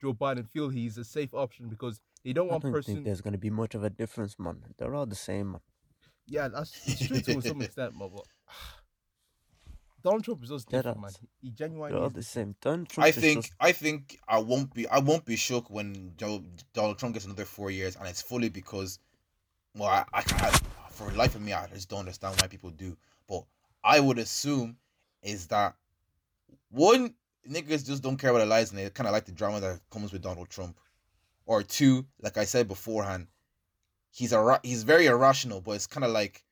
Joe 0.00 0.14
Biden 0.14 0.48
feel 0.48 0.68
he's 0.68 0.96
a 0.98 1.04
safe 1.04 1.34
option 1.34 1.68
because 1.68 2.00
they 2.24 2.32
don't 2.32 2.48
I 2.48 2.52
want 2.52 2.62
don't 2.64 2.72
person. 2.72 2.94
think 2.94 3.04
there's 3.06 3.20
gonna 3.20 3.38
be 3.38 3.50
much 3.50 3.74
of 3.74 3.84
a 3.84 3.90
difference, 3.90 4.38
man. 4.38 4.62
They're 4.78 4.94
all 4.94 5.06
the 5.06 5.14
same, 5.14 5.52
man. 5.52 5.60
Yeah, 6.26 6.48
that's 6.48 6.72
true 7.06 7.20
to 7.20 7.40
some 7.42 7.60
extent, 7.66 7.94
but, 7.98 8.10
but 8.14 8.24
Donald 10.02 10.24
Trump 10.24 10.42
is 10.42 10.48
just 10.48 10.70
They're 10.70 10.80
different, 10.82 11.00
man. 11.02 11.10
all- 11.20 11.28
He 11.42 11.50
They're 11.56 11.98
all 11.98 12.08
the 12.10 12.22
same. 12.22 12.56
Donald 12.60 12.88
Trump 12.88 13.06
I 13.06 13.10
think 13.12 13.42
just- 13.42 13.52
I 13.60 13.72
think 13.72 14.18
I 14.26 14.38
won't 14.38 14.72
be 14.72 14.88
I 14.88 14.98
won't 14.98 15.24
be 15.24 15.36
shook 15.36 15.68
when 15.70 16.12
Joe, 16.16 16.42
Donald 16.72 16.98
Trump 16.98 17.14
gets 17.14 17.26
another 17.26 17.44
four 17.44 17.70
years, 17.70 17.96
and 17.96 18.08
it's 18.08 18.22
fully 18.22 18.48
because, 18.48 18.98
well, 19.74 19.88
I, 19.88 20.04
I, 20.14 20.22
I 20.26 20.58
for 20.90 21.10
the 21.10 21.16
life 21.18 21.34
of 21.34 21.42
me 21.42 21.52
I 21.52 21.66
just 21.68 21.88
don't 21.90 22.00
understand 22.00 22.40
why 22.40 22.46
people 22.46 22.70
do, 22.70 22.96
but 23.28 23.44
I 23.84 24.00
would 24.00 24.18
assume 24.18 24.76
is 25.22 25.46
that 25.48 25.74
one 26.70 27.14
niggas 27.48 27.86
just 27.86 28.02
don't 28.02 28.16
care 28.16 28.30
about 28.30 28.38
their 28.38 28.46
lives 28.46 28.70
and 28.70 28.78
they 28.78 28.88
kind 28.90 29.06
of 29.06 29.12
like 29.12 29.24
the 29.26 29.32
drama 29.32 29.60
that 29.60 29.80
comes 29.90 30.12
with 30.12 30.22
Donald 30.22 30.48
Trump, 30.48 30.78
or 31.46 31.62
two, 31.62 32.06
like 32.20 32.36
I 32.38 32.44
said 32.44 32.68
beforehand, 32.68 33.26
he's 34.10 34.32
a 34.32 34.60
he's 34.62 34.82
very 34.82 35.06
irrational, 35.06 35.60
but 35.60 35.72
it's 35.72 35.86
kind 35.86 36.04
of 36.04 36.10
like 36.10 36.44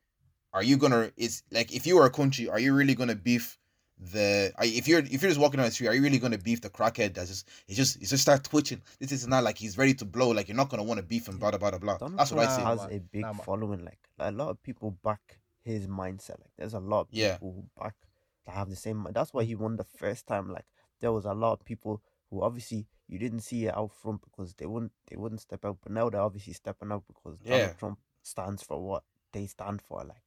are 0.55 0.63
you 0.63 0.77
gonna? 0.79 1.11
Is 1.17 1.43
like 1.53 1.75
if 1.75 1.87
you 1.87 1.97
were 1.97 2.07
a 2.07 2.11
country, 2.11 2.49
are 2.49 2.59
you 2.59 2.75
really 2.75 2.95
gonna 2.95 3.15
beef 3.15 3.59
the? 3.99 4.51
Are, 4.57 4.65
if 4.65 4.89
you're 4.89 5.01
if 5.01 5.21
you're 5.23 5.31
just 5.31 5.39
walking 5.41 5.61
on 5.61 5.67
the 5.67 5.73
street, 5.73 5.89
are 5.89 5.95
you 5.95 6.03
really 6.03 6.19
gonna 6.19 6.39
beef 6.39 6.61
the 6.63 6.71
crackhead 6.71 7.15
that's 7.15 7.29
just 7.29 7.49
he 7.67 7.75
just 7.75 7.99
he 7.99 8.07
just 8.07 8.23
start 8.23 8.45
twitching? 8.45 8.81
This 8.99 9.13
is 9.13 9.27
not 9.27 9.45
like 9.45 9.59
he's 9.59 9.77
ready 9.77 9.93
to 9.95 10.05
blow. 10.07 10.31
Like 10.31 10.49
you're 10.49 10.57
not 10.57 10.71
gonna 10.71 10.83
want 10.85 10.99
to 10.99 11.05
beef 11.07 11.29
him. 11.29 11.37
Blah 11.39 11.51
blah 11.51 11.59
blah 11.71 11.79
blah. 11.79 11.99
Donald 11.99 12.19
That's 12.19 12.33
what 12.33 12.41
I 12.41 12.45
Trump 12.47 12.61
say. 12.61 12.65
Has 12.65 12.91
man. 12.91 12.93
a 12.93 13.01
big 13.01 13.23
Nah, 13.23 13.33
following. 13.35 13.85
Like 13.85 13.99
a 14.19 14.33
lot 14.33 14.49
of 14.49 14.63
people 14.63 14.93
back 15.05 15.39
his 15.63 15.87
mindset. 15.87 16.41
Like 16.41 16.53
there's 16.57 16.75
a 16.75 16.81
lot 16.81 17.03
of 17.03 17.09
Yeah. 17.11 17.35
people 17.35 17.53
who 17.53 17.83
back 17.83 17.95
that 18.47 18.53
have 18.55 18.71
the 18.71 18.77
same. 18.77 19.07
That's 19.13 19.35
why 19.35 19.45
he 19.45 19.55
won 19.55 19.77
the 19.77 19.85
first 19.85 20.27
time. 20.27 20.51
Like 20.51 20.65
there 21.01 21.13
was 21.13 21.25
a 21.25 21.33
lot 21.35 21.53
of 21.53 21.65
people 21.65 22.03
who 22.31 22.43
obviously 22.43 22.87
you 23.07 23.19
didn't 23.19 23.41
see 23.41 23.67
it 23.67 23.77
out 23.77 23.93
front 23.93 24.21
because 24.23 24.55
they 24.55 24.67
wouldn't 24.67 24.93
they 25.09 25.17
wouldn't 25.17 25.41
step 25.41 25.65
out, 25.65 25.79
but 25.83 25.93
now 25.93 26.11
they're 26.11 26.21
obviously 26.21 26.53
stepping 26.53 26.93
out 26.93 27.05
because 27.07 27.39
Yeah. 27.45 27.59
Donald 27.59 27.79
Trump 27.79 27.99
stands 28.23 28.63
for 28.63 28.83
what 28.83 29.05
they 29.33 29.47
stand 29.47 29.81
for. 29.83 30.05
Like 30.05 30.23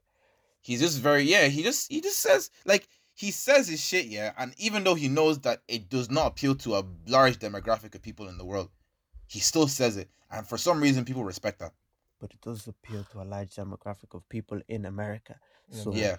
he's 0.61 0.79
just 0.79 0.99
very 0.99 1.23
yeah 1.23 1.47
he 1.47 1.63
just 1.63 1.91
he 1.91 2.01
just 2.01 2.19
says 2.19 2.49
like 2.65 2.87
he 3.13 3.31
says 3.31 3.67
his 3.67 3.83
shit 3.83 4.05
yeah 4.05 4.31
and 4.37 4.53
even 4.57 4.83
though 4.83 4.95
he 4.95 5.07
knows 5.07 5.39
that 5.39 5.61
it 5.67 5.89
does 5.89 6.09
not 6.09 6.27
appeal 6.27 6.55
to 6.55 6.75
a 6.75 6.83
large 7.07 7.37
demographic 7.37 7.93
of 7.95 8.01
people 8.01 8.27
in 8.29 8.37
the 8.37 8.45
world 8.45 8.69
he 9.27 9.39
still 9.39 9.67
says 9.67 9.97
it 9.97 10.09
and 10.29 10.47
for 10.47 10.57
some 10.57 10.79
reason 10.79 11.03
people 11.03 11.23
respect 11.23 11.59
that 11.59 11.73
but 12.19 12.31
it 12.31 12.41
does 12.41 12.67
appeal 12.67 13.03
to 13.11 13.21
a 13.21 13.25
large 13.25 13.49
demographic 13.55 14.13
of 14.13 14.27
people 14.29 14.61
in 14.67 14.85
America. 14.85 15.35
So 15.71 15.93
yeah 15.93 16.17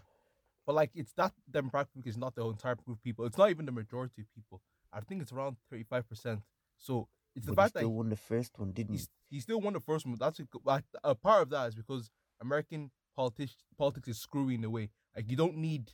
But 0.73 0.77
like, 0.77 0.91
it's 0.95 1.13
that 1.15 1.33
demographic 1.51 2.07
is 2.07 2.17
not 2.17 2.35
the 2.35 2.47
entire 2.47 2.77
group 2.77 2.97
of 2.97 3.03
people. 3.05 3.27
It's 3.27 3.37
not 3.37 3.51
even 3.51 3.67
the 3.67 3.73
majority 3.73 4.23
of 4.23 4.35
people. 4.35 4.63
I 4.91 5.01
think 5.01 5.21
it's 5.21 5.31
around 5.31 5.57
thirty 5.71 5.83
five 5.83 6.09
percent. 6.09 6.41
So 6.79 7.09
it's 7.37 7.45
the 7.45 7.53
but 7.53 7.61
he 7.61 7.65
fact 7.65 7.75
that 7.75 7.81
still 7.81 7.93
won 7.93 8.09
the 8.09 8.17
first 8.17 8.59
one, 8.59 8.73
didn't 8.73 8.95
he? 8.95 9.07
he 9.29 9.41
still 9.41 9.61
won 9.61 9.75
the 9.75 9.81
first 9.81 10.07
one. 10.07 10.17
That's 10.19 10.41
a, 10.41 10.83
a 11.05 11.15
part 11.15 11.43
of 11.43 11.51
that 11.51 11.69
is 11.69 11.75
because 11.75 12.11
American 12.41 12.91
politics 13.15 13.57
politics 13.77 14.09
is 14.09 14.19
screwy 14.19 14.55
in 14.55 14.65
a 14.65 14.71
way. 14.71 14.89
Like 15.15 15.31
you 15.31 15.37
don't 15.37 15.57
need 15.59 15.93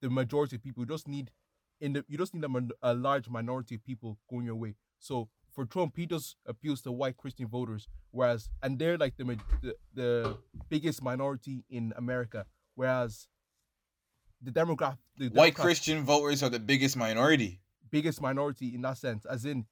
the 0.00 0.10
majority 0.10 0.56
of 0.56 0.62
people. 0.62 0.84
You 0.84 0.86
just 0.86 1.08
need 1.08 1.32
in 1.80 1.94
the 1.94 2.04
you 2.06 2.16
just 2.16 2.32
need 2.32 2.44
a, 2.44 2.90
a 2.92 2.94
large 2.94 3.28
minority 3.28 3.74
of 3.74 3.84
people 3.84 4.16
going 4.30 4.46
your 4.46 4.54
way. 4.54 4.76
So 5.00 5.28
for 5.52 5.64
Trump, 5.64 5.96
he 5.96 6.06
just 6.06 6.36
appeals 6.46 6.82
to 6.82 6.92
white 6.92 7.16
Christian 7.16 7.48
voters, 7.48 7.88
whereas 8.12 8.48
and 8.62 8.78
they're 8.78 8.96
like 8.96 9.16
the 9.16 9.24
the, 9.60 9.76
the 9.92 10.36
biggest 10.68 11.02
minority 11.02 11.64
in 11.68 11.92
America, 11.96 12.46
whereas 12.76 13.26
the 14.42 14.50
demographic 14.50 14.98
the 15.16 15.28
white 15.28 15.54
christian 15.54 16.02
voters 16.02 16.42
are 16.42 16.48
the 16.48 16.58
biggest 16.58 16.96
minority 16.96 17.60
biggest 17.90 18.20
minority 18.20 18.74
in 18.74 18.82
that 18.82 18.96
sense, 18.98 19.24
as 19.26 19.44
in, 19.44 19.66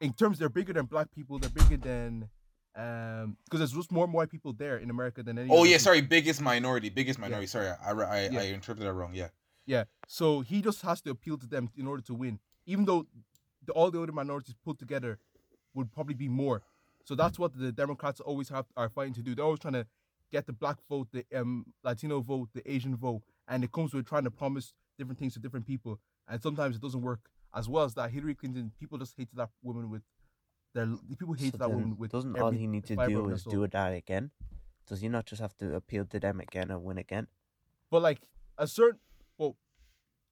in 0.00 0.12
terms 0.12 0.38
they're 0.38 0.48
bigger 0.48 0.72
than 0.72 0.86
black 0.86 1.10
people, 1.12 1.38
they're 1.38 1.50
bigger 1.50 1.76
than, 1.76 2.28
um, 2.76 3.36
because 3.44 3.60
there's 3.60 3.72
just 3.72 3.92
more 3.92 4.06
white 4.06 4.30
people 4.30 4.52
there 4.52 4.78
in 4.78 4.90
America 4.90 5.22
than 5.22 5.38
any. 5.38 5.48
oh 5.50 5.62
yeah 5.64 5.74
people. 5.74 5.78
sorry 5.84 6.00
biggest 6.00 6.40
minority 6.40 6.88
biggest 6.88 7.18
minority 7.20 7.46
sorry 7.46 7.68
i 7.68 7.92
i, 7.92 7.92
I, 7.92 8.28
Yeah. 8.28 8.40
I 8.40 8.44
interpreted 8.46 8.88
that 8.88 8.94
wrong 8.94 9.14
yeah 9.14 9.28
Yeah, 9.66 9.84
so 10.08 10.40
he 10.40 10.60
just 10.60 10.82
has 10.82 11.00
to 11.02 11.10
appeal 11.10 11.38
to 11.38 11.46
them 11.46 11.70
in 11.76 11.86
order 11.86 12.02
to 12.02 12.14
win, 12.14 12.38
even 12.66 12.84
though 12.84 13.06
the, 13.64 13.72
all 13.72 13.90
the 13.90 14.02
other 14.02 14.12
minorities 14.12 14.56
put 14.64 14.78
together 14.78 15.18
would 15.74 15.92
probably 15.92 16.14
be 16.14 16.28
more. 16.28 16.62
So 17.04 17.14
that's 17.14 17.38
what 17.38 17.56
the 17.56 17.70
Democrats 17.72 18.20
always 18.20 18.48
have 18.48 18.66
are 18.76 18.88
fighting 18.88 19.14
to 19.14 19.22
do. 19.22 19.34
They're 19.34 19.44
always 19.44 19.60
trying 19.60 19.74
to 19.74 19.86
get 20.34 20.46
the 20.46 20.52
black 20.52 20.78
vote, 20.90 21.06
the 21.12 21.24
um 21.40 21.64
Latino 21.84 22.20
vote, 22.20 22.48
the 22.54 22.62
Asian 22.70 22.96
vote, 22.96 23.22
and 23.46 23.62
it 23.62 23.70
comes 23.70 23.94
with 23.94 24.04
trying 24.06 24.24
to 24.24 24.30
promise 24.30 24.74
different 24.98 25.18
things 25.18 25.34
to 25.34 25.38
different 25.38 25.66
people, 25.66 26.00
and 26.28 26.42
sometimes 26.42 26.74
it 26.76 26.82
doesn't 26.82 27.02
work. 27.02 27.20
As 27.54 27.68
well 27.68 27.84
as 27.84 27.94
that, 27.94 28.10
Hillary 28.10 28.34
Clinton, 28.34 28.72
people 28.80 28.98
just 28.98 29.14
hated 29.16 29.36
that 29.36 29.50
woman 29.62 29.88
with 29.88 30.02
their 30.74 30.86
people 31.18 31.34
hated 31.34 31.52
So 31.52 31.58
that 31.58 31.70
woman 31.70 31.96
with 31.96 32.10
doesn't 32.10 32.36
all 32.40 32.50
he 32.50 32.66
need 32.66 32.84
to 32.86 32.96
do 32.96 33.28
is 33.28 33.44
do 33.44 33.66
that 33.66 33.92
again? 33.92 34.32
Does 34.88 35.00
he 35.00 35.08
not 35.08 35.24
just 35.24 35.40
have 35.40 35.56
to 35.58 35.76
appeal 35.76 36.04
to 36.06 36.18
them 36.18 36.40
again 36.40 36.70
and 36.72 36.82
win 36.82 36.98
again? 36.98 37.28
But 37.90 38.02
like 38.02 38.20
a 38.58 38.66
certain, 38.66 38.98
well, 39.38 39.56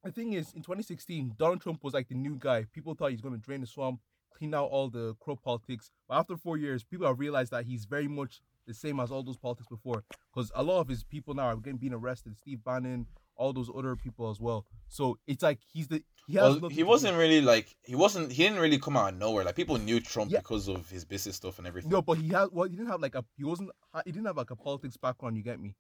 the 0.03 0.11
thing 0.11 0.33
is, 0.33 0.53
in 0.53 0.63
2016, 0.63 1.35
Donald 1.39 1.61
Trump 1.61 1.85
was 1.85 1.95
like 1.95 2.09
the 2.09 2.17
new 2.17 2.37
guy. 2.39 2.67
People 2.73 2.95
thought 2.95 3.13
he's 3.13 3.21
going 3.21 3.35
to 3.35 3.41
drain 3.41 3.61
the 3.61 3.69
swamp, 3.69 4.01
clean 4.37 4.53
out 4.53 4.67
all 4.67 4.91
the 4.91 5.15
corrupt 5.21 5.45
politics. 5.45 5.93
But 6.09 6.17
after 6.17 6.37
four 6.37 6.57
years, 6.57 6.83
people 6.83 7.07
have 7.07 7.21
realized 7.21 7.53
that 7.53 7.65
he's 7.67 7.85
very 7.85 8.09
much 8.09 8.43
the 8.67 8.75
same 8.75 9.01
as 9.01 9.11
all 9.11 9.23
those 9.23 9.37
politics 9.37 9.69
before. 9.69 10.05
Because 10.35 10.51
a 10.55 10.63
lot 10.63 10.81
of 10.81 10.89
his 10.89 11.05
people 11.05 11.35
now 11.35 11.45
are 11.47 11.57
getting 11.57 11.79
being 11.79 11.93
arrested. 11.95 12.37
Steve 12.39 12.63
Bannon, 12.65 13.07
all 13.37 13.53
those 13.53 13.71
other 13.77 13.97
people 13.97 14.31
as 14.31 14.41
well. 14.41 14.67
So 14.89 15.19
it's 15.27 15.43
like 15.43 15.59
he's 15.73 15.89
the 15.89 16.03
he 16.27 16.35
has 16.35 16.61
well, 16.61 16.71
he 16.71 16.83
wasn't 16.85 17.17
really 17.17 17.41
like 17.41 17.75
he 17.83 17.97
wasn't 17.97 18.31
he 18.31 18.45
didn't 18.45 18.61
really 18.61 18.79
come 18.79 18.97
out 18.97 19.13
of 19.13 19.19
nowhere 19.19 19.45
like 19.45 19.57
people 19.57 19.77
knew 19.79 19.99
trump 19.99 20.31
Yeah. 20.31 20.39
because 20.39 20.69
of 20.69 20.89
his 20.89 21.05
business 21.05 21.35
stuff 21.37 21.59
and 21.59 21.67
everything 21.67 21.91
No, 21.91 22.01
but 22.01 22.19
he 22.19 22.29
had 22.29 22.49
well, 22.53 22.69
he 22.69 22.77
didn't 22.77 22.91
have 22.91 23.01
like 23.01 23.17
a 23.17 23.25
he 23.37 23.45
wasn't 23.45 23.71
he 24.05 24.13
didn't 24.13 24.27
have 24.27 24.37
like 24.37 24.51
a 24.51 24.57
politics 24.57 24.97
background. 24.97 25.37
You 25.37 25.43
get 25.43 25.59
me? 25.61 25.75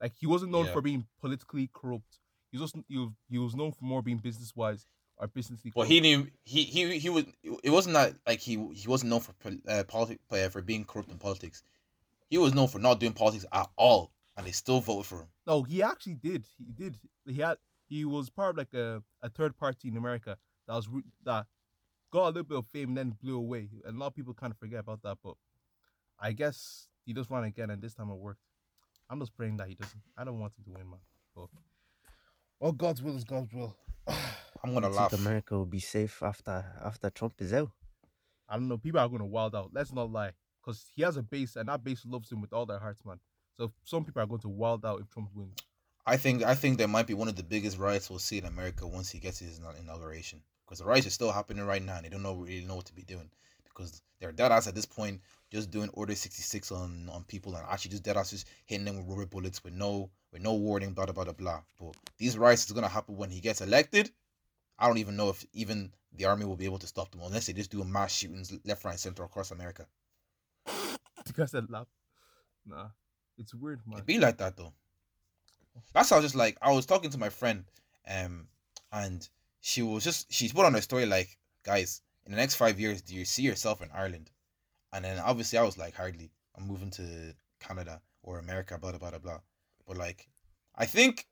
Like 0.00 0.12
he 0.18 0.26
wasn't 0.26 0.52
known 0.52 0.66
Yeah. 0.66 0.72
for 0.72 0.80
being 0.82 1.06
politically 1.20 1.68
corrupt. 1.74 2.18
He 2.50 2.58
was 2.58 2.72
just 2.72 2.84
he 2.88 2.96
was, 2.98 3.10
he 3.28 3.38
was 3.38 3.54
known 3.54 3.72
for 3.72 3.84
more 3.84 4.00
being 4.02 4.18
business 4.18 4.52
wise 4.56 4.86
or 5.18 5.26
businessly. 5.26 5.70
Well, 5.74 5.84
corrupt. 5.84 5.92
he 5.92 6.00
knew 6.00 6.28
he 6.44 6.62
he 6.64 6.98
he 6.98 7.10
was. 7.10 7.24
It 7.62 7.70
wasn't 7.70 7.94
that 7.94 8.14
like 8.26 8.40
he 8.40 8.52
he 8.74 8.88
wasn't 8.88 9.10
known 9.10 9.20
for 9.20 9.34
uh, 9.68 9.84
politics 9.84 10.22
uh, 10.32 10.48
for 10.48 10.62
being 10.62 10.84
corrupt 10.84 11.10
in 11.10 11.18
politics. 11.18 11.62
He 12.34 12.38
was 12.38 12.52
known 12.52 12.66
for 12.66 12.80
not 12.80 12.98
doing 12.98 13.12
politics 13.12 13.46
at 13.52 13.68
all, 13.76 14.10
and 14.36 14.44
they 14.44 14.50
still 14.50 14.80
voted 14.80 15.06
for 15.06 15.18
him. 15.20 15.28
No, 15.46 15.62
he 15.62 15.84
actually 15.84 16.16
did. 16.16 16.44
He 16.58 16.72
did. 16.72 16.98
He 17.28 17.36
had. 17.40 17.58
He 17.86 18.04
was 18.04 18.28
part 18.28 18.50
of 18.50 18.56
like 18.56 18.74
a, 18.74 19.04
a 19.22 19.28
third 19.28 19.56
party 19.56 19.86
in 19.86 19.96
America 19.96 20.36
that 20.66 20.74
was 20.74 20.88
that 21.24 21.46
got 22.10 22.24
a 22.24 22.26
little 22.30 22.42
bit 22.42 22.58
of 22.58 22.66
fame 22.66 22.88
and 22.88 22.96
then 22.96 23.16
blew 23.22 23.36
away. 23.36 23.68
And 23.84 23.94
a 23.94 24.00
lot 24.00 24.08
of 24.08 24.16
people 24.16 24.34
kind 24.34 24.50
of 24.50 24.58
forget 24.58 24.80
about 24.80 25.02
that. 25.02 25.18
But 25.22 25.34
I 26.18 26.32
guess 26.32 26.88
he 27.06 27.12
just 27.14 27.30
ran 27.30 27.44
again, 27.44 27.70
and 27.70 27.80
this 27.80 27.94
time 27.94 28.10
it 28.10 28.16
worked. 28.16 28.40
I'm 29.08 29.20
just 29.20 29.36
praying 29.36 29.58
that 29.58 29.68
he 29.68 29.76
doesn't. 29.76 30.02
I 30.18 30.24
don't 30.24 30.40
want 30.40 30.54
him 30.58 30.64
to 30.64 30.70
win, 30.76 30.90
man. 30.90 30.98
But 31.36 31.46
well, 32.58 32.72
God's 32.72 33.00
will 33.00 33.16
is 33.16 33.22
God's 33.22 33.52
will. 33.52 33.76
I'm 34.08 34.74
gonna 34.74 34.88
You 34.88 34.94
laugh. 34.96 35.10
think 35.12 35.22
America 35.22 35.56
will 35.56 35.66
be 35.66 35.78
safe 35.78 36.20
after 36.20 36.64
after 36.84 37.10
Trump 37.10 37.34
is 37.38 37.52
out? 37.52 37.70
I 38.48 38.54
don't 38.54 38.66
know. 38.66 38.78
People 38.78 38.98
are 38.98 39.08
gonna 39.08 39.24
wild 39.24 39.54
out. 39.54 39.70
Let's 39.72 39.92
not 39.92 40.10
lie, 40.10 40.32
because 40.64 40.86
he 40.94 41.02
has 41.02 41.16
a 41.16 41.22
base, 41.22 41.56
and 41.56 41.68
that 41.68 41.84
base 41.84 42.04
loves 42.06 42.30
him 42.30 42.40
with 42.40 42.52
all 42.52 42.66
their 42.66 42.78
hearts, 42.78 43.04
man. 43.04 43.18
So 43.56 43.72
some 43.84 44.04
people 44.04 44.22
are 44.22 44.26
going 44.26 44.40
to 44.42 44.48
wild 44.48 44.84
out 44.84 45.00
if 45.00 45.10
Trump 45.10 45.30
wins. 45.34 45.58
I 46.06 46.16
think 46.16 46.42
I 46.42 46.54
think 46.54 46.78
there 46.78 46.88
might 46.88 47.06
be 47.06 47.14
one 47.14 47.28
of 47.28 47.36
the 47.36 47.42
biggest 47.42 47.78
riots 47.78 48.10
we'll 48.10 48.18
see 48.18 48.38
in 48.38 48.44
America 48.44 48.86
once 48.86 49.10
he 49.10 49.18
gets 49.18 49.38
his 49.38 49.60
inauguration. 49.80 50.42
Because 50.64 50.78
the 50.78 50.84
riots 50.84 51.06
are 51.06 51.10
still 51.10 51.32
happening 51.32 51.64
right 51.64 51.82
now, 51.82 51.96
and 51.96 52.04
they 52.04 52.08
don't 52.08 52.22
know 52.22 52.34
really 52.34 52.64
know 52.66 52.76
what 52.76 52.86
to 52.86 52.94
be 52.94 53.02
doing. 53.02 53.30
Because 53.64 54.02
they're 54.20 54.32
dead 54.32 54.52
ass 54.52 54.66
at 54.66 54.74
this 54.74 54.86
point, 54.86 55.20
just 55.50 55.70
doing 55.70 55.90
Order 55.92 56.14
sixty 56.14 56.42
six 56.42 56.72
on 56.72 57.08
on 57.10 57.24
people, 57.24 57.54
and 57.54 57.64
actually 57.68 57.92
just 57.92 58.02
dead 58.02 58.16
ass 58.16 58.30
just 58.30 58.48
hitting 58.66 58.84
them 58.84 58.96
with 58.96 59.06
rubber 59.08 59.26
bullets 59.26 59.62
with 59.64 59.74
no 59.74 60.10
with 60.32 60.42
no 60.42 60.54
warning, 60.54 60.92
blah 60.92 61.06
blah 61.06 61.24
blah 61.24 61.32
blah. 61.32 61.60
But 61.78 61.96
these 62.18 62.36
riots 62.36 62.66
is 62.66 62.72
gonna 62.72 62.88
happen 62.88 63.16
when 63.16 63.30
he 63.30 63.40
gets 63.40 63.60
elected. 63.60 64.10
I 64.78 64.88
don't 64.88 64.98
even 64.98 65.16
know 65.16 65.28
if 65.28 65.44
even 65.52 65.92
the 66.12 66.24
army 66.24 66.44
will 66.44 66.56
be 66.56 66.64
able 66.64 66.78
to 66.80 66.86
stop 66.86 67.10
them 67.12 67.20
unless 67.22 67.46
they 67.46 67.52
just 67.52 67.70
do 67.70 67.80
a 67.80 67.84
mass 67.84 68.12
shootings 68.12 68.52
left, 68.64 68.84
right, 68.84 68.98
center 68.98 69.24
across 69.24 69.52
America. 69.52 69.86
You 71.28 71.32
guys 71.34 71.50
said 71.52 71.70
laugh. 71.70 71.86
Nah, 72.66 72.88
it's 73.38 73.54
weird, 73.54 73.80
man. 73.86 74.00
It 74.00 74.06
be 74.06 74.18
like 74.18 74.36
that 74.38 74.56
though. 74.56 74.72
That's 75.92 76.10
how 76.10 76.16
I 76.16 76.18
was 76.20 76.26
just 76.26 76.34
like 76.34 76.56
I 76.60 76.72
was 76.72 76.86
talking 76.86 77.10
to 77.10 77.18
my 77.18 77.30
friend, 77.30 77.64
um, 78.08 78.46
and 78.92 79.26
she 79.60 79.82
was 79.82 80.04
just 80.04 80.32
she 80.32 80.48
put 80.48 80.66
on 80.66 80.74
her 80.74 80.80
story 80.80 81.06
like, 81.06 81.38
guys, 81.64 82.02
in 82.26 82.32
the 82.32 82.36
next 82.38 82.56
five 82.56 82.78
years, 82.78 83.02
do 83.02 83.14
you 83.14 83.24
see 83.24 83.42
yourself 83.42 83.82
in 83.82 83.88
Ireland? 83.94 84.30
And 84.92 85.04
then 85.04 85.18
obviously 85.18 85.58
I 85.58 85.62
was 85.62 85.78
like, 85.78 85.94
hardly. 85.94 86.30
I'm 86.56 86.68
moving 86.68 86.90
to 86.92 87.34
Canada 87.58 88.00
or 88.22 88.38
America, 88.38 88.78
blah 88.78 88.90
blah 88.90 88.98
blah 88.98 89.10
blah. 89.10 89.18
blah. 89.18 89.38
But 89.86 89.96
like, 89.96 90.28
I 90.76 90.86
think 90.86 91.26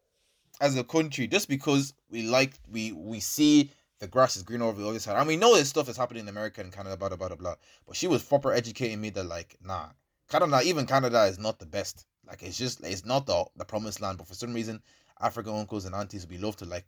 as 0.61 0.77
a 0.77 0.85
country, 0.85 1.27
just 1.27 1.49
because 1.49 1.95
we 2.11 2.23
like 2.23 2.55
we 2.71 2.93
we 2.93 3.21
see 3.21 3.71
the 4.03 4.09
grass 4.09 4.37
is 4.37 4.43
greener 4.43 4.65
over 4.65 4.83
the 4.83 4.89
other 4.89 4.99
side, 4.99 5.17
and 5.17 5.29
we 5.29 5.37
know 5.37 5.55
this 5.55 5.69
stuff 5.69 5.89
is 5.89 5.97
happening 5.97 6.25
in 6.25 6.29
America 6.29 6.61
and 6.61 6.73
Canada, 6.73 6.97
blah 6.97 7.09
blah 7.09 7.17
blah 7.17 7.37
blah. 7.37 7.55
But 7.87 7.95
she 7.95 8.09
was 8.09 8.21
proper 8.25 8.53
educating 8.53 9.01
me 9.01 9.11
that 9.11 9.23
like, 9.23 9.57
nah, 9.65 9.91
Canada, 10.29 10.61
even 10.65 10.87
Canada 10.87 11.23
is 11.27 11.39
not 11.39 11.61
the 11.61 11.67
best. 11.67 12.05
Like 12.27 12.43
it's 12.43 12.59
just 12.59 12.83
it's 12.83 13.05
not 13.05 13.27
the 13.27 13.45
the 13.55 13.65
promised 13.65 14.01
land. 14.01 14.19
But 14.19 14.27
for 14.27 14.35
some 14.35 14.53
reason, 14.55 14.83
African 15.21 15.55
uncles 15.55 15.85
and 15.85 15.95
aunties 15.95 16.27
we 16.27 16.37
love 16.37 16.57
to 16.57 16.65
like 16.65 16.85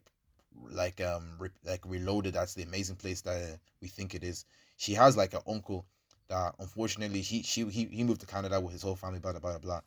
like 0.69 0.99
um 0.99 1.37
re- 1.39 1.61
like 1.63 1.79
reload 1.85 2.27
it. 2.27 2.33
That's 2.33 2.53
the 2.53 2.63
amazing 2.63 2.97
place 2.97 3.21
that 3.21 3.59
we 3.81 3.87
think 3.87 4.13
it 4.13 4.25
is. 4.25 4.43
She 4.75 4.93
has 4.93 5.15
like 5.15 5.33
an 5.33 5.41
uncle 5.47 5.85
that 6.27 6.53
unfortunately 6.59 7.21
he 7.21 7.43
she 7.43 7.63
he, 7.69 7.85
he 7.85 8.03
moved 8.03 8.19
to 8.21 8.27
Canada 8.27 8.59
with 8.59 8.73
his 8.73 8.81
whole 8.81 8.97
family. 8.97 9.19
Blah 9.19 9.31
blah 9.31 9.39
blah 9.39 9.57
blah. 9.59 9.81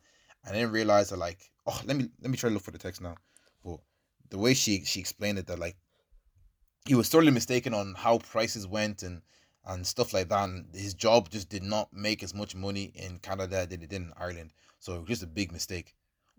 And 0.47 0.55
then 0.55 0.71
realized 0.71 1.11
that 1.11 1.17
like 1.19 1.51
oh 1.67 1.79
let 1.85 1.95
me 1.95 2.09
let 2.23 2.31
me 2.31 2.37
try 2.37 2.49
to 2.49 2.55
look 2.55 2.63
for 2.63 2.71
the 2.71 2.79
text 2.79 3.01
now. 3.03 3.17
But 3.63 3.81
the 4.31 4.39
way 4.39 4.55
she 4.55 4.83
she 4.83 4.99
explained 4.99 5.37
it 5.37 5.45
that 5.45 5.59
like 5.59 5.77
he 6.89 6.95
was 6.95 7.09
totally 7.09 7.31
mistaken 7.31 7.73
on 7.73 7.93
how 7.95 8.17
prices 8.17 8.65
went 8.67 9.03
and 9.03 9.21
and 9.65 9.85
stuff 9.85 10.11
like 10.11 10.29
that. 10.29 10.49
And 10.49 10.73
his 10.73 10.95
job 10.95 11.29
just 11.29 11.49
did 11.49 11.61
not 11.61 11.93
make 11.93 12.23
as 12.23 12.33
much 12.33 12.55
money 12.55 12.91
in 12.95 13.19
Canada 13.19 13.67
than 13.67 13.83
it 13.83 13.89
did 13.89 14.01
in 14.01 14.13
Ireland. 14.17 14.53
So 14.79 14.95
it 14.95 14.99
was 15.01 15.07
just 15.09 15.23
a 15.23 15.27
big 15.27 15.51
mistake. 15.51 15.93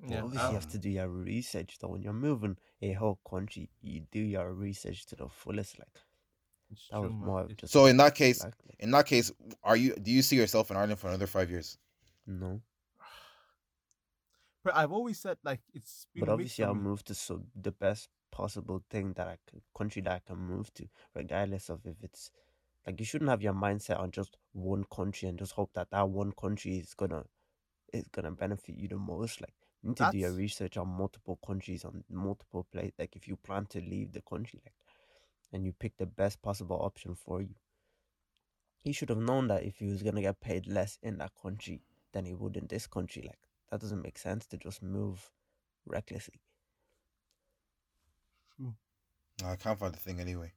Yeah, 0.05 0.22
Obviously, 0.24 0.48
you 0.48 0.55
have 0.55 0.64
um, 0.64 0.70
to 0.70 0.78
do 0.78 0.90
your 0.90 1.09
research 1.09 1.78
though. 1.78 1.88
When 1.88 2.03
you're 2.03 2.12
moving 2.12 2.57
a 2.82 2.92
whole 2.94 3.20
country, 3.28 3.70
you 3.80 4.01
do 4.11 4.18
your 4.18 4.53
research 4.53 5.07
to 5.07 5.16
the 5.16 5.28
fullest. 5.28 5.78
Like 5.78 6.01
that 6.90 7.01
was 7.01 7.12
true, 7.12 7.14
man. 7.20 7.28
more 7.28 7.48
just 7.55 7.72
So 7.72 7.86
in 7.86 7.96
that 7.98 8.14
case, 8.16 8.42
like, 8.42 8.55
like, 8.66 8.76
in 8.80 8.90
that 8.90 9.07
case, 9.07 9.30
are 9.62 9.76
you 9.76 9.94
do 9.94 10.11
you 10.11 10.22
see 10.22 10.36
yourself 10.36 10.70
in 10.72 10.76
Ireland 10.76 10.98
for 10.98 11.09
another 11.09 11.28
five 11.28 11.51
years? 11.51 11.78
no. 12.26 12.62
But 14.64 14.76
I've 14.76 14.92
always 14.92 15.18
said 15.18 15.38
like 15.44 15.61
it's 15.72 16.07
been 16.14 16.24
But 16.24 16.28
obviously, 16.32 16.64
I'll 16.64 16.74
move 16.74 17.05
to 17.05 17.14
so 17.14 17.44
the 17.55 17.72
best 17.72 18.09
possible 18.31 18.83
thing 18.91 19.12
that 19.14 19.28
I 19.28 19.39
can, 19.49 19.62
country 19.76 20.03
that 20.03 20.12
I 20.12 20.20
can 20.26 20.39
move 20.39 20.72
to, 20.74 20.89
regardless 21.14 21.68
of 21.70 21.87
if 21.87 22.03
it's 22.03 22.31
like 22.87 23.01
you 23.01 23.07
shouldn't 23.07 23.31
have 23.31 23.43
your 23.43 23.55
mindset 23.55 24.01
on 24.01 24.11
just 24.11 24.37
one 24.53 24.85
country 24.85 25.28
and 25.28 25.39
just 25.39 25.53
hope 25.53 25.72
that 25.74 25.91
that 25.91 26.09
one 26.11 26.33
country 26.33 26.78
is 26.78 26.95
gonna 26.95 27.24
is 27.93 28.09
gonna 28.12 28.33
benefit 28.33 28.76
you 28.76 28.89
the 28.89 28.97
most. 28.99 29.41
Like 29.41 29.55
you 29.83 29.91
need 29.91 29.97
to 29.99 30.07
do 30.07 30.18
your 30.18 30.33
research 30.33 30.76
on 30.76 30.89
multiple 30.89 31.39
countries, 31.47 31.85
on 31.85 32.05
multiple 32.11 32.66
places. 32.72 32.95
Like 32.99 33.16
if 33.16 33.28
you 33.28 33.37
plan 33.37 33.66
to 33.66 33.81
leave 33.81 34.12
the 34.12 34.22
country, 34.22 34.61
like 34.64 34.74
and 35.53 35.64
you 35.64 35.72
pick 35.72 35.97
the 35.99 36.07
best 36.07 36.43
possible 36.43 36.81
option 36.83 37.14
for 37.14 37.43
you. 37.43 37.55
He 38.83 38.93
should 38.93 39.09
have 39.09 39.16
known 39.18 39.49
that 39.49 39.62
if 39.62 39.78
he 39.78 39.87
was 39.87 40.03
gonna 40.03 40.20
get 40.20 40.41
paid 40.41 40.66
less 40.66 40.99
in 41.03 41.16
that 41.16 41.35
country 41.35 41.83
than 42.12 42.26
he 42.26 42.35
would 42.35 42.59
in 42.59 42.66
this 42.66 42.87
country. 42.87 43.22
Like 43.22 43.49
that 43.70 43.81
doesn't 43.81 44.03
make 44.03 44.18
sense 44.18 44.45
to 44.49 44.59
just 44.59 44.83
move 44.83 45.31
recklessly. 45.87 46.41
True. 49.41 49.51
I 49.51 49.57
can't 49.57 49.78
find 49.78 49.95
the 49.95 49.99
thing 49.99 50.20
anyway. 50.20 50.53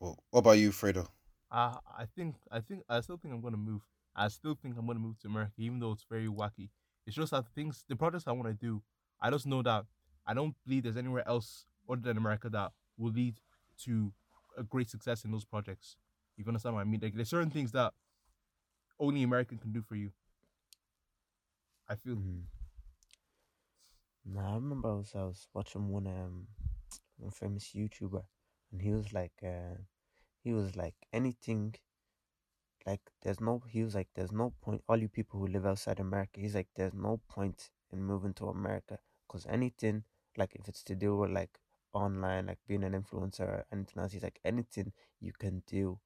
But 0.00 0.14
what 0.30 0.40
about 0.40 0.52
you, 0.52 0.70
Fredo? 0.70 1.06
Uh, 1.50 1.76
I 1.98 2.04
think 2.14 2.36
I 2.50 2.60
think 2.60 2.82
I 2.88 3.00
still 3.00 3.16
think 3.16 3.34
I'm 3.34 3.40
gonna 3.40 3.56
move. 3.56 3.82
I 4.14 4.28
still 4.28 4.54
think 4.60 4.76
I'm 4.76 4.86
gonna 4.86 4.98
move 4.98 5.18
to 5.20 5.28
America, 5.28 5.52
even 5.58 5.78
though 5.80 5.92
it's 5.92 6.04
very 6.08 6.26
wacky. 6.26 6.70
It's 7.06 7.16
just 7.16 7.30
that 7.32 7.44
the 7.46 7.50
things, 7.52 7.84
the 7.88 7.96
projects 7.96 8.24
I 8.26 8.32
want 8.32 8.48
to 8.48 8.54
do, 8.54 8.82
I 9.20 9.30
just 9.30 9.46
know 9.46 9.62
that 9.62 9.86
I 10.26 10.34
don't 10.34 10.54
believe 10.66 10.82
there's 10.82 10.96
anywhere 10.96 11.26
else 11.26 11.64
other 11.88 12.02
than 12.02 12.18
America 12.18 12.50
that 12.50 12.72
will 12.98 13.12
lead 13.12 13.40
to 13.84 14.12
a 14.58 14.62
great 14.62 14.90
success 14.90 15.24
in 15.24 15.30
those 15.30 15.44
projects. 15.44 15.96
You 16.36 16.44
understand 16.46 16.74
what 16.74 16.82
I 16.82 16.84
mean? 16.84 17.00
Like 17.02 17.14
there's 17.14 17.30
certain 17.30 17.50
things 17.50 17.72
that 17.72 17.94
only 19.00 19.22
America 19.22 19.56
can 19.56 19.72
do 19.72 19.82
for 19.82 19.96
you. 19.96 20.12
I 21.88 21.94
feel. 21.94 22.16
Mm. 22.16 22.42
Nah, 24.26 24.52
I 24.52 24.54
remember 24.56 24.90
I 24.90 24.94
was 24.94 25.12
I 25.14 25.22
was 25.24 25.48
watching 25.54 25.88
one 25.88 26.06
um 26.06 26.46
one 27.18 27.30
famous 27.30 27.72
YouTuber 27.74 28.22
and 28.72 28.82
he 28.82 28.90
was 28.90 29.12
like 29.12 29.32
uh 29.42 29.76
he 30.42 30.52
was 30.52 30.76
like 30.76 30.94
anything 31.12 31.74
like 32.86 33.00
there's 33.22 33.40
no 33.40 33.62
he 33.68 33.82
was 33.82 33.94
like 33.94 34.08
there's 34.14 34.32
no 34.32 34.52
point 34.62 34.82
all 34.88 34.96
you 34.96 35.08
people 35.08 35.38
who 35.40 35.46
live 35.46 35.66
outside 35.66 36.00
America 36.00 36.40
he's 36.40 36.54
like 36.54 36.68
there's 36.76 36.94
no 36.94 37.20
point 37.28 37.70
in 37.92 38.02
moving 38.02 38.32
to 38.34 38.46
America 38.48 38.98
because 39.26 39.46
anything 39.46 40.04
like 40.36 40.54
if 40.54 40.68
it's 40.68 40.82
to 40.82 40.94
do 40.94 41.16
with 41.16 41.30
like 41.30 41.58
online 41.92 42.46
like 42.46 42.58
being 42.66 42.84
an 42.84 42.92
influencer 42.92 43.40
or 43.40 43.64
anything 43.72 44.02
else 44.02 44.12
he's 44.12 44.22
like 44.22 44.40
anything 44.44 44.92
you 45.20 45.32
can 45.38 45.62
do 45.66 45.98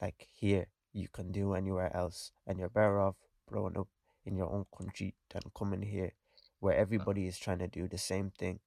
like 0.00 0.26
here 0.32 0.66
you 0.92 1.08
can 1.08 1.30
do 1.30 1.54
anywhere 1.54 1.94
else 1.94 2.32
and 2.46 2.58
you're 2.58 2.68
better 2.68 3.00
off 3.00 3.16
growing 3.46 3.76
up 3.76 3.88
in 4.24 4.36
your 4.36 4.50
own 4.50 4.64
country 4.76 5.14
than 5.30 5.42
coming 5.54 5.82
here 5.82 6.12
where 6.60 6.74
everybody 6.74 7.26
is 7.26 7.38
trying 7.38 7.58
to 7.58 7.68
do 7.68 7.86
the 7.88 7.98
same 7.98 8.32
thing. 8.38 8.58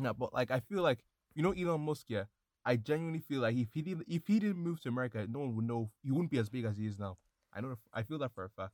Yeah, 0.00 0.12
but 0.12 0.32
like 0.32 0.50
I 0.50 0.60
feel 0.60 0.82
like 0.82 1.04
you 1.34 1.42
know 1.42 1.52
Elon 1.52 1.80
Musk, 1.82 2.06
yeah. 2.08 2.24
I 2.64 2.76
genuinely 2.76 3.20
feel 3.20 3.40
like 3.40 3.56
if 3.56 3.68
he 3.72 3.82
didn't 3.82 4.04
if 4.08 4.26
he 4.26 4.38
didn't 4.38 4.58
move 4.58 4.80
to 4.82 4.88
America, 4.88 5.26
no 5.28 5.40
one 5.40 5.56
would 5.56 5.64
know 5.64 5.90
he 6.02 6.10
wouldn't 6.10 6.30
be 6.30 6.38
as 6.38 6.48
big 6.48 6.64
as 6.64 6.76
he 6.76 6.86
is 6.86 6.98
now. 6.98 7.16
I 7.52 7.60
know 7.60 7.76
I 7.92 8.02
feel 8.02 8.18
that 8.18 8.32
for 8.34 8.44
a 8.44 8.48
fact. 8.50 8.72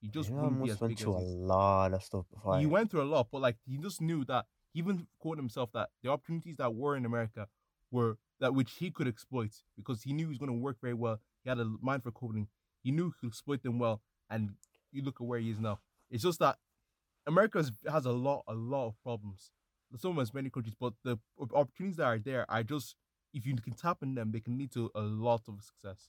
He 0.00 0.08
just 0.08 0.30
I 0.30 0.34
wouldn't 0.34 0.64
be 0.64 0.70
as 0.70 0.80
went 0.80 0.90
big 0.92 0.98
as 0.98 1.04
through 1.04 1.16
a 1.16 1.18
lot 1.20 1.92
of 1.92 2.02
stuff 2.02 2.24
before. 2.32 2.58
He 2.58 2.66
went 2.66 2.90
through 2.90 3.02
a 3.02 3.10
lot, 3.10 3.28
but 3.30 3.40
like 3.40 3.56
he 3.66 3.76
just 3.78 4.00
knew 4.00 4.24
that 4.26 4.46
he 4.72 4.78
even 4.78 5.06
quoted 5.18 5.40
himself 5.40 5.72
that 5.72 5.90
the 6.02 6.10
opportunities 6.10 6.56
that 6.56 6.74
were 6.74 6.96
in 6.96 7.04
America 7.04 7.48
were 7.90 8.16
that 8.38 8.54
which 8.54 8.72
he 8.74 8.90
could 8.90 9.08
exploit 9.08 9.50
because 9.76 10.02
he 10.02 10.12
knew 10.12 10.26
he 10.26 10.28
was 10.28 10.38
going 10.38 10.50
to 10.50 10.56
work 10.56 10.80
very 10.80 10.94
well. 10.94 11.20
He 11.42 11.48
had 11.50 11.58
a 11.58 11.64
mind 11.82 12.02
for 12.02 12.12
coding. 12.12 12.48
He 12.82 12.90
knew 12.92 13.06
he 13.06 13.12
could 13.20 13.28
exploit 13.28 13.62
them 13.62 13.78
well, 13.78 14.00
and 14.30 14.54
you 14.92 15.02
look 15.02 15.20
at 15.20 15.26
where 15.26 15.38
he 15.40 15.50
is 15.50 15.58
now. 15.58 15.80
It's 16.10 16.22
just 16.22 16.38
that 16.38 16.58
America 17.26 17.58
has- 17.58 17.72
has 17.90 18.06
a 18.06 18.12
lot, 18.12 18.44
a 18.48 18.54
lot 18.54 18.88
of 18.88 19.02
problems. 19.02 19.50
So 19.96 20.12
much 20.12 20.32
many 20.32 20.50
countries, 20.50 20.76
but 20.78 20.94
the 21.02 21.18
opportunities 21.52 21.96
that 21.96 22.04
are 22.04 22.18
there 22.18 22.50
are 22.50 22.62
just 22.62 22.96
if 23.32 23.46
you 23.46 23.56
can 23.56 23.72
tap 23.72 24.02
in 24.02 24.14
them, 24.14 24.30
they 24.32 24.40
can 24.40 24.58
lead 24.58 24.72
to 24.72 24.90
a 24.94 25.00
lot 25.00 25.42
of 25.48 25.62
success. 25.62 26.08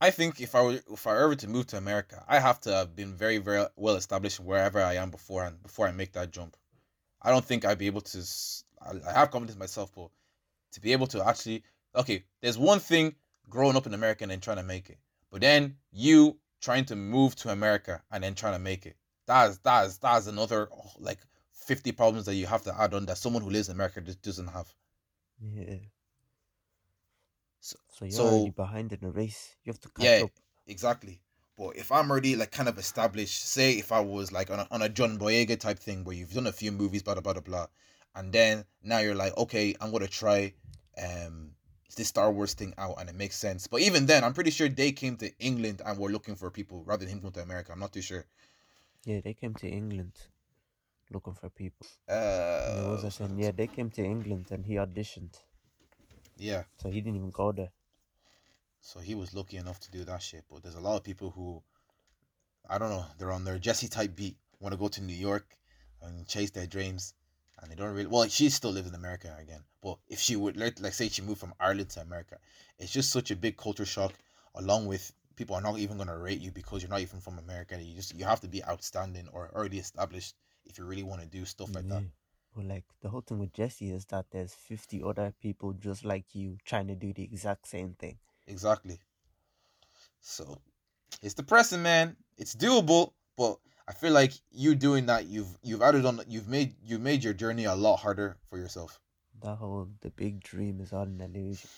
I 0.00 0.10
think 0.10 0.40
if 0.40 0.54
I 0.54 0.62
were 0.62 0.80
if 0.90 1.06
I 1.06 1.12
were 1.12 1.20
ever 1.20 1.34
to 1.36 1.48
move 1.48 1.68
to 1.68 1.76
America, 1.76 2.24
I 2.26 2.40
have 2.40 2.60
to 2.62 2.72
have 2.72 2.96
been 2.96 3.14
very 3.14 3.38
very 3.38 3.66
well 3.76 3.94
established 3.94 4.40
wherever 4.40 4.82
I 4.82 4.94
am 4.94 5.10
before 5.10 5.44
and 5.44 5.62
before 5.62 5.86
I 5.86 5.92
make 5.92 6.12
that 6.12 6.32
jump. 6.32 6.56
I 7.22 7.30
don't 7.30 7.44
think 7.44 7.64
I'd 7.64 7.78
be 7.78 7.86
able 7.86 8.00
to. 8.00 8.24
I 8.84 9.12
have 9.12 9.30
confidence 9.30 9.58
myself, 9.58 9.92
but 9.94 10.08
to 10.72 10.80
be 10.80 10.92
able 10.92 11.06
to 11.08 11.24
actually 11.24 11.62
okay, 11.94 12.24
there's 12.40 12.58
one 12.58 12.80
thing 12.80 13.14
growing 13.48 13.76
up 13.76 13.86
in 13.86 13.94
America 13.94 14.24
and 14.24 14.32
then 14.32 14.40
trying 14.40 14.56
to 14.56 14.62
make 14.64 14.90
it, 14.90 14.98
but 15.30 15.40
then 15.40 15.76
you 15.92 16.36
trying 16.60 16.84
to 16.86 16.96
move 16.96 17.36
to 17.36 17.50
America 17.50 18.02
and 18.10 18.24
then 18.24 18.34
trying 18.34 18.54
to 18.54 18.58
make 18.58 18.86
it. 18.86 18.96
That's 19.26 19.58
that's 19.58 19.98
that's 19.98 20.26
another 20.26 20.68
oh, 20.72 20.90
like 20.98 21.18
fifty 21.66 21.92
problems 21.92 22.26
that 22.26 22.34
you 22.34 22.46
have 22.46 22.62
to 22.64 22.74
add 22.80 22.94
on 22.94 23.06
that 23.06 23.18
someone 23.18 23.42
who 23.42 23.50
lives 23.50 23.68
in 23.68 23.74
America 23.74 24.00
just 24.00 24.22
doesn't 24.22 24.48
have. 24.48 24.72
yeah. 25.40 25.76
So- 27.60 27.78
So 27.88 28.04
you're 28.04 28.12
so- 28.12 28.26
already 28.26 28.50
behind 28.50 28.92
in 28.92 29.00
the 29.00 29.10
race. 29.10 29.56
You 29.64 29.72
have 29.72 29.80
to 29.80 29.88
catch 29.90 30.04
Yeah, 30.04 30.24
up. 30.24 30.30
exactly. 30.66 31.20
But 31.56 31.76
if 31.76 31.92
I'm 31.92 32.10
already 32.10 32.34
like 32.34 32.50
kind 32.50 32.68
of 32.68 32.78
established, 32.78 33.44
say 33.44 33.74
if 33.78 33.92
I 33.92 34.00
was 34.00 34.32
like 34.32 34.50
on 34.50 34.60
a, 34.60 34.66
on 34.70 34.82
a 34.82 34.88
John 34.88 35.18
Boyega 35.18 35.58
type 35.60 35.78
thing 35.78 36.02
where 36.04 36.16
you've 36.16 36.32
done 36.32 36.46
a 36.46 36.52
few 36.52 36.72
movies, 36.72 37.02
blah 37.02 37.14
blah 37.14 37.32
blah 37.32 37.40
blah, 37.42 37.66
and 38.14 38.32
then 38.32 38.64
now 38.82 38.98
you're 38.98 39.14
like, 39.14 39.36
okay, 39.36 39.74
I'm 39.80 39.92
gonna 39.92 40.08
try 40.08 40.54
um 40.98 41.54
this 41.94 42.08
Star 42.08 42.32
Wars 42.32 42.54
thing 42.54 42.72
out, 42.78 42.96
and 42.98 43.08
it 43.10 43.14
makes 43.14 43.36
sense. 43.36 43.66
But 43.66 43.82
even 43.82 44.06
then, 44.06 44.24
I'm 44.24 44.32
pretty 44.32 44.50
sure 44.50 44.68
they 44.68 44.92
came 44.92 45.16
to 45.18 45.30
England 45.38 45.82
and 45.84 45.98
were 45.98 46.10
looking 46.10 46.36
for 46.36 46.50
people 46.50 46.82
rather 46.84 47.04
than 47.04 47.12
him 47.14 47.20
going 47.20 47.34
to 47.34 47.42
America. 47.42 47.70
I'm 47.70 47.80
not 47.80 47.92
too 47.92 48.00
sure. 48.00 48.24
Yeah, 49.04 49.20
they 49.20 49.34
came 49.34 49.54
to 49.56 49.68
England 49.68 50.12
looking 51.12 51.34
for 51.34 51.48
people. 51.50 51.86
And 52.08 52.86
what 52.86 53.02
was 53.02 53.20
Uh. 53.20 53.28
Yeah, 53.36 53.52
they 53.52 53.66
came 53.66 53.90
to 53.90 54.04
England 54.04 54.46
and 54.50 54.64
he 54.64 54.74
auditioned. 54.74 55.34
yeah. 56.36 56.64
So 56.78 56.90
he 56.90 57.00
didn't 57.00 57.16
even 57.16 57.30
go 57.30 57.52
there. 57.52 57.72
So 58.80 58.98
he 59.00 59.14
was 59.14 59.32
lucky 59.34 59.56
enough 59.58 59.78
to 59.80 59.90
do 59.90 60.04
that 60.04 60.22
shit. 60.22 60.44
But 60.50 60.62
there's 60.62 60.74
a 60.74 60.80
lot 60.80 60.96
of 60.96 61.04
people 61.04 61.30
who, 61.30 61.62
I 62.68 62.78
don't 62.78 62.90
know, 62.90 63.04
they're 63.18 63.32
on 63.32 63.44
their 63.44 63.58
Jesse 63.58 63.88
type 63.88 64.16
beat, 64.16 64.36
want 64.60 64.72
to 64.72 64.78
go 64.78 64.88
to 64.88 65.02
New 65.02 65.14
York 65.14 65.56
and 66.02 66.26
chase 66.26 66.50
their 66.50 66.66
dreams, 66.66 67.14
and 67.60 67.70
they 67.70 67.76
don't 67.76 67.94
really. 67.94 68.08
Well, 68.08 68.28
she 68.28 68.48
still 68.50 68.72
lives 68.72 68.88
in 68.88 68.94
America 68.94 69.36
again. 69.40 69.62
But 69.82 69.98
if 70.08 70.18
she 70.18 70.36
would, 70.36 70.56
like, 70.56 70.80
like 70.80 70.94
say 70.94 71.08
she 71.08 71.22
moved 71.22 71.40
from 71.40 71.54
Ireland 71.60 71.90
to 71.90 72.00
America, 72.00 72.38
it's 72.78 72.92
just 72.92 73.10
such 73.10 73.30
a 73.30 73.36
big 73.36 73.56
culture 73.56 73.84
shock. 73.84 74.12
Along 74.54 74.86
with 74.86 75.12
people 75.36 75.56
are 75.56 75.62
not 75.62 75.78
even 75.78 75.96
gonna 75.96 76.18
rate 76.18 76.40
you 76.40 76.50
because 76.50 76.82
you're 76.82 76.90
not 76.90 77.00
even 77.00 77.20
from 77.20 77.38
America. 77.38 77.80
You 77.80 77.94
just 77.94 78.14
you 78.14 78.24
have 78.24 78.40
to 78.40 78.48
be 78.48 78.64
outstanding 78.64 79.28
or 79.32 79.50
already 79.54 79.78
established 79.78 80.34
if 80.66 80.78
you 80.78 80.84
really 80.84 81.02
want 81.02 81.20
to 81.20 81.26
do 81.26 81.44
stuff 81.44 81.74
like 81.74 81.88
that. 81.88 82.04
But 82.54 82.66
like 82.66 82.84
the 83.00 83.08
whole 83.08 83.22
thing 83.22 83.38
with 83.38 83.52
Jesse 83.52 83.90
is 83.90 84.04
that 84.06 84.26
there's 84.30 84.52
50 84.52 85.02
other 85.02 85.32
people 85.40 85.72
just 85.72 86.04
like 86.04 86.34
you 86.34 86.58
trying 86.64 86.86
to 86.88 86.94
do 86.94 87.12
the 87.12 87.22
exact 87.22 87.66
same 87.66 87.94
thing. 87.98 88.18
Exactly. 88.46 88.98
So 90.20 90.58
it's 91.22 91.34
depressing, 91.34 91.82
man. 91.82 92.16
It's 92.36 92.54
doable, 92.54 93.12
but 93.36 93.58
I 93.88 93.92
feel 93.92 94.12
like 94.12 94.32
you 94.50 94.74
doing 94.74 95.06
that, 95.06 95.26
you've 95.26 95.58
you've 95.62 95.82
added 95.82 96.04
on, 96.04 96.20
you've 96.28 96.48
made 96.48 96.74
you've 96.84 97.00
made 97.00 97.24
your 97.24 97.32
journey 97.32 97.64
a 97.64 97.74
lot 97.74 97.96
harder 97.96 98.36
for 98.48 98.58
yourself. 98.58 99.00
That 99.42 99.56
whole 99.56 99.88
the 100.00 100.10
big 100.10 100.42
dream 100.42 100.80
is 100.80 100.92
all 100.92 101.02
an 101.02 101.20
illusion. 101.20 101.68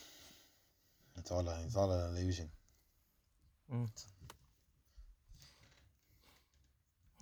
It's 1.16 1.30
all 1.30 1.48
a, 1.48 1.58
it's 1.64 1.76
all 1.76 1.90
an 1.90 2.16
illusion. 2.16 2.50
Mm. 3.72 3.88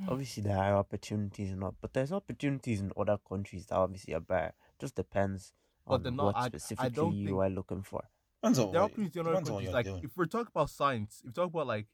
Obviously, 0.09 0.43
there 0.43 0.59
are 0.59 0.77
opportunities 0.77 1.51
and 1.51 1.61
not, 1.61 1.75
but 1.81 1.93
there's 1.93 2.13
opportunities 2.13 2.81
in 2.81 2.93
other 2.97 3.19
countries 3.29 3.67
that 3.67 3.77
obviously 3.77 4.15
are 4.15 4.21
better. 4.21 4.53
Just 4.79 4.95
depends 4.95 5.53
But 5.87 6.07
on 6.07 6.17
not- 6.17 6.25
what 6.27 6.37
I- 6.37 6.41
I 6.45 6.49
specifically 6.49 6.91
don't 6.91 7.15
you 7.15 7.27
think- 7.29 7.39
are 7.39 7.51
looking 7.51 7.83
for. 7.83 8.03
Depends 8.41 8.59
on 8.59 8.73
There 8.73 8.81
are 8.81 8.85
what, 8.85 8.91
opportunities 8.93 9.17
in 9.17 9.21
other 9.21 9.31
depends 9.31 9.49
on 9.51 9.55
what 9.55 9.61
countries. 9.65 9.75
Like 9.75 9.87
doing. 9.87 10.05
if 10.05 10.17
we're 10.17 10.27
talking 10.27 10.49
about 10.55 10.71
science, 10.71 11.21
if 11.21 11.27
we 11.27 11.33
talk 11.33 11.51
about 11.51 11.67
like 11.67 11.87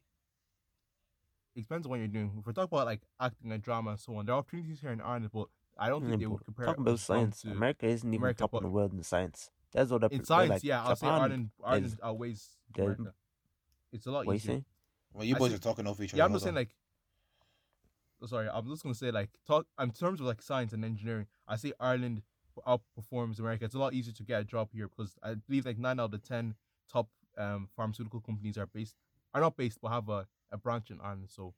it 1.55 1.61
depends 1.61 1.85
on 1.85 1.89
what 1.91 1.97
you're 1.97 2.07
doing. 2.07 2.35
If 2.39 2.45
we're 2.45 2.53
talking 2.53 2.75
about 2.77 2.85
like 2.85 3.01
acting 3.19 3.51
and 3.51 3.61
drama 3.61 3.91
and 3.91 3.99
so 3.99 4.15
on, 4.15 4.25
there 4.25 4.33
are 4.35 4.39
opportunities 4.39 4.79
here 4.81 4.91
in 4.91 5.01
Ireland, 5.01 5.29
but 5.33 5.47
I 5.77 5.89
don't 5.89 6.03
Yeah, 6.03 6.09
think 6.09 6.19
they 6.21 6.25
but 6.25 6.31
would 6.31 6.45
compare. 6.45 6.65
Talking 6.65 6.81
about 6.83 6.99
science, 6.99 7.41
to- 7.41 7.51
America 7.51 7.85
isn't 7.87 8.07
even 8.13 8.21
America, 8.21 8.39
top 8.39 8.53
in 8.55 8.63
the 8.63 8.69
world 8.69 8.93
in 8.93 9.03
science. 9.03 9.51
There's 9.71 9.91
other 9.91 10.05
in 10.05 10.09
people 10.11 10.25
science, 10.25 10.49
like 10.49 10.63
yeah, 10.63 10.83
I'll 10.83 10.95
say 10.95 11.07
Ireland. 11.07 11.51
Ireland 11.63 11.85
is- 11.85 11.99
outweighs 12.01 12.57
America. 12.75 13.13
It's 13.91 14.05
a 14.05 14.11
lot 14.11 14.25
What 14.25 14.33
you 14.33 14.35
easier. 14.37 14.51
saying? 14.53 14.65
Well, 15.13 15.23
you 15.25 15.35
I 15.35 15.39
boys 15.39 15.49
see- 15.51 15.55
are 15.55 15.59
talking 15.59 15.87
over 15.87 16.03
each 16.03 16.13
other. 16.13 16.17
Yeah, 16.17 16.25
I'm 16.25 16.31
hold 16.31 16.35
just 16.37 16.43
saying 16.45 16.55
like. 16.55 16.75
Sorry, 18.25 18.49
I'm 18.51 18.67
just 18.67 18.83
gonna 18.83 18.95
say 18.95 19.11
like 19.11 19.29
talk 19.47 19.65
in 19.79 19.91
terms 19.91 20.19
of 20.19 20.25
like 20.25 20.41
science 20.41 20.73
and 20.73 20.83
engineering. 20.83 21.27
I 21.47 21.55
say 21.55 21.73
Ireland 21.79 22.21
outperforms 22.67 23.39
America. 23.39 23.65
It's 23.65 23.75
a 23.75 23.79
lot 23.79 23.93
easier 23.93 24.13
to 24.13 24.23
get 24.23 24.41
a 24.41 24.43
job 24.43 24.69
here 24.73 24.89
because 24.89 25.15
I 25.23 25.35
believe 25.35 25.65
like 25.65 25.77
nine 25.77 25.99
out 25.99 26.13
of 26.13 26.23
ten 26.23 26.55
top 26.91 27.07
um 27.37 27.69
pharmaceutical 27.75 28.19
companies 28.19 28.57
are 28.57 28.65
based 28.65 28.95
are 29.33 29.41
not 29.41 29.55
based 29.55 29.79
but 29.81 29.91
have 29.91 30.09
a, 30.09 30.27
a 30.51 30.57
branch 30.57 30.91
in 30.91 30.99
Ireland. 31.01 31.29
So 31.29 31.53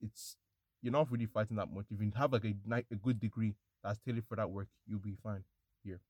it's 0.00 0.36
you're 0.82 0.92
not 0.92 1.10
really 1.10 1.26
fighting 1.26 1.56
that 1.56 1.70
much. 1.70 1.86
If 1.90 2.00
you 2.00 2.10
have 2.16 2.32
like 2.32 2.44
a 2.44 2.54
ni- 2.64 2.86
a 2.90 2.96
good 2.96 3.20
degree 3.20 3.54
that's 3.84 3.98
tailored 3.98 4.24
for 4.26 4.36
that 4.36 4.50
work, 4.50 4.68
you'll 4.86 5.00
be 5.00 5.16
fine. 5.22 5.44
Here. 5.84 6.00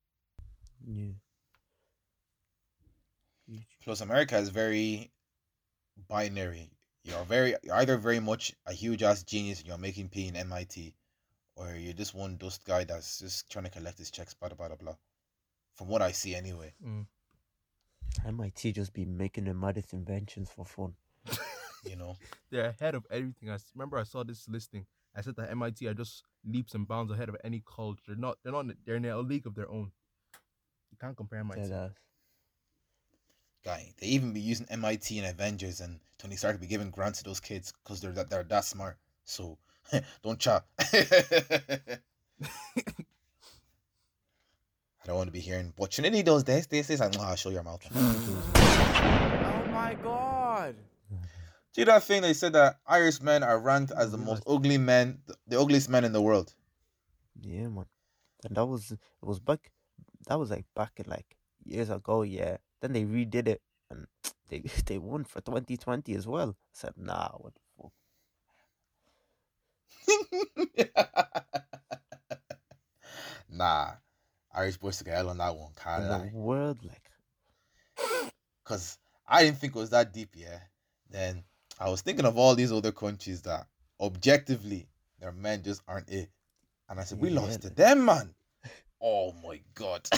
Yeah. 0.86 1.12
Plus, 3.82 4.00
America 4.00 4.36
is 4.38 4.48
very 4.48 5.10
binary. 6.08 6.70
You're 7.04 7.24
very 7.24 7.54
you're 7.62 7.76
either 7.76 7.96
very 7.96 8.20
much 8.20 8.54
a 8.66 8.72
huge 8.72 9.02
ass 9.02 9.22
genius 9.22 9.58
and 9.60 9.68
you're 9.68 9.78
making 9.78 10.08
P 10.08 10.28
in 10.28 10.36
MIT, 10.36 10.94
or 11.56 11.74
you're 11.74 11.92
just 11.92 12.14
one 12.14 12.36
dust 12.36 12.64
guy 12.64 12.84
that's 12.84 13.18
just 13.18 13.50
trying 13.50 13.64
to 13.64 13.70
collect 13.70 13.98
his 13.98 14.10
checks, 14.10 14.34
blah 14.34 14.48
blah 14.48 14.68
blah 14.68 14.76
blah. 14.76 14.96
From 15.74 15.88
what 15.88 16.02
I 16.02 16.12
see, 16.12 16.34
anyway. 16.34 16.74
Mm. 16.84 17.06
MIT 18.26 18.72
just 18.72 18.92
be 18.92 19.04
making 19.04 19.44
the 19.44 19.54
maddest 19.54 19.92
inventions 19.92 20.50
for 20.50 20.64
fun. 20.64 20.94
You 21.84 21.96
know. 21.96 22.16
They're 22.50 22.74
ahead 22.78 22.94
of 22.94 23.06
everything. 23.10 23.50
I 23.50 23.56
remember 23.74 23.98
I 23.98 24.02
saw 24.02 24.22
this 24.22 24.46
listing. 24.48 24.84
I 25.16 25.22
said 25.22 25.36
that 25.36 25.50
MIT 25.50 25.86
are 25.86 25.94
just 25.94 26.24
leaps 26.44 26.74
and 26.74 26.86
bounds 26.86 27.10
ahead 27.10 27.28
of 27.28 27.36
any 27.42 27.62
college. 27.64 27.98
They're 28.06 28.16
not. 28.16 28.38
They're 28.42 28.52
not. 28.52 28.66
They're 28.84 28.96
in 28.96 29.04
a 29.06 29.18
league 29.18 29.46
of 29.46 29.54
their 29.54 29.70
own. 29.70 29.90
You 30.90 30.98
can't 31.00 31.16
compare 31.16 31.40
MIT. 31.40 31.62
Dead 31.62 31.72
ass. 31.72 31.90
Guy. 33.64 33.92
They 33.98 34.08
even 34.08 34.32
be 34.32 34.40
using 34.40 34.66
MIT 34.70 35.18
and 35.18 35.26
Avengers, 35.26 35.80
and 35.80 36.00
Tony 36.18 36.36
Stark 36.36 36.60
be 36.60 36.66
giving 36.66 36.90
grants 36.90 37.18
to 37.18 37.24
those 37.24 37.40
kids 37.40 37.72
because 37.82 38.00
they're 38.00 38.12
that 38.12 38.30
they're 38.30 38.44
that 38.44 38.64
smart. 38.64 38.98
So 39.24 39.58
don't 40.22 40.38
chat. 40.38 40.64
I 45.02 45.06
don't 45.06 45.16
want 45.16 45.28
to 45.28 45.32
be 45.32 45.40
hearing 45.40 45.72
what 45.76 45.90
Trinity 45.90 46.22
does 46.22 46.44
this, 46.44 46.66
this, 46.66 46.88
this. 46.88 47.00
I'm 47.00 47.12
like, 47.12 47.38
show 47.38 47.50
your 47.50 47.62
mouth. 47.62 47.80
Oh 47.94 49.64
my 49.72 49.96
god. 50.02 50.74
See 51.72 51.84
that 51.84 52.02
thing 52.02 52.22
they 52.22 52.34
said 52.34 52.52
that 52.54 52.80
Irish 52.86 53.20
men 53.22 53.42
are 53.42 53.58
ranked 53.58 53.92
as 53.96 54.10
the 54.10 54.18
most 54.18 54.42
ugly 54.46 54.76
men, 54.76 55.20
the 55.46 55.60
ugliest 55.60 55.88
men 55.88 56.04
in 56.04 56.12
the 56.12 56.20
world. 56.20 56.52
Yeah, 57.40 57.68
man. 57.68 57.86
And 58.44 58.56
that 58.56 58.66
was 58.66 58.90
it 58.90 58.98
was 59.22 59.38
back 59.38 59.70
that 60.26 60.38
was 60.38 60.50
like 60.50 60.64
back 60.74 60.92
in 60.96 61.06
like 61.08 61.36
years 61.70 61.90
ago, 61.90 62.22
yeah. 62.22 62.56
Then 62.80 62.92
they 62.92 63.04
redid 63.04 63.48
it 63.48 63.60
and 63.90 64.06
they 64.48 64.60
they 64.86 64.98
won 64.98 65.24
for 65.24 65.40
twenty 65.40 65.76
twenty 65.76 66.14
as 66.14 66.26
well. 66.26 66.50
I 66.50 66.54
said, 66.72 66.92
nah, 66.96 67.30
what 67.38 67.52
the 67.54 67.60
fuck? 67.82 67.92
nah, 73.48 73.92
Irish 74.54 74.76
boys 74.78 74.98
took 74.98 75.08
a 75.08 75.14
L 75.14 75.30
on 75.30 75.38
that 75.38 75.56
one, 75.56 75.72
can't 75.76 76.04
In 76.04 76.08
lie. 76.08 76.30
the 76.30 76.36
world, 76.36 76.84
like 76.84 77.10
because 78.64 78.98
I 79.26 79.44
didn't 79.44 79.58
think 79.58 79.76
it 79.76 79.78
was 79.78 79.90
that 79.90 80.12
deep, 80.12 80.30
yeah. 80.34 80.60
Then 81.08 81.44
I 81.78 81.88
was 81.90 82.02
thinking 82.02 82.24
of 82.26 82.36
all 82.38 82.54
these 82.54 82.72
other 82.72 82.92
countries 82.92 83.42
that 83.42 83.66
objectively 84.00 84.88
their 85.18 85.32
men 85.32 85.62
just 85.62 85.82
aren't 85.86 86.08
it. 86.08 86.30
And 86.88 87.00
I 87.00 87.04
said, 87.04 87.20
We 87.20 87.30
Yeah, 87.30 87.34
lost 87.40 87.62
to 87.62 87.70
them, 87.70 88.04
man. 88.04 88.34
Oh 89.02 89.32
my 89.42 89.60
god. 89.74 90.06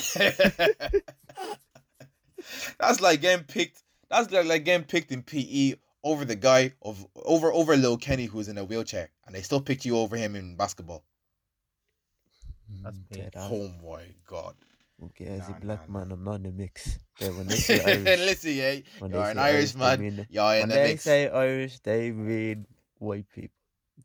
that's 2.78 3.00
like 3.00 3.20
getting 3.20 3.44
picked. 3.44 3.82
That's 4.10 4.30
like, 4.32 4.46
like 4.46 4.64
getting 4.64 4.86
picked 4.86 5.12
in 5.12 5.22
PE 5.22 5.74
over 6.04 6.24
the 6.24 6.34
guy 6.36 6.72
of 6.82 7.06
over 7.24 7.52
over 7.52 7.76
Lil 7.76 7.96
Kenny 7.96 8.26
who's 8.26 8.48
in 8.48 8.58
a 8.58 8.64
wheelchair, 8.64 9.10
and 9.26 9.34
they 9.34 9.42
still 9.42 9.60
picked 9.60 9.84
you 9.84 9.96
over 9.98 10.16
him 10.16 10.34
in 10.36 10.56
basketball. 10.56 11.04
That's 12.82 12.98
mm, 12.98 13.08
pain. 13.12 13.30
Oh 13.36 13.70
my 13.86 14.02
god. 14.26 14.54
Okay, 15.04 15.26
as 15.26 15.48
Nah, 15.48 15.56
a 15.56 15.60
black 15.60 15.88
nah, 15.88 15.98
man, 16.00 16.12
I'm 16.12 16.24
not 16.24 16.34
in 16.36 16.42
the 16.44 16.52
mix. 16.52 16.98
Yeah, 17.20 17.30
when 17.30 17.46
they 17.48 17.56
say 17.56 17.80
Irish, 17.84 18.20
Listen, 18.20 18.52
yeah, 18.54 18.76
when 18.98 19.10
you're 19.12 19.22
an 19.24 19.36
say 19.36 19.42
Irish 19.42 19.72
they 19.72 19.78
man. 19.78 20.00
mean- 20.00 20.26
You're 20.30 20.44
when 20.60 20.68
the 20.68 20.74
they 20.74 20.82
mix. 20.90 21.04
say 21.04 21.28
Irish, 21.28 21.78
they 21.80 22.10
mean 22.12 22.66
white 22.98 23.26
people. 23.34 23.54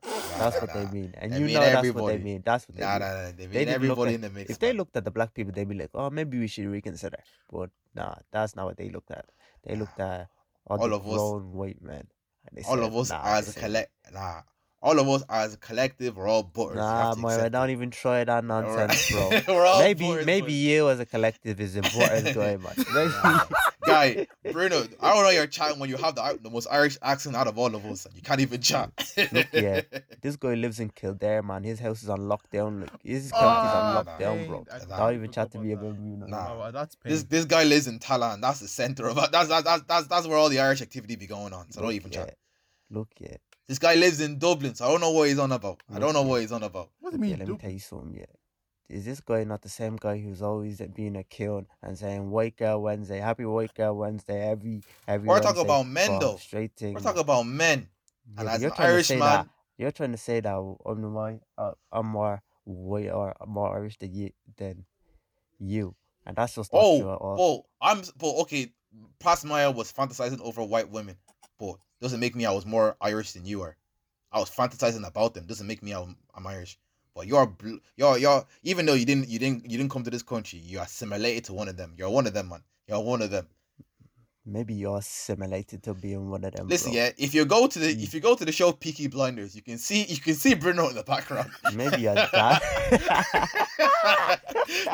That's 0.04 0.62
what 0.62 0.68
nah. 0.76 0.84
they 0.84 0.92
mean, 0.92 1.14
and 1.18 1.32
They 1.32 1.40
you 1.40 1.46
mean 1.46 1.54
know 1.56 1.60
that's 1.62 1.74
what 1.76 1.80
everybody. 1.80 2.18
they 2.18 2.24
mean. 2.24 2.42
That's 2.46 2.68
what 2.68 2.78
they 2.78 2.84
Nah, 2.84 2.92
mean. 2.94 3.00
nah, 3.00 3.08
nah. 3.14 3.32
They 3.38 3.46
They 3.46 3.48
mean 3.48 3.66
look 3.68 3.76
everybody 3.76 4.10
at- 4.12 4.16
in 4.16 4.22
the 4.22 4.30
mix. 4.30 4.50
If 4.52 4.60
they 4.60 4.74
looked 4.74 4.96
at 4.98 5.06
the 5.06 5.12
black 5.12 5.34
people, 5.34 5.54
they'd 5.54 5.68
be 5.68 5.76
like, 5.76 5.90
"Oh, 5.94 6.10
maybe 6.10 6.38
we 6.40 6.48
should 6.48 6.68
reconsider." 6.68 7.20
But 7.52 7.70
nah, 7.96 8.16
that's 8.32 8.56
not 8.56 8.66
what 8.66 8.78
they 8.78 8.90
looked 8.90 9.12
at. 9.12 9.26
They 9.66 9.76
looked 9.76 10.00
at 10.00 10.28
all, 10.68 10.80
All 10.82 10.94
of 10.94 11.08
us- 11.08 11.44
white 11.54 11.82
men. 11.82 12.08
And 12.48 12.58
they 12.58 12.64
all 12.64 12.76
said, 12.76 12.84
of 12.86 12.96
us 12.96 13.10
nah, 13.10 13.22
as 13.26 13.56
a 13.56 13.60
collect, 13.60 13.92
nah, 14.14 14.42
all 14.82 14.98
of 15.00 15.08
us 15.10 15.24
as 15.30 15.56
a 15.56 15.58
collective, 15.58 16.16
we're 16.16 16.28
all 16.30 16.44
butters. 16.44 16.78
Nah, 16.78 17.14
to 17.14 17.20
Moira, 17.20 17.50
don't 17.50 17.72
even 17.72 17.90
try 17.92 18.24
that 18.24 18.44
nonsense, 18.54 19.12
bro. 19.12 19.30
we're 19.56 19.66
all 19.66 19.80
maybe 19.80 20.06
butters, 20.08 20.26
maybe 20.26 20.46
but- 20.46 20.52
you 20.54 20.90
as 20.90 21.00
a 21.02 21.06
collective 21.06 21.60
is 21.60 21.76
important 21.76 22.34
going, 22.34 22.62
man. 22.62 22.74
Maybe, 22.94 23.12
guy, 23.88 24.28
Bruno, 24.52 24.84
I 25.00 25.14
don't 25.14 25.24
know 25.24 25.30
you're 25.32 25.48
chatting 25.48 25.80
when 25.80 25.90
you 25.90 25.98
have 25.98 26.16
the 26.16 26.38
the 26.42 26.50
most 26.50 26.68
Irish 26.70 26.98
accent 27.02 27.36
out 27.36 27.48
of 27.48 27.58
all 27.58 27.74
of 27.74 27.84
us. 27.86 28.06
and 28.06 28.16
You 28.16 28.22
can't 28.22 28.42
even 28.42 28.62
chat. 28.62 28.92
Look, 29.32 29.48
yeah. 29.54 29.82
this 30.22 30.36
guy 30.36 30.54
lives 30.54 30.80
in 30.80 30.90
Kildare, 30.90 31.42
man. 31.44 31.64
His 31.64 31.80
house 31.80 32.04
is 32.04 32.10
on 32.10 32.20
lockdown. 32.20 32.82
Like 32.82 32.92
his 33.04 33.32
ah, 33.34 33.38
Oh, 33.38 33.40
county's 33.40 33.74
on 33.80 33.86
lockdown, 34.06 34.38
Pain. 34.38 34.48
bro. 34.48 34.66
I 34.72 34.78
Nah. 34.86 34.98
Don't 34.98 35.16
even 35.16 35.32
chat 35.32 35.52
to 35.54 35.60
me 35.60 35.70
that. 35.74 35.80
about 35.80 35.96
you. 36.00 36.18
know. 36.18 36.26
Nah. 36.28 36.68
Oh, 36.68 36.72
that's 36.72 36.96
pain. 36.96 37.12
This 37.14 37.24
this 37.24 37.46
guy 37.46 37.64
lives 37.64 37.88
in 37.88 38.00
Talan. 38.00 38.42
That's 38.42 38.60
the 38.60 38.68
center 38.68 39.08
of 39.08 39.16
that's 39.16 39.48
that's 39.48 39.64
that's 39.64 39.84
that's, 39.88 40.08
that's 40.08 40.28
where 40.28 40.38
all 40.38 40.50
the 40.50 40.60
Irish 40.60 40.82
activity 40.82 41.16
be 41.16 41.28
going 41.28 41.54
on. 41.54 41.72
So 41.72 41.82
don't 41.82 41.94
even 41.94 42.12
yeah. 42.12 42.26
chat. 42.26 42.38
Look, 42.90 43.10
yeah. 43.20 43.38
This 43.68 43.80
guy 43.80 43.96
lives 43.96 44.22
in 44.22 44.40
Dublin, 44.40 44.76
so 44.76 44.86
I 44.86 44.92
don't 44.92 45.02
know 45.02 45.12
what 45.12 45.28
he's 45.28 45.40
on 45.40 45.52
about. 45.52 45.84
I 45.94 46.00
don't 46.00 46.14
know 46.14 46.22
what 46.24 46.40
he's 46.42 46.54
on 46.54 46.64
about. 46.64 46.90
what 47.02 47.12
do 47.12 47.18
you 47.18 47.24
Yeah, 47.26 47.30
mean? 47.32 47.40
let 47.40 47.48
me 47.50 47.58
tell 47.58 47.70
you 47.72 47.80
something. 47.80 48.16
Yeah, 48.18 48.26
is 48.90 49.06
this 49.06 49.20
guy 49.20 49.44
not 49.44 49.62
the 49.62 49.70
same 49.70 49.96
guy 49.98 50.18
who's 50.18 50.42
always 50.42 50.82
being 50.96 51.16
a 51.18 51.24
kill 51.24 51.66
and 51.82 51.98
saying 51.98 52.30
"White 52.30 52.58
Girl 52.58 52.82
Wednesday, 52.82 53.20
Happy 53.20 53.46
White 53.46 53.74
Girl 53.74 53.98
Wednesday" 53.98 54.50
every 54.50 54.82
every? 55.08 55.28
We're 55.28 55.42
talking 55.42 55.62
about 55.62 55.88
men, 55.88 56.20
though. 56.20 56.38
Straight 56.38 56.76
thing. 56.76 56.94
We're 56.94 57.02
talking 57.02 57.22
about 57.22 57.44
men, 57.44 57.90
Yeah, 58.36 58.42
and 58.42 58.50
as 58.50 58.62
you're 58.62 58.72
an 58.72 58.76
trying 58.76 58.88
to 58.88 58.94
Irish 58.94 59.08
say 59.08 59.20
man, 59.20 59.30
that 59.30 59.48
you're 59.78 59.92
trying 59.92 60.12
to 60.12 60.18
say 60.18 60.40
that 60.40 60.54
I'm 60.54 61.40
uh, 61.58 61.72
I'm 61.92 62.08
more 62.08 62.42
white 62.64 63.10
or 63.10 63.36
more 63.46 63.76
Irish 63.76 63.98
than 63.98 64.14
you 64.14 64.32
than 64.58 64.86
you, 65.60 65.96
and 66.26 66.36
that's 66.36 66.56
just 66.56 66.72
not 66.72 66.82
Oh, 66.84 67.00
true 67.00 67.12
at 67.12 67.18
all. 67.18 67.66
But 67.82 67.88
I'm 67.88 68.04
but 68.18 68.42
okay. 68.44 68.72
Past 69.20 69.46
Maya 69.46 69.70
was 69.70 69.92
fantasizing 69.92 70.40
over 70.42 70.64
white 70.64 70.90
women, 70.90 71.18
but 71.60 71.76
doesn't 72.02 72.20
make 72.20 72.36
me 72.36 72.46
I 72.46 72.52
was 72.52 72.66
more 72.66 72.96
Irish 73.02 73.34
than 73.34 73.46
you 73.46 73.62
are. 73.62 73.76
I 74.32 74.40
was 74.40 74.50
fantasizing 74.50 75.06
about 75.08 75.34
them. 75.34 75.46
Doesn't 75.46 75.68
make 75.68 75.84
me 75.84 75.92
I'm, 75.94 76.16
I'm 76.34 76.48
Irish. 76.48 76.78
But 77.18 77.26
you're 77.26 77.52
you're 77.96 78.20
you're 78.20 78.46
even 78.62 78.86
though 78.86 78.94
you 78.94 79.04
didn't 79.04 79.28
you 79.28 79.40
didn't 79.40 79.68
you 79.68 79.76
didn't 79.76 79.90
come 79.90 80.04
to 80.04 80.12
this 80.12 80.22
country, 80.22 80.60
you 80.60 80.80
assimilated 80.80 81.46
to 81.46 81.54
one 81.54 81.68
of 81.68 81.76
them. 81.76 81.96
You're 81.98 82.12
one 82.12 82.28
of 82.28 82.36
them, 82.36 82.50
man. 82.50 82.62
You're 82.88 83.02
one 83.02 83.24
of 83.24 83.32
them. 83.32 83.48
Maybe 84.50 84.74
you're 84.76 84.98
assimilated 85.00 85.84
to 85.84 85.94
being 85.94 86.30
one 86.30 86.46
of 86.46 86.54
them. 86.54 86.70
Listen, 86.70 86.94
bro. 86.94 87.02
yeah. 87.02 87.10
If 87.18 87.34
you 87.36 87.44
go 87.44 87.68
to 87.68 87.80
the 87.80 87.94
Mm. 87.94 88.02
if 88.04 88.14
you 88.14 88.20
go 88.22 88.34
to 88.34 88.46
the 88.46 88.52
show 88.54 88.72
Peaky 88.72 89.08
Blinders, 89.08 89.56
you 89.56 89.62
can 89.62 89.78
see 89.78 90.06
you 90.06 90.18
can 90.18 90.36
see 90.36 90.54
Bruno 90.56 90.88
in 90.88 90.96
the 90.96 91.04
background. 91.04 91.50
Maybe 91.76 92.02
you're 92.04 92.16
that. 92.34 92.62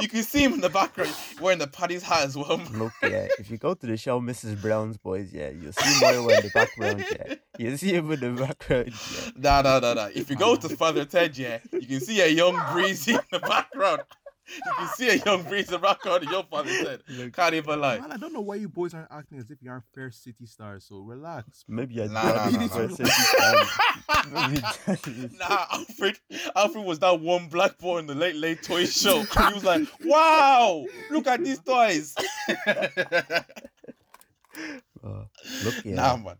you 0.01 0.07
can 0.07 0.23
see 0.23 0.43
him 0.43 0.53
in 0.53 0.61
the 0.61 0.69
background 0.69 1.13
wearing 1.41 1.59
the 1.59 1.67
Paddy's 1.67 2.03
hat 2.03 2.23
as 2.25 2.35
well. 2.37 2.61
Look, 2.73 2.93
yeah, 3.03 3.27
if 3.39 3.49
you 3.51 3.57
go 3.57 3.73
to 3.73 3.85
the 3.85 3.97
show 3.97 4.19
Mrs. 4.19 4.59
Brown's 4.61 4.97
Boys, 4.97 5.31
yeah, 5.33 5.49
you'll 5.49 5.73
see 5.73 5.99
Moira 6.05 6.35
in 6.37 6.43
the 6.43 6.51
background, 6.53 7.05
yeah. 7.11 7.35
You 7.57 7.77
see 7.77 7.93
him 7.93 8.11
in 8.11 8.19
the 8.19 8.29
background, 8.31 8.87
yeah. 8.91 9.29
Nah, 9.37 9.61
nah, 9.61 9.79
nah, 9.79 9.93
nah. 9.93 10.09
If 10.15 10.29
you 10.29 10.35
go 10.35 10.55
to 10.55 10.69
Father 10.69 11.05
Ted, 11.05 11.37
yeah, 11.37 11.59
you 11.71 11.85
can 11.87 11.99
see 12.01 12.21
a 12.21 12.27
young 12.27 12.59
breezy 12.71 13.13
in 13.13 13.19
the 13.31 13.39
background. 13.39 14.01
If 14.55 14.65
you 14.65 14.71
can 14.77 14.87
see 14.95 15.09
a 15.09 15.15
young 15.25 15.43
breezy 15.43 15.67
in 15.73 15.79
the 15.81 15.87
background 15.87 16.23
of 16.25 16.29
your 16.31 16.43
Father 16.43 16.69
Ted. 16.83 17.01
Can't 17.33 17.53
even 17.55 17.79
lie. 17.79 17.99
Man, 17.99 18.11
I 18.11 18.17
don't 18.17 18.33
know 18.33 18.41
why 18.41 18.55
you 18.55 18.67
boys 18.67 18.93
aren't 18.93 19.11
acting 19.11 19.37
as 19.39 19.49
if 19.49 19.57
you 19.61 19.71
aren't 19.71 19.85
fair 19.95 20.11
city 20.11 20.45
stars. 20.45 20.85
So 20.87 20.97
relax. 20.99 21.63
Maybe 21.67 21.95
you're 21.95 22.09
Nah, 22.09 22.21
that 22.23 22.51
nah, 22.51 22.59
nah, 22.59 22.67
where 22.75 22.87
nah. 22.89 22.95
City 22.95 23.09
stands. 23.09 23.69
Maybe 24.33 24.61
that 24.85 25.07
is- 25.07 25.39
Nah, 25.39 25.65
Alfred. 25.71 26.19
Alfred 26.55 26.85
was 26.85 26.99
that 26.99 27.19
one 27.21 27.47
black 27.47 27.77
boy 27.77 27.99
in 27.99 28.07
the 28.07 28.15
late 28.15 28.35
late 28.35 28.61
toy 28.63 28.85
show. 28.85 29.21
He 29.23 29.53
was 29.53 29.63
like, 29.63 29.87
"Wow, 30.03 30.85
look 31.09 31.25
at 31.27 31.43
these 31.43 31.59
toys." 31.59 32.13
Uh, 35.03 35.25
look, 35.63 35.73
yeah. 35.83 35.95
Nah, 35.95 36.17
man. 36.17 36.35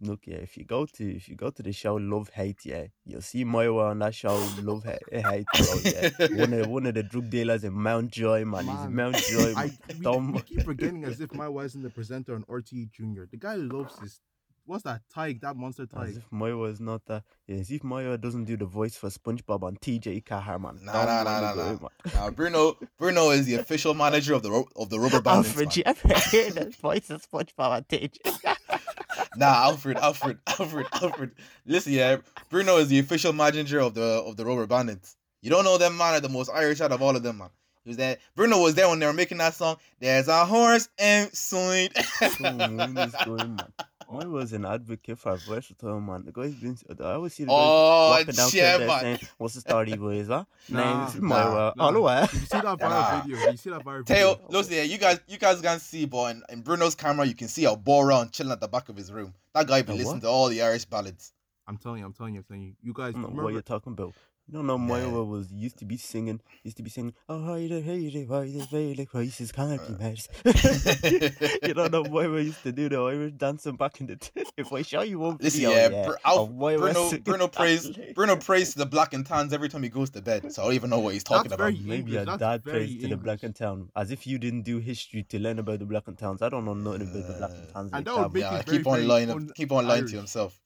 Look, 0.00 0.26
yeah. 0.26 0.36
If 0.36 0.56
you 0.56 0.64
go 0.64 0.86
to 0.86 1.16
if 1.16 1.28
you 1.28 1.34
go 1.34 1.50
to 1.50 1.62
the 1.62 1.72
show 1.72 1.96
Love 1.96 2.30
Hate, 2.30 2.64
yeah, 2.64 2.86
you'll 3.04 3.20
see 3.20 3.42
Moira 3.42 3.90
on 3.90 3.98
that 3.98 4.14
show 4.14 4.36
Love 4.62 4.84
Hate, 4.84 5.02
eh, 5.10 5.22
Hate 5.22 5.46
bro, 5.56 5.74
yeah. 5.84 6.38
One 6.38 6.52
of 6.52 6.66
one 6.68 6.86
of 6.86 6.94
the 6.94 7.02
drug 7.02 7.30
dealers 7.30 7.64
in 7.64 7.72
Mountjoy, 7.72 8.44
man. 8.44 8.66
He's 8.66 8.86
Mount 8.88 9.16
Joy, 9.30 9.54
I, 9.56 9.66
man. 9.66 9.78
we, 9.88 10.04
Dumb. 10.04 10.32
we 10.34 10.40
keep 10.42 10.62
forgetting 10.62 11.04
as 11.04 11.20
if 11.20 11.32
my 11.34 11.48
wife's 11.48 11.74
in 11.74 11.82
the 11.82 11.90
presenter 11.90 12.36
on 12.36 12.44
RTE 12.44 12.92
Junior. 12.92 13.26
The 13.28 13.38
guy 13.38 13.56
loves 13.56 13.96
this. 13.98 14.20
What's 14.66 14.84
that 14.84 15.00
Tig? 15.12 15.40
That 15.40 15.56
monster 15.56 15.86
As 15.96 16.18
if 16.18 16.30
Moira 16.30 16.68
is 16.68 16.78
not 16.78 17.04
that. 17.06 17.24
Yeah, 17.46 17.56
as 17.56 17.70
if 17.70 17.82
Moira 17.82 18.18
doesn't 18.18 18.44
do 18.44 18.56
the 18.56 18.66
voice 18.66 18.94
for 18.96 19.08
SpongeBob 19.08 19.62
on 19.62 19.78
TJ 19.78 20.24
Kahar, 20.24 20.60
man. 20.60 20.78
Nah, 20.82 20.92
Dumb 20.92 21.06
nah, 21.06 21.24
man 21.24 21.24
nah, 21.24 21.52
to 21.52 21.56
nah, 21.56 21.74
go 21.74 21.90
nah. 22.04 22.20
Nah, 22.20 22.30
Bruno. 22.30 22.76
Bruno 22.98 23.30
is 23.30 23.46
the 23.46 23.54
official 23.54 23.94
manager 23.94 24.34
of 24.34 24.42
the 24.42 24.50
ro- 24.50 24.68
of 24.76 24.90
the 24.90 25.00
rubber 25.00 25.22
band. 25.22 25.38
Alfred, 25.46 25.68
man. 25.68 25.72
you 25.74 25.82
ever 25.86 26.20
hear 26.30 26.50
the 26.50 26.70
voice 26.82 27.08
of 27.08 27.28
SpongeBob 27.28 27.70
on 27.70 27.84
TJ? 27.84 28.56
Nah, 29.36 29.46
Alfred, 29.46 29.96
Alfred, 29.98 30.38
Alfred, 30.46 30.86
Alfred. 30.92 31.30
Listen, 31.66 31.92
yeah, 31.92 32.16
Bruno 32.50 32.78
is 32.78 32.88
the 32.88 32.98
official 32.98 33.32
manager 33.32 33.80
of 33.80 33.94
the 33.94 34.22
of 34.24 34.36
the 34.36 34.44
Rubber 34.44 34.66
Bandits. 34.66 35.16
You 35.42 35.50
don't 35.50 35.64
know 35.64 35.78
them 35.78 35.96
man 35.96 36.14
are 36.14 36.20
the 36.20 36.28
most 36.28 36.50
Irish 36.50 36.80
out 36.80 36.92
of 36.92 37.02
all 37.02 37.14
of 37.14 37.22
them, 37.22 37.38
man. 37.38 37.50
He 37.84 37.90
was 37.90 37.96
there. 37.96 38.18
Bruno 38.34 38.60
was 38.60 38.74
there 38.74 38.88
when 38.88 38.98
they 38.98 39.06
were 39.06 39.12
making 39.12 39.38
that 39.38 39.54
song. 39.54 39.76
There's 40.00 40.28
a 40.28 40.44
horse 40.44 40.88
and 40.98 41.34
going, 41.34 41.88
man? 44.10 44.28
Moy 44.28 44.32
was 44.38 44.52
an 44.52 44.64
advocate 44.64 45.18
for 45.18 45.36
versatile 45.36 46.00
man. 46.00 46.24
The 46.24 46.32
guy's 46.32 46.54
been. 46.54 46.76
I 47.00 47.12
always 47.12 47.34
see 47.34 47.44
the 47.44 47.48
guy 47.50 47.54
Oh, 47.56 48.10
walking 48.10 48.34
down 48.34 48.50
yeah, 48.54 48.76
there 48.78 48.88
man. 48.88 49.00
saying, 49.00 49.18
"What's 49.38 49.54
the 49.54 49.60
story, 49.60 49.96
boys? 49.96 50.28
Huh? 50.28 50.44
Nah, 50.68 51.08
Name's 51.10 51.14
nah, 51.22 51.28
Moira. 51.28 51.66
Uh, 51.68 51.72
nah. 51.76 51.84
All 51.86 51.92
the 51.92 52.02
eh? 52.22 52.26
Did 52.26 52.40
you 52.40 52.46
see 52.46 52.60
that 52.60 52.78
viral 52.78 52.90
Nah. 52.90 53.20
video? 53.22 53.50
You 53.50 53.56
see 53.56 53.70
that 53.70 53.84
viral 53.84 54.06
Teo, 54.06 54.34
video? 54.34 54.46
listen 54.50 54.72
here, 54.74 54.84
you 54.84 54.98
guys, 54.98 55.20
you 55.28 55.38
guys 55.38 55.60
can 55.60 55.78
see, 55.80 56.04
but 56.06 56.36
in, 56.36 56.42
in 56.50 56.62
Bruno's 56.62 56.94
camera, 56.94 57.26
you 57.26 57.34
can 57.34 57.48
see 57.48 57.64
a 57.64 57.74
bodhrán 57.76 58.30
chilling 58.32 58.52
at 58.52 58.60
the 58.60 58.68
back 58.68 58.88
of 58.88 58.96
his 58.96 59.12
room. 59.12 59.34
That 59.54 59.66
guy 59.66 59.82
be 59.82 59.92
A 59.92 59.96
listening 59.96 60.20
to 60.22 60.28
all 60.28 60.48
the 60.48 60.62
Irish 60.62 60.84
ballads. 60.84 61.32
I'm 61.66 61.76
telling 61.76 62.00
you, 62.00 62.06
I'm 62.06 62.12
telling 62.14 62.34
you, 62.34 62.40
I'm 62.40 62.44
telling 62.44 62.62
you. 62.62 62.72
You 62.82 62.92
guys 62.94 63.14
I 63.14 63.20
don't 63.20 63.34
know 63.34 63.42
what 63.42 63.52
you're 63.52 63.62
talking 63.62 63.92
about. 63.92 64.14
You 64.48 64.54
don't 64.54 64.66
know 64.66 64.78
Moira 64.78 65.22
was 65.24 65.52
used 65.52 65.76
to 65.80 65.84
be 65.84 65.98
singing, 65.98 66.40
used 66.64 66.78
to 66.78 66.82
be 66.82 66.88
singing, 66.88 67.12
oh, 67.28 67.44
how 67.44 67.56
you 67.56 67.68
hey, 67.82 67.98
you 67.98 68.24
why 68.26 68.46
the 68.46 68.66
very 68.70 69.04
crisis 69.04 69.52
can't 69.52 69.78
be 69.86 69.92
met. 70.02 70.26
you 71.62 71.74
don't 71.74 71.92
know 71.92 72.02
Moira 72.04 72.42
used 72.42 72.62
to 72.62 72.72
do 72.72 72.88
the 72.88 72.96
Irish 72.98 73.32
dancing 73.34 73.76
back 73.76 74.00
in 74.00 74.06
the 74.06 74.16
day. 74.16 74.44
If 74.56 74.72
I 74.72 74.80
show 74.80 75.02
you 75.02 75.18
one 75.18 75.36
Listen, 75.38 75.60
video, 75.60 75.76
yeah, 75.76 75.88
yeah, 75.90 76.06
Br- 76.06 76.12
of 76.12 76.18
Alf- 76.24 76.50
Bruno, 76.78 77.10
Bruno 77.24 77.46
that 77.46 77.52
prays. 77.52 77.90
Bruno 78.14 78.36
prays 78.36 78.72
to 78.72 78.78
the 78.78 78.86
black 78.86 79.12
and 79.12 79.26
tans 79.26 79.52
every 79.52 79.68
time 79.68 79.82
he 79.82 79.90
goes 79.90 80.08
to 80.10 80.22
bed. 80.22 80.50
So 80.50 80.62
I 80.62 80.64
don't 80.66 80.74
even 80.76 80.88
know 80.90 81.00
what 81.00 81.12
he's 81.12 81.24
talking 81.24 81.50
That's 81.50 81.60
about. 81.60 81.74
Maybe 81.74 82.16
English, 82.16 82.34
a 82.34 82.38
dad 82.38 82.64
very 82.64 82.78
praise 82.86 83.02
to 83.02 83.08
the 83.08 83.16
black 83.18 83.42
and 83.42 83.54
town, 83.54 83.90
as 83.96 84.10
if 84.10 84.26
you 84.26 84.38
didn't 84.38 84.62
do 84.62 84.78
history 84.78 85.24
to 85.24 85.38
learn 85.38 85.58
about 85.58 85.80
the 85.80 85.84
black 85.84 86.08
and 86.08 86.16
towns. 86.16 86.40
I 86.40 86.48
don't 86.48 86.64
know 86.64 86.72
nothing 86.72 87.02
about 87.02 87.26
the 87.28 87.34
black 87.34 87.50
and 87.50 87.68
Uh, 87.68 87.72
towns. 87.72 87.90
and 87.92 87.92
like 87.92 88.04
that 88.06 88.14
would 88.16 88.24
that, 88.24 88.32
make. 88.32 88.42
Yeah, 88.44 88.58
it 88.60 88.66
very, 88.66 88.78
keep 88.78 88.86
on 88.86 89.06
lying, 89.06 89.30
un- 89.30 89.50
keep 89.54 89.72
on 89.72 89.86
lying 89.86 90.00
Irish. 90.00 90.12
to 90.12 90.16
himself. 90.16 90.58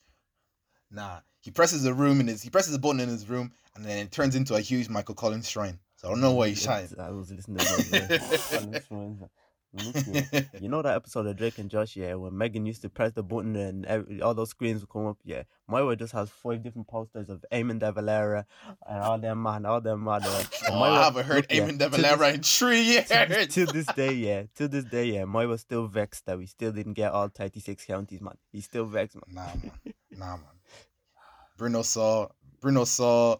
Nah, 0.92 1.20
he 1.40 1.50
presses 1.50 1.84
a 1.86 1.94
room 1.94 2.20
in 2.20 2.26
his, 2.28 2.42
he 2.42 2.50
presses 2.50 2.74
a 2.74 2.78
button 2.78 3.00
in 3.00 3.08
his 3.08 3.28
room, 3.28 3.50
and 3.74 3.84
then 3.84 3.98
it 3.98 4.12
turns 4.12 4.34
into 4.36 4.54
a 4.54 4.60
huge 4.60 4.88
Michael 4.88 5.14
Collins 5.14 5.48
shrine. 5.48 5.78
So 5.96 6.08
I 6.08 6.10
don't 6.12 6.20
know 6.20 6.32
why 6.34 6.48
he's 6.48 6.64
Yeah, 6.64 6.86
shying. 6.86 7.00
I 7.00 7.10
was 7.10 7.30
listening 7.30 7.58
to 7.58 7.64
those, 7.64 7.92
uh, 7.92 8.78
yeah. 9.72 10.42
You 10.60 10.68
know 10.68 10.82
that 10.82 10.96
episode 10.96 11.26
of 11.26 11.36
Drake 11.36 11.56
and 11.58 11.70
Josh, 11.70 11.96
yeah, 11.96 12.12
when 12.14 12.36
Megan 12.36 12.66
used 12.66 12.82
to 12.82 12.90
press 12.90 13.12
the 13.12 13.22
button 13.22 13.56
and 13.56 13.86
every, 13.86 14.20
all 14.20 14.34
those 14.34 14.50
screens 14.50 14.80
would 14.82 14.90
come 14.90 15.06
up, 15.06 15.16
yeah. 15.24 15.44
My 15.66 15.80
Myra 15.80 15.96
just 15.96 16.12
has 16.12 16.28
five 16.28 16.62
different 16.62 16.88
posters 16.88 17.30
of 17.30 17.42
Eamon 17.50 17.78
De 17.78 17.90
Valera 17.90 18.44
and 18.86 18.98
all 19.02 19.18
them 19.18 19.42
man, 19.42 19.64
all 19.64 19.80
them 19.80 20.04
man. 20.04 20.22
Uh, 20.24 20.44
Oh, 20.68 20.82
I 20.82 21.02
haven't 21.04 21.24
heard 21.24 21.36
look, 21.36 21.48
Eamon 21.48 21.70
to 21.70 21.76
De 21.78 21.88
Valera 21.88 22.32
in 22.34 22.42
three 22.42 22.84
this- 22.84 23.08
to, 23.08 23.26
years. 23.28 23.46
to 23.54 23.66
this 23.66 23.86
day, 23.86 24.12
yeah, 24.12 24.42
to 24.56 24.68
this 24.68 24.84
day, 24.84 25.06
yeah, 25.06 25.24
Myra's 25.24 25.62
still 25.62 25.86
vexed 25.86 26.26
that 26.26 26.36
we 26.36 26.44
still 26.44 26.72
didn't 26.72 26.92
get 26.94 27.12
all 27.12 27.28
36 27.28 27.86
counties, 27.86 28.20
man. 28.20 28.36
He's 28.52 28.64
still 28.66 28.84
vexed, 28.84 29.16
man. 29.16 29.34
Nah, 29.34 29.46
man. 29.54 29.72
Nah, 30.10 30.36
man. 30.36 30.44
Bruno 31.56 31.82
saw 31.82 32.28
Bruno 32.60 32.84
saw 32.84 33.36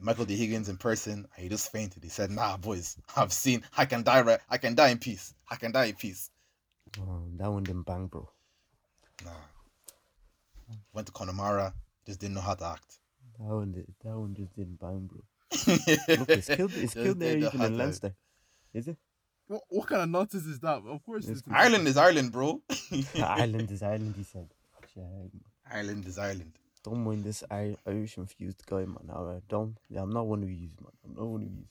Michael 0.00 0.24
D. 0.24 0.36
Higgins 0.36 0.68
in 0.68 0.76
person. 0.76 1.26
And 1.36 1.42
he 1.42 1.48
just 1.48 1.70
fainted. 1.70 2.02
He 2.02 2.08
said, 2.08 2.30
"Nah, 2.30 2.56
boys, 2.56 2.96
I've 3.16 3.32
seen. 3.32 3.62
I 3.76 3.84
can 3.84 4.02
die. 4.02 4.22
Right. 4.22 4.40
I 4.50 4.58
can 4.58 4.74
die 4.74 4.88
in 4.88 4.98
peace. 4.98 5.34
I 5.50 5.56
can 5.56 5.72
die 5.72 5.86
in 5.86 5.94
peace." 5.94 6.30
Oh, 7.00 7.22
that 7.36 7.50
one 7.50 7.62
didn't 7.62 7.86
bang, 7.86 8.06
bro. 8.06 8.28
Nah. 9.24 9.30
Went 10.92 11.06
to 11.06 11.12
Connemara. 11.12 11.74
Just 12.06 12.20
didn't 12.20 12.34
know 12.34 12.40
how 12.40 12.54
to 12.54 12.64
act. 12.66 12.98
That 13.38 13.44
one, 13.44 13.72
that 14.04 14.18
one 14.18 14.34
just 14.34 14.54
didn't 14.54 14.78
bang, 14.80 15.08
bro. 15.10 15.22
Look, 15.66 16.28
it's 16.28 16.48
killed, 16.48 16.72
it's 16.74 16.94
killed 16.94 17.20
there 17.20 17.34
didn't 17.34 17.40
know 17.42 17.48
even 17.48 17.60
how 17.60 17.66
in 17.66 17.78
Leinster. 17.78 18.14
Is 18.74 18.88
it? 18.88 18.96
What, 19.46 19.62
what 19.68 19.86
kind 19.86 20.02
of 20.02 20.08
nonsense 20.08 20.46
is 20.46 20.60
that? 20.60 20.82
Of 20.86 21.04
course, 21.04 21.28
It's 21.28 21.40
it's 21.40 21.48
Ireland 21.50 21.86
is 21.86 21.96
Ireland, 21.96 22.32
bro. 22.32 22.62
Ireland 23.22 23.70
is 23.70 23.82
Ireland, 23.82 24.14
he 24.16 24.24
said. 24.24 24.48
Yeah, 24.96 25.04
Ireland 25.70 26.06
is 26.06 26.18
Ireland. 26.18 26.58
Don't 26.84 27.04
mind 27.04 27.24
this 27.24 27.42
Ir- 27.50 27.76
Irish 27.86 28.18
infused 28.18 28.64
guy, 28.66 28.84
man. 28.84 29.08
Alright, 29.10 29.42
don't. 29.48 29.76
Yeah, 29.88 30.02
I'm 30.02 30.10
not 30.10 30.26
one 30.26 30.42
of 30.42 30.50
you, 30.50 30.70
man. 30.80 30.92
I'm 31.04 31.14
not 31.14 31.26
one 31.26 31.42
of 31.42 31.48
you. 31.48 31.64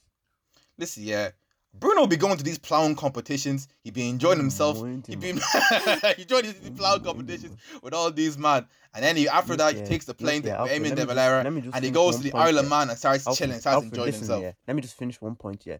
Listen, 0.78 1.02
yeah. 1.04 1.30
Bruno 1.74 2.06
be 2.06 2.16
going 2.16 2.36
to 2.36 2.44
these 2.44 2.58
plowing 2.58 2.94
competitions. 2.94 3.66
He 3.82 3.90
be 3.90 4.08
enjoying 4.08 4.38
himself. 4.38 4.82
He 5.06 5.16
be 5.16 5.32
he 6.16 6.24
joined 6.24 6.44
these 6.44 6.60
these 6.60 6.70
plowing 6.70 7.02
competitions 7.02 7.58
with 7.82 7.94
all 7.94 8.10
these 8.10 8.36
man. 8.36 8.66
And 8.94 9.02
then 9.02 9.16
he 9.16 9.26
after 9.28 9.56
that 9.56 9.74
he 9.74 9.82
takes 9.82 10.04
the 10.04 10.12
plane 10.12 10.42
yeah, 10.42 10.52
to 10.52 10.58
Alfred, 10.60 10.82
Eamon 10.82 10.96
De 10.96 11.06
Valera 11.06 11.40
and 11.46 11.84
he 11.84 11.90
goes 11.90 12.16
to 12.18 12.24
the 12.24 12.30
point, 12.30 12.44
Ireland 12.44 12.66
yeah. 12.66 12.76
man 12.76 12.90
and 12.90 12.98
starts 12.98 13.26
Alfred, 13.26 13.38
chilling, 13.38 13.60
starts 13.60 13.74
Alfred, 13.76 13.92
enjoying 13.92 14.06
listen, 14.06 14.20
himself. 14.20 14.42
Yeah. 14.42 14.52
Let 14.68 14.76
me 14.76 14.82
just 14.82 14.96
finish 14.96 15.20
one 15.20 15.34
point, 15.34 15.64
yeah. 15.64 15.78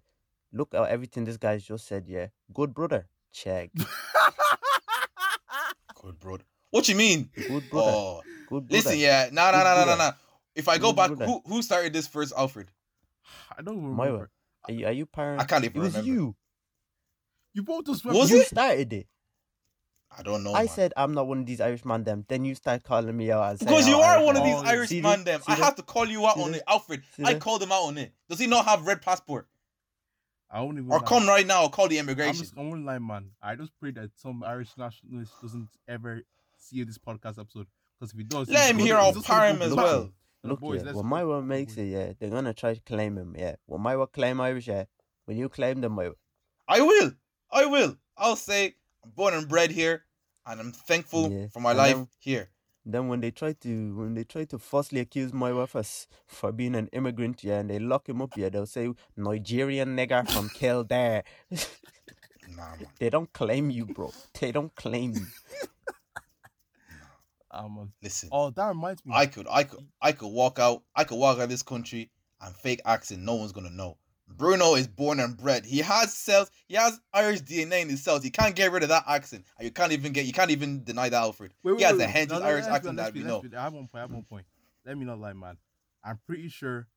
Look 0.53 0.75
at 0.75 0.89
everything 0.89 1.25
this 1.25 1.37
guy's 1.37 1.63
just 1.63 1.87
said, 1.87 2.05
yeah. 2.07 2.29
Good 2.53 2.73
brother. 2.73 3.07
Check. 3.33 3.71
Good 6.03 6.19
brother. 6.19 6.45
What 6.73 6.89
you 6.89 6.97
mean? 6.97 7.31
Good 7.37 7.71
brother. 7.71 7.91
Oh, 7.95 8.23
Good 8.49 8.67
brother. 8.67 8.67
Oh. 8.71 8.75
listen, 8.75 8.99
yeah, 8.99 9.29
no, 9.31 9.51
no, 9.53 9.59
Good 9.59 9.65
no, 9.65 9.75
no, 9.77 9.85
no, 9.85 9.97
no. 9.97 10.11
If 10.57 10.69
I 10.69 10.79
go 10.79 10.89
Good 10.93 10.97
back, 10.97 11.09
brother. 11.11 11.27
who 11.27 11.43
who 11.47 11.63
started 11.63 11.93
this 11.93 12.09
first, 12.09 12.33
Alfred? 12.37 12.69
I 13.57 13.63
don't 13.63 13.77
remember. 13.77 13.95
Myra. 13.97 14.29
Are 14.69 14.73
you, 14.73 14.87
are 14.87 14.93
you 14.93 15.07
parent? 15.07 15.41
I 15.41 15.45
can't 15.45 15.65
even 15.65 15.81
It 15.81 15.85
was 15.85 16.07
you. 16.07 16.35
You 17.55 17.63
both 17.63 17.87
just 17.87 18.05
Was 18.05 18.31
you 18.31 18.41
it? 18.41 18.47
started 18.49 18.93
it. 18.93 19.07
I 20.17 20.23
don't 20.23 20.43
know. 20.43 20.53
I 20.55 20.61
man. 20.61 20.69
said 20.69 20.93
I'm 20.97 21.13
not 21.15 21.27
one 21.27 21.41
of 21.41 21.47
these 21.47 21.61
Irish 21.61 21.85
man 21.85 22.05
them. 22.05 22.25
Then 22.29 22.45
you 22.45 22.55
start 22.55 22.83
calling 22.85 23.17
me 23.17 23.31
out 23.31 23.59
because 23.59 23.87
you 23.89 23.97
"Oh, 23.97 24.03
are 24.03 24.17
Irish 24.17 24.27
one 24.27 24.37
of 24.37 24.45
these 24.45 24.57
Oh, 24.57 24.65
Irish 24.65 24.89
see 24.91 25.01
man. 25.03 25.25
Them, 25.25 25.41
I 25.47 25.55
have 25.55 25.75
to 25.77 25.83
call 25.83 26.07
you 26.07 26.27
out 26.27 26.37
See 26.37 26.43
on 26.43 26.53
this? 26.53 26.61
it, 26.61 26.65
Alfred. 26.69 27.03
See 27.17 27.25
I 27.25 27.35
this? 27.35 27.43
called 27.43 27.63
him 27.63 27.73
out 27.73 27.85
on 27.85 27.99
it. 27.99 28.13
Does 28.29 28.39
he 28.39 28.47
not 28.47 28.65
have 28.67 28.87
red 28.87 29.03
passport? 29.03 29.47
I 30.51 30.59
only 30.59 30.83
Or 30.87 31.01
come 31.01 31.27
right 31.27 31.47
now, 31.47 31.65
or 31.65 31.71
call 31.71 31.89
the 31.89 31.99
I'm 31.99 32.05
immigration. 32.05 32.41
just 32.41 32.55
I'm 32.59 32.69
one 32.71 32.85
line, 32.85 33.07
man. 33.07 33.31
I 33.43 33.57
just 33.57 33.73
pray 33.81 33.91
that 33.93 34.11
some 34.17 34.43
Irish 34.43 34.77
nationalist 34.77 35.33
doesn't 35.41 35.69
ever 35.89 36.23
see 36.63 36.83
this 36.85 36.99
podcast 36.99 37.39
episode. 37.39 37.67
Because 37.99 38.13
if 38.13 38.19
he 38.19 38.25
does, 38.25 38.49
Let 38.49 38.71
him 38.71 38.79
hear 38.79 38.97
he's 38.97 39.05
our 39.07 39.13
just 39.13 39.27
gonna 39.27 39.41
go 39.41 39.45
parent 39.59 39.63
as 39.63 39.75
well. 39.75 40.03
So, 40.05 40.13
Look, 40.49 40.61
boys, 40.61 40.81
yeah, 40.81 40.93
when 40.93 41.03
go. 41.03 41.09
Myra 41.09 41.43
makes 41.43 41.77
it, 41.77 41.85
yeah, 41.85 42.13
they're 42.19 42.31
gonna 42.31 42.53
try 42.53 42.75
to 42.75 42.81
claim 42.81 43.17
him, 43.17 43.37
yeah. 43.39 43.57
When 43.67 43.81
Myra 43.81 44.07
claim 44.09 44.41
Irish, 44.41 44.67
yeah, 44.69 44.85
when 45.27 45.37
you 45.39 45.49
claim 45.49 45.81
them, 45.81 45.93
Myra, 45.93 46.15
I 46.67 46.81
will. 46.81 47.13
I 47.51 47.67
will. 47.67 47.97
I'll 48.17 48.35
say 48.37 48.75
I'm 49.05 49.11
born 49.11 49.35
and 49.35 49.49
bred 49.49 49.71
here, 49.71 50.05
and 50.47 50.61
I'm 50.61 50.73
thankful 50.73 51.31
Yeah, 51.31 51.47
for 51.49 51.61
my 51.61 51.71
and 51.71 51.79
life 51.79 51.95
then- 51.97 52.09
here. 52.19 52.49
then 52.85 53.07
when 53.07 53.21
they 53.21 53.31
try 53.31 53.53
to 53.53 53.95
when 53.97 54.15
they 54.15 54.25
try 54.25 54.45
to 54.47 54.59
falsely 54.59 54.99
accuse 55.01 55.33
Myra 55.33 55.69
for 55.69 55.79
s- 55.81 56.09
for 56.27 56.51
being 56.51 56.75
an 56.75 56.89
immigrant, 56.93 57.45
yeah, 57.45 57.61
and 57.61 57.71
they 57.71 57.79
lock 57.79 58.09
him 58.09 58.21
up, 58.21 58.37
yeah, 58.37 58.49
they'll 58.49 58.67
say 58.67 58.91
Nigerian 59.17 59.95
nigger 59.97 60.29
from 60.29 60.49
Kildare. 60.59 61.23
Nah, 62.49 62.77
man. 62.77 62.87
they 62.99 63.11
don't 63.11 63.33
claim 63.33 63.71
you, 63.71 63.87
bro. 63.87 64.13
They 64.41 64.51
don't 64.51 64.75
claim 64.75 65.13
you. 65.15 65.27
Um, 67.53 67.93
Listen, 68.03 68.31
oh, 68.33 68.51
that 68.51 68.69
reminds 68.69 69.05
me. 69.05 69.13
I 69.15 69.27
could, 69.27 69.47
I 69.51 69.65
could, 69.65 69.87
I 70.01 70.13
could 70.13 70.29
walk 70.29 70.59
out. 70.59 70.83
I 70.97 71.05
could 71.05 71.19
walk 71.19 71.39
out 71.39 71.45
of 71.45 71.51
this 71.51 71.63
country 71.63 72.11
and 72.41 72.55
fake 72.57 72.81
accent. 72.85 73.23
No 73.23 73.35
one's 73.35 73.53
gonna 73.53 73.71
know. 73.71 73.99
Bruno 74.27 74.75
is 74.75 74.87
born 74.87 75.21
and 75.21 75.37
bred. 75.37 75.67
He 75.67 75.79
has 75.79 76.15
cells. 76.15 76.51
He 76.67 76.75
has 76.77 76.99
Irish 77.13 77.43
DNA 77.43 77.83
in 77.83 77.89
his 77.91 78.03
cells. 78.03 78.23
He 78.23 78.31
can't 78.31 78.57
get 78.57 78.73
rid 78.73 78.83
of 78.83 78.89
that 78.89 79.05
accent, 79.07 79.45
you 79.61 79.71
can't 79.71 79.93
even 79.93 80.13
get. 80.13 80.25
You 80.25 80.33
can't 80.33 80.51
even 80.51 80.83
deny 80.85 81.09
that, 81.11 81.17
Alfred. 81.17 81.53
Wait, 81.63 81.77
he 81.77 81.85
has 81.85 81.99
wait, 81.99 82.05
a 82.05 82.07
wait. 82.07 82.15
hench 82.15 82.31
No, 82.31 82.39
no, 82.39 82.45
Irish 82.47 82.65
accent 82.65 82.97
that 82.97 83.15
we 83.15 83.23
know. 83.23 83.43
I 83.57 83.63
have 83.63 83.75
one 83.75 83.89
point. 83.89 83.95
I 83.95 84.01
have 84.01 84.11
one 84.11 84.25
point. 84.25 84.47
Let 84.87 84.97
me 84.97 85.05
not 85.05 85.19
lie, 85.21 85.33
man. 85.35 85.59
I'm 86.05 86.19
pretty 86.27 86.49
sure 86.49 86.89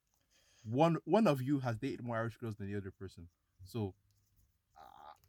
one 0.63 0.97
one 1.05 1.27
of 1.27 1.41
you 1.41 1.59
has 1.59 1.75
dated 1.75 2.03
more 2.03 2.17
Irish 2.17 2.37
girls 2.37 2.55
than 2.55 2.71
the 2.71 2.77
other 2.77 2.91
person. 2.91 3.27
So, 3.65 3.93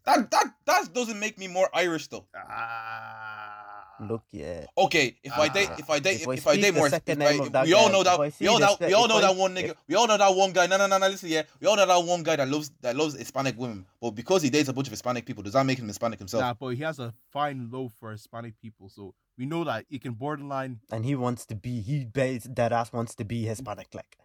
That 0.04 0.30
that 0.30 0.54
that 0.66 0.94
doesn't 0.94 1.18
make 1.18 1.38
me 1.38 1.48
more 1.48 1.68
Irish 1.74 2.06
though. 2.06 2.26
ah, 2.34 3.55
Look, 3.98 4.24
yeah. 4.30 4.66
Okay, 4.76 5.16
if 5.24 5.32
I 5.32 5.48
date, 5.48 5.68
Ah. 5.72 5.76
if 5.78 5.88
I 5.88 5.98
date, 6.00 6.16
If 6.16 6.22
if, 6.22 6.28
I 6.28 6.32
if 6.34 6.46
I 6.46 6.56
date 6.60 6.74
more, 6.74 6.90
second 6.90 7.22
if 7.22 7.28
I- 7.28 7.30
name 7.32 7.40
of 7.54 7.64
we 7.66 7.72
all 7.72 7.88
know 7.90 8.02
that 8.02 8.18
we 8.38 8.46
all 8.46 8.58
the 8.58 8.66
that 8.66 8.78
se- 8.78 8.86
we 8.88 8.92
all 8.92 9.08
know 9.08 9.20
that 9.22 9.34
one 9.34 9.54
nigga. 9.54 9.74
We 9.88 9.94
all 9.94 10.06
know 10.06 10.18
that 10.18 10.34
one 10.34 10.52
guy. 10.52 10.66
No, 10.66 10.76
no, 10.76 10.86
no, 10.86 10.98
no. 10.98 11.08
Listen, 11.08 11.30
yeah, 11.30 11.42
we 11.60 11.66
all 11.66 11.76
know 11.76 11.86
that 11.86 11.96
one 12.04 12.22
guy 12.22 12.36
that 12.36 12.46
loves 12.46 12.70
that 12.82 12.94
loves 12.94 13.14
Hispanic 13.16 13.56
women. 13.58 13.86
But 14.00 14.10
because 14.10 14.42
he 14.42 14.50
dates 14.50 14.68
a 14.68 14.74
bunch 14.74 14.86
of 14.88 14.90
Hispanic 14.92 15.24
people, 15.24 15.42
does 15.42 15.54
that 15.54 15.64
make 15.64 15.78
him 15.78 15.88
Hispanic 15.88 16.18
himself? 16.18 16.42
nah, 16.42 16.52
but 16.52 16.68
he 16.74 16.82
has 16.82 16.98
a 16.98 17.14
fine 17.32 17.70
love 17.72 17.92
for 17.98 18.12
Hispanic 18.12 18.60
people, 18.60 18.90
so 18.90 19.14
we 19.38 19.46
know 19.46 19.64
that 19.64 19.86
he 19.88 19.98
can 19.98 20.12
borderline. 20.12 20.80
And 20.92 21.04
he 21.04 21.14
wants 21.14 21.46
to 21.46 21.54
be 21.54 21.80
he 21.80 22.04
base 22.04 22.46
that 22.50 22.72
ass 22.72 22.92
wants 22.92 23.14
to 23.14 23.24
be 23.24 23.44
Hispanic 23.46 23.94
like. 23.94 24.18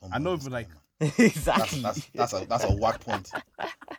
Don't 0.00 0.14
I 0.14 0.18
know 0.18 0.36
bother 0.38 0.46
if, 0.46 0.52
like, 0.52 0.68
guy, 0.68 0.74
man. 0.74 0.80
That's, 1.00 1.18
exactly. 1.18 1.80
that's 1.82 2.06
that's 2.14 2.32
a 2.34 2.46
that's 2.46 2.64
a 2.64 2.72
whack 2.76 3.00
point. 3.00 3.30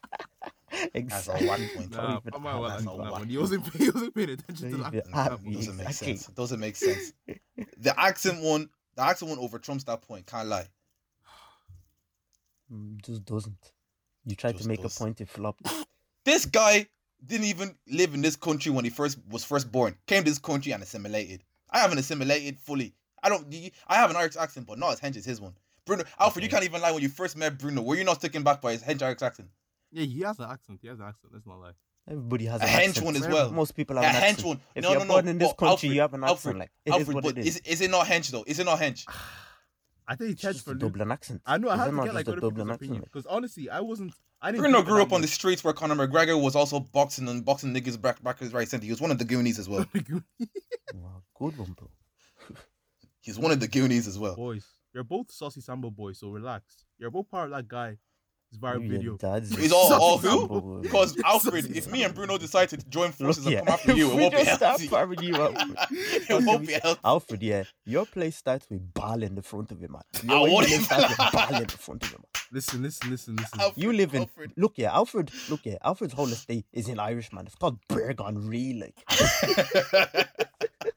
That's 0.93 0.95
a 0.95 0.97
exactly. 0.97 1.47
whack 1.47 1.59
point. 1.75 1.91
Nah, 1.91 2.17
even 2.17 2.33
I'm 2.33 2.43
not 2.43 2.61
that's 2.69 2.85
lying 2.85 2.99
a 2.99 3.03
on 3.03 3.11
one. 3.11 3.27
He 3.29 3.37
wasn't, 3.37 3.73
he 3.75 3.89
wasn't 3.89 4.15
paying 4.15 4.29
attention 4.31 4.71
to 4.71 4.77
that. 4.77 4.93
even 4.93 5.11
that 5.11 5.43
one. 5.43 5.53
doesn't 5.53 5.77
make 5.77 5.87
Exactly. 5.87 6.07
sense. 6.17 6.29
It 6.29 6.35
doesn't 6.35 6.59
make 6.59 6.75
sense. 6.75 7.13
The 7.77 7.99
accent 7.99 8.41
one, 8.41 8.69
the 8.95 9.03
accent 9.03 9.29
one 9.29 9.39
over 9.39 9.59
trumps 9.59 9.83
that 9.85 10.01
point. 10.01 10.25
Can't 10.27 10.47
lie. 10.47 10.67
Mm, 12.71 13.01
Just 13.03 13.25
doesn't. 13.25 13.71
You 14.25 14.35
tried 14.35 14.51
Just 14.53 14.63
to 14.63 14.69
make 14.69 14.81
does. 14.81 14.95
a 14.95 14.99
point, 14.99 15.21
it 15.21 15.29
flopped. 15.29 15.61
This 16.23 16.45
guy 16.45 16.85
didn't 17.25 17.47
even 17.47 17.75
live 17.87 18.13
in 18.13 18.21
this 18.21 18.35
country 18.35 18.71
when 18.71 18.83
he 18.85 18.91
first 18.91 19.17
was 19.27 19.43
first 19.43 19.71
born. 19.71 19.95
Came 20.05 20.23
to 20.23 20.29
this 20.29 20.37
country 20.37 20.71
and 20.71 20.83
assimilated. 20.83 21.43
I 21.71 21.79
haven't 21.79 21.97
assimilated 21.97 22.59
fully. 22.59 22.93
I 23.23 23.29
don't. 23.29 23.51
I 23.87 23.95
have 23.95 24.11
an 24.11 24.15
Irish 24.15 24.35
accent, 24.35 24.67
but 24.67 24.77
not 24.77 24.93
as 24.93 24.99
hench 24.99 25.17
as 25.17 25.25
his 25.25 25.41
one. 25.41 25.55
Bruno, 25.83 26.03
Alfred, 26.19 26.43
you 26.43 26.49
can't 26.49 26.63
even 26.63 26.79
lie. 26.79 26.91
When 26.91 27.01
you 27.01 27.09
first 27.09 27.35
met 27.35 27.57
Bruno, 27.57 27.81
were 27.81 27.95
you 27.95 28.03
not 28.03 28.21
taken 28.21 28.43
back 28.43 28.61
by 28.61 28.73
his 28.73 28.83
hench 28.83 29.01
Irish 29.01 29.23
accent? 29.23 29.49
Yeah, 29.91 30.05
he 30.05 30.21
has 30.21 30.39
an 30.39 30.45
accent. 30.49 30.79
He 30.81 30.87
has 30.87 30.99
an 30.99 31.05
accent. 31.05 31.33
Let's 31.33 31.45
not 31.45 31.59
lie. 31.59 31.71
Everybody 32.09 32.45
has 32.45 32.61
A 32.61 32.63
an 32.65 32.69
hench 32.69 32.89
accent. 32.89 33.05
one 33.05 33.15
as 33.15 33.27
well. 33.27 33.51
Most 33.51 33.75
people 33.75 33.97
A 33.97 34.01
have 34.03 34.15
an 34.15 34.21
hench 34.21 34.29
accent. 34.31 34.47
one. 34.47 34.59
If 34.75 34.83
no, 34.83 34.89
you're 34.91 34.99
no, 34.99 35.05
no. 35.05 35.13
born 35.13 35.27
in 35.27 35.37
this 35.37 35.49
But 35.49 35.57
country, 35.57 35.71
Alfred, 35.89 35.93
you 35.93 36.01
have 36.01 36.13
an 36.13 36.23
accent. 36.23 36.37
Alfred, 36.37 36.57
like 36.57 36.71
it 36.85 36.89
is 36.89 36.95
Alfred, 37.09 37.15
what 37.15 37.25
it 37.25 37.37
is. 37.39 37.45
is. 37.57 37.61
is 37.65 37.81
it 37.81 37.91
not 37.91 38.05
hench 38.07 38.31
though? 38.31 38.43
Is 38.47 38.59
it 38.59 38.63
not 38.65 38.79
hench? 38.79 39.05
Ah. 39.07 39.37
I 40.07 40.15
think 40.15 40.27
he 40.29 40.31
It's 40.33 40.41
changed 40.41 40.55
just 40.55 40.65
for 40.65 40.71
a 40.71 40.73
Luke. 40.73 40.81
Dublin 40.93 41.11
accent. 41.11 41.41
I 41.45 41.57
know. 41.57 41.69
I 41.69 41.73
Is 41.75 41.79
had 41.79 41.91
to 41.91 42.03
get 42.03 42.13
like 42.15 42.27
a 42.27 42.35
Dublin 42.35 42.71
accent? 42.71 43.03
because 43.03 43.25
honestly, 43.27 43.69
I 43.69 43.79
wasn't. 43.81 44.13
I 44.41 44.51
didn't 44.51 44.63
Bruno 44.63 44.77
think 44.79 44.87
of 44.87 44.93
grew 44.93 45.01
up 45.03 45.13
on 45.13 45.21
the 45.21 45.27
streets 45.27 45.63
where 45.63 45.73
Conor 45.73 45.95
McGregor 45.95 46.41
was 46.41 46.55
also 46.55 46.79
boxing 46.79 47.27
and 47.29 47.45
boxing 47.45 47.73
niggas 47.73 48.01
back 48.01 48.21
back 48.23 48.39
his 48.39 48.51
right 48.51 48.67
center. 48.67 48.83
He 48.85 48.91
was 48.91 48.99
one 48.99 49.11
of 49.11 49.19
the 49.19 49.25
Goonies 49.25 49.59
as 49.59 49.69
well. 49.69 49.85
Wow, 50.93 51.21
good 51.37 51.57
one, 51.57 51.71
bro. 51.77 51.87
He's 53.21 53.37
one 53.39 53.51
of 53.51 53.59
the 53.59 53.67
Goonies 53.67 54.07
as 54.07 54.17
well. 54.19 54.35
boys, 54.35 54.65
you're 54.93 55.03
both 55.03 55.31
saucy 55.31 55.61
Sambo 55.61 55.91
boys, 55.91 56.17
so 56.19 56.29
relax. 56.31 56.85
You're 56.97 57.11
both 57.11 57.29
part 57.29 57.45
of 57.45 57.51
that 57.55 57.67
guy. 57.67 57.97
His 58.51 58.59
viral 58.59 58.85
video. 58.85 59.15
dad's 59.15 59.55
He's 59.55 59.71
all, 59.71 59.93
all 59.93 60.17
who? 60.17 60.81
Because 60.81 61.17
Alfred, 61.25 61.73
if 61.75 61.89
me 61.89 62.03
and 62.03 62.13
Bruno 62.13 62.37
decide 62.37 62.67
to 62.69 62.77
join 62.89 63.13
forces 63.13 63.45
Look, 63.45 63.53
and 63.55 63.65
come 63.65 63.73
after 63.75 63.93
you, 63.93 64.07
If 64.07 64.11
it 64.11 64.15
we 64.15 64.21
won't 64.21 64.33
be 64.35 64.43
just 64.43 64.61
healthy. 64.61 64.87
firing 64.87 65.23
you 65.23 65.35
up, 65.35 65.53
it 65.91 66.45
won't 66.45 66.67
be 66.67 66.73
healthy. 66.73 66.99
Alfred, 67.05 67.41
yeah, 67.41 67.63
your 67.85 68.05
play 68.05 68.29
starts 68.29 68.69
with 68.69 68.93
ball 68.93 69.23
in 69.23 69.35
the 69.35 69.41
front 69.41 69.71
of 69.71 69.79
him, 69.79 69.93
man. 69.93 70.01
I 70.29 70.33
Your 70.41 70.51
won't 70.51 70.67
play 70.67 70.75
even 70.75 70.85
starts 70.85 71.09
with 71.17 71.17
ball 71.31 71.55
in 71.55 71.63
the 71.67 71.77
front 71.77 72.03
of 72.03 72.09
him, 72.11 72.19
man. 72.23 72.41
Listen, 72.51 72.81
listen, 72.83 73.09
listen, 73.09 73.35
listen. 73.37 73.59
Alfred, 73.61 73.81
You 73.81 73.93
live 73.93 74.13
in 74.13 74.21
Alfred. 74.23 74.51
look, 74.57 74.73
yeah, 74.75 74.93
Alfred. 74.93 75.31
Look, 75.49 75.61
yeah, 75.65 75.77
Alfred's 75.85 76.11
whole 76.13 76.27
estate 76.27 76.65
is 76.73 76.89
in 76.89 76.99
Irish, 76.99 77.31
man. 77.31 77.45
It's 77.45 77.55
called 77.55 77.79
Bergon 77.87 78.49
Ree, 78.49 78.73
like. 78.73 78.97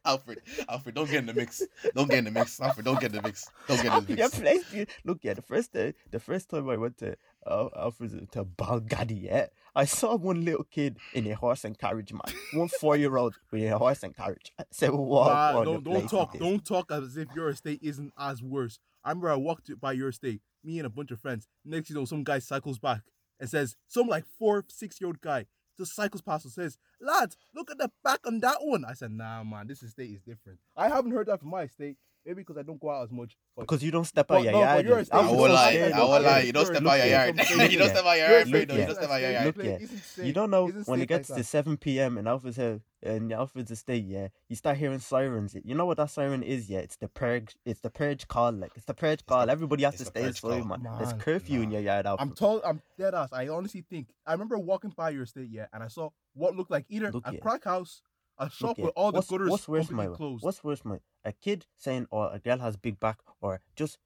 Alfred, 0.06 0.40
Alfred, 0.68 0.94
don't 0.94 1.06
get 1.10 1.18
in 1.20 1.26
the 1.26 1.32
mix. 1.34 1.62
Don't 1.94 2.10
get 2.10 2.18
in 2.18 2.24
the 2.24 2.30
mix. 2.30 2.60
Alfred, 2.60 2.84
don't 2.84 3.00
get 3.00 3.10
in 3.14 3.16
the 3.16 3.22
mix. 3.22 3.48
Don't 3.68 3.76
get 3.82 3.86
in 3.86 3.90
the 3.90 3.94
Alfred, 3.94 4.18
your 4.18 4.28
place, 4.28 4.86
look, 5.04 5.18
yeah, 5.22 5.32
the 5.34 5.40
first 5.42 5.72
day, 5.72 5.94
the 6.10 6.20
first 6.20 6.50
time 6.50 6.68
I 6.68 6.76
went 6.76 6.98
to 6.98 7.16
uh, 7.46 7.68
Alfred's 7.76 8.14
to 8.32 8.44
Balgaddy, 8.44 9.22
yeah, 9.22 9.46
I 9.74 9.84
saw 9.84 10.16
one 10.16 10.44
little 10.44 10.64
kid 10.64 10.98
in 11.12 11.26
a 11.26 11.34
horse 11.34 11.64
and 11.64 11.78
carriage, 11.78 12.12
man. 12.12 12.22
One 12.52 12.68
four 12.68 12.96
year 12.96 13.16
old 13.16 13.34
with 13.50 13.62
a 13.64 13.78
horse 13.78 14.02
and 14.02 14.16
carriage. 14.16 14.52
I 14.58 14.64
said, 14.70 14.90
"What? 14.90 15.32
Nah, 15.32 15.54
what 15.56 15.64
don't 15.64 15.84
don't 15.84 16.08
talk 16.08 16.38
don't 16.38 16.64
talk 16.64 16.90
as 16.90 17.16
if 17.16 17.28
your 17.34 17.50
estate 17.50 17.80
isn't 17.82 18.12
as 18.18 18.42
worse. 18.42 18.78
I 19.04 19.10
remember 19.10 19.30
I 19.30 19.36
walked 19.36 19.70
by 19.80 19.92
your 19.92 20.08
estate, 20.08 20.40
me 20.62 20.78
and 20.78 20.86
a 20.86 20.90
bunch 20.90 21.10
of 21.10 21.20
friends. 21.20 21.46
Next 21.64 21.90
you 21.90 21.96
know, 21.96 22.04
some 22.04 22.24
guy 22.24 22.38
cycles 22.38 22.78
back 22.78 23.02
and 23.38 23.48
says, 23.50 23.76
some 23.88 24.06
like 24.06 24.24
four, 24.38 24.64
six 24.68 25.00
year 25.00 25.08
old 25.08 25.20
guy 25.20 25.46
just 25.76 25.94
cycles 25.94 26.22
past 26.22 26.44
and 26.44 26.52
says, 26.52 26.78
lads, 27.00 27.36
look 27.54 27.70
at 27.70 27.78
the 27.78 27.90
back 28.02 28.20
on 28.26 28.40
that 28.40 28.58
one. 28.60 28.84
I 28.84 28.94
said, 28.94 29.10
nah 29.10 29.42
man, 29.42 29.66
this 29.66 29.82
estate 29.82 30.10
is 30.10 30.20
different. 30.22 30.60
I 30.76 30.88
haven't 30.88 31.10
heard 31.10 31.26
that 31.26 31.40
from 31.40 31.50
my 31.50 31.62
estate, 31.62 31.96
maybe 32.24 32.42
because 32.42 32.56
I 32.56 32.62
don't 32.62 32.80
go 32.80 32.90
out 32.90 33.04
as 33.04 33.10
much. 33.10 33.36
Because 33.58 33.82
you 33.82 33.90
don't 33.90 34.04
step 34.04 34.30
out 34.30 34.42
your 34.42 34.52
no, 34.52 34.60
yard. 34.60 34.86
your 34.86 34.98
yeah. 35.00 35.04
I 35.12 35.20
will 35.20 35.46
so 35.46 35.52
lie. 35.52 35.92
I 35.94 35.98
will 36.00 36.14
it. 36.14 36.22
lie. 36.22 36.40
You 36.40 36.52
don't 36.52 36.66
step 36.66 36.86
out 36.86 36.98
your 36.98 37.06
yard. 37.06 37.36
You 37.70 37.78
don't 37.78 37.88
step 37.90 38.04
out 38.04 38.16
your 38.18 38.28
yard, 38.28 38.48
You 38.48 38.66
don't 38.66 38.94
step 38.94 39.10
out 39.10 39.20
your 39.20 39.30
yard. 39.30 39.56
Look, 39.56 39.66
yeah. 39.66 40.24
You 40.24 40.32
don't 40.32 40.50
know 40.50 40.68
when 40.86 41.00
it 41.00 41.06
gets 41.06 41.28
to 41.28 41.44
7 41.44 41.76
p.m. 41.76 42.18
in 42.18 42.26
Alfred's 42.26 42.56
house, 42.56 42.80
in 43.02 43.32
Alfred's 43.32 43.70
estate, 43.70 44.04
yeah, 44.06 44.28
you 44.48 44.56
start 44.56 44.78
hearing 44.78 44.98
sirens. 44.98 45.54
You 45.62 45.74
know 45.74 45.84
what 45.84 45.98
that 45.98 46.10
siren 46.10 46.42
is, 46.42 46.70
yeah? 46.70 46.78
It's 46.78 46.96
the 46.96 47.08
purge. 47.08 47.54
It's 47.66 47.80
the 47.80 47.90
purge 47.90 48.26
call. 48.28 48.52
Like 48.52 48.72
it's 48.76 48.86
the 48.86 48.94
purge 48.94 49.24
call. 49.26 49.46
the- 49.46 49.52
Everybody 49.52 49.84
has 49.84 49.96
to 49.96 50.04
stay 50.06 50.22
purge 50.22 50.42
inside, 50.42 50.60
call. 50.62 50.78
man. 50.78 50.82
There's 50.98 51.10
Man, 51.10 51.20
curfew 51.20 51.60
in 51.60 51.70
your 51.70 51.82
yard, 51.82 52.06
Alfred. 52.06 52.28
I'm 52.28 52.34
told 52.34 52.62
I'm 52.64 52.80
dead 52.98 53.14
ass. 53.14 53.28
I 53.32 53.48
honestly 53.48 53.84
think 53.88 54.08
I 54.26 54.32
remember 54.32 54.58
walking 54.58 54.92
by 54.96 55.10
your 55.10 55.24
estate, 55.24 55.48
yeah, 55.50 55.66
and 55.72 55.82
I 55.82 55.88
saw 55.88 56.10
what 56.34 56.56
looked 56.56 56.70
like 56.70 56.86
either 56.88 57.12
Look 57.12 57.26
a 57.26 57.32
here. 57.32 57.40
crack 57.40 57.64
house, 57.64 58.00
a 58.38 58.50
shop 58.50 58.78
with 58.78 58.92
all 58.96 59.12
the 59.12 59.16
what's, 59.18 59.28
gutters 59.30 59.50
what's 59.50 59.68
worse, 59.68 59.90
my 59.90 60.06
closed. 60.06 60.44
What's 60.44 60.64
worse, 60.64 60.84
my 60.84 60.98
a 61.24 61.32
kid 61.32 61.66
saying, 61.76 62.06
or 62.10 62.30
a 62.32 62.38
girl 62.38 62.58
has 62.58 62.76
big 62.76 62.98
back," 63.00 63.18
or 63.40 63.60
just 63.76 63.98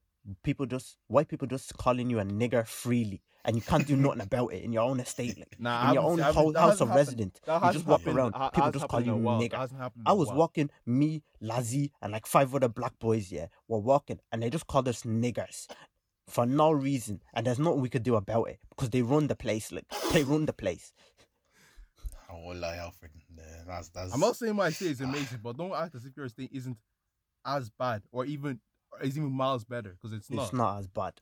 people 0.43 0.65
just 0.65 0.97
white 1.07 1.27
people 1.27 1.47
just 1.47 1.77
calling 1.77 2.09
you 2.09 2.19
a 2.19 2.23
nigger 2.23 2.65
freely, 2.67 3.21
and 3.45 3.55
you 3.55 3.61
can't 3.61 3.87
do 3.87 3.95
nothing 3.97 4.21
about 4.21 4.53
it 4.53 4.63
in 4.63 4.71
your 4.71 4.83
own 4.83 4.99
estate, 4.99 5.37
like 5.37 5.55
Nah, 5.59 5.87
in 5.89 5.93
your 5.95 6.03
own 6.03 6.19
house, 6.19 6.35
house 6.35 6.81
of 6.81 6.89
happened. 6.89 6.95
resident. 6.95 7.41
You 7.47 7.71
just 7.71 7.85
walk 7.87 8.05
around, 8.07 8.33
people 8.53 8.71
just 8.71 8.87
call 8.87 9.01
you 9.01 9.13
a 9.13 9.17
nigger. 9.17 9.51
That 9.51 9.59
hasn't 9.59 9.79
happened 9.81 10.03
in 10.05 10.11
I 10.11 10.13
was 10.13 10.29
walking, 10.31 10.69
me, 10.85 11.23
Lazi, 11.41 11.91
and 12.01 12.11
like 12.11 12.25
five 12.27 12.53
other 12.53 12.69
black 12.69 12.99
boys, 12.99 13.31
yeah, 13.31 13.47
were 13.67 13.79
walking, 13.79 14.19
and 14.31 14.43
they 14.43 14.49
just 14.49 14.67
called 14.67 14.87
us 14.87 15.03
niggers 15.03 15.67
for 16.27 16.45
no 16.45 16.71
reason, 16.71 17.21
and 17.33 17.45
there's 17.47 17.59
nothing 17.59 17.81
we 17.81 17.89
could 17.89 18.03
do 18.03 18.15
about 18.15 18.43
it 18.49 18.59
because 18.69 18.89
they 18.91 19.01
run 19.01 19.27
the 19.27 19.35
place, 19.35 19.71
like 19.71 19.85
they 20.13 20.23
run 20.23 20.45
the 20.45 20.53
place. 20.53 20.93
I 22.29 22.33
will 22.33 22.55
lie, 22.55 22.75
Alfred. 22.77 23.11
Nah, 23.35 23.43
That's 23.67 23.89
that's. 23.89 24.13
I'm 24.13 24.19
not 24.19 24.35
saying 24.35 24.55
my 24.55 24.67
estate 24.67 24.91
is 24.91 25.01
amazing, 25.01 25.39
but 25.43 25.57
don't 25.57 25.73
act 25.73 25.95
as 25.95 26.05
if 26.05 26.15
your 26.15 26.25
estate 26.27 26.51
isn't 26.53 26.77
as 27.45 27.69
bad 27.69 28.03
or 28.11 28.25
even 28.25 28.59
or 28.91 29.01
is 29.01 29.17
even 29.17 29.31
miles 29.31 29.63
better 29.63 29.89
because 29.89 30.13
it's 30.13 30.29
not. 30.29 30.43
It's 30.43 30.53
not 30.53 30.79
as 30.79 30.87
bad. 30.87 31.13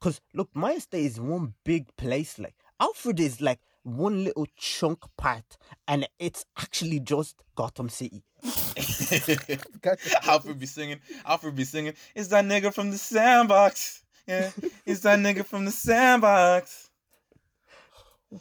Cause 0.00 0.20
look, 0.34 0.50
my 0.54 0.72
estate 0.72 1.06
is 1.06 1.20
one 1.20 1.54
big 1.64 1.86
place. 1.96 2.38
Like 2.38 2.54
Alfred 2.80 3.20
is 3.20 3.40
like 3.40 3.60
one 3.84 4.24
little 4.24 4.46
chunk 4.56 5.04
part, 5.16 5.56
and 5.88 6.06
it's 6.18 6.44
actually 6.58 7.00
just 7.00 7.42
Gotham 7.54 7.88
City. 7.88 8.24
Alfred 10.24 10.58
be 10.58 10.66
singing. 10.66 11.00
Alfred 11.24 11.54
be 11.54 11.64
singing. 11.64 11.94
It's 12.14 12.28
that 12.28 12.44
nigga 12.44 12.74
from 12.74 12.90
the 12.90 12.98
sandbox. 12.98 14.02
Yeah, 14.26 14.50
it's 14.86 15.00
that 15.00 15.18
nigga 15.18 15.44
from 15.46 15.64
the 15.64 15.70
sandbox. 15.72 16.90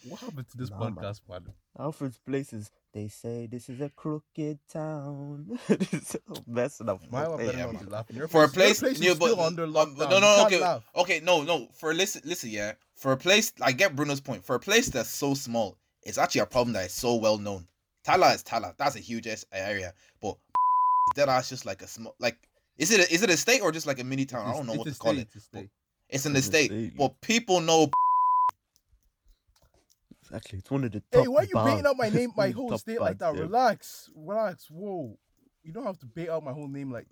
What 0.08 0.20
happened 0.22 0.48
to 0.52 0.58
this 0.58 0.70
Nah, 0.70 0.80
man. 0.80 0.96
podcast, 0.96 1.22
man? 1.30 1.54
Alfred's 1.80 2.18
places. 2.20 2.72
They 2.94 3.08
say 3.08 3.48
this 3.50 3.70
is 3.70 3.80
a 3.80 3.90
crooked 3.90 4.60
town. 4.72 5.58
this 5.70 6.16
is 6.16 6.18
messing 6.46 6.90
up. 6.90 7.02
My 7.10 7.28
one 7.28 7.40
Hey, 7.40 7.46
better 7.48 7.58
not 7.72 7.80
be 7.80 7.86
laughing. 7.86 8.18
Your 8.18 8.28
For 8.28 8.44
a 8.44 8.50
place, 8.50 8.82
place, 8.82 9.00
your 9.00 9.14
yeah, 9.14 9.18
place 9.18 9.20
but 9.20 9.32
still 9.34 9.46
under 9.46 9.64
um, 9.64 9.74
lockdown. 9.74 9.98
no, 10.10 10.20
no, 10.20 10.20
no, 10.20 10.46
okay, 10.48 10.60
laugh. 10.60 10.84
okay, 10.98 11.22
no, 11.24 11.44
no. 11.44 11.68
For 11.78 11.94
listen, 11.94 12.22
listen, 12.26 12.50
yeah. 12.50 12.74
For 12.96 13.14
a 13.14 13.18
place, 13.18 13.54
I 13.62 13.72
get 13.72 13.96
Bruno's 13.96 14.20
point. 14.20 14.46
For 14.46 14.56
a 14.56 14.60
place 14.60 14.90
that's 14.90 15.10
so 15.10 15.34
small, 15.34 15.78
it's 16.04 16.18
actually 16.18 16.42
a 16.42 16.46
problem 16.46 16.74
that 16.74 16.86
is 16.88 16.92
so 16.94 17.16
well 17.16 17.38
known. 17.38 17.66
Tallaght 18.06 18.36
is 18.36 18.44
Tallaght. 18.44 18.76
That's 18.78 18.96
a 18.98 19.00
huge 19.00 19.28
area, 19.54 19.94
but 20.22 20.36
that 21.16 21.30
ass 21.30 21.50
just 21.50 21.66
like 21.66 21.82
a 21.82 21.88
small, 21.88 22.16
like. 22.20 22.38
Is 22.78 22.90
it 22.92 23.00
a, 23.12 23.14
is 23.14 23.22
it 23.22 23.30
a 23.30 23.38
state 23.38 23.62
or 23.62 23.72
just 23.72 23.86
like 23.86 24.00
a 24.00 24.04
mini 24.04 24.26
town? 24.26 24.48
I 24.48 24.54
don't 24.54 24.66
know 24.66 24.74
what 24.74 24.88
a 24.88 24.92
to 24.92 24.98
call 24.98 25.12
it. 25.18 25.20
it's 25.22 25.36
a 25.36 25.40
state. 25.40 25.70
It's 26.10 26.26
an 26.26 26.36
It's 26.36 26.48
an 26.48 26.56
estate, 26.56 26.72
estate. 26.72 26.98
but 26.98 27.22
people 27.22 27.62
know. 27.62 27.90
Exactly. 30.36 30.60
It's 30.60 30.72
one 30.72 30.84
of 30.84 30.92
the 30.92 31.02
top. 31.12 31.22
Hey, 31.24 31.28
why 31.28 31.42
are 31.42 31.44
you 31.44 31.56
baiting 31.56 31.84
bars. 31.84 31.86
out 31.86 31.98
my 31.98 32.10
name, 32.18 32.32
my 32.36 32.50
whole 32.50 32.70
Top 32.70 32.80
state 32.80 33.00
like 33.00 33.18
that? 33.20 33.26
bars, 33.34 33.36
yeah. 33.38 33.42
Relax, 33.44 34.10
relax. 34.16 34.68
Whoa, 34.70 35.18
you 35.64 35.72
don't 35.74 35.86
have 35.86 36.00
to 36.00 36.06
bait 36.06 36.30
out 36.30 36.44
my 36.44 36.52
whole 36.54 36.68
name 36.68 36.92
like 36.92 37.08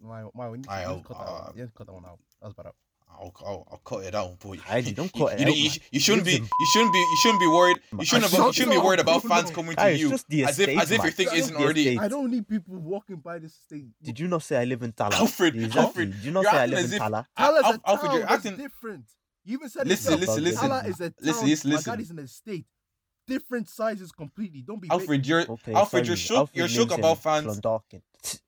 my 0.00 0.24
my. 0.34 0.46
You 0.48 0.56
need 0.56 0.64
to, 0.64 0.70
I 0.72 0.82
you 0.82 0.88
need 0.88 0.94
hope, 0.94 1.02
to 1.02 1.08
cut 1.14 1.18
that 1.18 1.28
uh, 1.32 1.34
out. 1.36 1.52
You 1.56 1.62
need 1.62 1.68
to 1.68 1.74
cut 1.74 1.86
that 1.86 1.92
one 1.92 2.04
out. 2.06 2.18
That's 2.40 2.54
better. 2.54 2.70
I'll, 3.14 3.30
I'll, 3.44 3.68
I'll 3.70 3.78
cut 3.84 4.04
it 4.04 4.14
out, 4.14 4.38
but 4.42 4.56
Heidi, 4.60 4.92
don't 4.92 5.12
you, 5.14 5.26
cut 5.26 5.34
it 5.38 5.40
you, 5.40 5.46
out, 5.48 5.54
you, 5.56 5.68
man. 5.68 5.78
you 5.92 6.00
shouldn't 6.00 6.24
be 6.24 6.32
you 6.32 6.66
shouldn't 6.72 6.92
be 6.94 6.98
you 6.98 7.16
shouldn't 7.20 7.40
be 7.40 7.46
worried 7.46 7.76
you 7.98 8.04
shouldn't 8.06 8.30
have, 8.32 8.40
you 8.46 8.52
shouldn't 8.54 8.72
be 8.72 8.78
worried 8.78 9.00
about 9.00 9.20
Bruno. 9.20 9.34
fans 9.36 9.50
coming 9.50 9.76
to 9.76 9.86
it's 9.90 10.00
you 10.00 10.08
just 10.08 10.26
the 10.30 10.44
as 10.46 10.58
if 10.58 10.70
as 10.80 10.90
if 10.90 11.02
your 11.02 11.12
thing 11.12 11.26
It's 11.26 11.36
isn't 11.36 11.56
already 11.56 11.88
estate. 11.88 12.00
I 12.00 12.08
don't 12.08 12.30
need 12.30 12.48
people 12.48 12.78
walking 12.78 13.16
by 13.16 13.38
this 13.38 13.54
state. 13.54 13.88
Did 14.02 14.18
you 14.18 14.28
not 14.28 14.42
say 14.42 14.56
I 14.56 14.64
live 14.64 14.82
in 14.82 14.92
Tallaght? 14.92 15.12
Alfred, 15.20 15.54
Exactly. 15.56 15.80
Alfred, 15.82 16.12
Did 16.12 16.24
you 16.24 16.30
not 16.30 16.44
say 16.46 16.50
I 16.56 16.64
live 16.66 16.78
in 16.86 16.92
if- 16.94 16.98
Tallaght? 17.02 17.26
Tallaght's 17.38 17.64
Al- 17.66 17.74
a 17.74 17.80
Alfred, 17.86 18.10
town. 18.10 18.18
you're 18.20 18.28
That's 18.28 18.46
acting- 18.46 18.56
different. 18.56 19.04
You 19.44 19.54
even 19.54 19.68
said 19.68 19.86
Listen, 19.88 20.14
it 20.14 20.20
listen, 20.20 20.44
listen. 20.44 20.68
Tallaght 20.70 20.88
is 20.88 21.00
a 21.00 21.10
town. 21.10 21.12
Listen, 21.20 21.48
listen, 21.48 21.70
listen. 21.70 21.92
Magadi 21.92 22.00
is 22.02 22.10
an 22.10 22.18
estate. 22.20 22.66
Different 23.26 23.68
sizes 23.68 24.12
completely. 24.12 24.62
Don't 24.62 24.80
be. 24.80 24.88
Alfred, 24.90 25.26
you're 25.26 25.40
Okay, 25.48 25.72
Alfred, 25.74 26.04
sorry. 26.04 26.06
you're 26.08 26.16
shook. 26.16 26.36
Alfred 26.38 26.56
you're 26.58 26.68
shook 26.68 26.90
about 26.92 27.18
fans. 27.18 27.60
Clondalkin. 27.60 28.02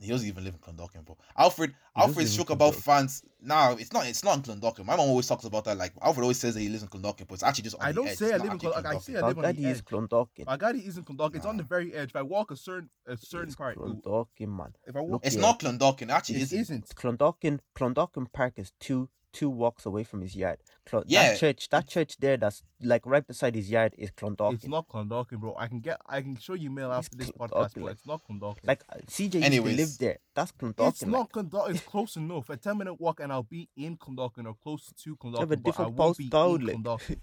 He 0.00 0.08
doesn't 0.10 0.26
even 0.26 0.42
live 0.42 0.54
in 0.54 0.60
Clondalkin, 0.60 1.04
bro. 1.04 1.16
Alfred, 1.38 1.70
He 1.70 2.02
Alfred's 2.02 2.34
shook 2.34 2.50
about 2.50 2.72
Clondalkin. 2.74 2.82
fans. 2.82 3.22
Nah, 3.40 3.72
it's 3.78 3.92
not. 3.92 4.06
It's 4.08 4.24
not 4.24 4.36
in 4.36 4.42
Clondalkin. 4.42 4.84
My 4.84 4.96
mom 4.96 5.08
always 5.08 5.28
talks 5.28 5.44
about 5.44 5.64
that. 5.66 5.78
Like 5.78 5.92
Alfred 6.02 6.24
always 6.24 6.38
says 6.38 6.54
that 6.54 6.60
he 6.60 6.68
lives 6.68 6.82
in 6.82 6.88
Clondalkin, 6.88 7.28
but 7.28 7.34
it's 7.34 7.44
actually 7.44 7.62
just 7.62 7.76
on 7.76 7.82
I 7.86 7.92
the 7.92 7.96
don't 8.00 8.08
edge. 8.08 8.18
say 8.18 8.24
It's 8.32 8.34
I 8.34 8.36
live 8.38 8.52
in 8.52 8.58
Clondalkin. 8.58 8.86
I 8.86 8.94
Clondalkin. 8.96 9.02
say 9.02 9.16
I 9.16 9.20
live 9.28 9.38
on 9.38 9.42
the 9.44 9.52
Baghdadi 9.52 9.64
is 9.70 9.78
edge. 9.78 9.84
Clondalkin. 9.84 10.44
Magadi 10.46 10.86
isn't 10.88 11.06
Clondalkin. 11.06 11.36
It's 11.36 11.46
on 11.46 11.56
the 11.56 11.62
very 11.62 11.94
edge. 11.94 12.08
If 12.10 12.16
I 12.16 12.22
walk 12.22 12.50
a 12.50 12.56
certain 12.56 12.90
a 13.06 13.16
certain 13.16 13.46
It's 13.46 13.56
part, 13.56 13.78
Clondalkin, 13.78 14.48
man. 14.48 14.72
if 14.84 14.96
I 14.96 15.00
walk, 15.00 15.24
It's 15.24 15.36
not 15.36 15.60
Clondalkin. 15.60 16.10
Actually, 16.10 16.36
it 16.40 16.52
isn't. 16.52 16.58
isn't. 16.60 16.88
Clondalkin, 16.96 17.60
Clondalkin 17.76 18.32
Park 18.32 18.54
is 18.56 18.72
two 18.80 19.08
two 19.34 19.50
walks 19.50 19.84
away 19.84 20.04
from 20.04 20.22
his 20.22 20.34
yard. 20.34 20.58
Clon- 20.86 21.04
Yeah. 21.06 21.30
that 21.32 21.38
church, 21.40 21.68
that 21.68 21.86
church 21.88 22.16
there, 22.18 22.36
that's 22.38 22.62
like 22.80 23.04
right 23.04 23.26
beside 23.26 23.54
his 23.54 23.70
yard, 23.70 23.94
is 23.98 24.10
Clondalkin. 24.12 24.54
It's 24.54 24.66
not 24.66 24.88
Clondalkin, 24.88 25.38
bro. 25.40 25.54
I 25.58 25.66
can 25.66 25.80
get. 25.80 26.00
I 26.06 26.22
can 26.22 26.36
show 26.38 26.54
you 26.54 26.70
mail 26.70 26.90
It's 26.92 26.98
after 27.08 27.16
this 27.18 27.30
Clondalkin, 27.32 27.50
podcast, 27.50 27.82
but 27.82 27.92
it's 27.92 28.06
not 28.06 28.20
Clondalkin. 28.26 28.66
Like 28.66 28.82
uh, 28.90 28.96
CJ 29.06 29.34
used 29.34 29.52
to 29.52 29.62
live 29.62 29.98
there. 29.98 30.18
That's 30.34 30.52
Clondalkin. 30.52 30.88
It's 30.88 31.02
like. 31.02 31.10
not 31.10 31.32
Clondalkin. 31.32 31.70
It's 31.70 31.80
close 31.82 32.16
enough. 32.16 32.48
A 32.48 32.56
ten 32.56 32.78
minute 32.78 33.00
walk, 33.00 33.20
and 33.20 33.30
I'll 33.32 33.42
be 33.42 33.68
in 33.76 33.96
Clondalkin 33.98 34.46
or 34.46 34.54
close 34.54 34.92
to 35.02 35.16
Clondalkin. 35.16 35.40
have 35.40 35.52
a 35.52 35.56
but 35.56 35.68
I 35.68 35.70
different 35.70 35.92
won't 35.96 36.16
be 36.18 36.24
in 36.24 36.30
postcode. 36.30 36.82
Clondalkin. 36.84 37.16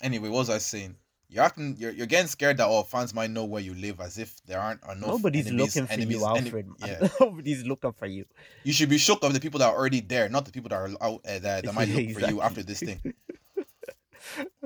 Anyway, 0.00 0.28
what 0.28 0.38
was 0.38 0.50
I 0.50 0.58
saying? 0.58 0.96
You're 1.32 1.44
acting. 1.44 1.76
You're, 1.78 1.92
you're 1.92 2.06
getting 2.06 2.26
scared 2.26 2.58
that 2.58 2.66
all 2.66 2.82
fans 2.82 3.14
might 3.14 3.30
know 3.30 3.44
where 3.44 3.62
you 3.62 3.74
live, 3.74 4.00
as 4.00 4.18
if 4.18 4.44
there 4.44 4.60
aren't 4.60 4.82
enough. 4.84 5.08
Nobody's 5.08 5.46
enemies, 5.46 5.74
looking 5.74 5.86
for 5.86 5.92
enemies, 5.94 6.16
you, 6.18 6.26
Alfred. 6.26 6.66
man. 6.66 6.98
yeah, 7.00 7.08
Nobody's 7.20 7.64
looking 7.64 7.92
for 7.92 8.04
you. 8.06 8.26
you 8.64 8.72
should 8.74 8.90
be 8.90 8.98
shook 8.98 9.24
of 9.24 9.32
the 9.32 9.40
people 9.40 9.58
that 9.60 9.70
are 9.70 9.74
already 9.74 10.00
there, 10.00 10.28
not 10.28 10.44
the 10.44 10.52
people 10.52 10.68
that 10.68 10.76
are 10.76 10.90
out 11.00 11.22
uh, 11.26 11.38
that, 11.38 11.64
that 11.64 11.74
might 11.74 11.88
look 11.88 12.10
for 12.10 12.28
you 12.28 12.42
after 12.42 12.62
this 12.62 12.80
thing. 12.80 13.00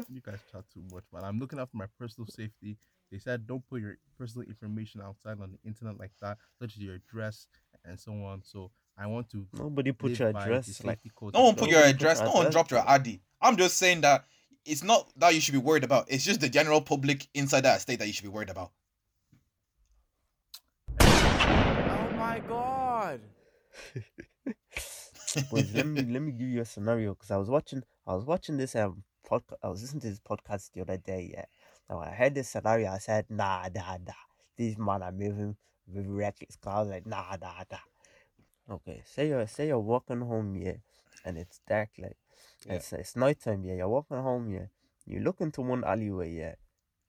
you 0.09 0.21
guys 0.21 0.41
chat 0.51 0.65
too 0.75 0.83
much, 0.93 1.05
man. 1.13 1.23
I'm 1.23 1.39
looking 1.39 1.61
after 1.61 1.77
my 1.77 1.87
personal 2.01 2.27
safety. 2.27 2.77
They 3.13 3.19
said 3.19 3.47
don't 3.47 3.65
put 3.69 3.81
your 3.81 3.99
personal 4.19 4.49
information 4.49 5.01
outside 5.01 5.41
on 5.41 5.53
the 5.53 5.69
internet 5.69 6.01
like 6.01 6.11
that, 6.21 6.39
such 6.61 6.77
as 6.77 6.83
your 6.83 6.97
address 6.97 7.47
and 7.85 7.99
so 8.01 8.11
on. 8.25 8.43
So 8.43 8.73
I 8.99 9.07
want 9.07 9.31
to 9.31 9.47
Nobody 9.53 9.93
put 9.93 10.19
your 10.19 10.31
address 10.31 10.83
like. 10.83 10.99
safety 11.05 11.13
No 11.33 11.45
one 11.45 11.55
put 11.55 11.71
your 11.71 11.85
address. 11.85 12.19
your 12.19 12.27
No 12.29 12.35
one 12.35 12.51
dropped 12.51 12.73
your 12.73 12.83
ID. 12.89 13.21
I'm 13.41 13.57
just 13.57 13.77
saying 13.77 14.01
that 14.01 14.25
it's 14.67 14.83
not 14.83 15.09
that 15.17 15.35
you 15.35 15.41
should 15.41 15.53
be 15.53 15.59
worried 15.59 15.85
about. 15.85 16.07
It's 16.09 16.25
just 16.25 16.41
the 16.41 16.49
general 16.49 16.81
public 16.81 17.29
inside 17.35 17.63
that 17.63 17.81
state 17.81 17.99
that 18.01 18.07
you 18.07 18.13
should 18.13 18.25
be 18.25 18.29
worried 18.31 18.51
about. 18.51 18.73
Oh 21.01 22.11
my 22.17 22.43
god. 22.47 23.21
Boys, 25.51 25.73
let 25.75 25.87
me 25.87 26.03
let 26.03 26.23
me 26.23 26.33
give 26.33 26.49
you 26.49 26.61
a 26.61 26.65
scenario 26.65 27.15
because 27.15 27.31
I 27.31 27.37
was 27.37 27.49
watching 27.49 27.83
I 28.07 28.15
was 28.15 28.25
watching 28.25 28.57
this 28.57 28.75
um 28.75 29.05
podcast. 29.29 29.57
I 29.63 29.69
was 29.69 29.83
listening 29.83 30.01
to 30.03 30.09
this 30.09 30.21
podcast 30.21 30.73
the 30.73 30.81
other 30.83 30.97
day. 30.97 31.31
Yeah. 31.33 31.45
Now 31.89 32.01
I 32.01 32.11
heard 32.11 32.35
this 32.35 32.49
scenario, 32.49 32.91
I 32.91 32.99
said, 32.99 33.27
nah, 33.29 33.69
nah, 33.75 33.99
nah. 34.05 34.13
These 34.57 34.79
man 34.79 35.03
are 35.03 35.13
moving 35.13 35.57
with 35.87 36.07
reckless. 36.07 36.57
'Cause 36.57 36.73
I 36.75 36.81
was 36.81 36.89
like, 36.89 37.07
nah, 37.07 37.37
nah, 37.41 37.65
nah. 37.71 38.75
Okay, 38.75 39.03
say 39.05 39.29
you're 39.29 39.47
say 39.47 39.69
you're 39.69 39.79
walking 39.79 40.21
home, 40.23 40.57
yeah, 40.57 40.79
and 41.25 41.39
it's 41.39 41.61
dark, 41.69 41.91
like 41.99 42.17
Yeah. 42.67 42.75
it's 42.75 42.93
it's 42.93 43.17
nighttime, 43.17 43.65
yeah. 43.65 43.75
You're 43.75 43.89
walking 43.89 44.17
home, 44.19 44.49
yeah. 44.51 44.67
You 45.07 45.21
look 45.21 45.41
into 45.41 45.63
one 45.63 45.85
alleyway, 45.85 46.33
yeah, 46.35 46.55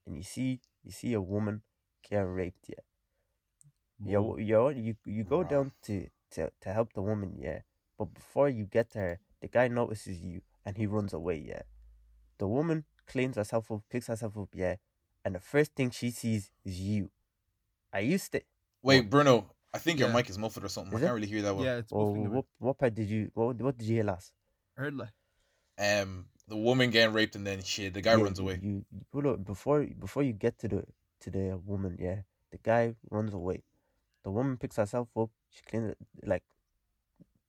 and 0.06 0.16
you 0.16 0.22
see 0.22 0.60
you 0.84 0.92
see 0.92 1.12
a 1.14 1.20
woman 1.20 1.62
get 2.08 2.20
raped, 2.20 2.68
yeah. 2.68 2.84
You 4.04 4.38
you 4.38 4.68
you 4.70 4.94
you 5.04 5.24
go 5.24 5.38
Wow. 5.42 5.48
down 5.48 5.72
to, 5.82 6.06
to 6.32 6.50
to 6.60 6.72
help 6.72 6.92
the 6.92 7.02
woman, 7.02 7.34
yeah. 7.36 7.60
But 7.98 8.14
before 8.14 8.48
you 8.48 8.64
get 8.64 8.90
there, 8.90 9.18
the 9.40 9.48
guy 9.48 9.66
notices 9.68 10.20
you 10.22 10.42
and 10.64 10.76
he 10.76 10.86
runs 10.86 11.12
away, 11.12 11.38
yeah. 11.38 11.62
The 12.38 12.46
woman 12.46 12.84
cleans 13.06 13.34
herself 13.36 13.70
up, 13.72 13.82
picks 13.90 14.06
herself 14.06 14.36
up, 14.38 14.50
yeah, 14.54 14.76
and 15.24 15.34
the 15.34 15.40
first 15.40 15.74
thing 15.74 15.90
she 15.90 16.10
sees 16.12 16.50
is 16.64 16.78
you. 16.80 17.10
Are 17.92 18.00
you 18.00 18.18
sti- 18.18 18.44
Wait, 18.82 19.10
Bruno, 19.10 19.50
I 19.74 19.78
think 19.78 19.98
your 19.98 20.10
mic 20.12 20.30
is 20.30 20.38
muffled 20.38 20.64
or 20.64 20.68
something. 20.68 20.92
Is 20.92 21.02
I 21.02 21.06
can't 21.06 21.10
it? 21.10 21.14
really 21.14 21.26
hear 21.26 21.42
that 21.42 21.56
well. 21.56 21.64
Yeah, 21.64 21.78
it's 21.78 21.90
or 21.90 22.06
both 22.06 22.14
finger- 22.14 22.30
what 22.30 22.44
what 22.58 22.78
part 22.78 22.94
did 22.94 23.08
you 23.10 23.30
what 23.34 23.56
what 23.60 23.76
did 23.76 23.88
you 23.88 23.94
hear 23.96 24.04
last? 24.04 24.32
I 24.76 24.82
heard 24.82 24.94
like 24.94 25.08
Um, 25.78 26.26
the 26.48 26.56
woman 26.56 26.90
getting 26.90 27.14
raped 27.14 27.36
and 27.36 27.46
then 27.46 27.62
shit, 27.62 27.94
the 27.94 28.02
guy 28.02 28.14
Yeah, 28.14 28.24
runs 28.24 28.38
away. 28.38 28.62
You, 28.62 28.84
you 28.92 29.02
put 29.12 29.26
up 29.26 29.44
before 29.44 29.84
before 29.98 30.22
you 30.24 30.32
get 30.32 30.58
to 30.60 30.68
the 30.68 30.84
to 31.22 31.30
the 31.30 31.58
woman, 31.64 31.96
yeah. 32.00 32.22
The 32.52 32.58
guy 32.58 32.94
runs 33.10 33.34
away. 33.34 33.62
The 34.24 34.30
woman 34.30 34.56
picks 34.58 34.76
herself 34.76 35.08
up. 35.16 35.30
She 35.50 35.62
cleans 35.68 35.90
it, 35.92 35.98
like 36.24 36.44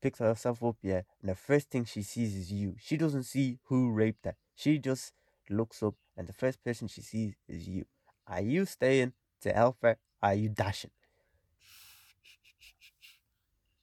picks 0.02 0.20
herself 0.20 0.64
up, 0.64 0.78
yeah. 0.82 1.02
And 1.22 1.30
the 1.32 1.36
first 1.36 1.70
thing 1.70 1.86
she 1.86 2.04
sees 2.04 2.36
is 2.36 2.52
you. 2.52 2.76
She 2.80 2.98
doesn't 2.98 3.24
see 3.24 3.60
who 3.66 3.92
raped 3.92 4.26
her. 4.26 4.36
She 4.56 4.80
just 4.80 5.14
looks 5.50 5.84
up, 5.84 5.96
and 6.18 6.28
the 6.28 6.34
first 6.34 6.64
person 6.64 6.88
she 6.88 7.02
sees 7.02 7.36
is 7.48 7.68
you. 7.68 7.86
Are 8.28 8.42
you 8.42 8.66
staying 8.66 9.14
to 9.42 9.54
help 9.54 9.78
her? 9.84 9.98
Are 10.22 10.36
you 10.36 10.50
dashing? 10.50 10.92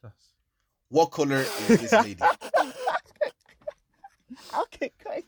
that's 0.03 0.33
What 0.91 1.07
color 1.13 1.53
is 1.57 1.79
this 1.79 1.99
lady? 2.01 2.31
okay, 4.63 4.93
guys. 5.05 5.23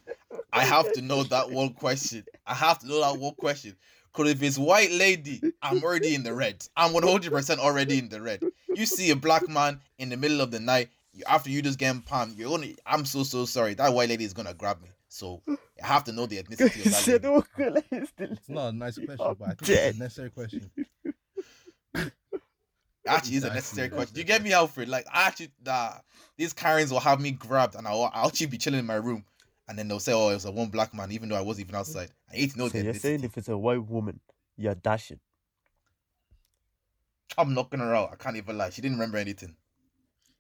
I 0.52 0.64
have 0.64 0.92
to 0.94 1.02
know 1.02 1.22
that 1.24 1.50
one 1.50 1.72
question. 1.74 2.24
I 2.46 2.54
have 2.54 2.78
to 2.80 2.86
know 2.88 3.00
that 3.00 3.18
one 3.18 3.34
question. 3.34 3.76
Because 4.12 4.32
if 4.32 4.42
it's 4.42 4.58
white 4.58 4.90
lady, 4.90 5.40
I'm 5.62 5.82
already 5.82 6.14
in 6.14 6.22
the 6.22 6.34
red. 6.34 6.66
I'm 6.76 6.92
100% 6.92 7.58
already 7.58 7.98
in 7.98 8.08
the 8.08 8.20
red. 8.20 8.42
You 8.74 8.86
see 8.86 9.10
a 9.10 9.16
black 9.16 9.48
man 9.48 9.80
in 9.98 10.08
the 10.08 10.16
middle 10.16 10.40
of 10.40 10.50
the 10.50 10.58
night, 10.60 10.88
after 11.26 11.50
you 11.50 11.62
just 11.62 11.78
getting 11.78 12.02
palmed, 12.02 12.36
you're 12.36 12.52
only, 12.52 12.76
I'm 12.86 13.04
so, 13.04 13.22
so 13.22 13.44
sorry. 13.44 13.74
That 13.74 13.92
white 13.92 14.08
lady 14.08 14.24
is 14.24 14.32
going 14.32 14.46
to 14.48 14.54
grab 14.54 14.80
me. 14.82 14.88
So 15.08 15.42
I 15.48 15.86
have 15.86 16.04
to 16.04 16.12
know 16.12 16.26
the 16.26 16.42
ethnicity 16.42 16.84
of 16.84 16.92
that 16.92 17.06
lady. 17.08 17.26
"Oh, 17.26 17.42
color 17.56 17.82
is 17.90 18.12
the 18.16 18.24
it's 18.32 18.48
not 18.48 18.68
a 18.68 18.72
nice 18.72 18.98
question, 19.04 19.16
but 19.38 19.42
I 19.42 19.46
think 19.54 19.64
dead. 19.64 19.88
it's 19.88 19.96
a 19.96 20.00
necessary 20.00 20.30
question. 20.30 20.70
Actually, 23.09 23.36
is 23.36 23.44
a 23.44 23.55
necessary 23.55 23.89
question. 23.89 24.16
a 24.16 24.18
You 24.18 24.24
get 24.24 24.43
me, 24.43 24.52
Alfred? 24.52 24.89
Like, 24.89 25.06
I 25.12 25.26
actually, 25.26 25.51
nah, 25.64 25.94
these 26.36 26.52
Karens 26.52 26.93
will 26.93 27.01
have 27.01 27.20
me 27.20 27.32
grabbed 27.32 27.74
and 27.74 27.86
I'll, 27.86 28.10
I'll 28.14 28.28
actually 28.28 28.47
be 28.47 28.59
chilling 28.59 28.80
in 28.80 28.86
my 28.86 28.94
room. 28.94 29.24
And 29.68 29.78
then 29.78 29.89
they'll 29.89 30.01
say, 30.01 30.12
oh, 30.12 30.30
it 30.30 30.35
was 30.35 30.47
a 30.47 30.51
one 30.51 30.68
black 30.68 30.94
man, 30.94 31.12
even 31.12 31.28
though 31.28 31.36
I 31.36 31.43
wasn't 31.43 31.66
even 31.66 31.74
outside. 31.76 32.10
I 32.32 32.36
need 32.36 32.52
to 32.52 32.59
know 32.59 32.68
So 32.68 32.78
you're 32.78 32.94
saying 32.94 33.24
if 33.24 33.36
it's 33.36 33.48
a 33.48 33.59
white 33.59 33.86
woman, 33.86 34.20
you're 34.56 34.74
dashing. 34.74 35.20
I'm 37.36 37.52
knocking 37.55 37.80
her 37.80 37.94
out. 37.94 38.10
I 38.12 38.16
can't 38.16 38.36
even 38.36 38.56
lie. 38.56 38.70
She 38.70 38.80
didn't 38.80 38.97
remember 38.97 39.18
anything. 39.18 39.55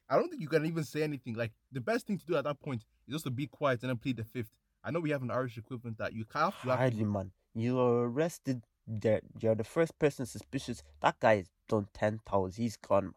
I 0.08 0.16
don't 0.16 0.30
think 0.30 0.40
you 0.40 0.48
can 0.48 0.64
even 0.64 0.84
say 0.84 1.02
anything. 1.02 1.34
Like 1.34 1.52
the 1.70 1.80
best 1.80 2.06
thing 2.06 2.18
to 2.18 2.24
do 2.24 2.36
at 2.36 2.44
that 2.44 2.58
point 2.60 2.84
is 3.06 3.12
just 3.12 3.24
to 3.24 3.30
be 3.30 3.46
quiet 3.46 3.82
and 3.82 3.90
then 3.90 3.98
plead 3.98 4.16
the 4.16 4.24
fifth. 4.24 4.50
I 4.82 4.90
know 4.90 5.00
we 5.00 5.10
have 5.10 5.22
an 5.22 5.30
Irish 5.30 5.58
equivalent 5.58 5.98
that 5.98 6.14
you 6.14 6.24
have 6.32 6.58
to. 6.62 6.70
have 6.70 6.78
Hardly, 6.78 7.04
man. 7.04 7.32
You 7.54 7.78
are 7.78 8.04
arrested. 8.08 8.62
There, 8.86 9.20
you're 9.38 9.54
the 9.54 9.64
first 9.64 9.98
person 9.98 10.24
suspicious. 10.24 10.82
That 11.02 11.20
guy 11.20 11.34
is 11.34 11.50
done 11.68 11.88
ten 11.94 12.20
toes. 12.28 12.56
He's 12.56 12.76
gone, 12.76 13.04
man. 13.04 13.12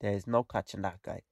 There 0.00 0.12
is 0.12 0.26
no 0.26 0.44
catching 0.44 0.82
that 0.82 1.00
guy. 1.02 1.22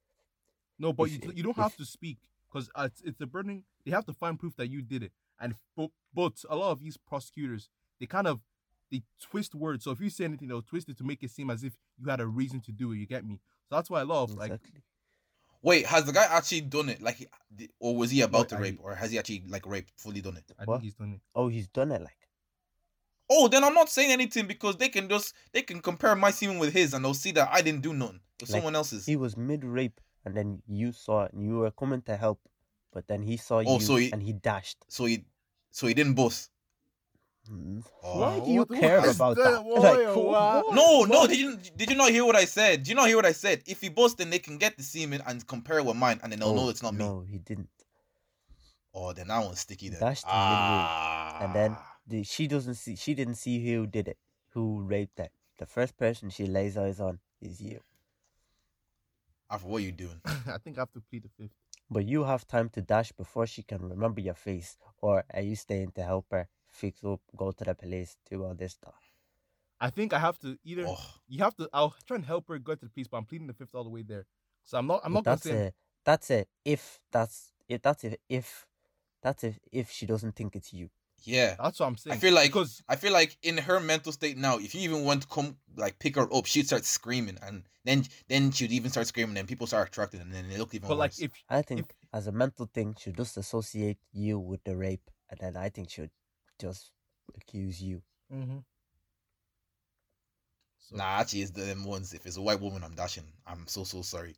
No, 0.79 0.93
but 0.93 1.05
If 1.05 1.25
you, 1.25 1.33
you 1.37 1.43
don't 1.43 1.57
have 1.57 1.77
to 1.77 1.85
speak 1.85 2.19
because 2.51 2.71
uh, 2.75 2.85
it's 2.91 3.03
it's 3.03 3.21
a 3.21 3.27
burning. 3.27 3.65
They 3.85 3.91
have 3.93 4.07
to 4.07 4.13
find 4.13 4.39
proof 4.39 4.57
that 4.57 4.69
you 4.71 4.81
did 4.83 5.03
it, 5.03 5.13
and 5.39 5.55
but, 5.77 5.91
but 6.15 6.33
a 6.49 6.57
lot 6.57 6.71
of 6.73 6.81
these 6.81 6.97
prosecutors 6.97 7.69
they 8.01 8.07
kind 8.07 8.27
of 8.27 8.41
they 8.91 9.03
twist 9.21 9.55
words. 9.55 9.85
So 9.85 9.91
if 9.91 10.01
you 10.01 10.11
say 10.11 10.25
anything, 10.25 10.49
they'll 10.49 10.63
twist 10.63 10.89
it 10.89 10.97
to 10.99 11.05
make 11.05 11.23
it 11.23 11.31
seem 11.31 11.51
as 11.51 11.63
if 11.63 11.77
you 11.99 12.09
had 12.09 12.21
a 12.21 12.27
reason 12.27 12.61
to 12.63 12.73
do 12.73 12.93
it. 12.93 12.97
You 12.97 13.07
get 13.07 13.25
me? 13.25 13.41
So 13.69 13.77
that's 13.77 13.91
why 13.91 14.01
a 14.01 14.05
lot 14.05 14.25
of 14.25 14.35
like 14.37 14.59
Wait, 15.63 15.87
has 15.87 16.05
the 16.05 16.13
guy 16.13 16.25
actually 16.25 16.61
done 16.61 16.91
it? 16.91 17.01
Like, 17.01 17.31
or 17.81 17.97
was 17.97 18.11
he 18.11 18.21
about 18.21 18.51
to 18.51 18.57
I- 18.57 18.61
rape, 18.61 18.81
or 18.83 18.95
has 18.95 19.11
he 19.11 19.19
actually 19.19 19.45
like 19.49 19.67
raped, 19.67 19.93
fully 19.97 20.21
done 20.21 20.37
it? 20.37 20.45
I 20.59 20.65
What? 20.65 20.77
think 20.77 20.85
he's 20.85 20.95
done 20.95 21.13
it. 21.15 21.21
Oh, 21.35 21.49
he's 21.49 21.69
done 21.69 21.91
it. 21.93 22.03
Like 22.03 22.24
Oh, 23.31 23.49
then 23.49 23.65
I'm 23.65 23.75
not 23.75 23.89
saying 23.89 24.11
anything 24.13 24.47
because 24.47 24.77
they 24.77 24.89
can 24.89 25.09
just 25.09 25.35
they 25.53 25.63
can 25.63 25.81
compare 25.81 26.15
my 26.15 26.31
semen 26.31 26.59
with 26.59 26.73
his, 26.73 26.93
and 26.95 27.05
they'll 27.05 27.15
see 27.15 27.33
that 27.33 27.49
I 27.53 27.63
didn't 27.63 27.81
do 27.83 27.93
nothing. 27.95 28.21
But 28.39 28.49
Like, 28.51 28.57
someone 28.59 28.75
else's. 28.77 29.07
he 29.07 29.17
was 29.17 29.37
mid 29.37 29.65
rape, 29.65 30.01
and 30.25 30.37
then 30.37 30.63
you 30.67 30.93
saw 30.93 31.25
it, 31.25 31.33
and 31.33 31.43
you 31.43 31.57
were 31.59 31.71
coming 31.71 32.03
to 32.03 32.17
help, 32.17 32.41
but 32.93 33.07
then 33.09 33.23
he 33.23 33.37
saw 33.37 33.63
Oh, 33.67 33.75
you, 33.79 33.81
so 33.81 33.97
he- 33.97 34.13
and 34.13 34.23
he 34.23 34.33
dashed. 34.35 34.79
So 34.89 35.05
he, 35.07 35.25
so 35.71 35.87
he 35.87 35.95
didn't 35.95 36.15
bust. 36.15 36.51
Mm. 37.51 37.85
Oh. 38.03 38.21
Why 38.21 38.41
do 38.41 38.51
you 38.51 38.61
what- 38.65 38.81
care 38.81 39.01
what 39.01 39.09
is 39.09 39.17
about 39.17 39.37
that? 39.37 39.45
that? 39.53 39.67
Like, 39.67 40.17
why? 40.17 40.61
what? 40.63 40.75
No, 40.75 41.05
no, 41.05 41.27
did 41.27 41.39
you 41.39 41.57
did 41.77 41.91
you 41.91 41.97
not 41.97 42.11
hear 42.11 42.25
what 42.25 42.37
I 42.37 42.45
said? 42.47 42.81
Did 42.81 42.89
you 42.89 42.95
not 42.95 43.07
hear 43.07 43.17
what 43.17 43.27
I 43.27 43.33
said? 43.33 43.63
If 43.67 43.81
he 43.83 43.89
busts, 43.91 44.17
then 44.17 44.31
they 44.31 44.39
can 44.39 44.57
get 44.59 44.77
the 44.77 44.83
semen 44.83 45.23
and 45.27 45.47
compare 45.47 45.79
it 45.79 45.85
with 45.85 45.97
mine, 45.97 46.21
and 46.23 46.33
then 46.33 46.41
they'll 46.41 46.55
know 46.55 46.67
Oh, 46.67 46.69
it's 46.71 46.83
not 46.83 46.95
me. 46.95 47.05
No, 47.05 47.21
he 47.21 47.39
didn't. 47.39 47.69
Oh, 48.95 49.13
then 49.13 49.29
that 49.29 49.45
one's 49.45 49.61
sticky 49.61 49.89
then. 49.91 50.01
Dashed 50.01 50.25
in 50.25 50.29
midway, 50.31 50.37
ah. 50.39 51.39
and 51.45 51.55
then 51.55 51.77
the, 52.07 52.23
she 52.25 52.47
doesn't 52.47 52.75
see. 52.77 52.97
She 52.97 53.15
didn't 53.15 53.37
see 53.37 53.65
who 53.73 53.87
did 53.87 54.09
it, 54.09 54.19
who 54.51 54.83
raped 54.83 55.19
her. 55.19 55.31
The 55.59 55.67
first 55.67 55.97
person 55.97 56.31
she 56.31 56.47
lays 56.47 56.77
eyes 56.77 57.01
on 57.01 57.21
is 57.41 57.61
you. 57.61 57.81
After 59.49 59.67
what 59.69 59.83
you 59.83 59.91
doing? 59.93 60.21
I 60.25 60.59
think 60.59 60.77
I 60.77 60.83
have 60.83 60.93
to 60.93 61.01
plead 61.01 61.23
the 61.23 61.29
fifth. 61.31 61.55
But 61.89 62.05
you 62.05 62.25
have 62.25 62.47
time 62.47 62.69
to 62.71 62.83
dash 62.83 63.13
before 63.13 63.47
she 63.47 63.63
can 63.63 63.89
remember 63.89 64.21
your 64.21 64.35
face, 64.35 64.77
or 64.99 65.25
are 65.33 65.41
you 65.41 65.57
staying 65.57 65.93
to 65.93 66.03
help 66.03 66.31
her 66.31 66.51
fix 66.69 67.03
up, 67.03 67.23
go 67.35 67.53
to 67.53 67.65
the 67.65 67.75
police, 67.75 68.19
do 68.29 68.45
all 68.45 68.55
this 68.55 68.75
stuff? 68.75 69.15
I 69.81 69.91
think 69.91 70.13
I 70.13 70.19
have 70.19 70.39
to 70.41 70.59
either 70.65 70.87
Oh, 70.87 71.21
you 71.27 71.43
have 71.43 71.57
to. 71.57 71.69
I'll 71.73 71.95
try 72.07 72.17
and 72.17 72.25
help 72.25 72.49
her 72.49 72.59
go 72.59 72.75
to 72.75 72.85
the 72.85 72.91
police, 72.91 73.09
but 73.09 73.19
I'm 73.19 73.25
pleading 73.27 73.47
the 73.47 73.55
fifth 73.55 73.75
all 73.75 73.85
the 73.85 73.91
way 73.91 74.03
there. 74.03 74.27
So 74.63 74.79
I'm 74.79 74.87
not. 74.87 75.01
I'm 75.05 75.13
But 75.13 75.13
not 75.13 75.27
gonna 75.27 75.39
that's 75.41 75.41
say. 75.41 75.65
a 75.65 75.73
that's 76.05 76.31
it. 76.31 76.49
if 76.65 77.01
that's 77.11 77.53
if 77.69 77.83
that's 77.83 78.05
if 78.05 78.17
if 78.29 78.67
that's 79.23 79.45
if 79.45 79.59
if 79.73 79.91
she 79.91 80.07
doesn't 80.07 80.33
think 80.37 80.57
it's 80.57 80.73
you. 80.73 80.91
Yeah. 81.27 81.57
That's 81.61 81.81
what 81.81 81.87
I'm 81.87 81.97
saying. 81.97 82.15
I 82.15 82.19
feel 82.19 82.35
like- 82.35 82.49
because 82.49 82.83
I 82.89 82.97
feel 82.97 83.13
like 83.13 83.37
in 83.43 83.59
her 83.59 83.81
mental 83.81 84.13
state 84.13 84.37
now, 84.37 84.59
if 84.59 84.75
you 84.75 84.83
even 84.83 85.05
want 85.05 85.23
to 85.23 85.29
come 85.29 85.57
like 85.77 85.99
pick 85.99 86.17
her 86.17 86.33
up, 86.33 86.47
she'd 86.47 86.67
start 86.67 86.85
screaming, 86.85 87.39
and 87.43 87.65
then 87.85 88.05
then 88.29 88.51
she'd 88.53 88.73
even 88.73 88.91
start 88.91 89.07
screaming, 89.07 89.37
and 89.37 89.49
people 89.49 89.67
start 89.67 89.89
attracted, 89.89 90.21
and 90.21 90.33
then 90.33 90.49
they 90.49 90.57
look 90.57 90.75
even 90.75 90.89
but 90.89 90.99
like 90.99 91.21
if 91.21 91.33
I 91.49 91.63
think 91.63 91.95
as 92.13 92.27
a 92.27 92.33
mental 92.33 92.71
thing, 92.73 92.97
she'll 92.99 93.13
just 93.13 93.37
associate 93.37 93.99
you 94.13 94.39
with 94.39 94.63
the 94.65 94.77
rape, 94.77 95.11
and 95.31 95.39
then 95.41 95.57
I 95.57 95.69
think 95.69 95.91
she'd 95.91 96.11
just 96.61 96.93
accuse 97.37 97.83
you. 97.83 98.03
mm-hmm. 98.33 98.59
so, 100.79 100.97
nah, 100.97 101.21
actually, 101.21 101.43
it's 101.43 101.51
the 101.51 101.63
them 101.63 101.85
ones. 101.85 102.13
If 102.13 102.27
it's 102.27 102.37
a 102.37 102.43
white 102.43 102.61
woman, 102.61 102.85
I'm 102.85 102.95
dashing. 102.95 103.25
I'm 103.47 103.67
so 103.67 103.85
so 103.85 104.03
sorry. 104.03 104.37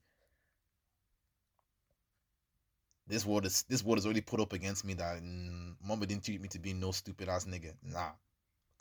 This 3.09 3.25
word 3.25 3.45
is 3.47 3.63
this 3.69 3.85
word 3.85 3.99
is 3.99 4.05
already 4.05 4.21
put 4.21 4.41
up 4.41 4.53
against 4.53 4.85
me 4.85 4.95
that 4.95 5.23
mm, 5.23 5.75
mama 5.85 6.07
didn't 6.07 6.25
treat 6.25 6.41
me 6.41 6.49
to 6.49 6.59
be 6.59 6.73
no 6.73 6.91
stupid 6.91 7.29
ass 7.29 7.45
nigga. 7.45 7.73
Nah, 7.83 8.11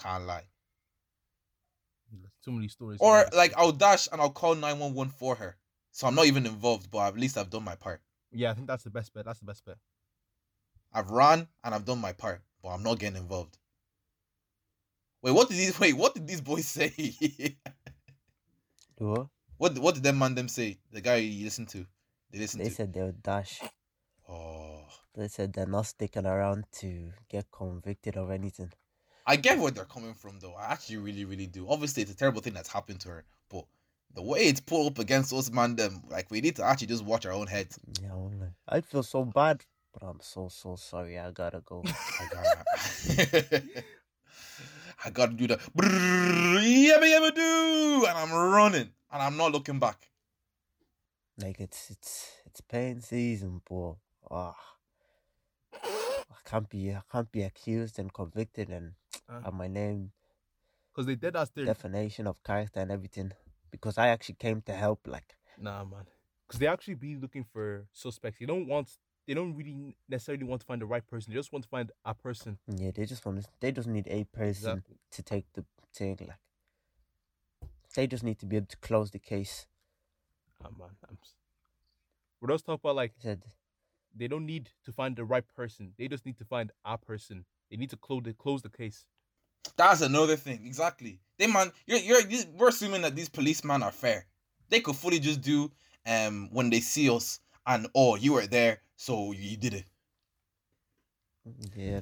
can't 0.01 0.25
lie. 0.25 0.45
there's 2.11 2.33
too 2.43 2.51
many 2.51 2.67
stories. 2.67 2.99
Or 2.99 3.25
like. 3.33 3.53
I'll 3.55 3.71
dash 3.71 4.07
and 4.11 4.19
I'll 4.19 4.31
call 4.31 4.55
nine 4.55 4.79
one 4.79 4.93
one 4.95 5.09
for 5.09 5.35
her, 5.35 5.57
so 5.91 6.07
I'm 6.07 6.15
not 6.15 6.25
even 6.25 6.45
involved, 6.45 6.89
but 6.89 7.07
at 7.07 7.17
least 7.19 7.37
I've 7.37 7.49
done 7.51 7.63
my 7.63 7.75
part. 7.75 8.01
yeah, 8.31 8.49
I 8.51 8.53
think 8.55 8.67
that's 8.67 8.83
the 8.83 8.89
best 8.89 9.13
bet. 9.13 9.25
That's 9.25 9.39
the 9.39 9.45
best 9.45 9.63
bet. 9.65 9.77
I've 10.91 11.11
run 11.11 11.47
and 11.63 11.75
I've 11.75 11.85
done 11.85 11.99
my 11.99 12.13
part, 12.13 12.41
but 12.63 12.69
I'm 12.69 12.81
not 12.83 12.99
getting 12.99 13.17
involved. 13.21 13.57
Wait, 15.21 15.31
what 15.31 15.49
did 15.49 15.57
these 15.57 15.79
wait? 15.83 15.93
What 15.95 16.15
did 16.15 16.27
these 16.27 16.41
boys 16.41 16.65
say? 16.65 16.93
What? 18.97 19.27
what 19.57 19.77
what 19.79 19.93
did 19.95 20.03
them 20.03 20.17
man 20.17 20.33
them 20.35 20.47
say? 20.47 20.79
The 20.91 21.01
guy 21.01 21.17
you 21.17 21.43
listen 21.43 21.65
to, 21.67 21.85
they 22.31 22.39
listen 22.39 22.59
They 22.59 22.69
to. 22.69 22.75
said 22.75 22.93
they 22.93 23.01
would 23.03 23.21
dash. 23.21 23.61
Oh, 24.29 24.81
They 25.15 25.27
said 25.27 25.53
they're 25.53 25.65
not 25.65 25.85
sticking 25.87 26.25
around 26.25 26.65
to 26.79 27.11
get 27.29 27.45
convicted 27.51 28.17
of 28.17 28.29
anything. 28.31 28.71
I 29.25 29.37
get 29.37 29.57
where 29.59 29.71
they're 29.71 29.85
coming 29.85 30.13
from 30.13 30.39
though. 30.39 30.53
I 30.53 30.71
actually 30.73 30.97
really 30.97 31.25
really 31.25 31.47
do. 31.47 31.67
Obviously, 31.69 32.03
it's 32.03 32.11
a 32.11 32.15
terrible 32.17 32.41
thing 32.41 32.53
that's 32.53 32.71
happened 32.71 32.99
to 33.01 33.09
her, 33.09 33.25
but 33.49 33.65
the 34.13 34.21
way 34.21 34.41
it's 34.47 34.59
put 34.61 34.85
up 34.87 34.99
against 34.99 35.33
us 35.33 35.51
man 35.51 35.75
them, 35.75 36.03
like 36.09 36.29
we 36.31 36.41
need 36.41 36.55
to 36.57 36.63
actually 36.63 36.87
just 36.87 37.03
watch 37.03 37.25
our 37.25 37.33
own 37.33 37.47
heads. 37.47 37.79
Yeah, 38.01 38.13
only. 38.13 38.47
I 38.69 38.81
feel 38.81 39.03
so 39.03 39.25
bad, 39.25 39.63
but 39.93 40.05
I'm 40.07 40.19
so 40.21 40.47
so 40.49 40.75
sorry. 40.75 41.17
I 41.17 41.31
gotta 41.31 41.61
go. 41.61 41.83
I 41.85 42.27
gotta, 42.31 43.63
I 45.05 45.09
gotta 45.09 45.33
do 45.33 45.47
the 45.47 45.57
brrrr, 45.57 46.61
yabba 46.61 47.05
yabba 47.05 47.35
do, 47.35 48.05
and 48.07 48.17
I'm 48.17 48.31
running, 48.31 48.89
and 49.11 49.21
I'm 49.23 49.37
not 49.37 49.51
looking 49.51 49.79
back. 49.79 50.09
like 51.41 51.59
it's 51.59 51.89
it's 51.89 52.31
it's 52.45 52.61
pain 52.61 53.01
season, 53.01 53.61
but 53.69 53.95
ah, 54.31 54.55
I 55.73 56.49
can't 56.49 56.69
be 56.69 56.91
I 56.93 57.01
can't 57.11 57.31
be 57.31 57.43
accused 57.43 57.99
and 57.99 58.13
convicted 58.13 58.69
and 58.69 58.93
Uh. 59.29 59.41
have 59.41 59.53
my 59.53 59.67
name 59.67 60.11
Because 60.91 61.07
they 61.07 61.15
dead 61.15 61.35
ass 61.35 61.49
there. 61.49 61.65
defamation 61.65 62.27
of 62.27 62.43
character 62.43 62.79
and 62.79 62.91
everything 62.91 63.33
because 63.71 63.97
I 63.97 64.07
actually 64.09 64.35
came 64.35 64.61
to 64.63 64.73
help. 64.73 65.07
Like 65.07 65.35
Nah, 65.57 65.83
man. 65.83 66.05
Because 66.47 66.59
they 66.59 66.67
actually 66.67 66.95
be 66.95 67.15
looking 67.15 67.43
for 67.43 67.87
suspects. 67.91 68.39
They 68.39 68.45
don't 68.45 68.67
want. 68.67 68.97
They 69.27 69.33
don't 69.33 69.55
really 69.55 69.97
necessarily 70.07 70.43
want 70.43 70.61
to 70.61 70.67
find 70.67 70.79
the 70.81 70.85
right 70.85 71.05
person. 71.07 71.33
They 71.33 71.39
just 71.39 71.51
want 71.51 71.63
to 71.63 71.69
find 71.69 71.91
a 72.05 72.13
person. 72.13 72.59
yeah, 72.67 72.91
they 72.91 73.05
just 73.05 73.25
want 73.25 73.41
to, 73.41 73.49
they 73.59 73.71
just 73.71 73.87
need 73.87 74.07
a 74.07 74.23
person 74.25 74.49
Exactly. 74.77 74.97
to 75.11 75.23
take 75.23 75.45
the 75.53 75.65
thing. 75.93 76.17
Like 76.27 76.39
they 77.95 78.05
just 78.07 78.23
need 78.23 78.37
to 78.39 78.45
be 78.45 78.57
able 78.57 78.67
to 78.67 78.77
close 78.77 79.09
the 79.11 79.19
case. 79.19 79.65
Ah, 80.63 80.69
man. 80.77 80.89
I'm. 81.09 81.17
We're 82.39 82.49
just 82.53 82.65
talking 82.65 82.81
about 82.83 82.95
like 82.95 83.13
said 83.17 83.41
they 84.15 84.27
don't 84.27 84.45
need 84.45 84.69
to 84.85 84.91
find 84.91 85.15
the 85.15 85.25
right 85.25 85.43
person. 85.55 85.93
They 85.97 86.07
just 86.07 86.25
need 86.25 86.37
to 86.37 86.45
find 86.45 86.71
a 86.85 86.97
person. 86.97 87.45
They 87.69 87.77
need 87.77 87.89
to 87.91 87.97
close 87.97 88.23
the 88.23 88.33
close 88.33 88.61
the 88.61 88.69
case. 88.69 89.05
That's 89.77 90.01
another 90.01 90.35
thing. 90.37 90.61
Exactly. 90.65 91.19
They 91.37 91.47
man, 91.47 91.71
you're 91.87 91.99
you're 91.99 92.21
these- 92.23 92.47
we're 92.47 92.69
assuming 92.69 93.01
that 93.01 93.15
these 93.15 93.29
policemen 93.29 93.83
are 93.83 93.91
fair. 93.91 94.25
They 94.69 94.79
could 94.79 94.95
fully 94.95 95.19
just 95.19 95.41
do 95.41 95.71
um 96.05 96.49
when 96.51 96.69
they 96.69 96.79
see 96.79 97.09
us 97.09 97.39
and 97.67 97.87
oh 97.95 98.15
you 98.15 98.33
were 98.33 98.47
there 98.47 98.79
so 98.95 99.31
you 99.31 99.57
did 99.57 99.73
it. 99.73 99.85
yeah, 101.75 101.99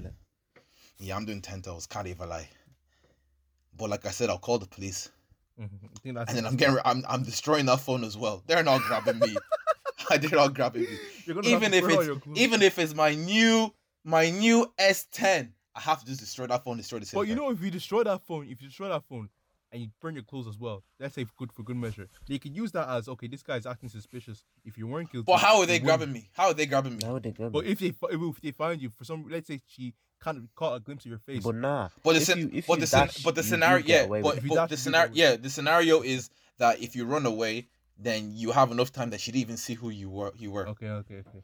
Yeah, 0.99 1.15
I'm 1.15 1.25
doing 1.25 1.41
ten 1.41 1.61
toes. 1.61 1.87
Can't 1.87 2.07
even 2.07 2.29
lie. 2.29 2.47
But 3.75 3.89
like 3.89 4.05
I 4.05 4.11
said, 4.11 4.29
I'll 4.29 4.37
call 4.37 4.59
the 4.59 4.67
police, 4.67 5.09
Mhm. 5.59 5.69
I 5.83 5.99
think 6.01 6.15
that's 6.15 6.29
and 6.29 6.37
then 6.37 6.45
I'm 6.45 6.55
getting 6.57 6.77
I'm 6.85 7.03
I'm 7.07 7.23
destroying 7.23 7.65
that 7.67 7.79
phone 7.79 8.03
as 8.03 8.17
well. 8.17 8.43
They're 8.45 8.63
not 8.63 8.81
grabbing 8.83 9.19
me. 9.19 9.35
They're 10.09 10.29
not 10.31 10.53
grab 10.53 10.75
me. 10.75 10.87
You're 11.25 11.35
gonna 11.35 11.49
have 11.49 11.63
Even 11.63 11.73
if 11.73 11.85
it's 11.89 12.39
even 12.39 12.61
if 12.61 12.79
it's 12.79 12.93
my 12.95 13.15
new 13.15 13.73
my 14.03 14.29
new 14.29 14.71
S10, 14.79 15.49
I 15.75 15.79
have 15.79 15.99
to 16.01 16.05
just 16.05 16.19
destroy 16.19 16.47
that 16.47 16.63
phone. 16.63 16.77
Destroy 16.77 16.99
the 16.99 17.05
SIM 17.05 17.17
But 17.19 17.27
you 17.27 17.35
card. 17.35 17.47
know, 17.47 17.51
if 17.53 17.63
you 17.63 17.71
destroy 17.71 18.03
that 18.03 18.21
phone, 18.25 18.43
if 18.49 18.61
you 18.61 18.67
destroy 18.67 18.89
that 18.89 19.03
phone, 19.09 19.29
and 19.71 19.81
you 19.81 19.87
burn 19.99 20.13
your 20.13 20.23
clothes 20.23 20.47
as 20.47 20.59
well, 20.59 20.83
that's 20.99 21.17
a 21.17 21.25
good 21.37 21.51
for 21.51 21.63
good 21.63 21.75
measure. 21.77 22.07
They 22.27 22.37
can 22.37 22.53
use 22.53 22.71
that 22.73 22.87
as 22.89 23.07
okay, 23.09 23.27
this 23.27 23.41
guy's 23.41 23.65
acting 23.65 23.89
suspicious. 23.89 24.43
If 24.63 24.77
you 24.77 24.85
weren't 24.87 25.11
guilty, 25.11 25.25
But 25.25 25.37
how 25.39 25.59
are 25.59 25.65
they 25.65 25.75
you 25.77 25.81
wouldn't. 25.81 25.97
grabbing 25.99 26.13
me? 26.13 26.29
How 26.33 26.47
are 26.47 26.53
they 26.53 26.65
grabbing 26.67 26.93
me? 26.93 26.99
now 27.01 27.17
they 27.17 27.31
go. 27.31 27.49
But 27.49 27.65
if 27.65 27.79
they 27.79 27.93
if 28.11 28.41
they 28.41 28.51
find 28.51 28.81
you 28.81 28.89
for 28.89 29.03
some, 29.03 29.25
let's 29.29 29.47
say 29.47 29.61
she 29.67 29.93
kind 30.19 30.37
of 30.37 30.43
caught 30.55 30.75
a 30.75 30.79
glimpse 30.79 31.05
of 31.05 31.09
your 31.09 31.19
face. 31.19 31.43
But 31.43 31.55
nah. 31.55 31.89
But 32.03 32.13
the 32.13 32.17
if 32.21 32.27
scen- 32.27 32.37
you, 32.39 32.49
if 32.53 32.67
but 32.67 32.79
the 32.79 32.85
scen- 32.85 33.07
dash, 33.07 33.23
but 33.23 33.35
the 33.35 33.43
scenario, 33.43 33.83
yeah, 33.85 34.05
but, 34.05 34.09
with 34.23 34.37
If 34.37 34.43
you 34.43 34.49
but 34.49 34.55
dash, 34.55 34.69
the 34.69 34.73
you 34.73 34.77
scenario, 34.77 35.11
yeah, 35.15 35.35
the 35.37 35.49
scenario 35.49 36.01
is 36.01 36.29
that 36.59 36.79
if 36.81 36.95
you 36.95 37.05
run 37.05 37.25
away, 37.25 37.67
then 37.97 38.31
you 38.33 38.51
have 38.51 38.71
enough 38.71 38.91
time 38.91 39.09
that 39.11 39.21
she'd 39.21 39.35
even 39.35 39.57
see 39.57 39.73
who 39.73 39.89
you 39.89 40.09
were. 40.09 40.33
You 40.35 40.51
were. 40.51 40.67
okay, 40.69 40.89
okay, 40.89 41.15
okay. 41.19 41.43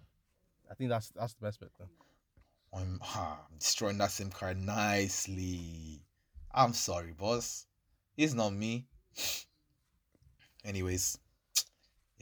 I 0.70 0.74
think 0.76 0.90
that's 0.90 1.10
that's 1.10 1.34
the 1.34 1.46
best 1.46 1.60
bet 1.60 1.70
then. 1.78 1.88
I'm, 2.72 3.00
ah, 3.02 3.40
I'm 3.50 3.58
destroying 3.58 3.98
that 3.98 4.12
SIM 4.12 4.30
card 4.30 4.58
nicely. 4.58 6.04
I'm 6.52 6.74
sorry, 6.74 7.14
boss. 7.14 7.66
It's 8.16 8.34
not 8.34 8.54
me. 8.54 8.86
Anyways, 10.66 11.18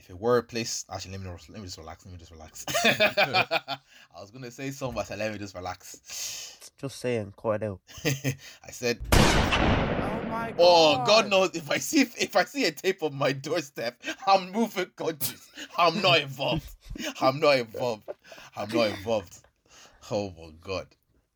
if 0.08 0.14
it 0.14 0.20
were 0.20 0.38
a 0.38 0.42
place, 0.42 0.86
actually, 0.90 1.12
let 1.12 1.20
me 1.20 1.30
let 1.50 1.58
me 1.58 1.66
just 1.66 1.76
relax. 1.76 2.06
Let 2.06 2.12
me 2.12 2.18
just 2.18 2.30
relax. 2.30 2.64
I 2.84 3.78
was 4.18 4.30
gonna 4.30 4.50
say 4.50 4.70
something, 4.70 4.94
but 4.94 5.02
I 5.02 5.04
said, 5.04 5.18
let 5.18 5.32
me 5.32 5.38
just 5.38 5.54
relax. 5.54 6.72
Just 6.80 6.98
saying, 6.98 7.34
cut 7.36 7.62
it 7.62 7.64
out. 7.64 7.80
I 8.06 8.70
said, 8.70 9.00
Oh 9.12 10.22
my 10.28 10.54
oh, 10.58 10.96
god. 10.96 11.02
Oh 11.02 11.04
God 11.06 11.30
knows 11.30 11.50
if 11.54 11.70
I 11.70 11.76
see 11.76 12.00
if 12.00 12.36
I 12.36 12.44
see 12.44 12.64
a 12.64 12.72
tape 12.72 13.02
on 13.02 13.14
my 13.14 13.32
doorstep, 13.32 14.02
I'm 14.26 14.50
moving 14.50 14.86
countries. 14.96 15.46
I'm 15.76 16.00
not 16.00 16.20
involved. 16.20 16.70
I'm 17.20 17.38
not 17.38 17.58
involved. 17.58 18.08
I'm 18.56 18.70
not 18.70 18.88
involved. 18.88 19.40
Oh 20.10 20.32
my 20.38 20.52
God. 20.62 20.86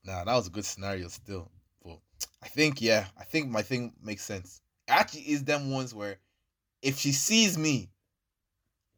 Nah, 0.04 0.24
that 0.24 0.34
was 0.34 0.46
a 0.46 0.50
good 0.50 0.64
scenario 0.64 1.08
still. 1.08 1.50
But 1.84 1.98
I 2.42 2.48
think 2.48 2.80
yeah, 2.80 3.04
I 3.18 3.24
think 3.24 3.50
my 3.50 3.60
thing 3.60 3.92
makes 4.02 4.24
sense. 4.24 4.62
It 4.88 4.92
actually 4.92 5.22
is 5.22 5.44
them 5.44 5.70
ones 5.70 5.94
where 5.94 6.16
if 6.80 6.98
she 6.98 7.12
sees 7.12 7.58
me, 7.58 7.90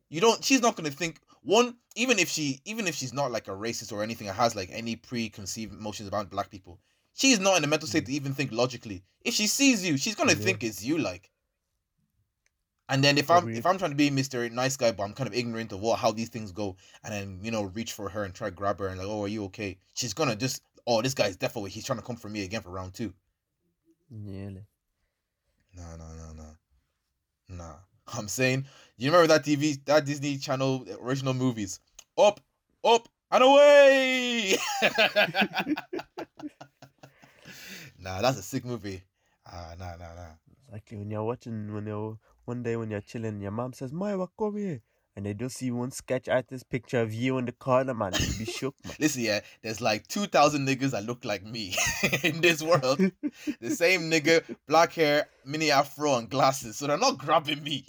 you 0.09 0.21
don't 0.21 0.43
she's 0.45 0.61
not 0.61 0.77
gonna 0.77 0.91
think 0.91 1.21
one, 1.43 1.77
even 1.95 2.19
if 2.19 2.29
she 2.29 2.61
even 2.65 2.87
if 2.87 2.95
she's 2.95 3.13
not 3.13 3.31
like 3.31 3.49
a 3.49 3.53
racist 3.53 3.93
or 3.93 4.03
anything 4.03 4.29
or 4.29 4.33
has 4.33 4.57
like 4.57 4.71
any 4.73 4.97
preconceived 4.97 5.79
notions 5.81 6.09
about 6.09 6.31
black 6.31 6.51
people, 6.51 6.81
she's 7.15 7.39
not 7.39 7.57
in 7.57 7.63
the 7.63 7.69
mental 7.69 7.89
state 7.89 8.07
to 8.07 8.13
mm. 8.13 8.15
even 8.15 8.35
think 8.35 8.51
logically. 8.53 9.03
If 9.23 9.35
she 9.35 9.47
sees 9.47 9.87
you, 9.87 9.97
she's 9.97 10.15
gonna 10.15 10.33
Yeah. 10.33 10.39
think 10.39 10.65
it's 10.65 10.83
you, 10.83 10.99
like. 10.99 11.31
And 12.89 13.03
then 13.03 13.17
if 13.19 13.31
I'm 13.31 13.49
if 13.49 13.65
I'm 13.67 13.79
trying 13.79 13.93
to 13.93 13.97
be 13.97 14.11
Mr. 14.11 14.51
Nice 14.51 14.77
Guy, 14.77 14.93
but 14.93 15.05
I'm 15.05 15.15
kind 15.15 15.27
of 15.29 15.35
ignorant 15.35 15.73
of 15.73 15.81
what 15.81 15.99
how 15.99 16.13
these 16.13 16.29
things 16.29 16.53
go, 16.53 16.77
and 17.03 17.13
then 17.13 17.41
you 17.43 17.51
know 17.51 17.65
reach 17.65 17.93
for 17.93 18.09
her 18.11 18.25
and 18.25 18.35
try 18.35 18.51
to 18.51 18.55
grab 18.55 18.79
her 18.79 18.89
and 18.89 18.99
like, 18.99 19.09
oh, 19.09 19.25
are 19.25 19.29
you 19.29 19.45
okay? 19.45 19.79
She's 19.95 20.13
gonna 20.15 20.37
just, 20.37 20.63
oh, 20.87 21.01
this 21.03 21.15
guy's 21.15 21.37
definitely 21.37 21.71
he's 21.71 21.85
trying 21.85 21.99
to 21.99 22.05
come 22.05 22.17
for 22.17 22.29
me 22.29 22.45
again 22.45 22.63
for 22.63 22.71
round 22.71 22.95
two. 22.95 23.13
Like, 24.55 24.65
No, 25.75 25.97
no, 25.97 26.05
no, 26.15 26.33
no, 26.35 26.57
nah. 27.49 27.77
I'm 28.13 28.29
saying, 28.29 28.67
you 28.97 29.11
remember 29.11 29.29
that 29.29 29.45
TV, 29.45 29.83
that 29.87 30.05
Disney 30.05 30.37
Channel 30.39 30.87
original 31.01 31.35
movies, 31.35 31.81
up, 32.19 32.41
up 32.85 33.09
and 33.31 33.43
away. 33.43 34.57
nah, 37.99 38.21
that's 38.21 38.39
a 38.39 38.43
sick 38.43 38.65
movie. 38.65 39.03
Ah, 39.47 39.75
nah, 39.79 39.97
nah, 39.97 40.15
nah. 40.15 40.35
exactly 40.69 40.99
when 40.99 41.11
you're 41.11 41.25
watching, 41.25 41.73
when 41.75 41.87
you're 41.87 42.19
one 42.45 42.63
day 42.63 42.77
when 42.77 42.91
you're 42.91 43.01
chilling, 43.01 43.41
your 43.41 43.51
mom 43.51 43.73
says, 43.73 43.93
"Maya, 43.93 44.27
come 44.39 44.57
here," 44.57 44.83
and 45.17 45.25
they 45.25 45.35
just 45.35 45.57
see 45.57 45.71
one 45.71 45.91
sketch 45.91 46.29
artist 46.29 46.69
picture 46.71 47.01
of 47.01 47.13
you 47.15 47.39
in 47.39 47.45
the 47.45 47.53
corner, 47.53 47.95
man. 47.95 48.13
You'd 48.19 48.39
be 48.39 48.45
shook, 48.45 48.75
man. 48.85 48.95
Listen, 49.01 49.23
yeah, 49.23 49.41
there's 49.63 49.81
like 49.81 50.07
2,000 50.09 50.67
niggas 50.67 50.91
that 50.91 51.05
look 51.05 51.25
like 51.25 51.45
me 51.45 51.75
in 52.23 52.41
this 52.41 52.63
world. 52.63 52.99
the 53.61 53.71
same 53.75 54.11
nigga, 54.11 54.43
black 54.67 54.93
hair, 54.95 55.29
mini 55.45 55.71
afro, 55.71 56.17
and 56.17 56.29
glasses. 56.29 56.77
So 56.77 56.87
they're 56.87 56.99
not 56.99 57.19
grabbing 57.19 57.63
me. 57.63 57.85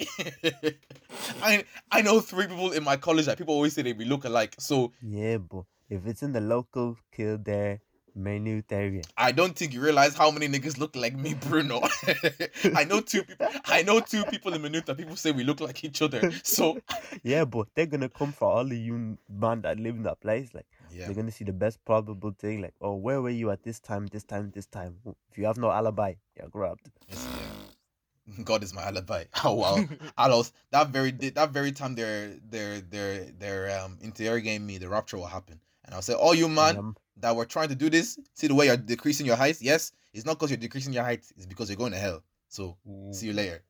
I 1.42 1.64
I 1.92 2.02
know 2.02 2.20
three 2.20 2.48
people 2.48 2.72
in 2.72 2.84
my 2.84 2.98
college 2.98 3.26
that 3.26 3.38
people 3.38 3.54
always 3.54 3.74
say 3.74 3.82
they 3.82 3.94
be 3.94 4.06
look 4.06 4.26
alike. 4.26 4.56
So 4.60 4.92
Yeah, 5.02 5.38
but 5.38 5.64
if 5.90 6.06
it's 6.06 6.24
in 6.24 6.34
the 6.34 6.42
local 6.42 6.98
Kildare, 7.12 7.82
Maynooth 8.16 8.72
area, 8.72 9.02
I 9.18 9.32
don't 9.32 9.56
think 9.56 9.74
you 9.74 9.82
realize 9.82 10.16
how 10.16 10.32
many 10.32 10.48
niggas 10.48 10.78
look 10.78 10.96
like 10.96 11.16
me, 11.16 11.34
Bruno. 11.34 11.82
I 12.76 12.86
know 12.86 13.02
two 13.02 13.24
people. 13.24 13.48
I 13.66 13.84
know 13.84 14.00
two 14.00 14.24
people 14.26 14.54
in 14.54 14.62
Maynooth 14.62 14.86
that 14.86 14.98
people 14.98 15.16
say 15.16 15.32
we 15.32 15.44
look 15.44 15.60
like 15.60 15.84
each 15.84 16.02
other. 16.02 16.32
So 16.44 16.80
yeah, 17.24 17.46
but 17.46 17.68
they're 17.76 17.86
gonna 17.86 18.10
come 18.10 18.32
for 18.32 18.50
all 18.50 18.66
of 18.66 18.74
you 18.74 19.18
man 19.30 19.62
that 19.62 19.80
live 19.80 19.96
in 19.96 20.04
that 20.04 20.22
place. 20.22 20.54
Like 20.54 20.66
yeah, 20.92 21.06
they're 21.06 21.16
gonna 21.16 21.32
see 21.32 21.46
the 21.46 21.54
best 21.54 21.84
probable 21.86 22.34
thing. 22.40 22.62
Like, 22.62 22.74
oh, 22.82 22.96
where 22.96 23.22
were 23.22 23.30
you 23.30 23.52
at 23.52 23.64
this 23.64 23.80
time, 23.80 24.08
this 24.08 24.24
time, 24.24 24.52
this 24.54 24.66
time? 24.66 24.98
If 25.32 25.38
you 25.38 25.46
have 25.46 25.58
no 25.58 25.70
alibi, 25.72 26.14
you're 26.38 26.50
grabbed. 26.50 26.90
Yes, 27.10 27.28
yeah. 27.30 28.44
God 28.44 28.64
is 28.64 28.74
my 28.74 28.84
alibi. 28.84 29.26
Oh 29.44 29.54
wow. 29.54 29.84
I 30.18 30.28
lost 30.28 30.54
that 30.72 30.88
very 30.90 31.12
that 31.12 31.52
very 31.52 31.72
time 31.72 31.96
they're 31.96 32.36
they're 32.50 32.82
they're 32.82 33.26
they're 33.38 33.80
um 33.80 33.98
interrogating 34.02 34.66
me, 34.66 34.78
the 34.78 34.90
rapture 34.90 35.18
will 35.18 35.28
happen. 35.28 35.60
And 35.86 35.96
I'll 35.96 36.02
say, 36.02 36.16
Oh 36.18 36.34
you 36.34 36.50
man 36.50 36.78
Um, 36.78 36.96
that 37.18 37.36
were 37.36 37.46
trying 37.46 37.70
to 37.70 37.76
do 37.76 37.90
this, 37.90 38.20
see 38.34 38.48
the 38.48 38.56
way 38.56 38.66
you're 38.66 38.78
decreasing 38.78 39.26
your 39.26 39.38
height? 39.38 39.62
Yes, 39.62 39.94
it's 40.14 40.26
not 40.26 40.34
because 40.34 40.50
you're 40.52 40.58
decreasing 40.58 40.94
your 40.94 41.04
height, 41.04 41.24
it's 41.38 41.46
because 41.46 41.70
you're 41.70 41.78
going 41.78 41.94
to 41.94 41.98
hell. 41.98 42.24
So 42.50 42.78
see 43.12 43.28
you 43.28 43.34
later. 43.34 43.64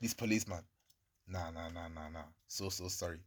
This 0.00 0.14
policeman. 0.14 0.62
Nah 1.26 1.50
nah 1.50 1.68
nah 1.68 1.88
nah 1.88 2.08
nah. 2.08 2.24
So 2.46 2.68
so 2.70 2.88
sorry. 2.88 3.20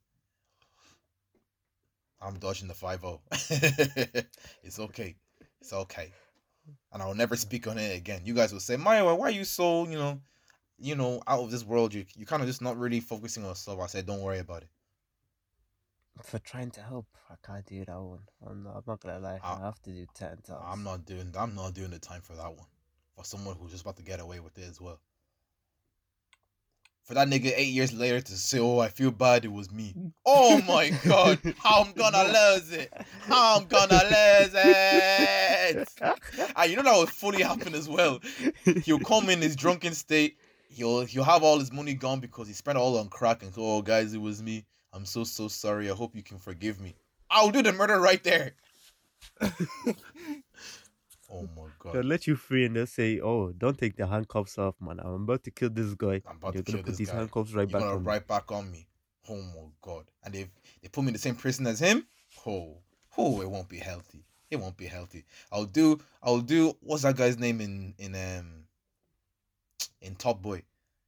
I'm 2.22 2.38
dodging 2.38 2.68
the 2.68 2.74
5 2.74 3.04
It's 4.64 4.80
okay. 4.80 5.16
It's 5.60 5.74
okay. 5.74 6.12
And 6.94 7.02
I'll 7.02 7.16
never 7.16 7.36
speak 7.36 7.68
on 7.68 7.78
it 7.80 7.98
again. 7.98 8.22
You 8.24 8.36
guys 8.36 8.54
will 8.54 8.60
say, 8.60 8.78
Maya, 8.78 9.04
why 9.16 9.28
are 9.28 9.32
you 9.32 9.44
so, 9.44 9.88
you 9.88 9.98
know, 9.98 10.22
you 10.78 10.96
know, 10.96 11.22
out 11.28 11.42
of 11.44 11.52
this 11.52 11.64
world? 11.66 11.94
You 11.94 12.06
you 12.16 12.26
kind 12.26 12.42
of 12.42 12.48
just 12.48 12.62
not 12.62 12.78
really 12.78 13.00
focusing 13.00 13.44
on 13.46 13.56
stuff. 13.56 13.80
I 13.80 13.88
said, 13.88 14.06
don't 14.06 14.22
worry 14.22 14.40
about 14.40 14.64
it. 14.64 14.70
For 16.24 16.40
trying 16.40 16.72
to 16.72 16.82
help, 16.82 17.06
I 17.30 17.36
can't 17.46 17.66
do 17.66 17.84
that 17.86 18.00
one. 18.00 18.20
I'm 18.46 18.64
not, 18.64 18.76
I'm 18.78 18.84
not 18.88 19.00
gonna 19.00 19.20
lie. 19.20 19.40
Ah, 19.44 19.60
I 19.62 19.66
have 19.66 19.82
to 19.84 19.92
do 19.92 20.06
ten 20.14 20.38
times. 20.38 20.64
I'm 20.66 20.84
not 20.84 21.06
doing 21.06 21.34
I'm 21.38 21.56
not 21.56 21.74
doing 21.74 21.92
the 21.92 22.00
time 22.00 22.22
for 22.22 22.36
that 22.36 22.50
one. 22.50 22.68
For 23.16 23.24
someone 23.24 23.56
who's 23.60 23.72
just 23.72 23.84
about 23.84 23.98
to 23.98 24.04
get 24.04 24.20
away 24.20 24.40
with 24.40 24.58
it 24.58 24.68
as 24.70 24.80
well. 24.80 25.00
For 27.04 27.16
that 27.16 27.28
nigga 27.28 27.52
eight 27.56 27.74
years 27.74 27.92
later 27.94 28.22
to 28.22 28.34
say, 28.38 28.60
Oh, 28.60 28.80
I 28.80 28.88
feel 28.88 29.12
bad 29.12 29.44
it 29.44 29.52
was 29.52 29.72
me. 29.72 29.96
Oh 30.26 30.62
my 30.62 30.92
god, 31.06 31.40
how 31.58 31.82
I'm 31.84 31.94
gonna 31.94 32.24
lose 32.56 32.72
it. 32.72 32.94
How 33.22 33.58
I'm 33.58 33.66
gonna 33.66 34.02
lose 34.04 34.54
it. 34.54 35.90
And 36.56 36.72
you 36.72 36.78
know 36.78 36.84
that 36.84 36.98
would 36.98 37.10
fully 37.10 37.42
happen 37.42 37.74
as 37.74 37.90
well. 37.90 38.20
He'll 38.84 39.00
come 39.00 39.30
in 39.30 39.42
his 39.42 39.56
drunken 39.56 39.94
state. 39.94 40.38
He'll 40.70 41.06
he'll 41.06 41.24
have 41.24 41.44
all 41.44 41.60
his 41.60 41.72
money 41.72 41.96
gone 41.96 42.20
because 42.20 42.48
he 42.48 42.54
spent 42.54 42.78
all 42.78 42.98
on 42.98 43.10
crack 43.10 43.44
and 43.44 43.54
so, 43.54 43.62
oh 43.62 43.82
guys, 43.82 44.14
it 44.14 44.22
was 44.22 44.42
me. 44.42 44.66
I'm 44.94 45.06
so 45.06 45.24
so 45.24 45.48
sorry. 45.48 45.90
I 45.90 45.96
hope 45.96 46.16
you 46.16 46.24
can 46.24 46.38
forgive 46.38 46.80
me. 46.80 46.96
I'll 47.30 47.52
do 47.52 47.62
the 47.62 47.74
murder 47.74 48.00
right 48.00 48.24
there. 48.24 48.54
oh 49.42 49.50
my 51.56 51.68
god. 51.80 51.94
They'll 51.94 52.04
let 52.04 52.28
you 52.28 52.36
free 52.36 52.66
and 52.66 52.76
they'll 52.76 52.88
say, 52.88 53.20
"Oh, 53.20 53.52
don't 53.52 53.78
take 53.78 53.96
the 53.96 54.08
handcuffs 54.08 54.58
off, 54.58 54.76
man. 54.82 55.00
I'm 55.00 55.24
about 55.24 55.44
to 55.44 55.52
kill 55.52 55.70
this 55.70 55.94
guy. 55.94 56.22
I'm 56.28 56.38
about 56.38 56.54
You're 56.56 56.64
to 56.64 56.72
gonna 56.72 56.78
kill 56.78 56.84
put 56.84 56.86
this 56.92 56.98
these 56.98 57.10
guy. 57.10 57.18
handcuffs 57.18 57.54
right 57.54 57.70
You're 57.70 57.80
back 57.80 57.82
gonna 57.82 57.96
on." 57.96 58.04
me." 58.04 58.20
back 58.28 58.52
on 58.52 58.72
me. 58.72 58.88
Oh 59.30 59.42
my 59.42 59.70
god. 59.82 60.06
And 60.24 60.36
if 60.36 60.48
they 60.82 60.90
put 60.90 61.04
me 61.04 61.10
in 61.10 61.14
the 61.14 61.20
same 61.20 61.36
prison 61.36 61.68
as 61.68 61.80
him, 61.80 62.06
oh, 62.46 62.78
oh, 63.18 63.42
it 63.42 63.50
won't 63.50 63.70
be 63.70 63.78
healthy. 63.78 64.26
it 64.50 64.60
won't 64.60 64.78
be 64.78 64.88
healthy. 64.88 65.26
I'll 65.52 65.66
do 65.66 66.00
I'll 66.22 66.42
do 66.42 66.76
what's 66.82 67.04
that 67.04 67.16
guy's 67.16 67.40
name 67.40 67.62
in 67.62 67.94
in 67.98 68.16
um 68.16 68.64
in 70.02 70.16
Top 70.16 70.42
Boy? 70.42 70.64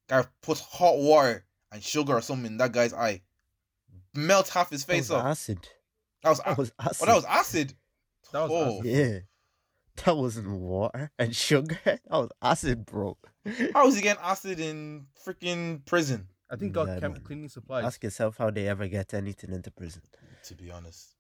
Guy 0.08 0.26
puts 0.42 0.62
hot 0.62 0.98
water 0.98 1.44
and 1.72 1.84
sugar 1.84 2.14
or 2.14 2.22
something 2.22 2.46
in 2.54 2.58
that 2.58 2.72
guy's 2.72 2.94
eye. 2.94 3.22
Melt 4.14 4.50
half 4.50 4.70
his 4.70 4.86
That 4.86 4.94
face 4.94 5.10
was 5.10 5.12
off. 5.12 5.26
acid. 5.26 5.60
That 6.24 6.30
was 6.30 6.40
That 6.40 6.48
acid. 6.48 6.58
was 6.58 6.72
acid. 6.80 6.98
Oh, 7.02 7.06
that 7.06 7.16
was 7.16 7.26
acid. 7.26 7.74
That 8.32 8.42
was 8.42 8.52
Oh. 8.52 8.80
acid. 8.80 8.86
Yeah. 8.86 9.20
That 10.06 10.18
wasn't 10.18 10.50
water 10.60 11.12
and 11.20 11.36
sugar. 11.36 11.78
That 11.86 12.02
was 12.10 12.30
acid, 12.42 12.86
bro. 12.86 13.18
How 13.74 13.86
was 13.86 13.96
he 13.96 14.02
getting 14.02 14.24
acid 14.24 14.60
in 14.60 15.08
freaking 15.26 15.86
prison? 15.86 16.28
I 16.50 16.56
think 16.56 16.74
God 16.74 16.88
Yeah, 16.88 17.00
chem- 17.00 17.14
man. 17.14 17.22
cleaning 17.22 17.50
supplies. 17.50 17.86
Ask 17.86 18.04
yourself 18.04 18.38
how 18.38 18.50
they 18.52 18.68
ever 18.68 18.88
get 18.88 19.14
anything 19.14 19.52
into 19.52 19.70
prison. 19.72 20.02
To 20.46 20.56
be 20.56 20.72
honest. 20.72 21.16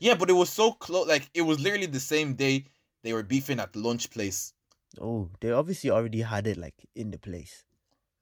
Yeah, 0.00 0.14
but 0.14 0.30
it 0.30 0.34
was 0.34 0.50
so 0.50 0.72
close. 0.72 1.06
Like 1.08 1.28
it 1.34 1.42
was 1.42 1.58
literally 1.60 1.86
the 1.86 2.00
same 2.00 2.34
day 2.34 2.66
they 3.02 3.12
were 3.12 3.22
beefing 3.22 3.60
at 3.60 3.72
the 3.72 3.80
lunch 3.80 4.10
place. 4.10 4.52
Oh, 5.00 5.30
they 5.40 5.50
obviously 5.52 5.90
already 5.90 6.22
had 6.22 6.46
it 6.46 6.56
like 6.56 6.74
in 6.94 7.10
the 7.10 7.18
place. 7.18 7.64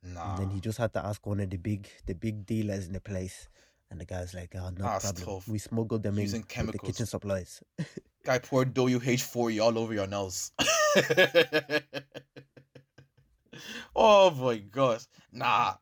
Nah, 0.02 0.30
And 0.30 0.38
then 0.38 0.50
he 0.50 0.60
just 0.60 0.78
had 0.78 0.92
to 0.94 1.04
ask 1.04 1.24
one 1.26 1.40
of 1.40 1.48
the 1.50 1.56
big 1.56 1.88
the 2.06 2.14
big 2.14 2.44
dealers 2.46 2.86
in 2.86 2.92
the 2.92 3.00
place. 3.00 3.48
And 3.90 4.00
the 4.00 4.04
guy's 4.04 4.34
like, 4.34 4.54
oh, 4.56 4.70
no 4.70 4.84
That's 4.84 5.04
problem. 5.12 5.24
tough. 5.24 5.48
We 5.48 5.58
smuggled 5.58 6.02
them 6.02 6.18
Using 6.18 6.38
in 6.38 6.40
with 6.42 6.48
the 6.48 6.54
chemicals. 6.54 6.86
kitchen 6.92 7.06
supplies. 7.06 7.62
guy 8.24 8.38
poured 8.38 8.74
WD-40 8.74 9.62
all 9.62 9.78
over 9.78 9.94
your 9.94 10.08
nose. 10.08 10.50
oh 13.94 14.30
my 14.32 14.56
gosh. 14.58 15.04
Nah. 15.32 15.74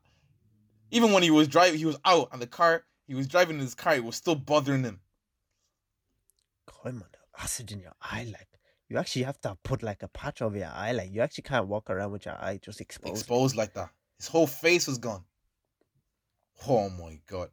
Even 0.91 1.11
when 1.11 1.23
he 1.23 1.31
was 1.31 1.47
driving, 1.47 1.79
he 1.79 1.85
was 1.85 1.97
out 2.05 2.29
and 2.31 2.41
the 2.41 2.47
car, 2.47 2.83
he 3.07 3.15
was 3.15 3.27
driving 3.27 3.55
in 3.55 3.61
his 3.61 3.75
car, 3.75 3.95
it 3.95 4.03
was 4.03 4.15
still 4.15 4.35
bothering 4.35 4.83
him. 4.83 4.99
Man, 6.83 6.99
the 6.99 7.41
acid 7.41 7.71
in 7.71 7.79
your 7.79 7.93
eye, 7.99 8.27
like 8.31 8.47
you 8.89 8.97
actually 8.99 9.23
have 9.23 9.41
to 9.41 9.57
put 9.63 9.81
like 9.81 10.03
a 10.03 10.07
patch 10.07 10.43
over 10.43 10.55
your 10.55 10.71
eye. 10.71 10.91
Like 10.91 11.11
you 11.11 11.21
actually 11.21 11.43
can't 11.43 11.67
walk 11.67 11.89
around 11.89 12.11
with 12.11 12.25
your 12.25 12.35
eye 12.35 12.59
just 12.61 12.79
exposed. 12.79 13.15
Exposed 13.15 13.55
like 13.55 13.73
that. 13.73 13.89
His 14.19 14.27
whole 14.27 14.45
face 14.45 14.85
was 14.87 14.99
gone. 14.99 15.23
Oh 16.67 16.89
my 16.89 17.19
god. 17.27 17.49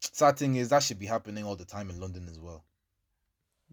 Sad 0.00 0.36
thing 0.38 0.56
is 0.56 0.70
that 0.70 0.82
should 0.82 0.98
be 0.98 1.06
happening 1.06 1.44
all 1.44 1.56
the 1.56 1.64
time 1.64 1.90
in 1.90 2.00
London 2.00 2.26
as 2.28 2.38
well. 2.40 2.64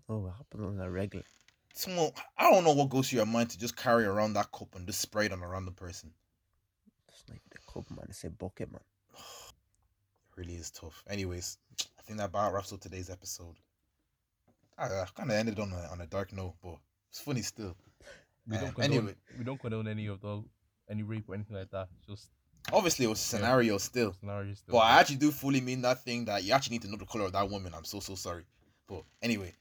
Oh, 0.09 0.27
it 0.27 0.31
happens 0.37 0.63
on 0.63 0.79
a 0.85 0.89
regular. 0.91 1.25
Someone 1.73 2.11
I 2.37 2.49
don't 2.51 2.63
know 2.63 2.73
what 2.73 2.89
goes 2.89 3.09
through 3.09 3.17
your 3.17 3.25
mind 3.25 3.49
to 3.51 3.59
just 3.59 3.75
carry 3.77 4.05
around 4.05 4.33
that 4.33 4.51
cup 4.51 4.75
and 4.75 4.85
just 4.87 4.99
spray 5.01 5.25
it 5.27 5.31
on 5.33 5.41
a 5.43 5.47
random 5.47 5.73
person. 5.73 6.11
It's 7.09 7.23
like 7.29 7.41
the 7.51 7.59
cup, 7.71 7.89
man. 7.91 8.05
It's 8.09 8.23
a 8.23 8.29
bucket, 8.29 8.71
man. 8.71 8.81
It 9.13 9.21
really 10.35 10.55
is 10.55 10.71
tough. 10.71 11.03
Anyways, 11.09 11.57
I 11.99 12.01
think 12.03 12.19
that 12.19 12.25
about 12.25 12.53
wraps 12.53 12.73
up 12.73 12.79
today's 12.81 13.09
episode. 13.09 13.55
I, 14.77 14.85
I 14.85 15.05
kind 15.15 15.29
of 15.31 15.37
ended 15.37 15.59
on 15.59 15.71
a 15.71 15.87
on 15.91 16.01
a 16.01 16.07
dark 16.07 16.33
note, 16.33 16.55
but 16.63 16.77
it's 17.09 17.19
funny 17.21 17.41
still. 17.41 17.75
we 18.47 18.57
don't 18.57 18.67
Um, 18.67 18.73
condone, 18.73 18.97
anyway. 18.97 19.15
we 19.37 19.43
don't 19.43 19.59
condone 19.59 19.87
any 19.87 20.07
of 20.07 20.21
the 20.21 20.43
any 20.89 21.03
rape 21.03 21.29
or 21.29 21.35
anything 21.35 21.57
like 21.57 21.71
that. 21.71 21.89
Just 22.07 22.29
Obviously, 22.73 23.05
it 23.05 23.09
was 23.09 23.19
a 23.19 23.23
scenario 23.23 23.77
still, 23.77 24.13
scenarios. 24.19 24.63
but 24.67 24.79
I 24.79 24.99
actually 24.99 25.17
do 25.17 25.31
fully 25.31 25.61
mean 25.61 25.81
that 25.83 26.03
thing 26.03 26.25
that 26.25 26.43
you 26.43 26.53
actually 26.53 26.75
need 26.75 26.81
to 26.83 26.89
know 26.89 26.97
the 26.97 27.05
color 27.05 27.25
of 27.25 27.31
that 27.31 27.49
woman. 27.49 27.73
I'm 27.75 27.85
so 27.85 27.99
so 27.99 28.15
sorry, 28.15 28.43
but 28.87 29.03
anyway, 29.21 29.53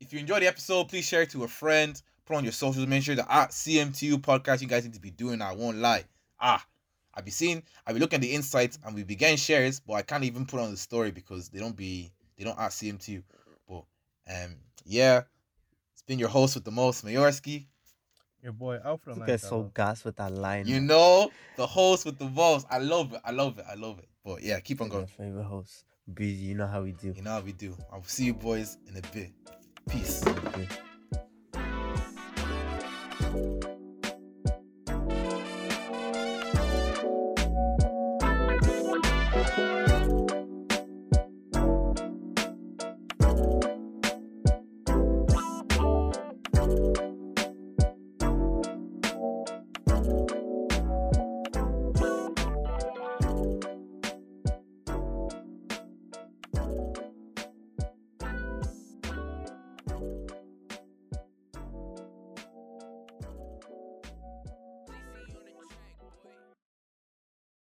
if 0.00 0.12
you 0.12 0.18
enjoyed 0.20 0.42
the 0.42 0.46
episode, 0.46 0.88
please 0.88 1.06
share 1.06 1.22
it 1.22 1.30
to 1.30 1.44
a 1.44 1.48
friend. 1.48 2.00
Put 2.24 2.36
on 2.36 2.44
your 2.44 2.52
socials. 2.52 2.86
Make 2.86 3.02
sure 3.02 3.14
that 3.14 3.26
at 3.30 3.50
CMTU 3.50 4.18
podcast, 4.18 4.60
you 4.60 4.68
guys 4.68 4.84
need 4.84 4.94
to 4.94 5.00
be 5.00 5.10
doing. 5.10 5.42
I 5.42 5.54
won't 5.54 5.78
lie. 5.78 6.04
Ah, 6.40 6.64
I'll 7.14 7.22
be 7.22 7.30
seeing, 7.30 7.62
I'll 7.86 7.94
be 7.94 8.00
looking 8.00 8.16
at 8.16 8.22
the 8.22 8.34
insights, 8.34 8.78
and 8.84 8.94
we 8.94 9.04
be 9.04 9.16
getting 9.16 9.36
shares, 9.36 9.80
but 9.80 9.94
I 9.94 10.02
can't 10.02 10.24
even 10.24 10.46
put 10.46 10.60
on 10.60 10.70
the 10.70 10.76
story 10.76 11.10
because 11.10 11.48
they 11.48 11.58
don't 11.58 11.76
be, 11.76 12.10
they 12.36 12.44
don't 12.44 12.58
at 12.58 12.70
CMTU. 12.70 13.22
But 13.68 13.84
um, 14.28 14.56
yeah, 14.84 15.22
it's 15.92 16.02
been 16.02 16.18
your 16.18 16.28
host 16.28 16.54
with 16.54 16.64
the 16.64 16.70
most, 16.70 17.04
Mayorski. 17.04 17.66
Your 18.42 18.52
boy 18.52 18.78
Alfred. 18.84 19.16
You 19.16 19.24
guys 19.24 19.42
so 19.42 19.70
gas 19.74 20.04
with 20.04 20.16
that 20.16 20.32
line. 20.32 20.66
You 20.66 20.80
know, 20.80 21.30
the 21.56 21.66
host 21.66 22.04
with 22.04 22.18
the 22.18 22.28
most. 22.28 22.66
I 22.70 22.78
love 22.78 23.12
it. 23.12 23.20
I 23.24 23.30
love 23.30 23.58
it. 23.58 23.64
I 23.70 23.74
love 23.74 23.98
it. 23.98 24.08
But 24.24 24.42
yeah, 24.42 24.60
keep 24.60 24.80
on 24.80 24.88
Your 24.88 24.96
going. 24.96 25.06
favorite 25.06 25.44
host. 25.44 25.84
Busy, 26.12 26.46
you 26.46 26.54
know 26.54 26.66
how 26.66 26.82
we 26.82 26.92
do. 26.92 27.12
You 27.16 27.22
know 27.22 27.30
how 27.30 27.40
we 27.40 27.52
do. 27.52 27.76
I'll 27.92 28.02
see 28.04 28.24
you 28.26 28.34
boys 28.34 28.78
in 28.88 28.96
a 28.96 29.02
bit. 29.12 29.30
Peace. 29.88 30.26
Okay. 30.26 30.68